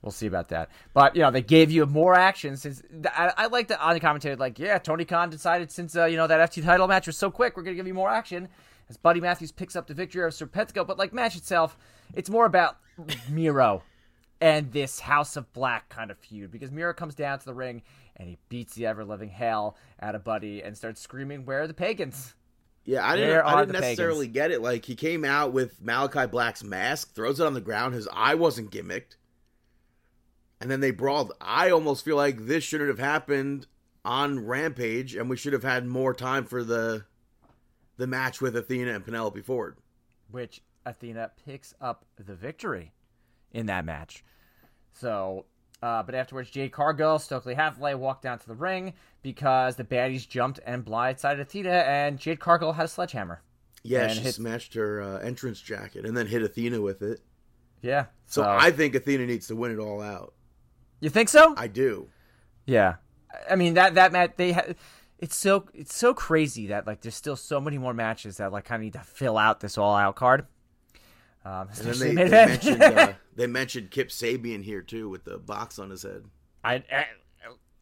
we'll 0.00 0.10
see 0.12 0.26
about 0.26 0.48
that. 0.48 0.70
But 0.94 1.14
you 1.14 1.22
know, 1.22 1.30
they 1.30 1.42
gave 1.42 1.70
you 1.70 1.86
more 1.86 2.14
action 2.14 2.56
since 2.56 2.82
I, 3.06 3.32
I 3.36 3.46
like 3.46 3.68
that 3.68 3.80
on 3.80 3.94
the 3.94 4.00
commentary. 4.00 4.34
Like, 4.36 4.58
yeah, 4.58 4.78
Tony 4.78 5.04
Khan 5.04 5.30
decided 5.30 5.70
since 5.70 5.96
uh, 5.96 6.06
you 6.06 6.16
know 6.16 6.26
that 6.26 6.50
FT 6.50 6.64
title 6.64 6.88
match 6.88 7.06
was 7.06 7.16
so 7.16 7.30
quick, 7.30 7.56
we're 7.56 7.62
gonna 7.62 7.76
give 7.76 7.86
you 7.86 7.94
more 7.94 8.10
action. 8.10 8.48
As 8.88 8.96
Buddy 8.96 9.20
Matthews 9.20 9.52
picks 9.52 9.76
up 9.76 9.86
the 9.86 9.94
victory 9.94 10.22
over 10.22 10.30
Serpentico, 10.30 10.86
but 10.86 10.98
like 10.98 11.12
match 11.12 11.36
itself, 11.36 11.76
it's 12.14 12.28
more 12.28 12.46
about 12.46 12.78
Miro 13.28 13.82
and 14.42 14.72
this 14.72 14.98
House 14.98 15.36
of 15.36 15.52
Black 15.52 15.88
kind 15.88 16.10
of 16.10 16.18
feud 16.18 16.50
because 16.50 16.72
Miro 16.72 16.92
comes 16.92 17.14
down 17.14 17.38
to 17.38 17.44
the 17.44 17.54
ring 17.54 17.82
and 18.16 18.28
he 18.28 18.38
beats 18.48 18.74
the 18.74 18.86
ever 18.86 19.04
living 19.04 19.28
hell 19.28 19.76
out 20.00 20.16
of 20.16 20.24
Buddy 20.24 20.62
and 20.62 20.76
starts 20.76 21.00
screaming, 21.00 21.46
"Where 21.46 21.62
are 21.62 21.66
the 21.68 21.74
pagans?" 21.74 22.34
Yeah, 22.84 23.06
I 23.06 23.14
didn't. 23.14 23.46
I 23.46 23.60
didn't 23.60 23.80
necessarily 23.80 24.26
get 24.26 24.50
it. 24.50 24.60
Like 24.60 24.84
he 24.84 24.96
came 24.96 25.24
out 25.24 25.52
with 25.52 25.80
Malachi 25.80 26.26
Black's 26.26 26.64
mask, 26.64 27.14
throws 27.14 27.38
it 27.38 27.46
on 27.46 27.54
the 27.54 27.60
ground. 27.60 27.94
His 27.94 28.08
eye 28.12 28.34
wasn't 28.34 28.72
gimmicked, 28.72 29.14
and 30.60 30.68
then 30.68 30.80
they 30.80 30.90
brawled. 30.90 31.32
I 31.40 31.70
almost 31.70 32.04
feel 32.04 32.16
like 32.16 32.46
this 32.46 32.64
shouldn't 32.64 32.90
have 32.90 32.98
happened 32.98 33.68
on 34.04 34.44
Rampage, 34.44 35.14
and 35.14 35.30
we 35.30 35.36
should 35.36 35.52
have 35.52 35.62
had 35.62 35.86
more 35.86 36.12
time 36.12 36.44
for 36.44 36.64
the 36.64 37.04
the 37.96 38.08
match 38.08 38.40
with 38.40 38.56
Athena 38.56 38.92
and 38.92 39.04
Penelope 39.04 39.40
Ford. 39.42 39.76
which 40.28 40.62
Athena 40.84 41.30
picks 41.44 41.74
up 41.80 42.04
the 42.16 42.34
victory 42.34 42.92
in 43.52 43.66
that 43.66 43.84
match. 43.84 44.24
So, 44.92 45.46
uh, 45.82 46.02
but 46.02 46.14
afterwards, 46.14 46.50
Jade 46.50 46.72
Cargill, 46.72 47.18
Stokely 47.18 47.54
Hathaway 47.54 47.94
walked 47.94 48.22
down 48.22 48.38
to 48.38 48.46
the 48.46 48.54
ring 48.54 48.94
because 49.22 49.76
the 49.76 49.84
baddies 49.84 50.28
jumped 50.28 50.60
and 50.66 50.84
blindsided 50.84 51.40
Athena, 51.40 51.70
and 51.70 52.18
Jade 52.18 52.40
Cargill 52.40 52.72
had 52.72 52.84
a 52.84 52.88
sledgehammer. 52.88 53.42
Yeah, 53.82 54.08
she 54.08 54.20
hit- 54.20 54.34
smashed 54.34 54.74
her 54.74 55.00
uh, 55.02 55.18
entrance 55.18 55.60
jacket 55.60 56.04
and 56.06 56.16
then 56.16 56.26
hit 56.26 56.42
Athena 56.42 56.80
with 56.80 57.02
it. 57.02 57.20
Yeah. 57.80 58.06
So 58.26 58.44
I 58.44 58.70
think 58.70 58.94
Athena 58.94 59.26
needs 59.26 59.48
to 59.48 59.56
win 59.56 59.72
it 59.72 59.78
all 59.78 60.00
out. 60.00 60.34
you 61.00 61.10
think 61.10 61.28
so? 61.28 61.54
I 61.56 61.66
do. 61.66 62.08
yeah. 62.64 62.96
I 63.50 63.56
mean 63.56 63.74
that 63.74 63.94
that 63.94 64.12
match 64.12 64.32
they 64.36 64.52
had. 64.52 64.76
It's 65.18 65.34
so 65.34 65.64
it's 65.72 65.96
so 65.96 66.12
crazy 66.14 66.66
that 66.66 66.86
like 66.86 67.00
there's 67.00 67.14
still 67.16 67.34
so 67.34 67.60
many 67.60 67.78
more 67.78 67.94
matches 67.94 68.36
that 68.36 68.52
like 68.52 68.66
kind 68.66 68.80
of 68.80 68.84
need 68.84 68.92
to 68.92 69.00
fill 69.00 69.38
out 69.38 69.60
this 69.60 69.78
all 69.78 69.96
out 69.96 70.16
card. 70.16 70.46
Um, 71.44 71.68
And 71.76 71.94
then 71.94 71.98
they, 72.14 72.24
they 72.24 72.46
mentioned 72.46 72.82
uh, 72.82 73.12
they 73.36 73.46
mentioned 73.46 73.90
Kip 73.90 74.08
Sabian 74.08 74.62
here 74.62 74.82
too 74.82 75.08
with 75.08 75.24
the 75.24 75.38
box 75.38 75.78
on 75.78 75.90
his 75.90 76.02
head. 76.02 76.24
I, 76.64 76.74
I 76.74 77.06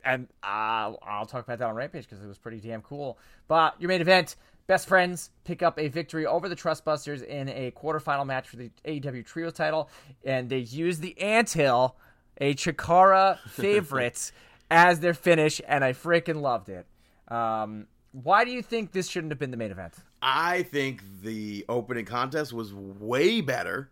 and 0.04 0.28
uh, 0.42 0.92
I'll 1.02 1.26
talk 1.26 1.44
about 1.44 1.58
that 1.58 1.68
on 1.68 1.74
Rampage 1.74 2.08
because 2.08 2.24
it 2.24 2.28
was 2.28 2.38
pretty 2.38 2.58
damn 2.58 2.82
cool. 2.82 3.18
But 3.48 3.80
your 3.80 3.88
main 3.88 4.00
event, 4.00 4.36
best 4.66 4.88
friends 4.88 5.30
pick 5.44 5.62
up 5.62 5.78
a 5.78 5.88
victory 5.88 6.26
over 6.26 6.48
the 6.48 6.56
Trustbusters 6.56 7.22
in 7.24 7.48
a 7.48 7.72
quarterfinal 7.72 8.26
match 8.26 8.48
for 8.48 8.56
the 8.56 8.70
AEW 8.86 9.26
Trio 9.26 9.50
title, 9.50 9.90
and 10.24 10.48
they 10.48 10.58
use 10.58 10.98
the 10.98 11.20
anthill, 11.20 11.96
a 12.40 12.54
Chikara 12.54 13.38
favorite, 13.48 14.32
as 14.70 15.00
their 15.00 15.14
finish, 15.14 15.60
and 15.66 15.84
I 15.84 15.92
freaking 15.92 16.40
loved 16.40 16.68
it. 16.68 16.86
Um, 17.28 17.86
why 18.12 18.44
do 18.44 18.50
you 18.50 18.62
think 18.62 18.92
this 18.92 19.08
shouldn't 19.08 19.30
have 19.32 19.38
been 19.38 19.50
the 19.50 19.56
main 19.56 19.70
event? 19.70 19.94
I 20.22 20.62
think 20.64 21.02
the 21.22 21.64
opening 21.68 22.04
contest 22.04 22.52
was 22.52 22.72
way 22.74 23.40
better. 23.40 23.90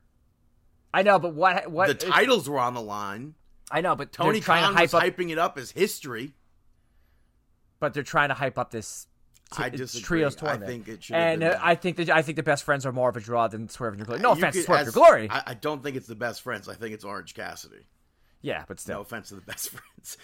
I 0.93 1.03
know, 1.03 1.19
but 1.19 1.35
what? 1.35 1.70
What? 1.70 1.89
the 1.89 1.95
titles 1.95 2.49
were 2.49 2.59
on 2.59 2.74
the 2.74 2.82
line. 2.82 3.35
I 3.70 3.81
know, 3.82 3.95
but 3.95 4.12
Tony 4.12 4.40
Khan 4.40 4.59
to 4.73 4.77
hype 4.77 4.81
was 4.93 4.95
up. 4.95 5.03
hyping 5.03 5.31
it 5.31 5.39
up 5.39 5.59
as 5.59 5.70
history. 5.70 6.32
but 7.81 7.95
they're 7.95 8.03
trying 8.03 8.28
to 8.28 8.35
hype 8.35 8.59
up 8.59 8.70
this. 8.70 9.07
t- 9.55 9.62
I 9.62 9.69
disagree. 9.69 10.03
trios 10.20 10.36
I 10.36 10.40
tournament. 10.40 10.66
think 10.70 10.89
it 10.89 11.03
should 11.05 11.16
and 11.16 11.45
uh. 11.45 11.59
I 11.62 11.74
think 11.74 11.97
that 11.99 12.11
I 12.11 12.23
think 12.23 12.36
the 12.36 12.43
best 12.43 12.65
friends 12.65 12.85
are 12.86 12.93
more 12.93 13.09
of 13.11 13.16
a 13.16 13.20
draw 13.20 13.47
than 13.49 13.69
Swerve 13.69 13.93
and 13.93 13.99
Your 14.01 14.07
Glory. 14.07 14.20
No 14.20 14.31
You 14.31 14.39
offense, 14.39 14.55
to 14.55 14.61
could- 14.61 14.66
Swerve 14.66 14.81
as- 14.81 14.86
Your 14.86 14.93
Glory. 14.93 15.31
I, 15.31 15.43
I 15.49 15.55
don't 15.55 15.82
think 15.82 15.97
it's 15.97 16.07
the 16.07 16.15
best 16.16 16.43
friends. 16.43 16.69
I 16.69 16.74
think 16.74 16.95
it's 16.95 17.05
Orange 17.05 17.35
Cassidy. 17.35 17.85
yeah, 18.40 18.65
but 18.66 18.81
still, 18.81 18.97
No 18.97 19.01
offense 19.03 19.28
to 19.28 19.35
the 19.36 19.40
best 19.53 19.70
friends. 19.70 20.16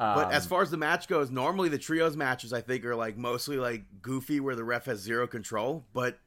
Um, 0.00 0.14
But 0.14 0.32
as 0.32 0.46
far 0.46 0.62
as 0.62 0.70
the 0.70 0.76
match 0.78 1.08
goes, 1.08 1.30
normally 1.30 1.68
the 1.68 1.78
trios 1.78 2.16
matches 2.16 2.52
I 2.54 2.62
think 2.62 2.84
are 2.86 2.96
like 2.96 3.16
mostly 3.18 3.58
like 3.58 3.84
goofy 4.00 4.40
where 4.40 4.56
the 4.56 4.64
ref 4.64 4.86
has 4.86 4.98
zero 5.00 5.26
control. 5.26 5.84
But 5.92 6.18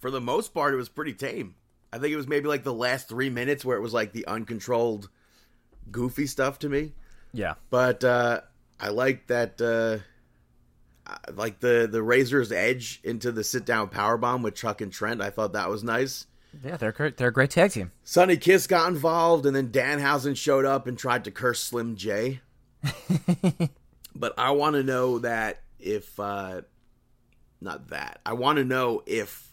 for 0.00 0.10
the 0.10 0.20
most 0.22 0.54
part, 0.54 0.72
it 0.72 0.78
was 0.78 0.88
pretty 0.88 1.12
tame. 1.12 1.54
I 1.92 1.98
think 1.98 2.12
it 2.12 2.16
was 2.16 2.26
maybe 2.26 2.48
like 2.48 2.64
the 2.64 2.72
last 2.72 3.08
three 3.08 3.28
minutes 3.30 3.64
where 3.64 3.76
it 3.76 3.80
was 3.80 3.92
like 3.92 4.12
the 4.12 4.26
uncontrolled, 4.26 5.10
goofy 5.92 6.26
stuff 6.26 6.58
to 6.60 6.68
me. 6.68 6.92
yeah, 7.32 7.54
But 7.70 8.02
uh, 8.02 8.40
I 8.80 8.88
like 8.88 9.26
that, 9.28 9.60
uh, 9.60 9.98
like 11.34 11.60
the 11.60 11.86
the 11.90 12.02
Razor's 12.02 12.50
Edge 12.52 13.00
into 13.04 13.30
the 13.30 13.44
sit 13.44 13.64
down 13.66 13.90
power 13.90 14.16
bomb 14.16 14.42
with 14.42 14.54
Chuck 14.54 14.80
and 14.80 14.90
Trent. 14.92 15.20
I 15.20 15.30
thought 15.30 15.52
that 15.52 15.68
was 15.68 15.84
nice. 15.84 16.26
yeah, 16.64 16.76
they're 16.78 16.92
great. 16.92 17.16
They're 17.16 17.28
a 17.28 17.32
great 17.32 17.50
tag 17.50 17.72
team. 17.72 17.92
Sonny 18.02 18.36
Kiss 18.38 18.66
got 18.66 18.88
involved, 18.88 19.44
and 19.46 19.54
then 19.54 19.68
Danhausen 19.68 20.36
showed 20.36 20.64
up 20.64 20.86
and 20.86 20.96
tried 20.98 21.24
to 21.24 21.30
curse 21.30 21.60
Slim 21.62 21.94
J. 21.96 22.40
but 24.14 24.34
I 24.38 24.52
want 24.52 24.76
to 24.76 24.82
know 24.82 25.18
that 25.20 25.62
if, 25.78 26.18
uh, 26.18 26.62
not 27.60 27.88
that, 27.88 28.20
I 28.24 28.34
want 28.34 28.58
to 28.58 28.64
know 28.64 29.02
if 29.06 29.52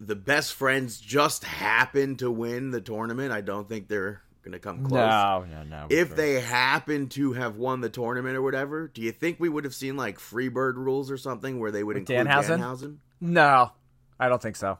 the 0.00 0.16
best 0.16 0.54
friends 0.54 0.98
just 1.00 1.44
happen 1.44 2.16
to 2.16 2.30
win 2.30 2.70
the 2.70 2.80
tournament. 2.80 3.32
I 3.32 3.40
don't 3.40 3.68
think 3.68 3.88
they're 3.88 4.22
going 4.42 4.52
to 4.52 4.58
come 4.58 4.84
close. 4.84 4.98
No, 5.08 5.44
no, 5.48 5.62
no. 5.62 5.86
If 5.90 6.16
they 6.16 6.40
happen 6.40 7.08
to 7.10 7.32
have 7.34 7.56
won 7.56 7.80
the 7.80 7.88
tournament 7.88 8.36
or 8.36 8.42
whatever, 8.42 8.88
do 8.88 9.00
you 9.00 9.12
think 9.12 9.38
we 9.38 9.48
would 9.48 9.64
have 9.64 9.74
seen 9.74 9.96
like 9.96 10.18
Freebird 10.18 10.74
rules 10.74 11.10
or 11.10 11.16
something 11.16 11.60
where 11.60 11.70
they 11.70 11.84
would 11.84 11.94
With 11.94 12.10
include 12.10 12.26
Danhausen? 12.26 12.58
Danhausen? 12.58 12.96
no, 13.20 13.72
I 14.18 14.28
don't 14.28 14.42
think 14.42 14.56
so. 14.56 14.78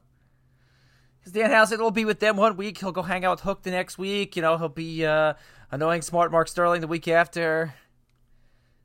Because 1.21 1.33
Danhausen 1.41 1.79
will 1.79 1.93
be 1.93 2.05
with 2.05 2.19
them 2.19 2.37
one 2.37 2.57
week. 2.57 2.79
He'll 2.79 2.91
go 2.91 3.03
hang 3.03 3.25
out 3.25 3.39
with 3.39 3.41
Hook 3.43 3.63
the 3.63 3.71
next 3.71 3.97
week. 3.97 4.35
You 4.35 4.43
know, 4.43 4.59
he'll 4.59 4.69
be 4.69 5.07
uh, 5.07 5.35
annoying 5.71 6.03
smart 6.03 6.33
Mark 6.33 6.49
Sterling 6.49 6.81
the 6.81 6.89
week 6.89 7.07
after. 7.07 7.75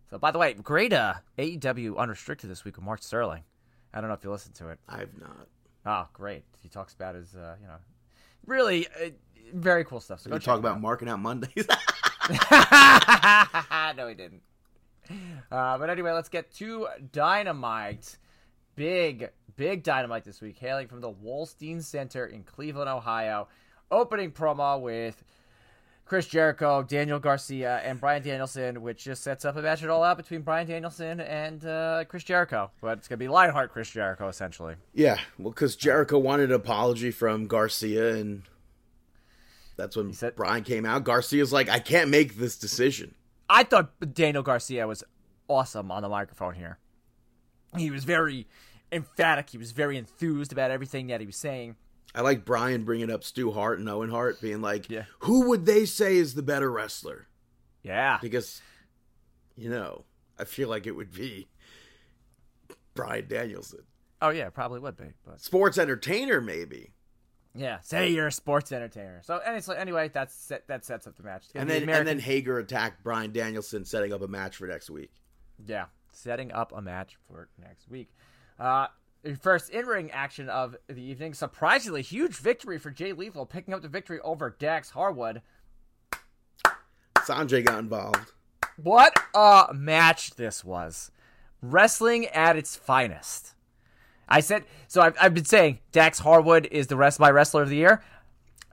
So, 0.09 0.17
by 0.17 0.31
the 0.31 0.39
way, 0.39 0.53
great 0.53 0.93
uh, 0.93 1.15
AEW 1.37 1.97
unrestricted 1.97 2.49
this 2.49 2.63
week 2.63 2.77
with 2.77 2.85
Mark 2.85 3.03
Sterling. 3.03 3.43
I 3.93 3.99
don't 3.99 4.09
know 4.09 4.13
if 4.13 4.23
you 4.23 4.31
listened 4.31 4.55
to 4.55 4.69
it. 4.69 4.79
I've 4.87 5.17
not. 5.19 5.47
Oh, 5.85 6.07
great. 6.13 6.43
He 6.61 6.69
talks 6.69 6.93
about 6.93 7.15
his, 7.15 7.35
uh, 7.35 7.55
you 7.61 7.67
know, 7.67 7.75
really 8.45 8.87
uh, 8.87 9.09
very 9.53 9.83
cool 9.83 9.99
stuff. 9.99 10.21
So 10.21 10.29
go 10.29 10.37
talk 10.37 10.59
about 10.59 10.75
out. 10.75 10.81
marking 10.81 11.09
out 11.09 11.19
Mondays. 11.19 11.49
no, 13.97 14.07
he 14.07 14.15
didn't. 14.15 14.41
Uh, 15.51 15.77
but 15.77 15.89
anyway, 15.89 16.11
let's 16.11 16.29
get 16.29 16.53
to 16.55 16.87
Dynamite. 17.11 18.17
Big, 18.75 19.29
big 19.55 19.83
Dynamite 19.83 20.23
this 20.23 20.41
week, 20.41 20.57
hailing 20.57 20.87
from 20.87 21.01
the 21.01 21.11
Wolstein 21.11 21.81
Center 21.83 22.25
in 22.27 22.43
Cleveland, 22.43 22.89
Ohio. 22.89 23.47
Opening 23.89 24.31
promo 24.31 24.79
with 24.79 25.23
Chris 26.07 26.25
Jericho, 26.25 26.83
Daniel 26.83 27.19
Garcia, 27.19 27.81
and 27.83 27.99
Bryan 27.99 28.23
Danielson, 28.23 28.81
which 28.81 29.03
just 29.03 29.23
sets 29.23 29.43
up 29.45 29.55
a 29.57 29.61
match 29.61 29.83
it 29.83 29.89
all 29.89 30.03
out 30.03 30.17
between 30.17 30.41
Bryan 30.41 30.67
Danielson 30.67 31.19
and 31.19 31.65
uh, 31.65 32.03
Chris 32.07 32.23
Jericho. 32.23 32.71
But 32.81 32.99
it's 32.99 33.07
going 33.07 33.17
to 33.19 33.23
be 33.23 33.27
Lionheart 33.27 33.71
Chris 33.71 33.89
Jericho, 33.89 34.27
essentially. 34.27 34.75
Yeah, 34.93 35.19
well, 35.37 35.51
because 35.51 35.75
Jericho 35.75 36.17
wanted 36.17 36.49
an 36.49 36.55
apology 36.55 37.11
from 37.11 37.47
Garcia, 37.47 38.15
and 38.15 38.43
that's 39.75 39.95
when 39.97 40.13
said- 40.13 40.35
Bryan 40.35 40.63
came 40.63 40.85
out. 40.85 41.03
Garcia's 41.03 41.51
like, 41.51 41.69
I 41.69 41.79
can't 41.79 42.09
make 42.09 42.35
this 42.37 42.57
decision. 42.57 43.13
I 43.49 43.63
thought 43.63 43.91
Daniel 44.13 44.43
Garcia 44.43 44.87
was 44.87 45.03
awesome 45.47 45.91
on 45.91 46.01
the 46.01 46.09
microphone 46.09 46.55
here. 46.55 46.79
He 47.77 47.91
was 47.91 48.03
very 48.03 48.47
emphatic. 48.91 49.49
He 49.49 49.57
was 49.57 49.71
very 49.71 49.97
enthused 49.97 50.51
about 50.51 50.71
everything 50.71 51.07
that 51.07 51.19
he 51.19 51.25
was 51.25 51.35
saying. 51.35 51.75
I 52.15 52.21
like 52.21 52.45
Bryan 52.45 52.83
bringing 52.83 53.11
up 53.11 53.23
Stu 53.23 53.51
Hart 53.51 53.79
and 53.79 53.87
Owen 53.89 54.09
Hart, 54.09 54.41
being 54.41 54.61
like, 54.61 54.89
Yeah. 54.89 55.03
who 55.19 55.49
would 55.49 55.65
they 55.65 55.85
say 55.85 56.17
is 56.17 56.33
the 56.33 56.41
better 56.41 56.71
wrestler? 56.71 57.27
Yeah. 57.83 58.17
Because, 58.21 58.61
you 59.55 59.69
know, 59.69 60.05
I 60.39 60.45
feel 60.45 60.67
like 60.69 60.87
it 60.87 60.95
would 60.95 61.11
be 61.13 61.47
Bryan 62.93 63.27
Danielson. 63.27 63.81
Oh 64.21 64.29
yeah, 64.29 64.49
probably 64.49 64.79
would 64.79 64.97
be. 64.97 65.13
But 65.25 65.39
Sports 65.41 65.77
entertainer, 65.77 66.41
maybe. 66.41 66.93
Yeah, 67.53 67.79
say 67.81 68.09
you're 68.09 68.27
a 68.27 68.31
sports 68.31 68.71
entertainer. 68.71 69.21
So 69.23 69.39
and 69.45 69.55
it's 69.55 69.67
like, 69.67 69.79
anyway, 69.79 70.09
that's 70.13 70.51
that 70.67 70.85
sets 70.85 71.07
up 71.07 71.15
the 71.15 71.23
match. 71.23 71.45
And 71.55 71.67
be 71.67 71.73
then 71.73 71.83
American- 71.83 71.99
and 72.07 72.19
then 72.19 72.19
Hager 72.25 72.59
attacked 72.59 73.03
Bryan 73.03 73.31
Danielson, 73.31 73.83
setting 73.85 74.13
up 74.13 74.21
a 74.21 74.27
match 74.27 74.57
for 74.57 74.67
next 74.67 74.89
week. 74.89 75.11
Yeah, 75.65 75.85
setting 76.11 76.51
up 76.51 76.71
a 76.75 76.81
match 76.81 77.17
for 77.27 77.49
next 77.59 77.89
week. 77.89 78.09
Uh, 78.59 78.87
first 79.41 79.69
in 79.69 79.85
ring 79.85 80.11
action 80.11 80.49
of 80.49 80.75
the 80.87 81.01
evening. 81.01 81.33
Surprisingly, 81.33 82.01
huge 82.01 82.35
victory 82.37 82.77
for 82.77 82.91
Jay 82.91 83.13
Lethal, 83.13 83.45
picking 83.45 83.73
up 83.73 83.81
the 83.81 83.87
victory 83.87 84.19
over 84.21 84.55
Dax 84.57 84.91
Harwood. 84.91 85.41
Sanjay 87.17 87.65
got 87.65 87.79
involved. 87.79 88.31
What 88.77 89.17
a 89.33 89.67
match 89.73 90.35
this 90.35 90.63
was! 90.63 91.11
Wrestling 91.61 92.27
at 92.27 92.55
its 92.55 92.75
finest. 92.75 93.55
I 94.29 94.39
said 94.41 94.65
so. 94.87 95.01
I've, 95.01 95.15
I've 95.19 95.33
been 95.33 95.45
saying 95.45 95.79
Dax 95.91 96.19
Harwood 96.19 96.67
is 96.71 96.87
the 96.87 96.95
rest 96.95 97.19
my 97.19 97.31
wrestler 97.31 97.63
of 97.63 97.69
the 97.69 97.77
year, 97.77 98.03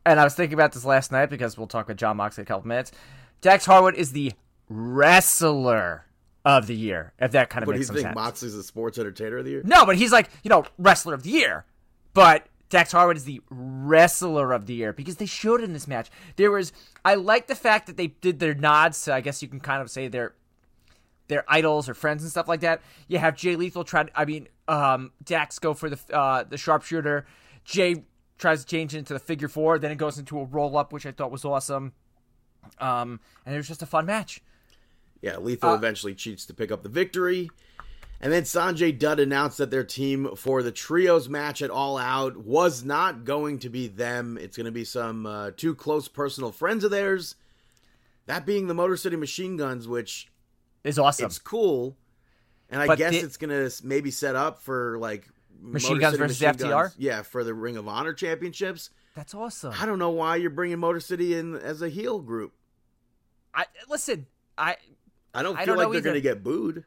and 0.04 0.20
I 0.20 0.24
was 0.24 0.34
thinking 0.34 0.54
about 0.54 0.72
this 0.72 0.84
last 0.84 1.12
night 1.12 1.30
because 1.30 1.56
we'll 1.56 1.66
talk 1.66 1.88
with 1.88 1.96
Jon 1.96 2.16
Moxley 2.16 2.42
in 2.42 2.46
a 2.46 2.48
couple 2.48 2.68
minutes. 2.68 2.92
Dax 3.40 3.64
Harwood 3.64 3.94
is 3.94 4.12
the 4.12 4.32
wrestler 4.68 6.06
of 6.44 6.66
the 6.66 6.74
year, 6.74 7.12
if 7.18 7.32
that 7.32 7.48
kind 7.50 7.62
of 7.62 7.68
you 7.68 7.74
makes 7.74 7.88
think? 7.88 8.00
sense. 8.00 8.14
Moxley's 8.14 8.54
the 8.54 8.62
sports 8.62 8.98
entertainer 8.98 9.38
of 9.38 9.44
the 9.44 9.50
year? 9.52 9.62
No, 9.64 9.86
but 9.86 9.96
he's 9.96 10.12
like, 10.12 10.28
you 10.42 10.50
know, 10.50 10.64
wrestler 10.78 11.14
of 11.14 11.22
the 11.22 11.30
year. 11.30 11.64
But 12.12 12.46
Dax 12.68 12.92
Harwood 12.92 13.16
is 13.16 13.24
the 13.24 13.40
wrestler 13.50 14.52
of 14.52 14.66
the 14.66 14.74
year 14.74 14.92
because 14.92 15.16
they 15.16 15.26
showed 15.26 15.62
in 15.62 15.72
this 15.72 15.86
match. 15.86 16.10
There 16.36 16.50
was 16.50 16.72
I 17.04 17.14
like 17.14 17.46
the 17.46 17.54
fact 17.54 17.86
that 17.86 17.96
they 17.96 18.08
did 18.08 18.40
their 18.40 18.54
nods 18.54 19.02
to 19.04 19.14
I 19.14 19.20
guess 19.20 19.42
you 19.42 19.48
can 19.48 19.60
kind 19.60 19.80
of 19.80 19.90
say 19.90 20.08
their 20.08 20.34
their 21.28 21.44
idols 21.48 21.88
or 21.88 21.94
friends 21.94 22.22
and 22.22 22.30
stuff 22.30 22.48
like 22.48 22.60
that. 22.60 22.82
You 23.08 23.18
have 23.18 23.36
Jay 23.36 23.56
Lethal 23.56 23.84
try 23.84 24.06
I 24.14 24.24
mean, 24.24 24.48
um 24.68 25.12
Dax 25.22 25.58
go 25.58 25.72
for 25.72 25.88
the 25.88 25.98
uh 26.12 26.44
the 26.44 26.58
sharpshooter. 26.58 27.26
Jay 27.64 28.04
tries 28.38 28.60
to 28.64 28.66
change 28.66 28.94
it 28.94 28.98
into 28.98 29.12
the 29.12 29.20
figure 29.20 29.48
four, 29.48 29.78
then 29.78 29.90
it 29.92 29.96
goes 29.96 30.18
into 30.18 30.38
a 30.40 30.44
roll 30.44 30.76
up, 30.76 30.92
which 30.92 31.06
I 31.06 31.12
thought 31.12 31.30
was 31.30 31.44
awesome. 31.44 31.92
Um 32.78 33.20
and 33.46 33.54
it 33.54 33.58
was 33.58 33.68
just 33.68 33.82
a 33.82 33.86
fun 33.86 34.06
match. 34.06 34.42
Yeah, 35.24 35.38
Lethal 35.38 35.70
Uh, 35.70 35.74
eventually 35.76 36.14
cheats 36.14 36.44
to 36.46 36.54
pick 36.54 36.70
up 36.70 36.82
the 36.82 36.88
victory. 36.88 37.50
And 38.20 38.32
then 38.32 38.42
Sanjay 38.44 38.96
Dutt 38.98 39.18
announced 39.20 39.58
that 39.58 39.70
their 39.70 39.84
team 39.84 40.36
for 40.36 40.62
the 40.62 40.70
trios 40.70 41.28
match 41.28 41.62
at 41.62 41.70
All 41.70 41.96
Out 41.98 42.36
was 42.36 42.84
not 42.84 43.24
going 43.24 43.58
to 43.60 43.68
be 43.68 43.86
them. 43.88 44.38
It's 44.40 44.56
going 44.56 44.66
to 44.66 44.72
be 44.72 44.84
some 44.84 45.26
uh, 45.26 45.50
two 45.56 45.74
close 45.74 46.08
personal 46.08 46.52
friends 46.52 46.84
of 46.84 46.90
theirs. 46.90 47.36
That 48.26 48.46
being 48.46 48.66
the 48.66 48.74
Motor 48.74 48.96
City 48.96 49.16
Machine 49.16 49.56
Guns, 49.56 49.86
which 49.88 50.30
is 50.84 50.98
awesome. 50.98 51.26
it's 51.26 51.38
cool. 51.38 51.96
And 52.70 52.80
I 52.80 52.86
But 52.86 52.98
guess 52.98 53.12
the- 53.12 53.20
it's 53.20 53.36
going 53.36 53.50
to 53.50 53.70
maybe 53.86 54.10
set 54.10 54.36
up 54.36 54.60
for 54.62 54.96
like 54.98 55.28
Machine 55.60 55.90
Motor 55.92 56.00
Guns 56.00 56.12
City 56.14 56.22
versus 56.24 56.40
Machine 56.40 56.54
FTR? 56.68 56.82
Guns. 56.84 56.94
Yeah, 56.98 57.22
for 57.22 57.44
the 57.44 57.52
Ring 57.54 57.76
of 57.76 57.88
Honor 57.88 58.12
championships. 58.14 58.90
That's 59.14 59.34
awesome. 59.34 59.74
I 59.78 59.86
don't 59.86 59.98
know 59.98 60.10
why 60.10 60.36
you're 60.36 60.50
bringing 60.50 60.78
Motor 60.78 61.00
City 61.00 61.34
in 61.34 61.56
as 61.56 61.82
a 61.82 61.88
heel 61.88 62.20
group. 62.20 62.52
I 63.54 63.66
listen, 63.88 64.26
I 64.58 64.76
I 65.34 65.42
don't 65.42 65.56
I 65.56 65.64
feel 65.64 65.74
don't 65.74 65.84
like 65.84 65.92
they're 65.92 66.00
going 66.00 66.14
to 66.14 66.20
get 66.20 66.42
booed. 66.42 66.84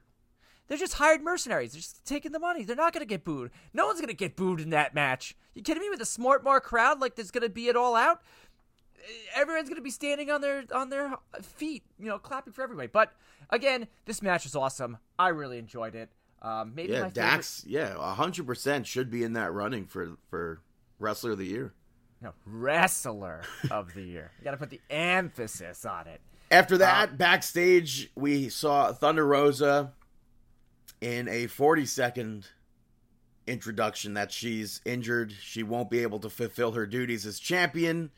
They're 0.68 0.78
just 0.78 0.96
hired 0.96 1.22
mercenaries. 1.22 1.72
They're 1.72 1.82
just 1.82 2.06
taking 2.06 2.32
the 2.32 2.40
money. 2.40 2.64
They're 2.64 2.76
not 2.76 2.94
going 2.94 3.02
to 3.02 3.08
get 3.08 3.24
booed. 3.24 3.52
No 3.74 3.88
one's 3.88 4.00
going 4.00 4.10
to 4.10 4.14
get 4.14 4.36
booed 4.36 4.60
in 4.60 4.72
that 4.72 4.94
match. 4.94 5.36
You 5.54 5.62
kidding 5.62 5.82
me? 5.82 5.90
With 5.90 6.02
a 6.02 6.06
smart 6.06 6.44
mark 6.44 6.66
crowd 6.66 7.00
like 7.00 7.16
there's 7.16 7.32
going 7.32 7.44
to 7.44 7.50
be 7.50 7.68
it 7.68 7.76
all 7.76 7.96
out, 7.96 8.22
everyone's 9.36 9.70
going 9.70 9.78
to 9.78 9.84
be 9.84 9.90
standing 9.90 10.30
on 10.30 10.42
their 10.42 10.64
on 10.74 10.90
their 10.90 11.16
feet, 11.42 11.84
you 12.00 12.08
know, 12.08 12.20
clapping 12.20 12.54
for 12.54 12.64
everybody. 12.64 12.88
But 12.88 13.14
again, 13.50 13.88
this 14.06 14.22
match 14.22 14.44
was 14.44 14.56
awesome. 14.56 14.98
I 15.18 15.30
really 15.30 15.58
enjoyed 15.58 15.96
it. 15.96 16.10
Um, 16.42 16.74
maybe 16.76 16.94
Yeah, 16.94 17.04
my 17.04 17.10
Dax. 17.10 17.64
Yeah, 17.66 18.14
hundred 18.14 18.46
percent 18.46 18.86
should 18.86 19.10
be 19.10 19.24
in 19.24 19.34
that 19.34 19.52
running 19.54 19.86
for 19.86 20.18
for 20.30 20.62
wrestler 21.00 21.32
of 21.32 21.38
the 21.38 21.46
year. 21.46 21.74
no, 22.22 22.34
wrestler 22.46 23.42
of 23.72 23.94
the 23.94 24.04
year. 24.04 24.32
You 24.40 24.44
got 24.44 24.52
to 24.52 24.58
put 24.58 24.70
the 24.70 24.82
emphasis 24.90 25.86
on 25.86 26.08
it. 26.08 26.22
After 26.50 26.76
uh, 26.76 26.80
that, 26.80 27.18
backstage, 27.18 28.12
we 28.16 28.50
saw 28.50 28.92
Thunder 28.94 29.26
Rosa 29.26 29.94
in 31.02 31.28
a 31.28 31.48
forty 31.48 31.86
second 31.86 32.48
introduction 33.48 34.14
that 34.16 34.32
she's 34.32 34.82
injured. 34.86 35.34
She 35.42 35.64
won't 35.64 35.90
be 35.90 36.00
able 36.00 36.20
to 36.20 36.30
fulfill 36.30 36.74
her 36.74 36.86
duties 36.86 37.26
as 37.26 37.40
champion. 37.40 38.12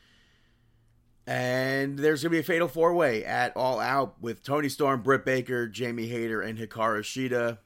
And 1.28 2.00
there's 2.00 2.24
going 2.24 2.32
to 2.32 2.36
be 2.36 2.40
a 2.40 2.44
fatal 2.44 2.68
four 2.68 2.94
way 2.96 3.24
at 3.24 3.56
All 3.56 3.80
Out 3.80 4.20
with 4.20 4.44
Toni 4.44 4.68
Storm, 4.68 5.04
Britt 5.04 5.26
Baker, 5.26 5.68
Jamie 5.68 6.08
Hayter, 6.08 6.42
and 6.42 6.58
Hikaru 6.58 7.02
Shida. 7.02 7.60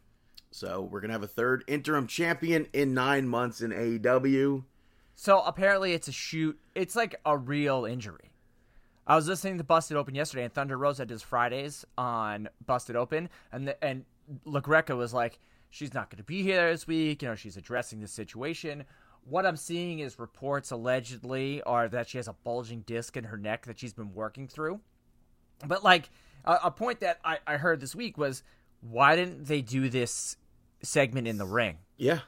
So 0.51 0.81
we're 0.81 0.99
going 0.99 1.09
to 1.09 1.13
have 1.13 1.23
a 1.23 1.27
third 1.27 1.63
interim 1.67 2.05
champion 2.05 2.67
in 2.73 2.93
nine 2.93 3.27
months 3.27 3.61
in 3.61 3.71
AEW. 3.71 4.65
So 5.15 5.41
apparently 5.41 5.93
it's 5.93 6.09
a 6.09 6.11
shoot. 6.11 6.59
It's 6.75 6.95
like 6.95 7.15
a 7.25 7.37
real 7.37 7.85
injury. 7.85 8.32
I 9.05 9.15
was 9.15 9.27
listening 9.27 9.57
to 9.57 9.63
Busted 9.63 9.97
Open 9.97 10.15
yesterday, 10.15 10.43
and 10.45 10.53
Thunder 10.53 10.77
Rosa 10.77 11.05
does 11.05 11.21
Fridays 11.21 11.85
on 11.97 12.47
Busted 12.65 12.95
Open, 12.95 13.29
and 13.51 13.67
the, 13.67 13.83
and 13.83 14.05
LaGreca 14.45 14.95
was 14.95 15.13
like, 15.13 15.39
she's 15.69 15.93
not 15.93 16.09
going 16.09 16.17
to 16.17 16.23
be 16.23 16.41
here 16.43 16.71
this 16.71 16.87
week. 16.87 17.21
You 17.21 17.29
know, 17.29 17.35
she's 17.35 17.57
addressing 17.57 17.99
the 17.99 18.07
situation. 18.07 18.85
What 19.25 19.45
I'm 19.45 19.57
seeing 19.57 19.99
is 19.99 20.19
reports 20.19 20.71
allegedly 20.71 21.61
are 21.63 21.87
that 21.89 22.09
she 22.09 22.17
has 22.17 22.27
a 22.27 22.33
bulging 22.43 22.81
disc 22.81 23.17
in 23.17 23.25
her 23.25 23.37
neck 23.37 23.65
that 23.65 23.79
she's 23.79 23.93
been 23.93 24.13
working 24.13 24.47
through. 24.47 24.79
But 25.65 25.83
like 25.83 26.09
a, 26.45 26.59
a 26.65 26.71
point 26.71 26.99
that 27.01 27.19
I, 27.23 27.39
I 27.47 27.57
heard 27.57 27.79
this 27.79 27.95
week 27.95 28.17
was, 28.17 28.43
why 28.81 29.15
didn't 29.15 29.45
they 29.45 29.61
do 29.61 29.89
this 29.89 30.37
segment 30.81 31.27
in 31.27 31.37
the 31.37 31.45
ring? 31.45 31.77
Yeah. 31.97 32.19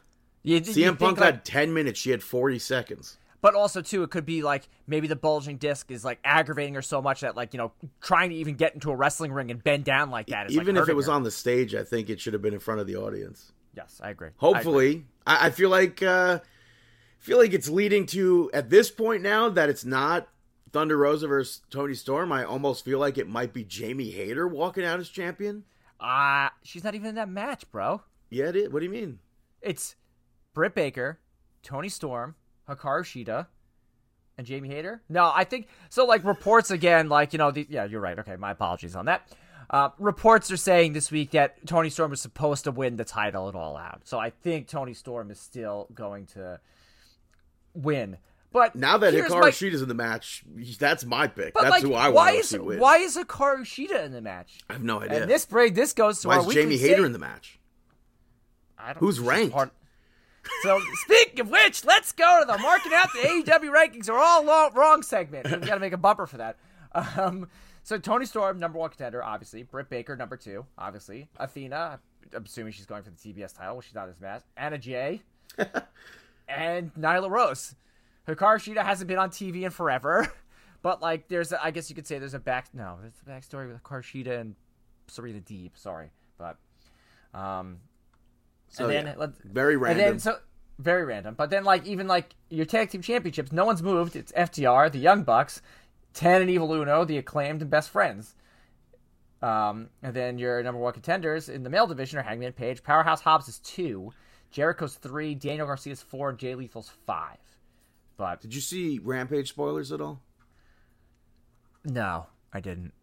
You, 0.43 0.55
you 0.55 0.61
CM 0.61 0.73
think, 0.73 0.99
Punk 0.99 1.19
like- 1.19 1.33
had 1.33 1.45
10 1.45 1.73
minutes. 1.73 1.99
She 1.99 2.11
had 2.11 2.23
40 2.23 2.59
seconds. 2.59 3.17
But 3.45 3.55
also 3.55 3.81
too 3.81 4.01
it 4.03 4.09
could 4.09 4.25
be 4.25 4.41
like 4.41 4.67
maybe 4.87 5.07
the 5.07 5.15
bulging 5.15 5.57
disc 5.57 5.91
is 5.91 6.03
like 6.03 6.19
aggravating 6.23 6.73
her 6.73 6.81
so 6.81 7.01
much 7.01 7.21
that 7.21 7.35
like 7.35 7.53
you 7.53 7.59
know 7.59 7.71
trying 8.01 8.31
to 8.31 8.35
even 8.35 8.55
get 8.55 8.73
into 8.73 8.89
a 8.91 8.95
wrestling 8.95 9.31
ring 9.31 9.51
and 9.51 9.63
bend 9.63 9.83
down 9.85 10.09
like 10.09 10.27
that 10.27 10.47
is 10.49 10.55
like, 10.55 10.63
Even 10.63 10.77
if 10.77 10.89
it 10.89 10.95
was 10.95 11.05
her. 11.05 11.11
on 11.13 11.21
the 11.23 11.29
stage, 11.31 11.75
I 11.75 11.83
think 11.83 12.09
it 12.09 12.19
should 12.19 12.33
have 12.33 12.41
been 12.41 12.53
in 12.55 12.59
front 12.59 12.81
of 12.81 12.87
the 12.87 12.95
audience. 12.95 13.51
yes 13.75 13.99
i 14.03 14.09
agree 14.09 14.27
I 14.27 14.29
agree. 14.29 14.37
Hopefully, 14.37 15.05
I, 15.27 15.47
I 15.47 15.49
feel 15.51 15.69
like 15.69 16.01
uh, 16.01 16.39
feel 17.19 17.37
like 17.37 17.53
it's 17.53 17.69
leading 17.69 18.05
to 18.07 18.49
at 18.53 18.69
this 18.69 18.89
point 18.91 19.21
now 19.21 19.49
that 19.49 19.69
it's 19.69 19.85
not 19.85 20.27
Thunder 20.71 20.97
Rosa 20.97 21.27
versus 21.27 21.61
Toni 21.69 21.93
Storm. 21.93 22.31
I 22.31 22.43
almost 22.43 22.83
feel 22.83 22.99
like 22.99 23.17
it 23.17 23.29
might 23.29 23.53
be 23.53 23.63
Jamie 23.63 24.09
Hayter 24.11 24.47
walking 24.47 24.83
out 24.83 24.99
as 24.99 25.07
champion. 25.09 25.63
uh 25.99 26.49
she's 26.63 26.83
not 26.83 26.95
even 26.95 27.09
in 27.09 27.15
that 27.15 27.29
match 27.29 27.69
bro 27.71 28.01
Yeah, 28.29 28.49
it 28.49 28.55
is. 28.55 28.69
What 28.69 28.79
do 28.79 28.85
you 28.85 28.91
mean? 28.91 29.19
it's 29.61 29.95
britt 30.53 30.73
baker 30.75 31.19
toni 31.63 31.89
storm 31.89 32.35
hikaru 32.69 33.03
shida 33.03 33.47
and 34.37 34.45
jamie 34.47 34.69
hayter 34.69 35.01
no 35.09 35.31
i 35.35 35.43
think 35.43 35.67
so 35.89 36.05
like 36.05 36.23
reports 36.23 36.71
again 36.71 37.09
like 37.09 37.33
you 37.33 37.37
know 37.37 37.51
the, 37.51 37.65
yeah 37.69 37.85
you're 37.85 38.01
right 38.01 38.19
okay 38.19 38.35
my 38.35 38.51
apologies 38.51 38.95
on 38.95 39.05
that 39.05 39.29
uh, 39.67 39.89
reports 39.97 40.51
are 40.51 40.57
saying 40.57 40.93
this 40.93 41.09
week 41.09 41.31
that 41.31 41.65
Toni 41.65 41.89
Storm 41.89 42.13
is 42.13 42.21
supposed 42.21 42.65
to 42.65 42.71
win 42.71 42.97
the 42.97 43.03
title 43.03 43.49
at 43.49 43.55
All 43.55 43.75
Out, 43.77 44.01
so 44.03 44.19
I 44.19 44.29
think 44.29 44.67
Toni 44.67 44.93
Storm 44.93 45.31
is 45.31 45.39
still 45.39 45.87
going 45.91 46.27
to 46.27 46.59
win. 47.73 48.17
But 48.53 48.75
Now 48.75 48.99
that 48.99 49.13
Hikaru 49.15 49.41
my- 49.41 49.49
Shida's 49.49 49.81
in 49.81 49.87
the 49.87 49.95
match, 49.95 50.43
that's 50.79 51.03
my 51.03 51.25
pick. 51.27 51.55
But 51.55 51.63
that's 51.63 51.71
like, 51.71 51.81
who 51.83 51.95
I 51.95 52.09
want 52.09 52.33
to 52.33 52.39
is 52.41 52.49
see 52.49 52.59
win. 52.59 52.79
why 52.79 52.97
is 52.97 53.17
Hikaru 53.17 53.61
Shida 53.61 54.05
in 54.05 54.11
the 54.11 54.21
match? 54.21 54.59
I 54.69 54.73
have 54.73 54.83
no 54.83 55.01
idea. 55.01 55.23
And 55.23 55.29
this 55.31 55.47
break, 55.47 55.73
this 55.73 55.93
goes 55.93 56.21
to 56.21 56.27
why 56.27 56.37
our 56.37 56.47
is 56.47 56.53
Jamie 56.53 56.77
Hayter 56.77 57.03
in 57.03 57.11
the 57.11 57.17
match? 57.19 57.59
I 58.77 58.93
don't- 58.93 58.99
Who's 58.99 59.19
ranked? 59.19 59.51
part- 59.53 59.71
So 60.63 60.79
speaking 61.05 61.39
of 61.41 61.49
which, 61.49 61.85
let's 61.85 62.11
go 62.11 62.41
to 62.41 62.45
the 62.45 62.57
marking 62.57 62.93
out 62.93 63.09
the 63.13 63.19
AEW 63.19 63.73
rankings 63.73 64.09
are 64.09 64.17
all 64.17 64.71
wrong 64.71 65.01
segment. 65.03 65.49
We've 65.49 65.65
got 65.65 65.75
to 65.75 65.79
make 65.79 65.93
a 65.93 65.97
bumper 65.97 66.25
for 66.27 66.37
that. 66.37 66.57
Um, 66.93 67.47
so 67.83 67.97
Toni 67.97 68.25
Storm, 68.25 68.59
number 68.59 68.79
one 68.79 68.89
contender, 68.89 69.23
obviously. 69.23 69.63
Britt 69.63 69.89
Baker, 69.89 70.15
number 70.15 70.37
two, 70.37 70.65
obviously. 70.77 71.27
Athena, 71.37 71.99
I'm 72.35 72.43
assuming 72.43 72.73
she's 72.73 72.85
going 72.85 73.03
for 73.03 73.11
the 73.11 73.15
TBS 73.17 73.55
title. 73.55 73.77
which 73.77 73.85
she's 73.85 73.95
not 73.95 74.09
as 74.09 74.19
match. 74.19 74.41
Anna 74.57 74.77
Jay, 74.77 75.21
and 76.47 76.93
Nyla 76.95 77.29
Rose. 77.29 77.75
Hikaru 78.27 78.57
Shida 78.57 78.83
hasn't 78.83 79.07
been 79.07 79.19
on 79.19 79.29
TV 79.29 79.63
in 79.63 79.71
forever, 79.71 80.33
but 80.81 81.01
like, 81.01 81.27
there's, 81.27 81.51
a, 81.51 81.63
I 81.63 81.71
guess 81.71 81.89
you 81.89 81.95
could 81.95 82.07
say 82.07 82.17
there's 82.17 82.33
a 82.33 82.39
back. 82.39 82.69
No, 82.73 82.97
there's 83.01 83.13
a 83.25 83.29
backstory 83.29 83.67
with 83.71 83.83
Hikaru 83.83 84.01
Shida 84.01 84.39
and 84.39 84.55
Serena 85.07 85.39
Deeb. 85.39 85.71
Sorry, 85.75 86.09
but 86.37 86.57
um, 87.35 87.77
So, 88.75 88.89
and 88.89 89.07
then 89.07 89.15
yeah, 89.17 89.27
very 89.45 89.73
and 89.75 89.81
random. 89.83 90.05
then 90.05 90.19
so 90.19 90.37
very 90.79 91.05
random. 91.05 91.35
But 91.35 91.49
then 91.49 91.63
like 91.63 91.85
even 91.85 92.07
like 92.07 92.35
your 92.49 92.65
tag 92.65 92.89
team 92.89 93.01
championships, 93.01 93.51
no 93.51 93.65
one's 93.65 93.81
moved. 93.81 94.15
It's 94.15 94.31
FTR, 94.33 94.91
the 94.91 94.99
Young 94.99 95.23
Bucks, 95.23 95.61
Ten 96.13 96.41
and 96.41 96.49
Evil 96.49 96.73
Uno, 96.73 97.05
the 97.05 97.17
acclaimed 97.17 97.61
and 97.61 97.71
best 97.71 97.89
friends. 97.89 98.35
Um, 99.41 99.89
and 100.01 100.13
then 100.13 100.37
your 100.37 100.61
number 100.63 100.79
one 100.81 100.93
contenders 100.93 101.49
in 101.49 101.63
the 101.63 101.69
male 101.69 101.87
division 101.87 102.19
are 102.19 102.23
Hangman 102.23 102.53
Page, 102.53 102.83
Powerhouse 102.83 103.21
Hobbs 103.21 103.47
is 103.47 103.59
two, 103.59 104.11
Jericho's 104.49 104.95
three, 104.95 105.35
Daniel 105.35 105.67
Garcia's 105.67 106.01
four, 106.01 106.33
Jay 106.33 106.55
Lethal's 106.55 106.89
five. 107.05 107.37
But 108.17 108.41
Did 108.41 108.55
you 108.55 108.61
see 108.61 108.99
Rampage 109.03 109.49
spoilers 109.49 109.91
at 109.91 110.01
all? 110.01 110.21
no, 111.83 112.25
I 112.53 112.59
didn't. 112.59 112.93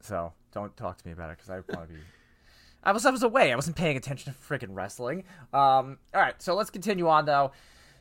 So 0.00 0.32
don't 0.52 0.76
talk 0.76 0.98
to 0.98 1.06
me 1.06 1.12
about 1.12 1.30
it 1.30 1.38
because 1.38 1.50
I 1.50 1.56
want 1.76 1.88
to 1.88 1.94
be. 1.94 2.00
I 2.82 2.92
was 2.92 3.04
I 3.04 3.10
was 3.10 3.22
away. 3.22 3.52
I 3.52 3.56
wasn't 3.56 3.76
paying 3.76 3.96
attention 3.96 4.32
to 4.32 4.38
freaking 4.38 4.74
wrestling. 4.74 5.24
Um. 5.52 5.98
All 6.14 6.20
right. 6.20 6.40
So 6.40 6.54
let's 6.54 6.70
continue 6.70 7.08
on 7.08 7.24
though. 7.26 7.52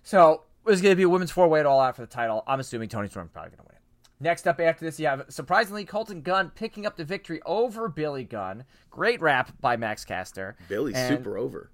So 0.03 0.43
it's 0.65 0.81
going 0.81 0.91
to 0.91 0.95
be 0.95 1.03
a 1.03 1.09
women's 1.09 1.31
four 1.31 1.47
way 1.47 1.61
all 1.63 1.79
out 1.79 1.95
for 1.95 2.01
the 2.01 2.07
title. 2.07 2.43
I'm 2.47 2.59
assuming 2.59 2.89
Toni 2.89 3.07
Storm's 3.07 3.31
probably 3.31 3.51
going 3.51 3.59
to 3.59 3.63
win 3.63 3.75
it. 3.75 3.81
Next 4.19 4.47
up 4.47 4.59
after 4.59 4.83
this, 4.83 4.99
you 4.99 5.07
have 5.07 5.25
surprisingly 5.29 5.85
Colton 5.85 6.21
Gunn 6.21 6.51
picking 6.55 6.85
up 6.85 6.97
the 6.97 7.03
victory 7.03 7.39
over 7.45 7.87
Billy 7.87 8.23
Gunn. 8.23 8.63
Great 8.89 9.21
rap 9.21 9.51
by 9.61 9.77
Max 9.77 10.03
Caster. 10.05 10.55
Billy's 10.67 10.95
And 10.95 11.17
super 11.17 11.37
over. 11.37 11.69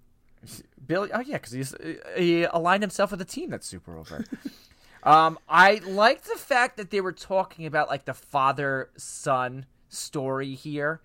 Billy, 0.86 1.10
oh 1.14 1.22
yeah, 1.22 1.38
because 1.38 1.74
he 2.18 2.44
aligned 2.44 2.84
himself 2.84 3.12
with 3.12 3.22
a 3.22 3.26
team 3.26 3.50
that's 3.50 3.66
super 3.66 3.98
over. 3.98 4.26
um, 5.04 5.40
I 5.48 5.76
like 5.86 6.24
the 6.24 6.36
fact 6.36 6.76
that 6.78 6.92
they 6.92 7.00
were 7.00 7.14
talking 7.14 7.66
about 7.66 7.88
like 7.88 8.04
the 8.04 8.14
father 8.14 8.90
son 8.98 9.66
story 9.88 10.54
here, 10.54 11.02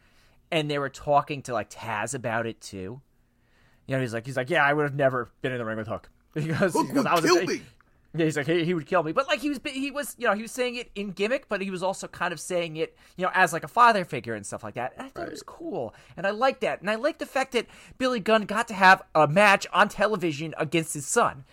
and 0.51 0.71
they 0.71 0.79
were 0.79 0.89
talking 0.89 1.43
to 1.43 1.53
like 1.53 1.71
Taz 1.71 2.15
about 2.15 2.47
it 2.47 2.61
too. 2.61 3.01
You 3.87 3.97
know, 3.97 4.01
he's 4.01 4.13
like, 4.13 4.27
he's 4.27 4.37
like, 4.37 4.51
yeah, 4.51 4.65
I 4.65 4.73
would 4.73 4.83
have 4.83 4.95
never 4.95 5.31
been 5.41 5.53
in 5.53 5.59
the 5.59 5.65
ring 5.65 5.79
with 5.79 5.89
Hook 5.89 6.11
because, 6.35 6.73
Hook 6.73 6.89
because 6.89 7.05
would 7.05 7.07
I 7.07 7.15
was 7.15 7.25
kill 7.25 7.39
a, 7.39 7.47
me. 7.47 7.63
Yeah, 8.15 8.25
he's 8.25 8.37
like, 8.37 8.47
he, 8.47 8.65
he 8.65 8.73
would 8.73 8.87
kill 8.87 9.03
me, 9.03 9.13
but 9.13 9.29
like 9.29 9.41
he 9.41 9.51
was, 9.51 9.61
he 9.65 9.91
was, 9.91 10.17
you 10.19 10.27
know, 10.27 10.35
he 10.35 10.43
was 10.43 10.51
saying 10.51 10.77
it 10.77 10.91
in 10.95 11.11
gimmick, 11.11 11.47
but 11.49 11.61
he 11.61 11.71
was 11.71 11.83
also 11.83 12.09
kind 12.09 12.33
of 12.33 12.41
saying 12.41 12.77
it, 12.77 12.97
you 13.17 13.25
know, 13.25 13.31
as 13.35 13.53
like 13.53 13.65
a 13.65 13.69
father 13.69 14.05
figure 14.05 14.35
and 14.35 14.47
stuff 14.47 14.65
like 14.65 14.75
that. 14.75 14.95
And 14.97 15.07
I 15.07 15.11
thought 15.11 15.29
it 15.29 15.31
was 15.31 15.43
cool, 15.43 15.95
and 16.17 16.27
I 16.27 16.31
like 16.31 16.61
that, 16.61 16.81
and 16.81 16.91
I 16.91 16.95
like 16.95 17.19
the 17.19 17.27
fact 17.27 17.53
that 17.53 17.67
Billy 17.99 18.19
Gunn 18.19 18.43
got 18.47 18.67
to 18.69 18.75
have 18.75 19.03
a 19.15 19.29
match 19.29 19.67
on 19.75 19.91
television 19.91 20.55
against 20.57 20.95
his 20.95 21.07
son, 21.07 21.45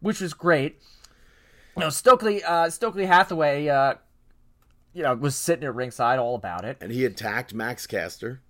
which 0.00 0.22
was 0.22 0.32
great. 0.32 0.80
You 1.76 1.82
know, 1.82 1.90
Stokely, 1.90 2.42
uh, 2.42 2.70
Stokely 2.70 3.04
Hathaway, 3.04 3.68
uh, 3.68 3.94
you 4.98 5.04
know, 5.04 5.14
was 5.14 5.36
sitting 5.36 5.64
at 5.64 5.76
ringside 5.76 6.18
all 6.18 6.34
about 6.34 6.64
it. 6.64 6.76
And 6.80 6.90
he 6.90 7.04
attacked 7.04 7.54
Max 7.54 7.86
Caster. 7.86 8.40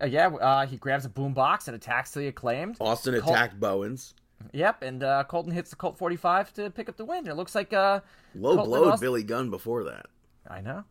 Uh, 0.00 0.06
yeah, 0.06 0.26
uh, 0.26 0.66
he 0.66 0.76
grabs 0.76 1.04
a 1.04 1.08
boombox 1.08 1.68
and 1.68 1.76
attacks 1.76 2.10
the 2.10 2.26
acclaimed. 2.26 2.76
Austin 2.80 3.18
Col- 3.20 3.32
attacked 3.32 3.60
Bowens. 3.60 4.14
Yep, 4.52 4.82
and 4.82 5.04
uh, 5.04 5.22
Colton 5.22 5.52
hits 5.52 5.70
the 5.70 5.76
Colt 5.76 5.96
45 5.96 6.52
to 6.54 6.70
pick 6.70 6.88
up 6.88 6.96
the 6.96 7.04
win. 7.04 7.28
It 7.28 7.36
looks 7.36 7.54
like 7.54 7.72
uh, 7.72 8.00
Low 8.34 8.56
Colton 8.56 8.70
blowed 8.70 8.88
Austin- 8.88 9.06
Billy 9.06 9.22
Gunn 9.22 9.48
before 9.48 9.84
that. 9.84 10.06
I 10.50 10.60
know. 10.60 10.82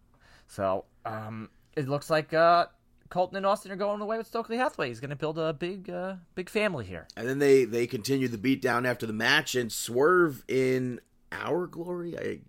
So, 0.48 0.86
um, 1.06 1.50
it 1.76 1.90
looks 1.90 2.10
like 2.10 2.34
uh, 2.34 2.68
Colton 3.10 3.36
and 3.36 3.46
Austin 3.46 3.70
are 3.74 3.76
going 3.76 4.00
away 4.00 4.18
with 4.18 4.28
Stokely 4.28 4.56
Hathaway. 4.56 4.88
He's 4.88 5.02
going 5.02 5.10
to 5.10 5.18
build 5.18 5.38
a 5.38 5.52
big, 5.52 5.90
uh, 5.90 6.16
big 6.36 6.50
family 6.50 6.86
here. 6.86 7.06
And 7.18 7.28
then 7.28 7.40
they 7.40 7.66
they 7.66 7.86
continued 7.86 8.32
the 8.32 8.38
beatdown 8.38 8.88
after 8.88 9.06
the 9.06 9.12
match 9.12 9.56
and 9.56 9.70
Swerve 9.70 10.46
in 10.48 11.02
Our 11.34 11.68
Glory. 11.68 12.18
I 12.18 12.40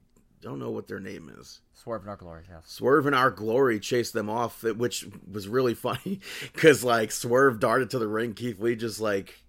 don't 0.40 0.60
know 0.60 0.70
what 0.70 0.86
their 0.86 1.00
name 1.00 1.28
is. 1.40 1.60
Swerve 1.74 2.02
in 2.04 2.08
our 2.08 2.16
glory. 2.16 2.42
Yes. 2.48 2.62
Swerve 2.66 3.06
and 3.06 3.14
Our 3.14 3.30
Glory 3.30 3.80
chased 3.80 4.12
them 4.12 4.30
off, 4.30 4.62
which 4.62 5.06
was 5.30 5.48
really 5.48 5.74
funny 5.88 6.20
because 6.52 6.84
like 6.84 7.10
Swerve 7.10 7.58
darted 7.60 7.90
to 7.90 7.98
the 7.98 8.06
ring, 8.08 8.34
Keith 8.34 8.60
Lee 8.60 8.76
just 8.76 9.00
like 9.00 9.42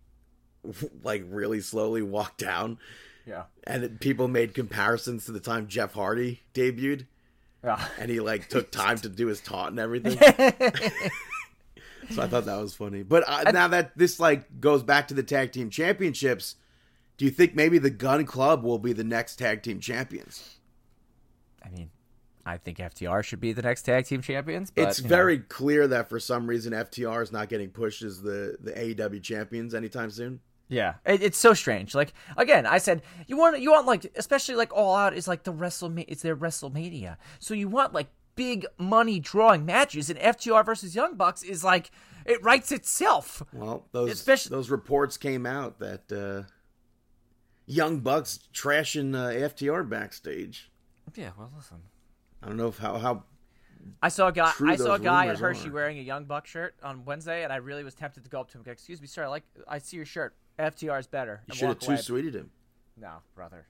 like 1.04 1.24
really 1.28 1.60
slowly 1.62 2.02
walked 2.02 2.40
down, 2.40 2.78
Yeah. 3.28 3.44
and 3.66 3.84
it, 3.84 4.00
people 4.00 4.28
made 4.28 4.54
comparisons 4.54 5.26
to 5.26 5.32
the 5.32 5.40
time 5.42 5.68
Jeff 5.68 5.94
Hardy 5.94 6.42
debuted, 6.54 7.06
Yeah. 7.64 7.86
and 8.00 8.10
he 8.10 8.20
like 8.20 8.48
took 8.50 8.72
time 8.72 8.98
to 9.00 9.10
do 9.10 9.28
his 9.28 9.42
taunt 9.42 9.72
and 9.72 9.80
everything. 9.80 10.18
so 12.10 12.22
I 12.24 12.28
thought 12.28 12.46
that 12.46 12.60
was 12.62 12.74
funny. 12.74 13.04
But 13.04 13.24
uh, 13.28 13.52
now 13.52 13.68
that 13.68 13.98
this 13.98 14.20
like 14.20 14.60
goes 14.60 14.82
back 14.84 15.08
to 15.10 15.14
the 15.14 15.24
tag 15.24 15.52
team 15.52 15.70
championships, 15.70 16.56
do 17.18 17.26
you 17.26 17.32
think 17.32 17.54
maybe 17.56 17.78
the 17.78 17.90
Gun 17.90 18.26
Club 18.26 18.64
will 18.64 18.80
be 18.80 18.94
the 18.94 19.04
next 19.04 19.36
tag 19.36 19.62
team 19.64 19.80
champions? 19.80 20.56
I 21.64 21.70
mean, 21.70 21.90
I 22.46 22.58
think 22.58 22.78
FTR 22.78 23.24
should 23.24 23.40
be 23.40 23.54
the 23.54 23.62
next 23.62 23.84
tag 23.84 24.06
team 24.06 24.22
champions. 24.22 24.70
But, 24.70 24.90
it's 24.90 25.00
you 25.00 25.04
know, 25.06 25.16
very 25.16 25.40
clear 25.40 25.88
that 25.88 26.10
for 26.10 26.20
some 26.20 26.46
reason 26.46 26.74
FTR 26.74 27.24
is 27.24 27.32
not 27.32 27.50
getting 27.50 27.70
pushed 27.70 28.02
as 28.02 28.22
the 28.22 28.58
the 28.60 28.72
AEW 28.72 29.22
champions 29.24 29.74
anytime 29.74 30.10
soon. 30.10 30.40
Yeah, 30.70 30.96
it, 31.06 31.22
it's 31.22 31.38
so 31.38 31.54
strange. 31.54 31.94
Like 31.96 32.14
again, 32.36 32.66
I 32.66 32.80
said 32.80 33.02
you 33.28 33.38
want 33.38 33.60
you 33.62 33.72
want 33.72 33.86
like 33.86 34.12
especially 34.16 34.56
like 34.56 34.74
All 34.74 34.96
Out 34.96 35.14
is 35.14 35.28
like 35.28 35.44
the 35.44 35.54
WrestleMania. 35.54 36.06
It's 36.08 36.22
their 36.22 36.36
WrestleMania, 36.36 37.18
so 37.40 37.54
you 37.54 37.70
want 37.70 37.94
like 37.94 38.08
big 38.36 38.66
money 38.78 39.20
drawing 39.20 39.66
matches, 39.66 40.10
and 40.10 40.20
FTR 40.20 40.66
versus 40.66 40.96
Young 40.96 41.16
Bucks 41.16 41.44
is 41.44 41.64
like 41.64 41.92
it 42.26 42.44
writes 42.44 42.72
itself. 42.72 43.44
Well, 43.54 43.86
those 43.92 44.12
Especially- 44.12 44.56
those 44.56 44.70
reports 44.70 45.18
came 45.18 45.46
out 45.46 45.80
that 45.80 46.12
uh, 46.12 46.50
Young 47.66 48.00
Bucks 48.00 48.40
trashing 48.54 49.16
uh, 49.16 49.48
FTR 49.50 49.88
backstage. 49.88 50.72
Yeah, 51.16 51.32
well, 51.38 51.52
listen. 51.56 51.78
I 52.44 52.48
don't 52.48 52.58
know 52.58 52.68
if 52.68 52.78
how 52.78 52.98
how 52.98 53.24
I 54.02 54.10
saw 54.10 54.28
a 54.28 54.32
guy. 54.32 54.52
I 54.66 54.76
saw 54.76 54.96
a 54.96 55.00
guy 55.00 55.28
at 55.28 55.40
Hershey 55.40 55.70
are. 55.70 55.74
wearing 55.74 55.98
a 56.00 56.02
Young 56.02 56.26
Buck 56.26 56.46
shirt 56.46 56.76
on 56.84 57.06
Wednesday, 57.06 57.44
and 57.44 57.52
I 57.52 57.58
really 57.58 57.84
was 57.84 57.96
tempted 57.96 58.24
to 58.24 58.30
go 58.30 58.42
up 58.42 58.50
to 58.50 58.58
him. 58.58 58.60
and 58.60 58.66
go, 58.66 58.72
Excuse 58.72 59.02
me, 59.02 59.08
sir. 59.08 59.24
I 59.24 59.28
like 59.28 59.44
I 59.68 59.78
see 59.80 59.98
your 59.98 60.06
shirt. 60.06 60.36
FTR 60.60 61.00
is 61.00 61.08
better. 61.08 61.42
you 61.48 61.56
should 61.56 61.70
have 61.70 61.84
away. 61.88 61.98
sweeted 61.98 62.36
him. 62.36 62.52
No, 62.98 63.14
brother. 63.36 63.66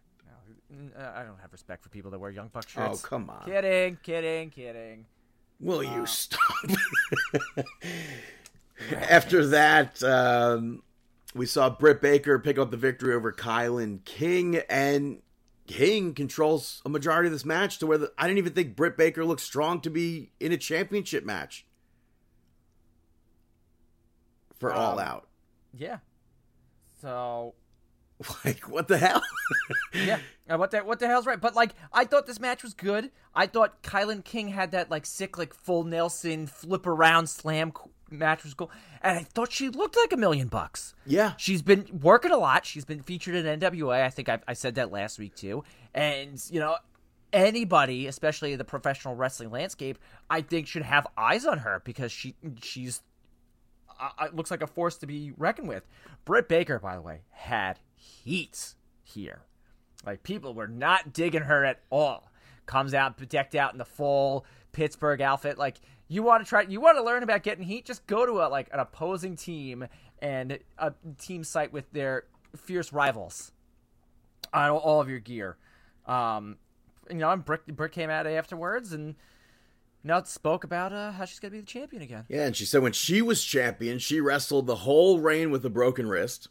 No, 0.69 1.01
uh, 1.01 1.13
I 1.15 1.23
don't 1.23 1.39
have 1.39 1.51
respect 1.51 1.83
for 1.83 1.89
people 1.89 2.11
that 2.11 2.19
wear 2.19 2.31
Young 2.31 2.49
Buck 2.49 2.67
shirts. 2.67 3.03
Oh 3.03 3.07
come 3.07 3.29
on! 3.29 3.45
Kidding, 3.45 3.97
kidding, 4.03 4.49
kidding. 4.49 5.05
Will 5.59 5.83
you 5.83 6.05
stop? 6.05 6.39
After 8.91 9.45
that, 9.47 10.03
um, 10.03 10.83
we 11.33 11.45
saw 11.45 11.69
Britt 11.69 12.01
Baker 12.01 12.37
pick 12.39 12.57
up 12.57 12.71
the 12.71 12.77
victory 12.77 13.13
over 13.13 13.31
Kilynn 13.31 14.03
King, 14.03 14.57
and 14.69 15.21
King 15.67 16.13
controls 16.13 16.81
a 16.85 16.89
majority 16.89 17.27
of 17.27 17.33
this 17.33 17.45
match 17.45 17.79
to 17.79 17.87
where 17.87 17.97
the, 17.97 18.11
I 18.17 18.27
didn't 18.27 18.39
even 18.39 18.53
think 18.53 18.75
Britt 18.75 18.97
Baker 18.97 19.23
looked 19.23 19.41
strong 19.41 19.79
to 19.81 19.89
be 19.89 20.31
in 20.39 20.51
a 20.51 20.57
championship 20.57 21.25
match 21.25 21.65
for 24.59 24.73
All 24.73 24.99
Um, 24.99 25.05
Out. 25.05 25.27
Yeah. 25.73 25.99
So 27.01 27.55
Like, 28.45 28.69
what 28.69 28.87
the 28.87 28.97
hell? 28.97 29.21
yeah, 29.93 30.19
uh, 30.49 30.57
what 30.57 30.71
the 30.71 30.79
what 30.79 30.99
the 30.99 31.07
hell's 31.07 31.25
right? 31.25 31.39
But 31.39 31.55
like, 31.55 31.71
I 31.91 32.05
thought 32.05 32.25
this 32.25 32.39
match 32.39 32.63
was 32.63 32.73
good. 32.73 33.11
I 33.33 33.47
thought 33.47 33.81
Kilynn 33.83 34.23
King 34.23 34.49
had 34.49 34.71
that 34.71 34.91
like 34.91 35.05
sick 35.05 35.37
like 35.37 35.53
full 35.53 35.83
Nelson 35.83 36.47
flip 36.47 36.85
around 36.87 37.27
slam 37.27 37.71
match 38.17 38.43
was 38.43 38.53
cool, 38.53 38.71
and 39.01 39.17
I 39.17 39.23
thought 39.23 39.51
she 39.51 39.69
looked 39.69 39.95
like 39.95 40.13
a 40.13 40.17
million 40.17 40.47
bucks. 40.47 40.93
yeah. 41.05 41.33
She's 41.37 41.61
been 41.61 41.87
working 42.01 42.31
a 42.31 42.37
lot. 42.37 42.65
She's 42.65 42.85
been 42.85 43.01
featured 43.01 43.35
in 43.35 43.59
NWA. 43.59 44.03
I 44.03 44.09
think 44.09 44.29
I, 44.29 44.39
I 44.47 44.53
said 44.53 44.75
that 44.75 44.91
last 44.91 45.19
week 45.19 45.35
too. 45.35 45.63
And 45.93 46.41
you 46.49 46.59
know, 46.59 46.75
anybody, 47.31 48.07
especially 48.07 48.53
in 48.53 48.57
the 48.57 48.63
professional 48.63 49.15
wrestling 49.15 49.51
landscape, 49.51 49.97
I 50.29 50.41
think 50.41 50.67
should 50.67 50.83
have 50.83 51.07
eyes 51.17 51.45
on 51.45 51.59
her 51.59 51.81
because 51.83 52.11
she 52.11 52.35
she's 52.61 53.01
uh, 53.99 54.09
uh, 54.17 54.27
looks 54.33 54.51
like 54.51 54.61
a 54.61 54.67
force 54.67 54.97
to 54.97 55.07
be 55.07 55.33
reckoned 55.37 55.67
with. 55.67 55.85
Britt 56.25 56.47
Baker, 56.47 56.79
by 56.79 56.95
the 56.95 57.01
way, 57.01 57.21
had 57.31 57.79
heat 57.95 58.75
here. 59.03 59.41
Like 60.05 60.23
people 60.23 60.53
were 60.53 60.67
not 60.67 61.13
digging 61.13 61.43
her 61.43 61.63
at 61.65 61.81
all. 61.89 62.29
Comes 62.65 62.93
out 62.93 63.17
decked 63.29 63.55
out 63.55 63.73
in 63.73 63.77
the 63.77 63.85
full 63.85 64.45
Pittsburgh 64.71 65.21
outfit. 65.21 65.57
Like 65.57 65.77
you 66.07 66.23
want 66.23 66.43
to 66.43 66.49
try, 66.49 66.61
you 66.61 66.81
want 66.81 66.97
to 66.97 67.03
learn 67.03 67.23
about 67.23 67.43
getting 67.43 67.63
heat. 67.63 67.85
Just 67.85 68.05
go 68.07 68.25
to 68.25 68.45
a 68.45 68.47
like 68.47 68.69
an 68.73 68.79
opposing 68.79 69.35
team 69.35 69.87
and 70.19 70.59
a 70.77 70.93
team 71.19 71.43
site 71.43 71.73
with 71.73 71.91
their 71.91 72.25
fierce 72.55 72.93
rivals 72.93 73.51
on 74.53 74.71
all 74.71 75.01
of 75.01 75.09
your 75.09 75.19
gear. 75.19 75.57
Um, 76.05 76.57
you 77.09 77.15
know, 77.15 77.31
and 77.31 77.43
brick 77.43 77.65
Britt 77.67 77.91
came 77.91 78.09
out 78.09 78.27
afterwards 78.27 78.93
and 78.93 79.15
you 80.03 80.21
spoke 80.25 80.63
about 80.63 80.91
uh, 80.91 81.11
how 81.11 81.25
she's 81.25 81.39
gonna 81.39 81.51
be 81.51 81.59
the 81.59 81.65
champion 81.65 82.01
again. 82.01 82.25
Yeah, 82.27 82.45
and 82.45 82.55
she 82.55 82.65
said 82.65 82.81
when 82.81 82.93
she 82.93 83.21
was 83.21 83.43
champion, 83.43 83.99
she 83.99 84.19
wrestled 84.19 84.67
the 84.67 84.75
whole 84.75 85.19
reign 85.19 85.49
with 85.49 85.65
a 85.65 85.69
broken 85.69 86.07
wrist. 86.07 86.49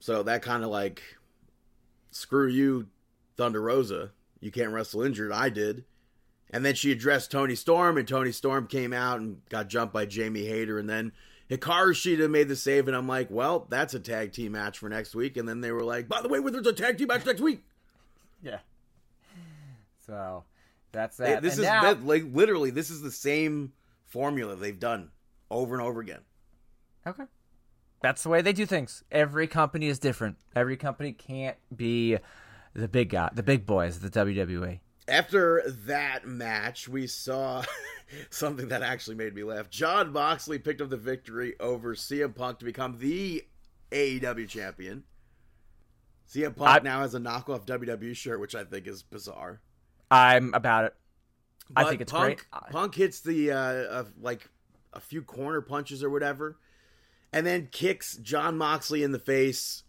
So 0.00 0.22
that 0.22 0.42
kind 0.42 0.62
of 0.62 0.70
like, 0.70 1.02
screw 2.12 2.48
you, 2.48 2.86
Thunder 3.36 3.60
Rosa. 3.60 4.12
You 4.40 4.52
can't 4.52 4.70
wrestle 4.70 5.02
injured. 5.02 5.32
I 5.32 5.48
did. 5.48 5.84
And 6.50 6.64
then 6.64 6.74
she 6.74 6.90
addressed 6.92 7.30
Toni 7.30 7.54
Storm, 7.54 7.98
and 7.98 8.08
Toni 8.08 8.32
Storm 8.32 8.66
came 8.66 8.92
out 8.92 9.20
and 9.20 9.40
got 9.50 9.68
jumped 9.68 9.92
by 9.92 10.06
Jamie 10.06 10.46
Hayter. 10.46 10.78
And 10.78 10.88
then 10.88 11.12
Hikaru 11.50 11.90
Shida 11.92 12.30
made 12.30 12.48
the 12.48 12.56
save, 12.56 12.88
and 12.88 12.96
I'm 12.96 13.06
like, 13.06 13.30
well, 13.30 13.66
that's 13.68 13.92
a 13.94 14.00
tag 14.00 14.32
team 14.32 14.52
match 14.52 14.78
for 14.78 14.88
next 14.88 15.14
week. 15.14 15.36
And 15.36 15.46
then 15.48 15.60
they 15.60 15.72
were 15.72 15.84
like, 15.84 16.08
by 16.08 16.22
the 16.22 16.28
way, 16.28 16.40
there's 16.40 16.66
a 16.66 16.72
tag 16.72 16.96
team 16.98 17.08
match 17.08 17.26
next 17.26 17.40
week. 17.42 17.64
Yeah. 18.42 18.60
So 20.06 20.44
that's 20.92 21.16
that. 21.18 21.42
this 21.42 21.54
And 21.54 21.60
is 21.64 21.66
now- 21.68 21.82
that, 21.82 22.04
like 22.06 22.24
literally, 22.32 22.70
this 22.70 22.90
is 22.90 23.02
the 23.02 23.10
same 23.10 23.72
formula 24.06 24.56
they've 24.56 24.78
done 24.78 25.10
over 25.50 25.74
and 25.74 25.82
over 25.86 26.00
again. 26.00 26.20
Okay. 27.06 27.24
That's 28.00 28.22
the 28.22 28.28
way 28.28 28.42
they 28.42 28.52
do 28.52 28.64
things. 28.64 29.02
Every 29.10 29.46
company 29.46 29.88
is 29.88 29.98
different. 29.98 30.36
Every 30.54 30.76
company 30.76 31.12
can't 31.12 31.56
be 31.74 32.16
the 32.74 32.88
big 32.88 33.10
guy, 33.10 33.28
the 33.34 33.42
big 33.42 33.66
boys, 33.66 33.98
the. 33.98 34.08
WWE. 34.08 34.80
After 35.08 35.62
that 35.86 36.26
match, 36.26 36.88
we 36.88 37.06
saw 37.06 37.64
something 38.30 38.68
that 38.68 38.82
actually 38.82 39.16
made 39.16 39.34
me 39.34 39.42
laugh. 39.42 39.70
Jon 39.70 40.12
Moxley 40.12 40.58
picked 40.58 40.80
up 40.80 40.90
the 40.90 40.96
victory 40.96 41.54
over 41.58 41.94
CM 41.94 42.34
Punk 42.34 42.58
to 42.58 42.64
become 42.64 42.98
the 42.98 43.44
AEW 43.90 44.48
champion. 44.48 45.04
CM 46.28 46.54
Punk 46.54 46.82
I- 46.82 46.84
now 46.84 47.00
has 47.00 47.14
a 47.14 47.18
knockoff 47.18 47.66
WWE 47.66 48.14
shirt, 48.14 48.40
which 48.40 48.54
I 48.54 48.64
think 48.64 48.86
is 48.86 49.02
bizarre. 49.02 49.60
I'm 50.10 50.52
about 50.54 50.84
it. 50.84 50.94
I 51.76 51.84
think 51.84 52.00
it's 52.00 52.12
Punk, 52.12 52.46
great. 52.50 52.72
Punk 52.72 52.94
hits 52.94 53.20
the 53.20 53.52
uh, 53.52 53.56
uh, 53.56 54.04
like 54.20 54.48
a 54.92 55.00
few 55.00 55.22
corner 55.22 55.60
punches 55.60 56.02
or 56.02 56.08
whatever, 56.08 56.56
and 57.32 57.46
then 57.46 57.68
kicks 57.70 58.16
Jon 58.16 58.56
Moxley 58.56 59.02
in 59.02 59.12
the 59.12 59.18
face. 59.18 59.82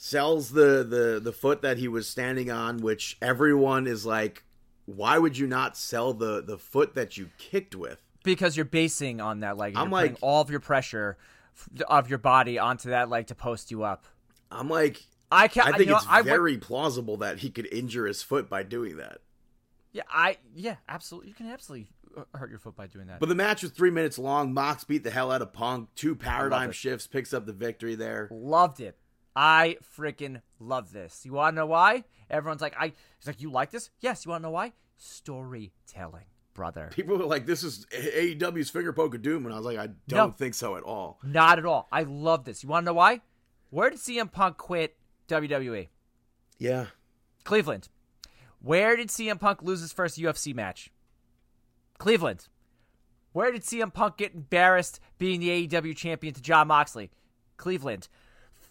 Sells 0.00 0.50
the 0.52 0.84
the 0.88 1.20
the 1.22 1.32
foot 1.32 1.60
that 1.62 1.76
he 1.76 1.88
was 1.88 2.08
standing 2.08 2.50
on, 2.50 2.78
which 2.78 3.18
everyone 3.20 3.86
is 3.86 4.06
like, 4.06 4.44
why 4.86 5.18
would 5.18 5.36
you 5.36 5.46
not 5.46 5.76
sell 5.76 6.14
the 6.14 6.40
the 6.40 6.56
foot 6.56 6.94
that 6.94 7.18
you 7.18 7.28
kicked 7.36 7.74
with? 7.74 8.00
because 8.24 8.56
you're 8.56 8.64
basing 8.66 9.20
on 9.22 9.40
that 9.40 9.56
leg. 9.56 9.70
and 9.72 9.78
I'm 9.78 9.90
putting 9.90 10.12
like- 10.14 10.22
all 10.22 10.40
of 10.42 10.50
your 10.50 10.60
pressure 10.60 11.16
of 11.88 12.10
your 12.10 12.18
body 12.18 12.58
onto 12.58 12.90
that 12.90 13.08
leg 13.08 13.28
to 13.28 13.34
post 13.34 13.70
you 13.70 13.84
up. 13.84 14.04
I'm 14.50 14.68
like, 14.68 15.00
I 15.32 15.48
can't. 15.48 15.66
I 15.68 15.70
think 15.72 15.84
you 15.86 15.92
know, 15.92 15.96
it's 15.96 16.06
I 16.08 16.20
would- 16.20 16.26
very 16.26 16.58
plausible 16.58 17.16
that 17.18 17.38
he 17.38 17.50
could 17.50 17.72
injure 17.72 18.06
his 18.06 18.22
foot 18.22 18.48
by 18.50 18.62
doing 18.64 18.96
that. 18.98 19.18
yeah, 19.92 20.02
I 20.10 20.38
yeah, 20.54 20.76
absolutely. 20.88 21.28
You 21.30 21.34
can 21.34 21.46
absolutely 21.46 21.88
hurt 22.34 22.50
your 22.50 22.58
foot 22.58 22.76
by 22.76 22.86
doing 22.86 23.06
that. 23.06 23.20
But 23.20 23.28
the 23.30 23.34
match 23.34 23.62
was 23.62 23.72
three 23.72 23.90
minutes 23.90 24.18
long. 24.18 24.52
Mox 24.52 24.84
beat 24.84 25.04
the 25.04 25.10
hell 25.10 25.30
out 25.32 25.40
of 25.40 25.52
Punk. 25.52 25.88
Two 25.94 26.14
paradigm 26.14 26.72
shifts, 26.72 27.06
picks 27.06 27.32
up 27.32 27.46
the 27.46 27.52
victory 27.52 27.94
there. 27.94 28.28
Loved 28.30 28.80
it. 28.80 28.96
I 29.36 29.76
freaking 29.96 30.40
love 30.58 30.92
this. 30.92 31.24
You 31.24 31.32
want 31.34 31.54
to 31.54 31.60
know 31.60 31.66
why? 31.66 32.04
Everyone's 32.30 32.60
like, 32.60 32.74
I. 32.78 32.92
He's 33.18 33.26
like, 33.26 33.40
you 33.40 33.50
like 33.50 33.70
this? 33.70 33.90
Yes. 34.00 34.24
You 34.26 34.30
want 34.30 34.42
to 34.42 34.48
know 34.48 34.52
why? 34.52 34.72
Storytelling, 34.96 36.24
brother. 36.54 36.90
People 36.92 37.16
were 37.18 37.24
like, 37.24 37.46
"This 37.46 37.62
is 37.62 37.86
AEW's 37.92 38.70
finger 38.70 38.92
poke 38.92 39.14
of 39.14 39.22
doom," 39.22 39.44
and 39.46 39.54
I 39.54 39.56
was 39.58 39.64
like, 39.66 39.78
"I 39.78 39.86
don't 40.08 40.28
No. 40.28 40.30
think 40.32 40.54
so 40.54 40.76
at 40.76 40.82
all." 40.82 41.18
Not 41.22 41.58
at 41.58 41.64
all. 41.66 41.86
I 41.92 42.02
love 42.02 42.44
this. 42.44 42.62
You 42.62 42.68
want 42.68 42.84
to 42.84 42.86
know 42.90 42.94
why? 42.94 43.20
Where 43.70 43.90
did 43.90 43.98
CM 44.00 44.30
Punk 44.32 44.56
quit 44.56 44.96
WWE? 45.28 45.88
Yeah, 46.58 46.86
Cleveland. 47.44 47.88
Where 48.60 48.96
did 48.96 49.08
CM 49.08 49.38
Punk 49.38 49.62
lose 49.62 49.80
his 49.80 49.92
first 49.92 50.18
UFC 50.18 50.52
match? 50.54 50.90
Cleveland. 51.98 52.48
Where 53.32 53.52
did 53.52 53.62
CM 53.62 53.92
Punk 53.92 54.16
get 54.16 54.34
embarrassed 54.34 54.98
being 55.18 55.38
the 55.40 55.50
AEW 55.50 55.96
champion 55.96 56.34
to 56.34 56.42
Jon 56.42 56.66
Moxley? 56.68 57.10
Cleveland. 57.56 58.08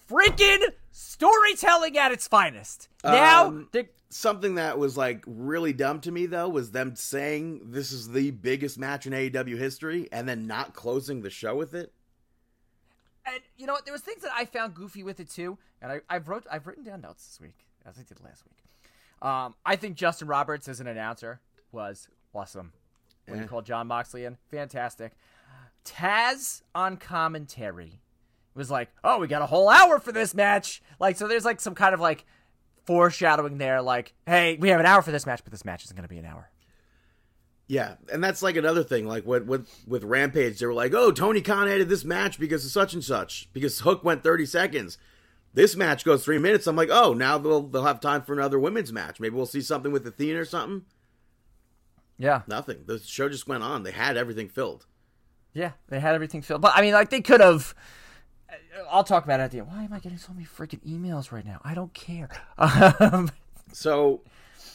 Freaking 0.09 0.61
storytelling 0.91 1.97
at 1.97 2.11
its 2.11 2.27
finest. 2.27 2.87
Now, 3.03 3.45
Um, 3.47 3.69
something 4.09 4.55
that 4.55 4.77
was 4.79 4.95
like 4.97 5.23
really 5.27 5.73
dumb 5.73 5.99
to 6.01 6.11
me 6.11 6.25
though 6.25 6.47
was 6.47 6.71
them 6.71 6.95
saying 6.95 7.71
this 7.71 7.91
is 7.91 8.09
the 8.11 8.31
biggest 8.31 8.77
match 8.79 9.05
in 9.05 9.13
AEW 9.13 9.57
history 9.57 10.07
and 10.11 10.27
then 10.29 10.47
not 10.47 10.73
closing 10.73 11.21
the 11.21 11.29
show 11.29 11.55
with 11.55 11.73
it. 11.73 11.93
and 13.25 13.41
you 13.57 13.67
know 13.67 13.73
what? 13.73 13.83
There 13.85 13.91
was 13.91 14.01
things 14.01 14.21
that 14.21 14.31
I 14.33 14.45
found 14.45 14.73
goofy 14.73 15.03
with 15.03 15.19
it 15.19 15.29
too, 15.29 15.57
and 15.81 15.91
I, 15.91 15.99
I've 16.09 16.29
wrote 16.29 16.45
I've 16.49 16.65
written 16.67 16.85
down 16.85 17.01
notes 17.01 17.25
this 17.27 17.41
week 17.41 17.65
as 17.85 17.97
I 17.99 18.03
did 18.03 18.23
last 18.23 18.43
week. 18.45 18.63
Um, 19.21 19.55
I 19.65 19.75
think 19.75 19.97
Justin 19.97 20.27
Roberts 20.29 20.67
as 20.69 20.79
an 20.79 20.87
announcer 20.87 21.41
was 21.73 22.07
awesome 22.33 22.71
when 23.25 23.39
Eh. 23.39 23.41
he 23.41 23.47
called 23.47 23.65
Jon 23.65 23.87
Moxley 23.87 24.23
in. 24.23 24.37
Fantastic. 24.49 25.11
Taz 25.83 26.61
on 26.75 26.95
commentary 26.97 27.99
was 28.57 28.71
like, 28.71 28.89
"Oh, 29.03 29.19
we 29.19 29.27
got 29.27 29.41
a 29.41 29.45
whole 29.45 29.69
hour 29.69 29.99
for 29.99 30.11
this 30.11 30.33
match." 30.33 30.81
Like, 30.99 31.15
so 31.17 31.27
there's 31.27 31.45
like 31.45 31.61
some 31.61 31.75
kind 31.75 31.93
of 31.93 31.99
like 31.99 32.25
foreshadowing 32.85 33.57
there, 33.57 33.81
like, 33.81 34.13
"Hey, 34.25 34.57
we 34.59 34.69
have 34.69 34.79
an 34.79 34.85
hour 34.85 35.01
for 35.01 35.11
this 35.11 35.25
match, 35.25 35.41
but 35.43 35.51
this 35.51 35.65
match 35.65 35.85
isn't 35.85 35.95
going 35.95 36.07
to 36.07 36.13
be 36.13 36.17
an 36.17 36.25
hour." 36.25 36.49
Yeah, 37.67 37.95
and 38.11 38.23
that's 38.23 38.41
like 38.41 38.55
another 38.55 38.83
thing. 38.83 39.05
Like 39.07 39.25
with 39.25 39.43
with 39.43 39.67
with 39.87 40.03
Rampage, 40.03 40.59
they 40.59 40.65
were 40.65 40.73
like, 40.73 40.93
"Oh, 40.93 41.11
Tony 41.11 41.41
Khan 41.41 41.67
added 41.67 41.89
this 41.89 42.05
match 42.05 42.39
because 42.39 42.65
of 42.65 42.71
such 42.71 42.93
and 42.93 43.03
such 43.03 43.49
because 43.53 43.79
Hook 43.79 44.03
went 44.03 44.23
thirty 44.23 44.45
seconds." 44.45 44.97
This 45.53 45.75
match 45.75 46.05
goes 46.05 46.23
three 46.23 46.37
minutes. 46.37 46.67
I'm 46.67 46.75
like, 46.75 46.89
"Oh, 46.91 47.13
now 47.13 47.37
they'll 47.37 47.63
they'll 47.63 47.83
have 47.83 47.99
time 47.99 48.21
for 48.21 48.33
another 48.33 48.59
women's 48.59 48.93
match. 48.93 49.19
Maybe 49.19 49.35
we'll 49.35 49.45
see 49.45 49.61
something 49.61 49.91
with 49.91 50.07
Athena 50.07 50.39
or 50.39 50.45
something." 50.45 50.85
Yeah, 52.19 52.41
Nothing. 52.47 52.79
The 52.85 52.99
show 52.99 53.29
just 53.29 53.47
went 53.47 53.63
on. 53.63 53.83
They 53.83 53.91
had 53.91 54.17
everything 54.17 54.49
filled. 54.49 54.87
Yeah, 55.53 55.71
they 55.87 55.99
had 55.99 56.15
everything 56.15 56.41
filled. 56.41 56.61
But 56.61 56.73
I 56.75 56.81
mean, 56.81 56.93
like 56.93 57.09
they 57.09 57.21
could 57.21 57.41
have. 57.41 57.75
I'll 58.89 59.03
talk 59.03 59.23
about 59.23 59.39
it 59.39 59.43
at 59.43 59.51
the 59.51 59.59
end. 59.59 59.67
Why 59.67 59.83
am 59.83 59.93
I 59.93 59.99
getting 59.99 60.17
so 60.17 60.33
many 60.33 60.45
freaking 60.45 60.79
emails 60.87 61.31
right 61.31 61.45
now? 61.45 61.59
I 61.63 61.73
don't 61.73 61.93
care. 61.93 62.29
Um, 62.57 63.29
So, 63.73 64.21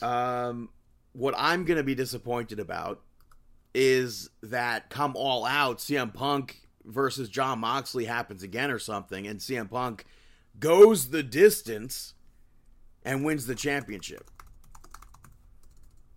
um, 0.01 0.69
what 1.13 1.35
I'm 1.37 1.65
going 1.65 1.79
to 1.79 1.83
be 1.83 1.95
disappointed 1.95 2.61
about 2.61 3.01
is 3.75 4.29
that 4.43 4.91
come 4.91 5.15
all 5.17 5.45
out, 5.45 5.79
CM 5.79 6.13
Punk 6.13 6.61
versus 6.85 7.29
Jon 7.29 7.61
Moxley 7.61 8.05
happens 8.05 8.43
again 8.43 8.71
or 8.71 8.79
something, 8.79 9.27
and 9.27 9.41
CM 9.41 9.71
Punk 9.71 10.05
goes 10.59 11.09
the 11.09 11.23
distance 11.23 12.15
and 13.03 13.25
wins 13.25 13.47
the 13.47 13.55
championship. 13.55 14.31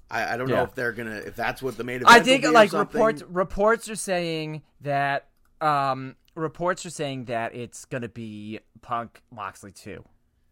I, 0.10 0.34
I 0.34 0.38
don't 0.38 0.50
know 0.50 0.64
if 0.64 0.76
they're 0.76 0.92
gonna 0.92 1.16
if 1.26 1.36
that's 1.36 1.62
what 1.62 1.78
the 1.78 1.84
main 1.84 1.98
event. 1.98 2.10
I 2.10 2.20
think 2.20 2.46
like 2.46 2.72
reports 2.74 3.24
reports 3.24 3.90
are 3.90 3.96
saying 3.96 4.62
that 4.82 5.28
um 5.62 6.16
reports 6.36 6.86
are 6.86 6.90
saying 6.90 7.26
that 7.26 7.56
it's 7.56 7.86
gonna 7.86 8.10
be 8.10 8.60
Punk 8.82 9.22
Moxley 9.32 9.72
too. 9.72 10.04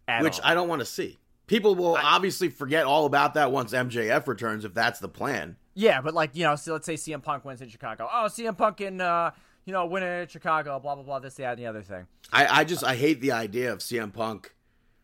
At 0.08 0.24
which 0.24 0.40
all. 0.40 0.48
I 0.50 0.54
don't 0.54 0.68
want 0.68 0.80
to 0.80 0.86
see. 0.86 1.20
People 1.48 1.76
will 1.76 1.98
obviously 2.02 2.50
forget 2.50 2.86
all 2.86 3.06
about 3.06 3.34
that 3.36 3.52
once 3.52 3.74
MJF 3.74 4.28
returns 4.28 4.66
if 4.66 4.74
that's 4.74 5.00
the 5.00 5.10
plan. 5.10 5.58
yeah, 5.76 6.02
but 6.02 6.14
like 6.14 6.36
you 6.36 6.44
know, 6.44 6.56
so 6.56 6.74
let's 6.74 6.86
say 6.86 6.96
CM 6.96 7.22
Punk 7.22 7.46
wins 7.46 7.62
in 7.62 7.70
Chicago. 7.70 8.10
Oh, 8.12 8.26
CM 8.28 8.58
Punk 8.58 8.82
in 8.82 9.02
uh 9.02 9.32
you 9.66 9.74
know 9.74 9.86
winning 9.86 10.22
in 10.22 10.28
Chicago. 10.28 10.80
Blah 10.80 10.96
blah 10.96 11.04
blah. 11.04 11.20
This 11.20 11.36
that 11.36 11.52
and 11.52 11.60
the 11.60 11.68
other 11.68 11.82
thing. 11.82 12.08
I, 12.32 12.62
I 12.62 12.64
just 12.64 12.84
I 12.84 12.96
hate 12.96 13.22
the 13.22 13.34
idea 13.34 13.72
of 13.72 13.80
CM 13.80 14.14
Punk, 14.14 14.56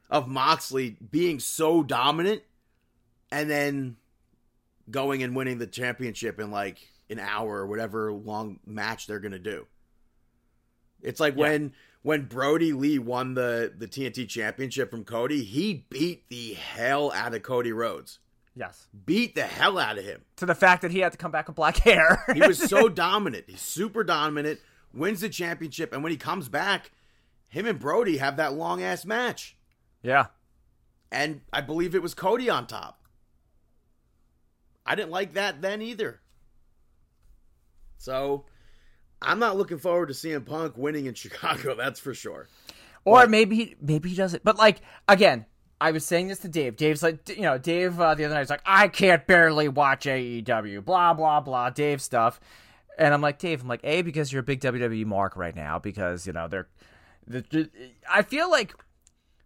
of 0.10 0.28
Moxley 0.28 0.98
being 1.12 1.40
so 1.40 1.84
dominant, 1.84 2.42
and 3.32 3.50
then 3.50 3.98
going 4.90 5.22
and 5.24 5.36
winning 5.36 5.60
the 5.60 5.68
championship 5.68 6.40
in 6.40 6.52
like 6.52 6.80
an 7.10 7.20
hour 7.20 7.58
or 7.58 7.68
whatever 7.68 8.12
long 8.12 8.60
match 8.66 9.08
they're 9.08 9.20
gonna 9.20 9.40
do. 9.40 9.68
It's 11.02 11.20
like 11.20 11.36
when 11.36 11.74
when 12.02 12.26
Brodie 12.26 12.74
Lee 12.74 13.00
won 13.00 13.34
the 13.34 13.74
the 13.76 13.88
TNT 13.88 14.28
championship 14.28 14.92
from 14.92 15.04
Cody, 15.04 15.44
he 15.44 15.86
beat 15.90 16.28
the 16.30 16.54
hell 16.54 17.12
out 17.12 17.34
of 17.34 17.44
Cody 17.44 17.72
Rhodes. 17.72 18.20
Yes. 18.56 18.88
Beat 19.06 19.36
the 19.36 19.44
hell 19.44 19.78
out 19.78 19.98
of 19.98 20.04
him. 20.04 20.22
To 20.38 20.46
the 20.46 20.56
fact 20.56 20.82
that 20.82 20.92
he 20.92 21.00
had 21.00 21.12
to 21.14 21.18
come 21.18 21.32
back 21.32 21.48
with 21.48 21.56
black 21.56 21.78
hair. 21.78 22.24
He 22.34 22.42
was 22.42 22.58
so 22.60 22.90
dominant. 22.90 23.46
He's 23.48 23.62
super 23.62 24.04
dominant, 24.04 24.60
wins 24.94 25.22
the 25.22 25.30
championship, 25.30 25.94
and 25.94 26.04
when 26.04 26.12
he 26.12 26.18
comes 26.18 26.50
back, 26.50 26.92
him 27.48 27.66
and 27.66 27.80
Brodie 27.80 28.18
have 28.18 28.36
that 28.38 28.54
long 28.54 28.84
ass 28.84 29.06
match. 29.06 29.56
yeah. 30.04 30.28
And 31.12 31.42
I 31.52 31.62
believe 31.62 31.96
it 31.96 32.04
was 32.04 32.14
Cody 32.14 32.50
on 32.52 32.68
top. 32.68 33.02
I 34.86 34.94
didn't 34.96 35.10
like 35.12 35.34
that 35.34 35.60
then 35.62 35.82
either. 35.82 36.20
So 37.98 38.46
I'm 39.22 39.40
not 39.40 39.58
looking 39.58 39.78
forward 39.78 40.08
to 40.08 40.14
CM 40.14 40.46
Punk 40.46 40.78
winning 40.78 41.06
in 41.06 41.14
Chicago, 41.16 41.76
that's 41.76 42.00
for 42.00 42.14
sure. 42.14 42.48
Or 43.06 43.28
maybe 43.28 43.56
he, 43.56 43.76
maybe 43.82 44.10
he 44.10 44.16
does 44.16 44.34
it. 44.34 44.44
But 44.44 44.58
like 44.58 44.82
again, 45.08 45.46
I 45.82 45.92
was 45.92 46.06
saying 46.06 46.28
this 46.28 46.40
to 46.40 46.50
Dave. 46.50 46.76
Dave's 46.76 47.02
like, 47.02 47.30
you 47.30 47.42
know, 47.44 47.58
Dave 47.58 48.00
uh, 48.00 48.14
the 48.16 48.26
other 48.26 48.34
night 48.34 48.42
was 48.42 48.50
like, 48.50 48.62
I 48.66 48.88
can't 48.88 49.26
barely 49.26 49.68
watch 49.68 50.06
AEW. 50.06 50.84
Blah 50.84 51.14
blah 51.14 51.40
blah. 51.40 51.70
Dave 51.70 52.02
stuff. 52.02 52.40
And 52.98 53.14
I'm 53.14 53.22
like, 53.22 53.40
Dave, 53.40 53.62
I'm 53.62 53.68
like, 53.70 53.80
a 53.84 54.02
because 54.02 54.34
you're 54.34 54.42
a 54.42 54.44
big 54.44 54.60
WWE 54.60 55.06
mark 55.06 55.38
right 55.38 55.56
now 55.56 55.80
because 55.80 56.28
you 56.28 56.34
know 56.34 56.48
they're. 56.48 56.68
The, 57.26 57.46
the, 57.50 57.70
I 58.10 58.24
feel 58.24 58.50
like 58.50 58.74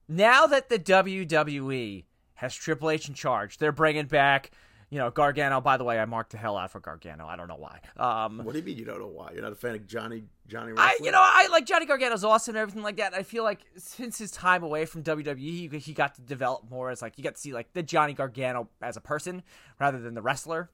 now 0.07 0.47
that 0.47 0.69
the 0.69 0.79
WWE 0.79 2.05
has 2.35 2.55
Triple 2.55 2.89
H 2.89 3.07
in 3.07 3.13
charge, 3.13 3.57
they're 3.57 3.71
bringing 3.71 4.05
back. 4.05 4.51
You 4.93 4.99
know, 4.99 5.09
Gargano. 5.09 5.59
By 5.59 5.77
the 5.77 5.83
way, 5.83 5.97
I 5.97 6.05
marked 6.05 6.33
the 6.33 6.37
hell 6.37 6.55
out 6.55 6.69
for 6.69 6.79
Gargano. 6.79 7.25
I 7.25 7.35
don't 7.35 7.47
know 7.47 7.57
why. 7.57 7.79
Um, 7.97 8.37
What 8.43 8.51
do 8.51 8.59
you 8.59 8.63
mean 8.63 8.77
you 8.77 8.85
don't 8.85 8.99
know 8.99 9.07
why? 9.07 9.31
You're 9.33 9.41
not 9.41 9.51
a 9.51 9.55
fan 9.55 9.73
of 9.73 9.87
Johnny 9.87 10.21
Johnny 10.47 10.71
I, 10.77 10.99
you 11.01 11.09
know, 11.09 11.19
I 11.19 11.47
like 11.47 11.65
Johnny 11.65 11.87
Gargano's 11.87 12.23
awesome 12.23 12.53
and 12.53 12.61
everything 12.61 12.83
like 12.83 12.97
that. 12.97 13.15
I 13.15 13.23
feel 13.23 13.43
like 13.43 13.61
since 13.75 14.19
his 14.19 14.29
time 14.29 14.61
away 14.61 14.85
from 14.85 15.01
WWE, 15.01 15.71
he, 15.71 15.79
he 15.79 15.93
got 15.93 16.13
to 16.13 16.21
develop 16.21 16.69
more 16.69 16.91
as 16.91 17.01
like 17.01 17.17
you 17.17 17.23
got 17.23 17.33
to 17.33 17.41
see 17.41 17.53
like 17.53 17.73
the 17.73 17.81
Johnny 17.81 18.13
Gargano 18.13 18.69
as 18.83 18.95
a 18.95 19.01
person 19.01 19.41
rather 19.79 19.99
than 19.99 20.13
the 20.13 20.21
wrestler. 20.21 20.69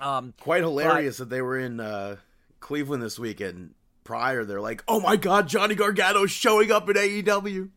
Um, 0.00 0.32
Quite 0.40 0.62
hilarious 0.62 1.18
that 1.18 1.28
they 1.28 1.42
were 1.42 1.58
in 1.58 1.80
uh, 1.80 2.16
Cleveland 2.60 3.02
this 3.02 3.18
weekend. 3.18 3.74
Prior, 4.04 4.46
they're 4.46 4.60
like, 4.62 4.82
"Oh 4.88 5.00
my 5.00 5.16
God, 5.16 5.48
Johnny 5.48 5.74
Gargano's 5.74 6.30
showing 6.30 6.72
up 6.72 6.88
in 6.88 6.96
E 6.96 7.22
AEW." 7.22 7.68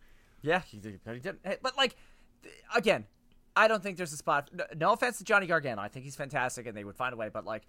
yeah, 0.41 0.61
he 0.61 0.77
did, 0.77 1.01
he 1.05 1.19
did, 1.19 1.39
but 1.61 1.75
like 1.75 1.97
again, 2.73 3.05
I 3.57 3.67
don't 3.67 3.81
think 3.81 3.97
there's 3.97 4.13
a 4.13 4.17
spot. 4.17 4.49
No, 4.53 4.65
no 4.75 4.93
offense 4.93 5.17
to 5.17 5.23
Johnny 5.23 5.47
Gargano, 5.47 5.81
I 5.81 5.87
think 5.87 6.05
he's 6.05 6.15
fantastic 6.15 6.67
and 6.67 6.77
they 6.77 6.83
would 6.83 6.95
find 6.95 7.13
a 7.13 7.17
way. 7.17 7.29
But 7.33 7.45
like, 7.45 7.63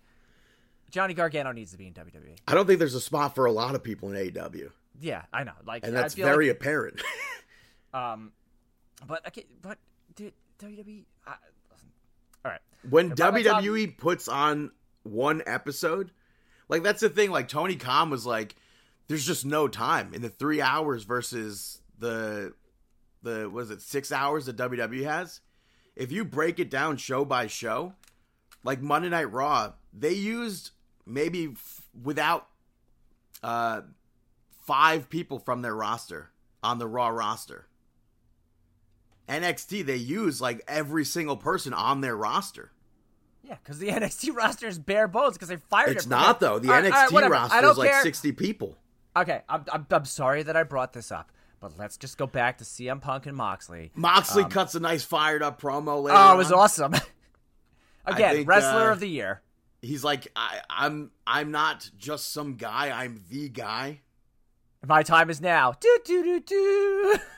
Johnny 0.91 1.15
Gargano 1.15 1.53
needs 1.53 1.73
to 1.73 1.79
be 1.79 1.87
in 1.87 1.95
WWE. 1.95 2.37
I 2.47 2.55
don't 2.55 2.67
think 2.67 2.79
there's 2.79 2.95
a 2.95 3.01
spot 3.01 3.35
for 3.35 3.47
a 3.47 3.53
lot 3.53 3.75
of 3.75 3.83
people 3.83 4.11
in 4.13 4.31
AEW, 4.31 4.71
Yeah, 5.01 5.23
I 5.33 5.45
know. 5.45 5.53
Like, 5.67 5.85
and 5.85 5.97
that's 5.97 6.15
very 6.15 6.49
like, 6.49 6.57
apparent. 6.57 7.03
um, 7.95 8.33
but 9.07 9.27
okay, 9.29 9.47
but 9.63 9.79
dude, 10.15 10.35
WWE. 10.59 11.05
I, 11.27 11.35
all 12.45 12.53
right. 12.53 12.61
when 12.89 13.11
I'm 13.13 13.17
top- 13.17 13.35
WWE 13.35 13.97
puts 13.97 14.29
on 14.29 14.71
one 15.05 15.43
episode, 15.47 16.11
like 16.69 16.83
that's 16.83 17.01
the 17.01 17.09
thing. 17.09 17.31
Like 17.31 17.49
Tony 17.49 17.77
Khan 17.77 18.11
was 18.11 18.27
like, 18.27 18.57
"There's 19.09 19.27
just 19.27 19.47
no 19.47 19.69
time 19.69 20.15
in 20.15 20.23
the 20.23 20.29
three 20.29 20.61
hours 20.61 21.05
versus 21.05 21.81
the 21.99 22.55
the 23.23 23.49
was 23.51 23.71
it 23.71 23.83
six 23.83 24.13
hours 24.13 24.47
that 24.47 24.57
WWE 24.57 25.05
has. 25.05 25.41
If 25.99 26.13
you 26.13 26.25
break 26.25 26.59
it 26.61 26.71
down 26.71 26.97
show 26.97 27.25
by 27.25 27.49
show, 27.49 27.93
like 28.63 28.81
Monday 28.81 29.09
Night 29.09 29.33
Raw, 29.33 29.73
they 29.93 30.13
used 30.13 30.71
maybe 31.05 31.49
f- 31.53 31.83
without 32.03 32.47
uh 33.43 33.83
five 34.65 35.11
people 35.11 35.39
from 35.39 35.63
their 35.63 35.75
roster 35.75 36.31
on 36.63 36.79
the 36.79 36.87
Raw 36.87 37.09
roster. 37.09 37.67
NXT 39.29 39.85
they 39.85 39.97
use 39.97 40.41
like 40.41 40.63
every 40.69 41.05
single 41.05 41.37
person 41.37 41.75
on 41.75 42.01
their 42.01 42.17
roster. 42.17 42.71
Yeah, 43.43 43.57
because 43.63 43.79
the 43.79 43.89
NXT 43.89 44.35
roster 44.35 44.67
is 44.67 44.79
bare 44.79 45.09
bones 45.09 45.35
because 45.35 45.49
they 45.49 45.57
fired 45.57 45.97
It's 45.97 46.07
it. 46.07 46.11
not 46.11 46.41
though. 46.41 46.59
The 46.59 46.69
All 46.73 46.81
right, 46.81 46.93
NXT 46.93 47.13
right. 47.13 47.25
I 47.25 47.29
roster 47.29 47.67
is 47.71 47.79
like 47.79 47.91
care. 47.91 48.03
60 48.03 48.33
people. 48.33 48.77
Okay, 49.17 49.43
I'm, 49.49 49.65
I'm, 49.73 49.87
I'm 49.91 50.05
sorry 50.05 50.45
that 50.45 50.57
I 50.57 50.63
brought 50.63 50.93
this 50.93 51.11
up, 51.11 51.33
but 51.61 51.79
let's 51.79 51.97
just 51.97 52.19
go 52.19 52.27
back 52.27 52.59
to 52.59 52.65
CM 52.65 53.01
Punk 53.01 53.27
and 53.27 53.37
Moxley. 53.37 53.91
Moxley 53.95 54.45
cuts 54.45 54.75
a 54.75 54.81
nice 54.81 55.05
fired 55.05 55.43
up 55.43 55.61
promo 55.61 56.03
later. 56.03 56.17
Um, 56.17 56.31
Oh, 56.31 56.35
it 56.35 56.37
was 56.39 56.53
on. 56.53 56.59
awesome. 56.59 56.95
Again, 58.07 58.37
think, 58.37 58.49
wrestler 58.49 58.89
uh, 58.89 58.93
of 58.93 59.01
the 59.01 59.09
year. 59.09 59.43
He's 59.83 60.03
like, 60.03 60.29
I, 60.35 60.61
I'm 60.71 61.11
I'm 61.27 61.51
not 61.51 61.91
just 61.99 62.33
some 62.33 62.55
guy. 62.55 62.91
I'm 62.91 63.23
the 63.31 63.49
guy. 63.49 64.01
My 64.87 65.03
time 65.03 65.29
is 65.31 65.41
now. 65.41 65.75
Do 65.79 65.99
do 66.05 66.23
do 66.23 66.41
do. 66.41 67.17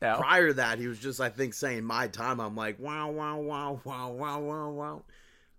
No. 0.00 0.14
Prior 0.18 0.46
to 0.46 0.54
that, 0.54 0.78
he 0.78 0.86
was 0.86 1.00
just, 1.00 1.20
I 1.20 1.28
think, 1.28 1.54
saying 1.54 1.82
my 1.82 2.06
time. 2.06 2.38
I'm 2.38 2.54
like, 2.54 2.78
wow, 2.78 3.10
wow, 3.10 3.36
wow, 3.40 3.80
wow, 3.82 4.10
wow, 4.12 4.38
wow, 4.38 4.70
wow. 4.70 5.02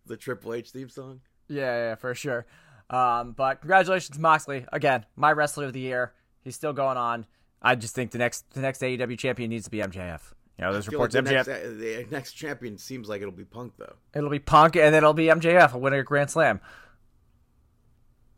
The 0.06 0.16
Triple 0.16 0.54
H 0.54 0.70
theme 0.72 0.88
song. 0.88 1.20
Yeah, 1.50 1.90
yeah, 1.90 1.96
for 1.96 2.16
sure. 2.16 2.46
Um, 2.90 3.34
but 3.34 3.60
congratulations, 3.60 4.18
Moxley. 4.18 4.66
Again, 4.72 5.06
my 5.18 5.34
wrestler 5.34 5.66
of 5.66 5.74
the 5.74 5.82
year. 5.82 6.14
He's 6.42 6.56
still 6.56 6.72
going 6.72 6.96
on. 6.96 7.26
I 7.62 7.76
just 7.76 7.94
think 7.96 8.12
the 8.12 8.18
next 8.18 8.50
the 8.54 8.62
next 8.62 8.82
AEW 8.82 9.18
champion 9.18 9.50
needs 9.50 9.66
to 9.66 9.72
be 9.72 9.80
MJF. 9.80 10.22
You 10.58 10.66
know, 10.66 10.74
there's 10.74 10.88
I 10.88 10.92
feel 10.92 11.00
like 11.00 11.14
reports 11.14 11.14
the 11.14 11.22
MJF. 11.22 11.48
next, 11.48 11.48
uh, 11.50 11.70
the 11.78 12.08
next 12.12 12.34
champion 12.34 12.78
seems 12.78 13.08
like 13.10 13.22
it'll 13.22 13.32
be 13.34 13.46
Punk 13.46 13.74
though. 13.78 13.96
It'll 14.14 14.30
be 14.30 14.40
Punk, 14.40 14.76
and 14.76 14.94
then 14.94 14.96
it'll 15.04 15.14
be 15.14 15.26
MJF 15.28 15.74
winning 15.80 16.00
a 16.00 16.04
Grand 16.04 16.30
Slam. 16.30 16.60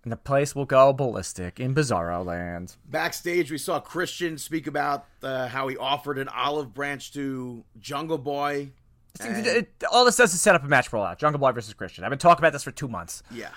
And 0.04 0.12
the 0.12 0.18
place 0.18 0.56
will 0.56 0.66
go 0.66 0.92
ballistic 0.94 1.60
in 1.60 1.76
Bizarro 1.76 2.26
Land. 2.26 2.76
Backstage, 2.86 3.52
we 3.52 3.60
saw 3.60 3.80
Christian 3.80 4.40
speak 4.40 4.66
about 4.66 5.06
uh, 5.22 5.48
how 5.48 5.68
he 5.68 5.78
offered 5.78 6.18
an 6.18 6.28
olive 6.30 6.74
branch 6.74 7.14
to 7.14 7.64
Jungle 7.80 8.18
Boy. 8.18 8.72
And- 9.20 9.46
It- 9.46 9.58
it- 9.58 9.84
all 9.92 10.04
this 10.06 10.16
does 10.18 10.34
is 10.34 10.42
set 10.42 10.56
up 10.56 10.64
a 10.64 10.68
match 10.68 10.88
for 10.88 10.98
out. 10.98 11.20
Jungle 11.20 11.40
Boy 11.40 11.52
versus 11.52 11.76
Christian. 11.76 12.04
I've 12.04 12.10
been 12.10 12.18
talking 12.18 12.42
about 12.42 12.52
this 12.54 12.64
for 12.64 12.72
two 12.72 12.88
months. 12.88 13.22
yeah, 13.30 13.52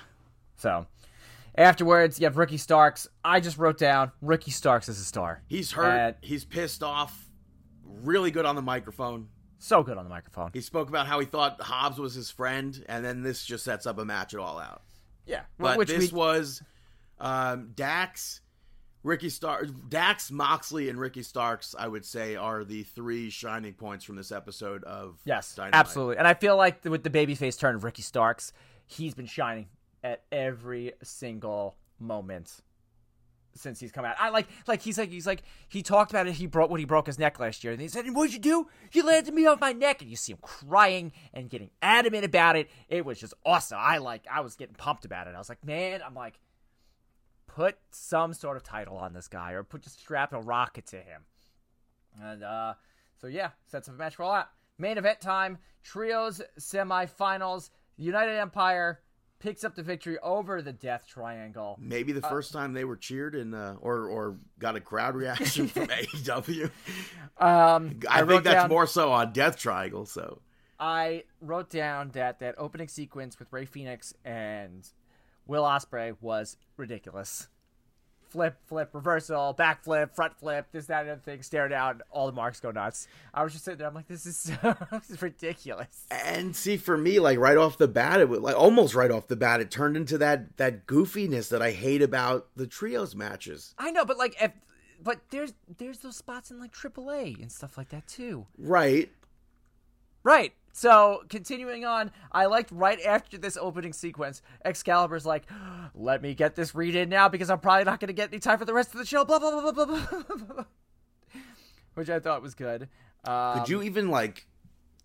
So 0.57 0.87
afterwards, 1.57 2.19
you 2.19 2.27
have 2.27 2.37
Ricky 2.37 2.57
Starks. 2.57 3.09
I 3.25 3.41
just 3.41 3.59
wrote 3.59 3.79
down 3.79 4.13
Ricky 4.21 4.51
Starks 4.51 4.89
is 4.89 4.99
a 5.01 5.05
star. 5.05 5.43
he's 5.47 5.73
hurt. 5.73 5.91
And 5.91 6.15
he's 6.21 6.45
pissed 6.45 6.83
off. 6.83 7.29
Really 7.85 8.31
good 8.31 8.45
on 8.45 8.57
the 8.57 8.63
microphone. 8.63 9.29
so 9.59 9.83
good 9.83 9.97
on 9.97 10.05
the 10.05 10.11
microphone. 10.11 10.51
He 10.53 10.61
spoke 10.61 10.89
about 10.89 11.07
how 11.07 11.21
he 11.21 11.27
thought 11.27 11.61
Hobbs 11.61 11.99
was 11.99 12.15
his 12.15 12.31
friend, 12.31 12.85
and 12.89 13.05
then 13.05 13.23
this 13.23 13.45
just 13.45 13.65
sets 13.65 13.87
up 13.87 13.99
a 13.99 14.05
match 14.05 14.35
it 14.35 14.41
all 14.41 14.59
out. 14.59 14.83
Yeah, 15.27 15.43
But 15.59 15.79
which 15.79 15.89
this 15.89 16.13
we, 16.13 16.19
was 16.19 16.61
um, 17.19 17.71
Dax, 17.75 18.43
Ricky 19.03 19.31
Starks, 19.31 19.71
Dax, 19.89 20.31
Moxley, 20.31 20.91
and 20.91 20.99
Ricky 20.99 21.23
Starks. 21.23 21.75
I 21.79 21.89
would 21.89 22.05
say 22.05 22.37
are 22.37 22.65
the 22.65 22.83
three 22.83 23.31
shining 23.31 23.73
points 23.75 24.05
from 24.05 24.17
this 24.17 24.33
episode 24.33 24.85
of 24.85 25.19
yes, 25.25 25.55
Dynamite. 25.55 25.79
absolutely. 25.79 26.17
And 26.19 26.27
I 26.27 26.35
feel 26.35 26.57
like 26.57 26.85
with 26.85 27.05
the 27.05 27.11
babyface 27.11 27.59
turn 27.59 27.75
of 27.75 27.85
Ricky 27.85 28.03
Starks, 28.03 28.53
he's 28.87 29.15
been 29.15 29.27
shining 29.27 29.69
at 30.05 30.23
every 30.31 30.93
single 31.03 31.77
moment 31.99 32.61
since 33.57 33.81
he's 33.81 33.93
come 33.93 34.05
out. 34.05 34.17
I 34.19 34.31
like 34.31 34.47
like 34.67 34.83
he's 34.83 34.99
like 34.99 35.11
he's 35.11 35.27
like 35.27 35.43
he 35.69 35.83
talked 35.83 36.11
about 36.11 36.27
it. 36.27 36.35
He 36.35 36.47
broke 36.47 36.71
when 36.71 36.81
he 36.81 36.85
broke 36.85 37.07
his 37.07 37.19
neck 37.19 37.39
last 37.39 37.65
year, 37.65 37.73
and 37.73 37.81
he 37.81 37.89
said, 37.89 38.07
"What'd 38.07 38.35
you 38.35 38.41
do? 38.41 38.69
You 38.93 39.07
landed 39.07 39.33
me 39.35 39.47
off 39.47 39.61
my 39.61 39.73
neck." 39.73 40.03
And 40.03 40.11
you 40.11 40.17
see 40.17 40.33
him 40.33 40.39
crying 40.43 41.13
and 41.33 41.49
getting 41.49 41.71
adamant 41.81 42.25
about 42.25 42.57
it. 42.57 42.69
It 42.89 43.05
was 43.05 43.19
just 43.19 43.35
awesome. 43.45 43.79
I 43.81 43.99
like 43.99 44.27
I 44.31 44.41
was 44.41 44.57
getting 44.57 44.75
pumped 44.75 45.05
about 45.05 45.27
it. 45.27 45.35
I 45.35 45.39
was 45.39 45.49
like, 45.49 45.65
man, 45.65 46.01
I'm 46.05 46.15
like, 46.15 46.39
put 47.47 47.79
some 47.91 48.35
sort 48.35 48.57
of 48.57 48.63
title 48.63 48.97
on 48.97 49.13
this 49.13 49.29
guy, 49.29 49.53
or 49.53 49.63
put 49.63 49.83
just 49.83 50.01
strap 50.01 50.33
a 50.33 50.41
rocket 50.41 50.87
to 50.87 50.97
him. 50.97 51.23
And 52.21 52.43
uh, 52.43 52.75
so 53.21 53.29
yeah, 53.29 53.51
sets 53.67 53.89
up 53.89 53.95
a 53.95 53.99
match 53.99 54.17
for 54.17 54.25
all 54.25 54.33
that. 54.35 54.51
Main 54.79 54.99
event 54.99 55.21
time: 55.21 55.59
trios 55.83 56.43
semifinals. 56.59 57.71
United 57.97 58.37
Empire 58.37 58.99
picks 59.45 59.63
up 59.63 59.75
the 59.75 59.83
victory 59.83 60.19
over 60.21 60.63
the 60.63 60.73
Death 60.73 61.07
Triangle. 61.07 61.79
Maybe 61.79 62.13
the 62.13 62.23
first 62.23 62.51
time 62.51 62.73
they 62.73 62.87
were 62.87 62.97
cheered 62.97 63.35
and 63.35 63.55
uh, 63.55 63.75
or 63.79 64.09
or 64.09 64.39
got 64.59 64.75
a 64.75 64.81
crowd 64.81 65.15
reaction 65.15 65.69
from 65.69 65.87
AEW. 65.89 66.71
Um, 67.39 68.01
I, 68.09 68.23
wrote 68.23 68.29
think 68.29 68.45
that's 68.45 68.63
down- 68.63 68.71
more 68.71 68.87
so 68.87 69.13
on 69.13 69.33
Death 69.35 69.59
Triangle. 69.59 70.07
So 70.07 70.41
I 70.81 71.25
wrote 71.43 71.69
down 71.69 72.11
that 72.15 72.41
that 72.41 72.55
opening 72.57 72.89
sequence 72.89 73.39
with 73.39 73.53
Rey 73.53 73.67
Fénix 73.67 74.15
and 74.25 74.89
Will 75.47 75.65
Ospreay 75.65 76.17
was 76.23 76.57
ridiculous. 76.79 77.49
Flip, 78.35 78.57
flip, 78.67 78.91
reversal, 78.93 79.55
backflip, 79.57 80.13
front 80.13 80.37
flip, 80.37 80.67
this, 80.73 80.87
that, 80.87 81.03
and 81.03 81.09
the 81.09 81.13
other 81.13 81.21
thing. 81.21 81.41
Stare 81.41 81.69
down, 81.69 82.03
all 82.11 82.27
the 82.27 82.33
marks 82.33 82.59
go 82.59 82.73
nuts. 82.73 83.07
I 83.33 83.45
was 83.45 83.53
just 83.53 83.65
sitting 83.65 83.79
there. 83.79 83.87
I'm 83.87 83.95
like, 83.95 84.09
this 84.09 84.27
is 84.27 84.37
so, 84.37 84.77
this 84.91 85.09
is 85.09 85.23
ridiculous. 85.23 86.05
and 86.11 86.57
see 86.57 86.77
for 86.77 86.99
me, 86.99 87.21
like 87.21 87.39
right 87.39 87.57
off 87.57 87.79
the 87.79 87.87
bat, 87.87 88.19
it 88.19 88.29
was 88.29 88.41
like 88.41 88.57
almost 88.57 88.97
right 88.97 89.13
off 89.13 89.29
the 89.29 89.37
bat, 89.37 89.61
it 89.61 89.71
turned 89.71 89.97
into 89.97 90.19
that 90.19 90.57
that 90.57 90.85
goofiness 90.89 91.49
that 91.51 91.63
I 91.63 91.71
hate 91.71 92.03
about 92.03 92.49
the 92.57 92.67
trios 92.67 93.15
matches. 93.15 93.73
I 93.79 93.93
know, 93.93 94.05
but 94.05 94.19
like, 94.19 94.35
if, 94.43 94.51
but 95.01 95.21
there's 95.31 95.53
there's 95.79 96.01
those 96.01 96.17
spots 96.17 96.51
in 96.51 96.59
like 96.59 96.73
AAA 96.73 97.41
and 97.41 97.53
stuff 97.53 97.79
like 97.79 97.91
that 97.91 98.09
too. 98.09 98.47
Right. 98.59 99.13
Right. 100.25 100.55
So 100.77 101.23
continuing 101.29 101.85
on, 101.85 102.11
I 102.33 102.47
liked 102.47 102.73
right 102.73 103.01
after 103.07 103.39
this 103.39 103.57
opening 103.57 103.93
sequence, 103.93 104.43
Excalibur's 104.65 105.25
like, 105.25 105.45
"Let 105.95 106.21
me 106.21 106.35
get 106.35 106.57
this 106.57 106.75
read 106.75 106.97
in 106.97 107.09
now 107.09 107.29
because 107.29 107.49
I'm 107.49 107.61
probably 107.61 107.85
not 107.85 108.01
going 108.01 108.09
to 108.09 108.13
get 108.13 108.31
any 108.33 108.41
time 108.41 108.59
for 108.59 108.65
the 108.65 108.75
rest 108.75 108.93
of 108.93 108.99
the 108.99 109.07
show." 109.07 109.25
Blah 109.25 109.39
blah 109.39 109.53
blah 109.53 109.71
blah 109.71 109.85
blah 109.85 110.07
blah. 110.11 110.37
blah. 110.47 110.65
Which 111.95 112.11
I 112.11 112.19
thought 112.19 112.43
was 112.43 112.57
good. 112.57 112.89
Um, 113.25 113.61
Could 113.61 113.69
you 113.69 113.83
even 113.83 114.09
like? 114.11 114.49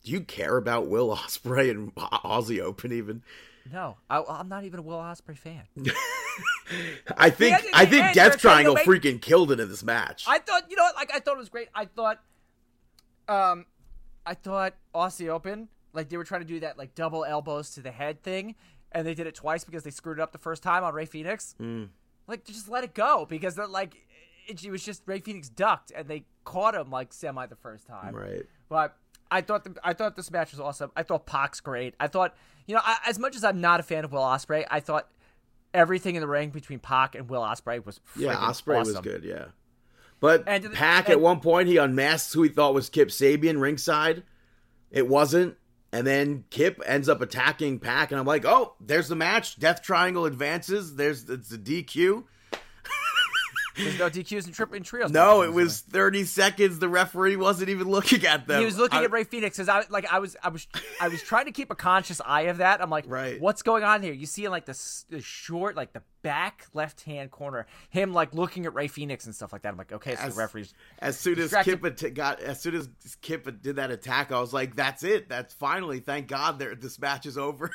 Do 0.04 0.12
you 0.12 0.22
care 0.22 0.58
about 0.58 0.88
Will 0.88 1.16
Ospreay 1.16 1.70
and 1.70 1.94
Aussie 1.96 2.62
Open 2.62 2.92
even? 2.92 3.22
No, 3.72 3.98
I, 4.10 4.24
I'm 4.28 4.50
not 4.50 4.64
even 4.64 4.80
a 4.80 4.82
Will 4.82 4.98
Ospreay 4.98 5.38
fan. 5.38 5.62
I 7.16 7.30
think 7.30 7.64
I 7.76 7.86
think 7.86 8.06
end, 8.06 8.16
Death 8.16 8.32
they're 8.32 8.38
trying 8.40 8.66
to 8.66 8.74
Triangle 8.74 8.74
make- 8.74 8.86
freaking 8.88 9.22
killed 9.22 9.52
it 9.52 9.60
in 9.60 9.70
this 9.70 9.84
match. 9.84 10.26
I 10.28 10.40
thought, 10.40 10.64
you 10.72 10.76
know 10.78 10.84
what? 10.84 10.96
Like, 10.96 11.12
I 11.14 11.20
thought 11.20 11.36
it 11.36 11.40
was 11.40 11.50
great. 11.50 11.68
I 11.76 11.86
thought, 11.86 12.20
um, 13.28 13.68
I 14.26 14.34
thought 14.34 14.76
Aussie 14.94 15.30
Open, 15.30 15.70
like 15.94 16.10
they 16.10 16.18
were 16.18 16.24
trying 16.24 16.42
to 16.42 16.48
do 16.48 16.60
that 16.62 16.78
like 16.78 16.96
double 16.96 17.26
elbows 17.26 17.72
to 17.72 17.82
the 17.82 17.92
head 17.92 18.22
thing, 18.22 18.56
and 18.92 19.06
they 19.06 19.14
did 19.14 19.28
it 19.28 19.36
twice 19.36 19.64
because 19.64 19.84
they 19.84 19.92
screwed 19.92 20.20
it 20.20 20.22
up 20.22 20.32
the 20.32 20.38
first 20.38 20.64
time 20.64 20.84
on 20.84 20.94
Rey 20.94 21.06
Fénix. 21.06 21.56
Mm. 21.56 21.90
Like, 22.28 22.46
just 22.46 22.70
let 22.70 22.84
it 22.84 22.94
go 22.94 23.26
because 23.28 23.56
they're 23.56 23.68
like, 23.68 23.96
it, 24.48 24.64
it 24.64 24.72
was 24.72 24.84
just 24.84 25.04
Rey 25.06 25.20
Fénix 25.20 25.54
ducked 25.54 25.92
and 25.96 26.08
they 26.08 26.26
caught 26.44 26.76
him 26.76 26.90
like 26.90 27.14
semi 27.14 27.46
the 27.46 27.56
first 27.56 27.88
time. 27.88 28.16
right. 28.16 28.44
But 28.68 28.96
I 29.32 29.42
thought 29.42 29.64
the, 29.64 29.76
I 29.84 29.94
thought 29.94 30.16
this 30.16 30.32
match 30.32 30.52
was 30.52 30.60
awesome. 30.60 30.92
I 30.96 31.04
thought 31.04 31.26
Pac's 31.26 31.60
great. 31.60 31.96
I 32.00 32.08
thought 32.08 32.36
you 32.68 32.76
know 32.76 32.82
I, 32.84 32.98
as 33.08 33.20
much 33.20 33.36
as 33.36 33.44
I'm 33.44 33.62
not 33.62 33.80
a 33.80 33.84
fan 33.84 34.04
of 34.04 34.12
Will 34.12 34.22
Ospreay, 34.22 34.66
I 34.70 34.80
thought 34.80 35.10
everything 35.74 36.16
in 36.16 36.22
the 36.22 36.28
ring 36.28 36.50
between 36.50 36.80
Pac 36.80 37.16
and 37.16 37.30
Will 37.30 37.42
Ospreay 37.42 37.86
was 37.86 38.00
Yeah, 38.16 38.36
Ospreay 38.36 38.80
was 38.80 39.00
good. 39.00 39.24
Yeah, 39.24 39.46
but 40.20 40.44
And 40.48 40.74
Pac 40.74 41.10
at 41.10 41.22
one 41.22 41.40
point 41.40 41.68
he 41.68 41.78
unmasks 41.78 42.34
who 42.34 42.44
he 42.44 42.50
thought 42.50 42.74
was 42.74 42.90
Kip 42.90 43.10
Sabian 43.10 43.62
ringside. 43.62 44.24
It 44.92 45.08
wasn't, 45.08 45.56
and 45.92 46.06
then 46.06 46.46
Kip 46.50 46.82
ends 46.86 47.08
up 47.08 47.22
attacking 47.22 47.80
Pac, 47.80 48.12
and 48.12 48.20
I'm 48.20 48.26
like, 48.26 48.46
oh, 48.46 48.76
there's 48.80 49.08
the 49.08 49.16
match. 49.16 49.60
Death 49.60 49.82
Triangle 49.82 50.26
advances. 50.26 50.96
There's 50.96 51.30
it's 51.30 51.50
the 51.50 51.58
DQ. 51.58 52.24
There's 53.84 54.00
no 54.00 54.10
DQs 54.10 54.46
and 54.46 54.54
trip 54.54 54.74
and 54.74 54.86
trios. 54.86 55.12
No, 55.12 55.42
it 55.42 55.52
was 55.54 55.80
30 55.82 56.24
seconds. 56.26 56.80
The 56.80 56.90
referee 56.90 57.36
wasn't 57.36 57.70
even 57.70 57.88
looking 57.90 58.26
at 58.26 58.46
them. 58.48 58.60
He 58.60 58.66
was 58.66 58.78
looking 58.78 59.00
I- 59.00 59.04
at 59.06 59.12
Rey 59.12 59.24
Fénix 59.26 59.42
because 59.42 59.70
I 59.70 59.84
like 59.90 60.12
I 60.12 60.20
was 60.20 60.36
I 60.44 60.50
was 60.50 60.68
I 61.02 61.08
was 61.08 61.22
trying 61.24 61.46
to 61.46 61.52
keep 61.52 61.72
a 61.72 61.76
conscious 61.76 62.22
eye 62.26 62.42
of 62.44 62.58
that. 62.58 62.82
I'm 62.82 62.90
like, 62.90 63.06
Right. 63.08 63.40
what's 63.42 63.62
going 63.62 63.84
on 63.84 64.02
here? 64.04 64.14
You 64.14 64.26
see 64.26 64.46
in 64.46 64.52
like 64.52 64.66
the, 64.66 64.78
the 65.10 65.22
short, 65.22 65.76
like 65.76 65.94
the 65.94 66.02
back 66.22 66.66
left 66.74 67.02
hand 67.04 67.32
corner, 67.32 67.66
him 67.90 68.14
like 68.14 68.34
looking 68.34 68.66
at 68.66 68.74
Rey 68.74 68.88
Fénix 68.90 69.26
and 69.26 69.34
stuff 69.34 69.54
like 69.54 69.62
that. 69.62 69.70
I'm 69.70 69.78
like, 69.78 69.94
okay, 69.94 70.16
so 70.16 70.22
As- 70.24 70.36
the 70.36 70.40
referee's 70.42 70.74
As 71.00 71.18
soon 71.18 71.40
as. 71.40 71.54
Kip 71.64 71.82
got, 72.14 72.42
as 72.42 72.60
soon 72.62 72.76
as 72.76 72.90
Kip 73.22 73.62
did 73.62 73.78
that 73.78 73.92
attack, 73.92 74.32
I 74.32 74.40
was 74.40 74.54
like, 74.54 74.76
"That's 74.76 75.04
it. 75.04 75.30
That's 75.30 75.54
finally. 75.54 76.00
Thank 76.00 76.28
God, 76.28 76.60
there. 76.60 76.76
This 76.76 77.00
match 77.00 77.26
is 77.26 77.38
over." 77.38 77.72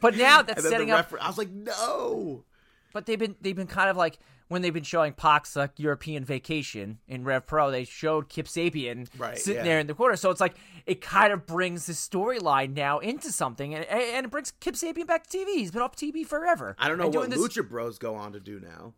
But 0.00 0.16
now 0.16 0.42
that's 0.42 0.62
setting 0.68 0.88
the 0.88 0.96
up- 0.96 1.12
I 1.20 1.26
was 1.28 1.38
like, 1.38 1.50
"No." 1.50 2.44
But 2.92 3.06
they've 3.06 3.18
been 3.18 3.36
they've 3.40 3.56
been 3.56 3.66
kind 3.66 3.90
of 3.90 3.96
like 3.96 4.18
when 4.48 4.62
they've 4.62 4.72
been 4.74 4.82
showing 4.84 5.12
Pac's 5.12 5.56
European 5.76 6.24
vacation 6.24 6.98
in 7.08 7.24
Rev 7.24 7.46
Pro, 7.46 7.70
they 7.70 7.84
showed 7.84 8.28
Kip 8.28 8.46
Sabian 8.46 9.08
Right, 9.18 9.38
sitting 9.38 9.56
yeah. 9.58 9.64
there 9.64 9.78
in 9.80 9.86
the 9.86 9.94
corner. 9.94 10.16
So 10.16 10.30
it's 10.30 10.40
like 10.40 10.54
it 10.86 11.00
kind 11.00 11.32
of 11.32 11.46
brings 11.46 11.86
the 11.86 11.92
storyline 11.92 12.74
now 12.74 12.98
into 13.00 13.32
something, 13.32 13.74
and 13.74 13.84
and 13.86 14.26
it 14.26 14.30
brings 14.30 14.52
Kip 14.60 14.74
Sabian 14.74 15.06
back 15.06 15.26
to 15.26 15.38
TV. 15.38 15.46
He's 15.56 15.70
been 15.72 15.82
off 15.82 15.96
TV 15.96 16.24
forever. 16.26 16.76
I 16.78 16.88
don't 16.88 16.98
know 16.98 17.06
And 17.06 17.14
what 17.14 17.30
this- 17.30 17.38
Lucha 17.40 17.68
Bros 17.68 17.98
go 17.98 18.14
on 18.14 18.32
to 18.32 18.40
do 18.40 18.60
now. 18.60 18.92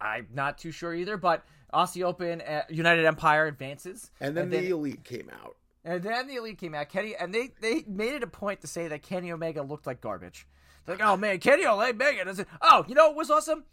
I'm 0.00 0.28
not 0.32 0.56
too 0.58 0.70
sure 0.70 0.94
either. 0.94 1.16
But 1.16 1.44
Aussie 1.74 2.02
Open, 2.02 2.40
uh, 2.40 2.62
United 2.70 3.04
Empire 3.04 3.46
advances, 3.46 4.10
And 4.20 4.36
then 4.36 4.48
the 4.50 4.68
Elite 4.70 5.04
came 5.04 5.30
out. 5.42 5.56
And 5.84 6.02
then 6.02 6.26
the 6.26 6.36
elite 6.36 6.58
came 6.58 6.74
out, 6.74 6.90
Kenny, 6.90 7.16
and 7.16 7.32
they 7.34 7.52
they 7.60 7.84
made 7.88 8.12
it 8.12 8.22
a 8.22 8.26
point 8.26 8.60
to 8.60 8.66
say 8.66 8.88
that 8.88 9.00
Kenny 9.02 9.32
Omega 9.32 9.62
looked 9.62 9.86
like 9.86 10.02
garbage. 10.02 10.46
They're 10.84 10.96
like, 10.96 11.06
oh 11.06 11.16
man, 11.16 11.38
Kenny 11.38 11.64
Omega 11.66 12.24
doesn't. 12.24 12.46
Oh, 12.60 12.84
you 12.86 12.94
know 12.94 13.08
what 13.08 13.16
was 13.16 13.30
awesome? 13.30 13.64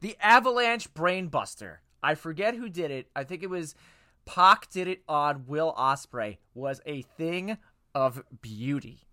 The 0.00 0.16
Avalanche 0.20 0.92
Brainbuster. 0.94 1.78
I 2.02 2.14
forget 2.14 2.54
who 2.54 2.68
did 2.68 2.90
it. 2.90 3.08
I 3.16 3.24
think 3.24 3.42
it 3.42 3.50
was 3.50 3.74
Pac 4.24 4.70
did 4.70 4.88
it 4.88 5.02
on 5.08 5.46
Will 5.46 5.74
Ospreay 5.76 6.38
was 6.54 6.80
a 6.86 7.02
thing 7.02 7.58
of 7.94 8.22
beauty. 8.40 9.06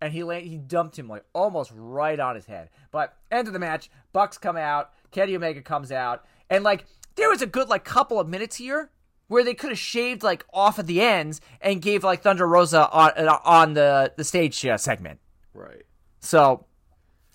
And 0.00 0.12
he 0.12 0.22
he 0.40 0.58
dumped 0.58 0.98
him 0.98 1.08
like 1.08 1.24
almost 1.32 1.72
right 1.74 2.20
on 2.20 2.34
his 2.34 2.46
head. 2.46 2.68
But 2.90 3.16
end 3.30 3.48
of 3.48 3.54
the 3.54 3.58
match, 3.58 3.90
Bucks 4.12 4.36
come 4.38 4.56
out, 4.56 4.90
Kenny 5.10 5.34
Omega 5.34 5.62
comes 5.62 5.90
out, 5.90 6.24
and 6.50 6.62
like 6.62 6.84
there 7.16 7.30
was 7.30 7.40
a 7.40 7.46
good 7.46 7.68
like 7.68 7.84
couple 7.84 8.20
of 8.20 8.28
minutes 8.28 8.56
here 8.56 8.90
where 9.28 9.42
they 9.42 9.54
could 9.54 9.70
have 9.70 9.78
shaved 9.78 10.22
like 10.22 10.44
off 10.52 10.78
at 10.78 10.86
the 10.86 11.00
ends 11.00 11.40
and 11.60 11.80
gave 11.80 12.04
like 12.04 12.22
Thunder 12.22 12.46
Rosa 12.46 12.88
on 12.90 13.12
uh, 13.16 13.38
on 13.44 13.72
the 13.72 14.12
the 14.16 14.24
stage 14.24 14.64
uh, 14.66 14.76
segment. 14.76 15.18
Right. 15.54 15.84
So, 16.20 16.66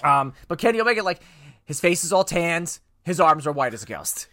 um, 0.03 0.33
but 0.47 0.59
Kenny 0.59 0.79
Omega, 0.79 1.01
like, 1.01 1.21
his 1.65 1.79
face 1.79 2.03
is 2.03 2.11
all 2.13 2.23
tanned, 2.23 2.79
his 3.03 3.19
arms 3.19 3.47
are 3.47 3.51
white 3.51 3.73
as 3.73 3.83
a 3.83 3.85
ghost. 3.85 4.27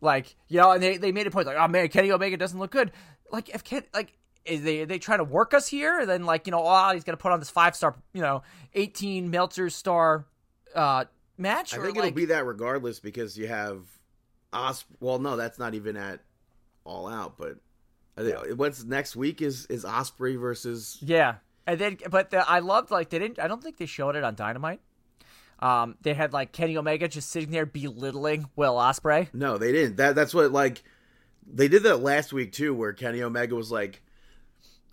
Like, 0.00 0.36
you 0.48 0.58
know, 0.58 0.72
and 0.72 0.82
they, 0.82 0.98
they 0.98 1.12
made 1.12 1.26
a 1.26 1.30
point, 1.30 1.46
like, 1.46 1.56
oh 1.58 1.68
man, 1.68 1.88
Kenny 1.88 2.12
Omega 2.12 2.36
doesn't 2.36 2.58
look 2.58 2.70
good. 2.70 2.92
Like, 3.32 3.48
if 3.48 3.64
Ken, 3.64 3.82
like, 3.94 4.12
is 4.44 4.62
they 4.62 4.84
they 4.84 4.98
trying 4.98 5.18
to 5.18 5.24
work 5.24 5.54
us 5.54 5.66
here? 5.66 5.98
And 5.98 6.08
then, 6.08 6.24
like, 6.24 6.46
you 6.46 6.52
know, 6.52 6.62
oh, 6.64 6.92
he's 6.92 7.02
gonna 7.02 7.16
put 7.16 7.32
on 7.32 7.40
this 7.40 7.50
five 7.50 7.74
star, 7.74 7.96
you 8.12 8.22
know, 8.22 8.42
eighteen 8.74 9.30
Meltzer 9.30 9.70
star 9.70 10.26
uh 10.74 11.06
match. 11.36 11.74
I 11.74 11.78
think 11.78 11.96
like, 11.96 12.06
it'll 12.06 12.14
be 12.14 12.26
that 12.26 12.44
regardless 12.46 13.00
because 13.00 13.36
you 13.36 13.48
have 13.48 13.80
Os. 14.52 14.84
Well, 15.00 15.18
no, 15.18 15.36
that's 15.36 15.58
not 15.58 15.74
even 15.74 15.96
at 15.96 16.20
all 16.84 17.08
out. 17.08 17.36
But 17.36 17.56
I 18.16 18.22
think 18.22 18.58
what's 18.58 18.84
next 18.84 19.16
week 19.16 19.42
is 19.42 19.66
is 19.66 19.84
Ospreay 19.84 20.38
versus. 20.38 20.98
Yeah, 21.00 21.36
and 21.66 21.80
then 21.80 21.98
but 22.08 22.30
the, 22.30 22.48
I 22.48 22.60
loved 22.60 22.92
like 22.92 23.10
they 23.10 23.18
didn't. 23.18 23.40
I 23.40 23.48
don't 23.48 23.62
think 23.62 23.78
they 23.78 23.86
showed 23.86 24.14
it 24.14 24.22
on 24.22 24.36
Dynamite. 24.36 24.80
Um, 25.58 25.96
they 26.02 26.12
had 26.14 26.32
like 26.32 26.52
Kenny 26.52 26.76
Omega 26.76 27.08
just 27.08 27.30
sitting 27.30 27.50
there 27.50 27.66
belittling 27.66 28.48
Will 28.56 28.74
Ospreay. 28.74 29.32
No, 29.32 29.56
they 29.56 29.72
didn't. 29.72 29.96
That 29.96 30.14
that's 30.14 30.34
what 30.34 30.52
like 30.52 30.82
they 31.46 31.68
did 31.68 31.82
that 31.84 32.02
last 32.02 32.32
week 32.32 32.52
too, 32.52 32.74
where 32.74 32.92
Kenny 32.92 33.22
Omega 33.22 33.54
was 33.54 33.72
like, 33.72 34.02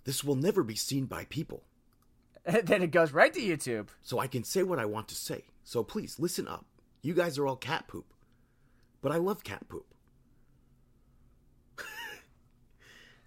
"This 0.04 0.24
will 0.24 0.36
never 0.36 0.62
be 0.62 0.74
seen 0.76 1.04
by 1.04 1.24
people, 1.24 1.64
And 2.46 2.66
then 2.66 2.82
it 2.82 2.90
goes 2.90 3.12
right 3.12 3.32
to 3.32 3.40
YouTube. 3.40 3.88
so 4.02 4.18
I 4.18 4.26
can 4.26 4.44
say 4.44 4.62
what 4.62 4.78
I 4.78 4.86
want 4.86 5.08
to 5.08 5.14
say. 5.14 5.44
So 5.64 5.82
please 5.82 6.18
listen 6.18 6.48
up. 6.48 6.64
You 7.02 7.12
guys 7.14 7.38
are 7.38 7.46
all 7.46 7.56
cat 7.56 7.86
poop, 7.86 8.06
but 9.02 9.12
I 9.12 9.16
love 9.16 9.44
cat 9.44 9.68
poop." 9.68 9.86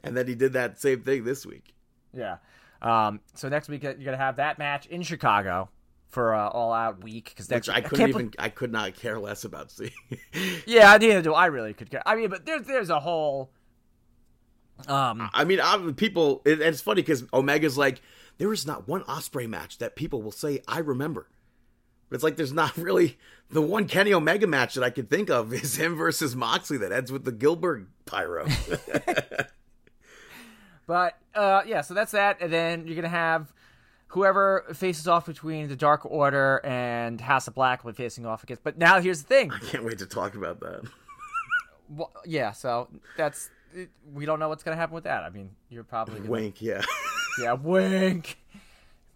and 0.04 0.18
then 0.18 0.28
he 0.28 0.34
did 0.34 0.54
that 0.54 0.80
same 0.80 1.02
thing 1.02 1.24
this 1.24 1.46
week. 1.46 1.76
Yeah. 2.14 2.38
Um, 2.82 3.20
so 3.36 3.50
next 3.50 3.70
week 3.70 3.86
uh, 3.86 3.90
you're 3.90 4.06
gonna 4.06 4.18
have 4.18 4.38
that 4.38 4.58
match 4.58 4.86
in 4.88 5.04
Chicago 5.04 5.70
for 6.10 6.34
uh, 6.34 6.48
All 6.50 6.74
Out 6.74 7.04
Week 7.04 7.26
because 7.26 7.50
Which 7.50 7.70
I 7.70 7.82
couldn't 7.82 8.10
even, 8.10 8.34
I 8.40 8.50
could 8.50 8.72
not 8.72 8.96
care 8.96 9.20
less 9.20 9.44
about 9.44 9.72
seeing. 9.72 9.92
yeah, 10.66 10.92
I 10.92 10.98
neither 10.98 11.22
do 11.22 11.34
I. 11.34 11.48
Really 11.48 11.74
could 11.74 11.90
care. 11.90 12.02
I 12.06 12.16
mean, 12.16 12.30
but 12.30 12.46
there's 12.46 12.66
there's 12.66 12.90
a 12.90 13.00
whole. 13.00 13.52
Um, 14.88 15.30
I 15.34 15.44
mean, 15.44 15.60
I'm, 15.62 15.96
people, 15.96 16.44
it, 16.46 16.62
it's 16.62 16.82
funny 16.82 17.02
because 17.02 17.24
Omega's 17.34 17.80
like, 17.80 18.00
there 18.38 18.54
is 18.54 18.68
not 18.68 18.88
one 18.88 19.02
Ospreay 19.06 19.50
match 19.50 19.80
that 19.80 19.96
people 19.96 20.22
will 20.22 20.32
say 20.32 20.62
I 20.68 20.80
remember. 20.80 21.28
But 22.10 22.16
it's 22.16 22.24
like 22.24 22.38
there's 22.38 22.54
not 22.54 22.78
really 22.78 23.18
the 23.50 23.62
one 23.62 23.88
Kenny 23.88 24.14
Omega 24.14 24.48
match 24.48 24.76
that 24.76 24.84
I 24.84 24.90
could 24.90 25.10
think 25.10 25.30
of 25.30 25.54
is 25.54 25.76
him 25.76 25.96
versus 25.96 26.36
Moxley 26.36 26.78
that 26.78 26.92
ends 26.92 27.12
with 27.12 27.26
the 27.26 27.32
Gilbert 27.32 27.88
pyro. 28.06 28.48
but 30.88 31.18
uh, 31.36 31.64
yeah, 31.66 31.82
so 31.82 31.94
that's 31.94 32.12
that, 32.12 32.42
and 32.42 32.52
then 32.52 32.88
you're 32.88 32.96
gonna 32.96 33.10
have 33.10 33.54
whoever 34.08 34.66
faces 34.74 35.08
off 35.08 35.26
between 35.26 35.68
the 35.68 35.76
Dark 35.76 36.06
Order 36.06 36.62
and 36.64 37.20
House 37.20 37.48
of 37.48 37.56
Black 37.56 37.84
will 37.84 37.92
be 37.92 37.96
facing 37.96 38.26
off 38.26 38.44
against. 38.44 38.64
But 38.64 38.78
now 38.78 39.00
here's 39.00 39.22
the 39.24 39.28
thing. 39.28 39.52
I 39.52 39.60
can't 39.60 39.84
wait 39.84 40.00
to 40.00 40.06
talk 40.06 40.36
about 40.36 40.60
that. 40.62 40.82
Well, 41.90 42.12
yeah, 42.26 42.52
so 42.52 42.90
that's 43.16 43.50
we 44.14 44.26
don't 44.26 44.40
know 44.40 44.50
what's 44.50 44.62
gonna 44.62 44.76
happen 44.76 44.94
with 44.94 45.06
that. 45.06 45.24
I 45.24 45.30
mean, 45.30 45.52
you're 45.70 45.86
probably 45.86 46.20
gonna, 46.20 46.30
Wink, 46.30 46.62
yeah. 46.62 46.82
Yeah, 47.40 47.54
wink. 47.54 48.38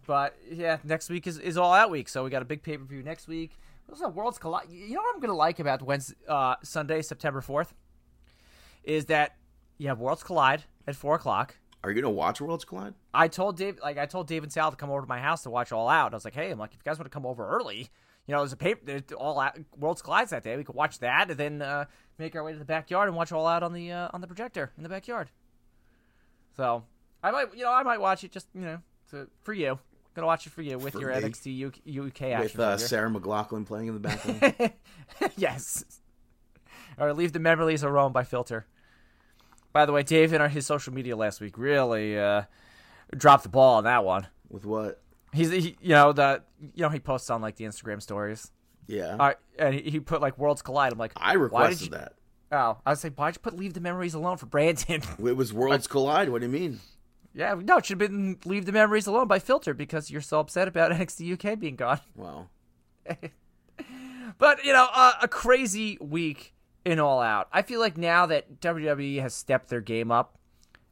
But 0.06 0.36
yeah, 0.50 0.78
next 0.82 1.10
week 1.10 1.26
is, 1.26 1.38
is 1.38 1.58
all 1.58 1.74
out 1.74 1.90
week, 1.90 2.08
so 2.08 2.24
we 2.24 2.30
got 2.30 2.40
a 2.40 2.46
big 2.46 2.62
pay 2.62 2.78
per 2.78 2.84
view 2.84 3.02
next 3.02 3.28
week. 3.28 3.58
Also, 3.90 4.08
Worlds 4.08 4.38
Collide. 4.38 4.70
You 4.70 4.94
know 4.94 5.02
what 5.02 5.14
I'm 5.14 5.20
gonna 5.20 5.34
like 5.34 5.58
about 5.58 5.82
Wednesday, 5.82 6.14
uh, 6.26 6.54
Sunday, 6.62 7.02
September 7.02 7.42
fourth, 7.42 7.74
is 8.84 9.04
that 9.06 9.36
you 9.76 9.88
have 9.88 9.98
Worlds 9.98 10.22
Collide 10.22 10.64
at 10.86 10.96
four 10.96 11.14
o'clock. 11.16 11.56
Are 11.84 11.90
you 11.90 12.00
gonna 12.00 12.12
watch 12.12 12.40
Worlds 12.40 12.64
Collide? 12.64 12.94
I 13.12 13.28
told 13.28 13.56
Dave, 13.56 13.78
like 13.82 13.98
I 13.98 14.06
told 14.06 14.28
Dave 14.28 14.42
and 14.42 14.52
Sal 14.52 14.70
to 14.70 14.76
come 14.76 14.90
over 14.90 15.00
to 15.00 15.06
my 15.06 15.18
house 15.18 15.42
to 15.42 15.50
watch 15.50 15.72
All 15.72 15.88
Out. 15.88 16.12
I 16.12 16.16
was 16.16 16.24
like, 16.24 16.34
hey, 16.34 16.50
I'm 16.50 16.58
like, 16.58 16.70
if 16.70 16.76
you 16.76 16.82
guys 16.84 16.98
want 16.98 17.10
to 17.10 17.14
come 17.14 17.26
over 17.26 17.48
early, 17.48 17.88
you 18.26 18.32
know, 18.32 18.38
there's 18.38 18.52
a 18.52 18.56
paper, 18.56 18.80
there's 18.84 19.02
All 19.16 19.40
Out 19.40 19.58
Worlds 19.76 20.00
Collides 20.00 20.30
that 20.30 20.44
day. 20.44 20.56
We 20.56 20.64
could 20.64 20.76
watch 20.76 21.00
that 21.00 21.30
and 21.30 21.38
then 21.38 21.62
uh, 21.62 21.86
make 22.18 22.36
our 22.36 22.44
way 22.44 22.52
to 22.52 22.58
the 22.58 22.64
backyard 22.64 23.08
and 23.08 23.16
watch 23.16 23.32
All 23.32 23.46
Out 23.48 23.62
on 23.64 23.72
the 23.72 23.90
uh, 23.90 24.08
on 24.12 24.20
the 24.20 24.28
projector 24.28 24.70
in 24.76 24.84
the 24.84 24.88
backyard. 24.88 25.30
So 26.56 26.84
I 27.22 27.30
might, 27.30 27.54
you 27.56 27.64
know, 27.64 27.72
I 27.72 27.82
might 27.82 28.00
watch 28.00 28.22
it 28.22 28.30
just 28.30 28.46
you 28.54 28.60
know 28.62 28.78
to, 29.10 29.28
for 29.42 29.52
you. 29.52 29.78
Gonna 30.14 30.26
watch 30.26 30.46
it 30.46 30.50
for 30.50 30.62
you 30.62 30.78
with 30.78 30.92
For 30.92 31.00
your 31.00 31.10
me. 31.14 31.22
NXT 31.22 31.66
UK, 31.66 32.06
UK 32.06 32.22
action 32.32 32.58
With 32.58 32.60
uh. 32.60 32.76
Sarah 32.76 33.10
McLachlan 33.10 33.66
playing 33.66 33.88
in 33.88 33.94
the 33.94 34.00
background. 34.00 34.72
yes. 35.36 35.84
Or 36.98 37.14
leave 37.14 37.32
the 37.32 37.38
memories 37.38 37.82
alone 37.82 38.12
by 38.12 38.22
Filter. 38.22 38.66
By 39.72 39.86
the 39.86 39.92
way, 39.92 40.02
Dave 40.02 40.32
in 40.32 40.40
our, 40.40 40.48
his 40.48 40.66
social 40.66 40.92
media 40.92 41.16
last 41.16 41.40
week 41.40 41.56
really 41.56 42.18
uh, 42.18 42.42
dropped 43.16 43.44
the 43.44 43.48
ball 43.48 43.76
on 43.76 43.84
that 43.84 44.04
one. 44.04 44.26
With 44.48 44.66
what? 44.66 45.00
He's 45.32 45.50
he, 45.50 45.76
you 45.80 45.90
know 45.90 46.12
the 46.12 46.42
you 46.60 46.82
know 46.82 46.90
he 46.90 47.00
posts 47.00 47.30
on 47.30 47.40
like 47.40 47.56
the 47.56 47.64
Instagram 47.64 48.02
stories. 48.02 48.50
Yeah. 48.86 49.16
Uh, 49.18 49.32
and 49.58 49.74
he, 49.74 49.90
he 49.90 50.00
put 50.00 50.20
like 50.20 50.36
worlds 50.38 50.60
collide. 50.60 50.92
I'm 50.92 50.98
like, 50.98 51.12
I 51.16 51.36
why 51.36 51.42
requested 51.42 51.86
you, 51.86 51.90
that. 51.92 52.14
Oh, 52.50 52.78
I 52.84 52.90
was 52.90 53.02
like, 53.02 53.14
why'd 53.14 53.34
you 53.34 53.40
put 53.40 53.56
leave 53.56 53.72
the 53.72 53.80
memories 53.80 54.12
alone 54.12 54.36
for 54.36 54.46
Brandon? 54.46 55.00
It 55.24 55.36
was 55.36 55.54
Worlds 55.54 55.86
Collide. 55.86 56.28
What 56.28 56.42
do 56.42 56.46
you 56.46 56.52
mean? 56.52 56.80
yeah, 57.34 57.54
no, 57.54 57.78
it 57.78 57.86
should 57.86 57.98
have 57.98 58.10
been 58.10 58.38
leave 58.44 58.66
the 58.66 58.72
memories 58.72 59.06
alone 59.06 59.26
by 59.26 59.38
Filter 59.38 59.72
because 59.72 60.10
you're 60.10 60.20
so 60.20 60.40
upset 60.40 60.68
about 60.68 60.92
NXT 60.92 61.32
UK 61.32 61.58
being 61.58 61.76
gone. 61.76 62.00
Wow. 62.14 62.48
But 64.38 64.64
you 64.64 64.72
know, 64.72 64.88
uh, 64.92 65.12
a 65.22 65.28
crazy 65.28 65.98
week 66.00 66.51
in 66.84 66.98
All 67.00 67.20
Out. 67.20 67.48
I 67.52 67.62
feel 67.62 67.80
like 67.80 67.96
now 67.96 68.26
that 68.26 68.60
WWE 68.60 69.20
has 69.20 69.34
stepped 69.34 69.68
their 69.68 69.80
game 69.80 70.10
up, 70.10 70.38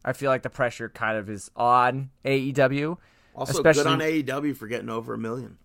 I 0.04 0.12
feel 0.12 0.30
like 0.30 0.42
the 0.42 0.50
pressure 0.50 0.88
kind 0.88 1.18
of 1.18 1.28
is 1.28 1.50
on 1.56 2.10
AEW. 2.24 2.96
Also, 3.34 3.52
Especially- 3.52 3.82
good 3.84 3.90
on 3.92 4.00
AEW 4.00 4.56
for 4.56 4.66
getting 4.66 4.88
over 4.88 5.14
a 5.14 5.18
million. 5.18 5.58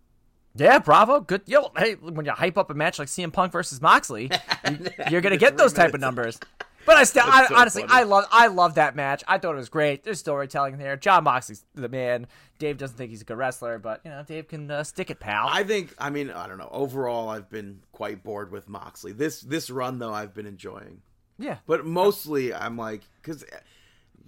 Yeah, 0.57 0.79
bravo. 0.79 1.19
Good. 1.19 1.41
Yo, 1.47 1.69
hey, 1.77 1.95
when 1.95 2.25
you 2.25 2.31
hype 2.31 2.57
up 2.57 2.69
a 2.69 2.73
match 2.73 2.97
like 2.97 3.09
CM 3.09 3.33
Punk 3.33 3.51
versus 3.51 3.81
Moxley, 3.81 4.31
you, 4.69 4.77
you're 5.11 5.21
gonna 5.21 5.35
get 5.35 5.57
those 5.57 5.73
type 5.73 5.93
of 5.93 5.99
numbers. 5.99 6.39
But 6.85 6.97
I 6.97 7.03
still, 7.03 7.23
I, 7.25 7.47
so 7.47 7.55
honestly, 7.55 7.81
funny. 7.83 7.93
I 7.93 8.03
love, 8.03 8.25
I 8.31 8.47
love 8.47 8.75
that 8.75 8.95
match. 8.95 9.23
I 9.27 9.37
thought 9.37 9.53
it 9.53 9.57
was 9.57 9.69
great. 9.69 10.03
There's 10.03 10.19
storytelling 10.19 10.77
there. 10.77 10.95
Jon 10.95 11.23
Moxley's 11.23 11.65
the 11.73 11.89
man. 11.89 12.27
Dave 12.59 12.77
doesn't 12.77 12.95
think 12.97 13.09
he's 13.09 13.21
a 13.21 13.25
good 13.25 13.37
wrestler, 13.37 13.79
but 13.79 14.01
you 14.05 14.11
know, 14.11 14.23
Dave 14.23 14.47
can 14.47 14.69
uh, 14.69 14.83
stick 14.83 15.09
it, 15.09 15.19
pal. 15.19 15.47
I 15.49 15.63
think. 15.63 15.93
I 15.97 16.09
mean, 16.09 16.29
I 16.31 16.47
don't 16.47 16.57
know. 16.57 16.69
Overall, 16.71 17.29
I've 17.29 17.49
been 17.49 17.79
quite 17.91 18.23
bored 18.23 18.51
with 18.51 18.69
Moxley. 18.69 19.11
This 19.13 19.41
this 19.41 19.69
run 19.69 19.99
though, 19.99 20.13
I've 20.13 20.33
been 20.33 20.45
enjoying. 20.45 21.01
yeah, 21.37 21.57
But 21.67 21.85
mostly, 21.85 22.53
I'm 22.53 22.77
like, 22.77 23.01
because 23.21 23.43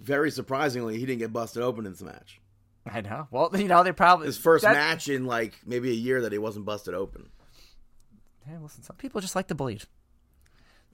very 0.00 0.30
surprisingly, 0.30 0.98
he 0.98 1.06
didn't 1.06 1.20
get 1.20 1.32
busted 1.32 1.62
open 1.62 1.86
in 1.86 1.92
this 1.92 2.02
match. 2.02 2.40
I 2.90 3.00
know. 3.02 3.28
Well, 3.30 3.50
you 3.56 3.68
know, 3.68 3.82
they 3.82 3.92
probably 3.92 4.26
His 4.26 4.36
first 4.38 4.62
that- 4.64 4.72
match 4.74 5.08
in 5.08 5.26
like 5.26 5.54
maybe 5.64 5.90
a 5.90 5.94
year 5.94 6.22
that 6.22 6.32
he 6.32 6.38
wasn't 6.38 6.64
busted 6.66 6.94
open. 6.94 7.30
Hey, 8.46 8.56
listen, 8.60 8.82
some 8.82 8.96
people 8.96 9.20
just 9.20 9.36
like 9.36 9.46
to 9.48 9.54
bleed. 9.54 9.82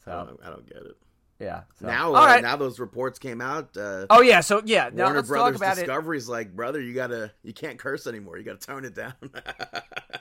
I 0.06 0.10
So 0.10 0.26
don't, 0.26 0.40
I 0.44 0.50
don't 0.50 0.66
get 0.68 0.78
it. 0.82 0.96
Yeah. 1.40 1.62
So. 1.80 1.86
Now, 1.86 2.08
all 2.08 2.16
uh, 2.16 2.26
right. 2.26 2.42
now 2.42 2.56
those 2.56 2.78
reports 2.78 3.18
came 3.18 3.40
out. 3.40 3.76
Uh, 3.76 4.06
oh 4.10 4.22
yeah. 4.22 4.40
So 4.40 4.62
yeah. 4.64 4.90
Now 4.92 5.04
Warner 5.04 5.22
Brothers 5.22 5.56
about 5.56 5.78
it. 5.78 6.28
Like, 6.28 6.54
brother, 6.54 6.80
you 6.80 6.94
gotta, 6.94 7.32
you 7.42 7.52
can't 7.52 7.78
curse 7.78 8.06
anymore. 8.06 8.38
You 8.38 8.44
gotta 8.44 8.58
tone 8.58 8.84
it 8.84 8.94
down. 8.94 9.14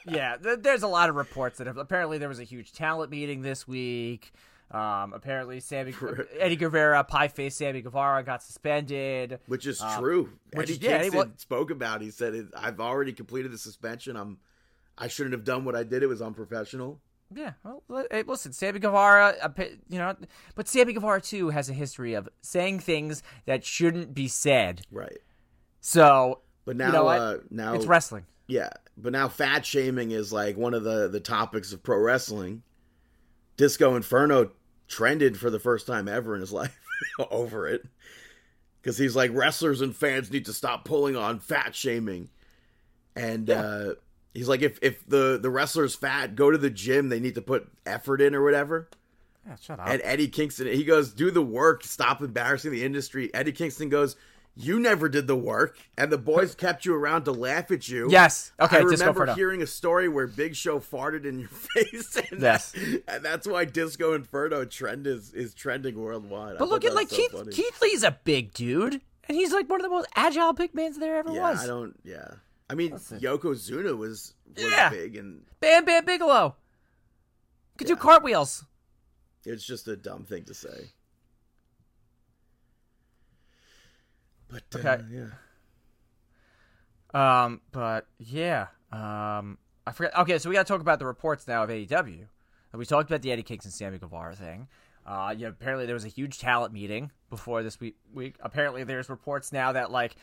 Yeah, 0.05 0.35
th- 0.35 0.59
there's 0.61 0.83
a 0.83 0.87
lot 0.87 1.09
of 1.09 1.15
reports 1.15 1.59
that 1.59 1.67
have, 1.67 1.77
apparently 1.77 2.17
there 2.17 2.27
was 2.27 2.39
a 2.39 2.43
huge 2.43 2.73
talent 2.73 3.09
meeting 3.09 3.41
this 3.41 3.65
week. 3.65 4.33
Um, 4.71 5.13
apparently, 5.13 5.59
Sammy 5.59 5.93
Eddie 6.39 6.55
Guevara, 6.55 7.03
pie 7.03 7.27
face 7.27 7.55
Sammy 7.55 7.81
Guevara, 7.81 8.23
got 8.23 8.41
suspended. 8.43 9.39
which 9.45 9.67
is 9.67 9.79
Um, 9.79 10.01
true. 10.01 10.29
which 10.53 10.69
Eddie 10.71 10.79
yeah, 10.81 10.97
Kingston 10.99 11.17
well- 11.17 11.31
spoke 11.37 11.71
about. 11.71 12.01
He 12.01 12.11
said, 12.11 12.49
"I've 12.55 12.79
already 12.79 13.13
completed 13.13 13.51
the 13.51 13.57
suspension. 13.57 14.17
I'm, 14.17 14.39
I 14.97 15.07
shouldn't 15.07 15.33
have 15.33 15.43
done 15.43 15.63
what 15.63 15.75
I 15.75 15.83
did. 15.83 16.01
It 16.03 16.07
was 16.07 16.21
unprofessional." 16.21 16.99
Yeah, 17.35 17.53
well, 17.63 18.05
listen, 18.27 18.53
Sammy 18.53 18.79
Guevara, 18.79 19.35
you 19.89 19.97
know, 19.97 20.15
but 20.55 20.67
Sammy 20.67 20.93
Guevara 20.93 21.21
too 21.21 21.49
has 21.49 21.69
a 21.69 21.73
history 21.73 22.13
of 22.13 22.29
saying 22.41 22.79
things 22.79 23.23
that 23.45 23.65
shouldn't 23.65 24.13
be 24.13 24.27
said. 24.27 24.81
Right. 24.91 25.19
So, 25.81 26.41
But 26.65 26.77
now, 26.77 26.87
you 26.87 26.93
know 26.93 27.03
what? 27.05 27.19
uh, 27.19 27.37
now 27.49 27.73
it's 27.73 27.85
wrestling. 27.85 28.25
Yeah, 28.47 28.69
but 28.97 29.11
now 29.11 29.27
fat 29.29 29.65
shaming 29.65 30.11
is 30.11 30.31
like 30.33 30.57
one 30.57 30.73
of 30.73 30.83
the 30.83 31.07
the 31.07 31.19
topics 31.19 31.73
of 31.73 31.81
pro 31.83 31.97
wrestling. 31.97 32.63
Disco 33.57 33.95
Inferno 33.95 34.51
trended 34.87 35.37
for 35.37 35.49
the 35.49 35.59
first 35.59 35.87
time 35.87 36.07
ever 36.07 36.35
in 36.35 36.41
his 36.41 36.51
life 36.53 36.77
over 37.31 37.67
it 37.67 37.85
because 38.81 38.97
he's 38.97 39.15
like 39.15 39.31
wrestlers 39.33 39.81
and 39.81 39.95
fans 39.95 40.31
need 40.31 40.45
to 40.45 40.53
stop 40.53 40.83
pulling 40.85 41.15
on 41.15 41.39
fat 41.39 41.73
shaming, 41.75 42.29
and 43.15 43.49
uh, 43.49 43.93
he's 44.33 44.47
like 44.49 44.61
if 44.61 44.79
if 44.81 45.05
the 45.07 45.39
the 45.41 45.49
wrestler's 45.49 45.95
fat, 45.95 46.35
go 46.35 46.51
to 46.51 46.57
the 46.57 46.69
gym. 46.69 47.09
They 47.09 47.19
need 47.19 47.35
to 47.35 47.41
put 47.41 47.69
effort 47.85 48.21
in 48.21 48.35
or 48.35 48.43
whatever. 48.43 48.89
Yeah, 49.47 49.55
shut 49.57 49.79
up. 49.79 49.87
And 49.89 50.01
Eddie 50.03 50.29
Kingston, 50.29 50.67
he 50.67 50.83
goes, 50.83 51.13
"Do 51.13 51.29
the 51.31 51.41
work, 51.41 51.83
stop 51.83 52.21
embarrassing 52.21 52.71
the 52.71 52.83
industry." 52.83 53.33
Eddie 53.33 53.51
Kingston 53.51 53.89
goes, 53.89 54.15
"You 54.55 54.79
never 54.79 55.09
did 55.09 55.27
the 55.27 55.35
work, 55.35 55.77
and 55.97 56.09
the 56.11 56.17
boys 56.17 56.55
kept 56.63 56.85
you 56.85 56.95
around 56.95 57.25
to 57.25 57.33
laugh 57.33 57.69
at 57.69 57.89
you." 57.89 58.07
Yes. 58.09 58.53
Okay, 58.57 58.77
I 58.77 58.79
remember 58.79 59.33
hearing 59.33 59.61
a 59.61 59.67
story 59.67 60.07
where 60.07 60.27
Big 60.27 60.55
Show 60.55 60.79
farted 60.79 61.25
in 61.25 61.39
your 61.39 61.49
face, 61.75 62.15
and, 62.31 62.41
Yes. 62.41 62.73
and 63.05 63.21
that's 63.23 63.45
why 63.45 63.65
Disco 63.65 64.13
Inferno 64.13 64.63
trend 64.63 65.07
is 65.07 65.33
is 65.33 65.53
trending 65.53 65.99
worldwide. 65.99 66.53
But 66.57 66.59
thought 66.59 66.69
look 66.69 66.85
at 66.85 66.93
like 66.95 67.09
so 67.09 67.17
Keith. 67.17 67.31
funny. 67.33 67.51
Keith 67.51 67.81
Lee's 67.81 68.03
a 68.03 68.17
big 68.23 68.53
dude, 68.53 69.01
and 69.27 69.35
he's 69.37 69.51
like 69.51 69.69
one 69.69 69.81
of 69.81 69.83
the 69.83 69.89
most 69.89 70.07
agile 70.15 70.53
big 70.53 70.73
mans 70.73 70.97
there 70.99 71.17
ever 71.17 71.33
Yeah, 71.33 71.51
was. 71.51 71.61
I 71.65 71.67
don't. 71.67 71.99
Yeah, 72.05 72.29
I 72.69 72.75
mean, 72.75 72.91
Listen. 72.93 73.19
Yokozuna 73.19 73.97
was 73.97 74.33
was 74.55 74.63
Yeah. 74.63 74.89
big, 74.89 75.15
and 75.15 75.43
Bam 75.59 75.85
Bam 75.85 76.05
Bigelow 76.05 76.55
could 77.77 77.87
do 77.87 77.95
cartwheels. 77.95 78.63
it's 79.45 79.65
just 79.65 79.87
a 79.87 79.95
dumb 79.97 80.23
thing 80.25 80.45
to 80.45 80.53
say. 80.53 80.91
But 84.47 84.63
uh, 84.75 84.77
Okay. 84.79 85.03
yeah, 87.13 87.43
Um, 87.45 87.61
but 87.71 88.07
yeah, 88.19 88.67
um, 88.91 89.57
I 89.85 89.91
forget. 89.91 90.17
Okay, 90.19 90.37
so 90.37 90.49
we 90.49 90.55
got 90.55 90.65
to 90.65 90.71
talk 90.71 90.81
about 90.81 90.99
the 90.99 91.05
reports 91.05 91.47
now 91.47 91.63
of 91.63 91.69
AEW. 91.69 92.27
We 92.73 92.85
talked 92.85 93.09
about 93.09 93.21
the 93.21 93.31
Eddie 93.31 93.43
Kingston 93.43 93.71
Sammy 93.71 93.99
Guevara 93.99 94.35
thing. 94.35 94.67
Uh, 95.05 95.33
yeah, 95.37 95.49
apparently 95.49 95.85
there 95.85 95.93
was 95.95 96.05
a 96.05 96.09
huge 96.09 96.39
talent 96.39 96.73
meeting 96.73 97.11
before 97.29 97.61
this 97.61 97.79
week. 97.79 97.97
week. 98.13 98.35
Apparently, 98.39 98.83
there's 98.83 99.09
reports 99.09 99.51
now 99.51 99.71
that 99.73 99.91
like 99.91 100.15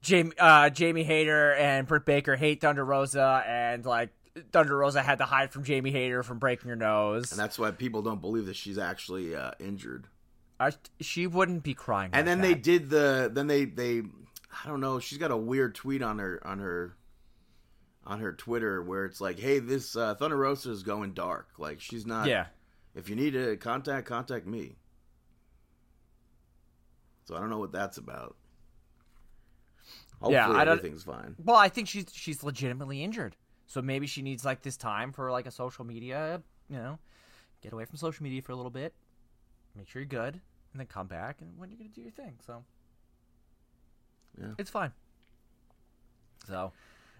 Jamie, 0.00 0.32
uh, 0.38 0.70
Jamie 0.70 1.04
Hayter 1.04 1.54
and 1.54 1.86
Britt 1.86 2.04
Baker 2.04 2.36
hate 2.36 2.60
Thunder 2.60 2.84
Rosa, 2.84 3.42
and 3.46 3.84
like 3.84 4.10
Thunder 4.52 4.76
Rosa 4.76 5.02
had 5.02 5.18
to 5.18 5.24
hide 5.24 5.52
from 5.52 5.64
Jamie 5.64 5.90
Hayter 5.90 6.22
from 6.22 6.38
breaking 6.38 6.68
her 6.68 6.76
nose. 6.76 7.32
and 7.32 7.40
that's 7.40 7.58
why 7.58 7.70
people 7.70 8.02
don't 8.02 8.20
believe 8.20 8.46
that 8.46 8.56
she's 8.56 8.78
actually 8.78 9.34
uh, 9.34 9.50
injured. 9.58 10.06
I, 10.60 10.72
she 11.00 11.26
wouldn't 11.26 11.62
be 11.62 11.74
crying. 11.74 12.10
And 12.12 12.26
like 12.26 12.26
then 12.26 12.40
they 12.40 12.54
did 12.54 12.90
the 12.90 13.30
then 13.32 13.46
they 13.46 13.64
they 13.64 14.02
I 14.64 14.68
don't 14.68 14.80
know, 14.80 14.98
she's 14.98 15.18
got 15.18 15.30
a 15.30 15.36
weird 15.36 15.74
tweet 15.74 16.02
on 16.02 16.18
her 16.18 16.40
on 16.44 16.58
her 16.58 16.94
on 18.04 18.20
her 18.20 18.32
Twitter 18.32 18.82
where 18.82 19.04
it's 19.04 19.20
like, 19.20 19.38
"Hey, 19.38 19.58
this 19.58 19.94
uh, 19.94 20.14
Thunder 20.14 20.36
Rosa 20.36 20.70
is 20.70 20.82
going 20.82 21.12
dark. 21.12 21.48
Like 21.58 21.80
she's 21.80 22.06
not 22.06 22.26
yeah. 22.26 22.46
If 22.94 23.08
you 23.08 23.16
need 23.16 23.32
to 23.34 23.56
contact 23.56 24.06
contact 24.06 24.46
me." 24.46 24.76
So 27.26 27.36
I 27.36 27.40
don't 27.40 27.50
know 27.50 27.58
what 27.58 27.72
that's 27.72 27.98
about. 27.98 28.36
Hopefully 30.20 30.34
Yeah, 30.34 30.48
I 30.50 30.64
don't- 30.64 30.78
everything's 30.78 31.04
fine. 31.04 31.36
Well, 31.42 31.56
I 31.56 31.68
think 31.68 31.88
she's 31.88 32.06
she's 32.12 32.42
legitimately 32.42 33.02
injured. 33.02 33.36
So 33.66 33.82
maybe 33.82 34.06
she 34.06 34.22
needs 34.22 34.44
like 34.44 34.62
this 34.62 34.76
time 34.76 35.12
for 35.12 35.30
like 35.30 35.46
a 35.46 35.50
social 35.50 35.84
media, 35.84 36.42
you 36.68 36.76
know, 36.76 36.98
get 37.62 37.72
away 37.72 37.84
from 37.84 37.96
social 37.98 38.22
media 38.24 38.40
for 38.42 38.52
a 38.52 38.56
little 38.56 38.70
bit, 38.70 38.94
make 39.76 39.88
sure 39.88 40.00
you're 40.00 40.06
good, 40.08 40.34
and 40.72 40.80
then 40.80 40.86
come 40.86 41.06
back 41.06 41.40
and 41.40 41.56
when 41.58 41.70
you're 41.70 41.78
gonna 41.78 41.90
do 41.90 42.00
your 42.00 42.10
thing. 42.10 42.38
So 42.46 42.64
Yeah. 44.40 44.54
it's 44.58 44.70
fine. 44.70 44.92
So, 46.46 46.72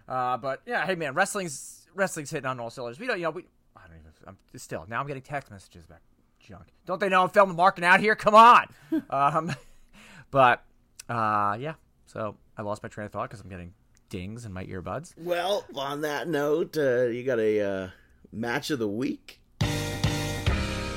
uh, 0.08 0.36
but 0.38 0.62
yeah, 0.66 0.86
hey 0.86 0.94
man, 0.94 1.14
wrestling's 1.14 1.86
wrestling's 1.94 2.30
hitting 2.30 2.46
on 2.46 2.58
all 2.60 2.70
cylinders. 2.70 2.98
We 2.98 3.06
don't, 3.06 3.18
you 3.18 3.24
know, 3.24 3.30
we 3.30 3.44
I 3.76 3.86
don't 3.86 3.96
even. 3.98 4.12
I'm 4.26 4.36
still 4.58 4.84
now. 4.88 5.00
I'm 5.00 5.06
getting 5.06 5.22
text 5.22 5.50
messages 5.50 5.86
back. 5.86 6.00
Junk. 6.40 6.64
Don't 6.86 6.98
they 6.98 7.08
know 7.08 7.22
I'm 7.24 7.30
filming 7.30 7.56
marking 7.56 7.84
out 7.84 8.00
here? 8.00 8.16
Come 8.16 8.34
on. 8.34 8.66
um, 9.10 9.52
but 10.30 10.64
uh, 11.08 11.56
yeah. 11.60 11.74
So 12.06 12.36
I 12.58 12.62
lost 12.62 12.82
my 12.82 12.88
train 12.88 13.06
of 13.06 13.12
thought 13.12 13.30
because 13.30 13.40
I'm 13.40 13.48
getting 13.48 13.72
dings 14.08 14.44
in 14.44 14.52
my 14.52 14.64
earbuds. 14.64 15.14
Well, 15.16 15.64
on 15.76 16.00
that 16.00 16.26
note, 16.26 16.76
uh, 16.76 17.04
you 17.04 17.22
got 17.22 17.38
a 17.38 17.60
uh, 17.60 17.88
match 18.32 18.70
of 18.70 18.80
the 18.80 18.88
week. 18.88 19.40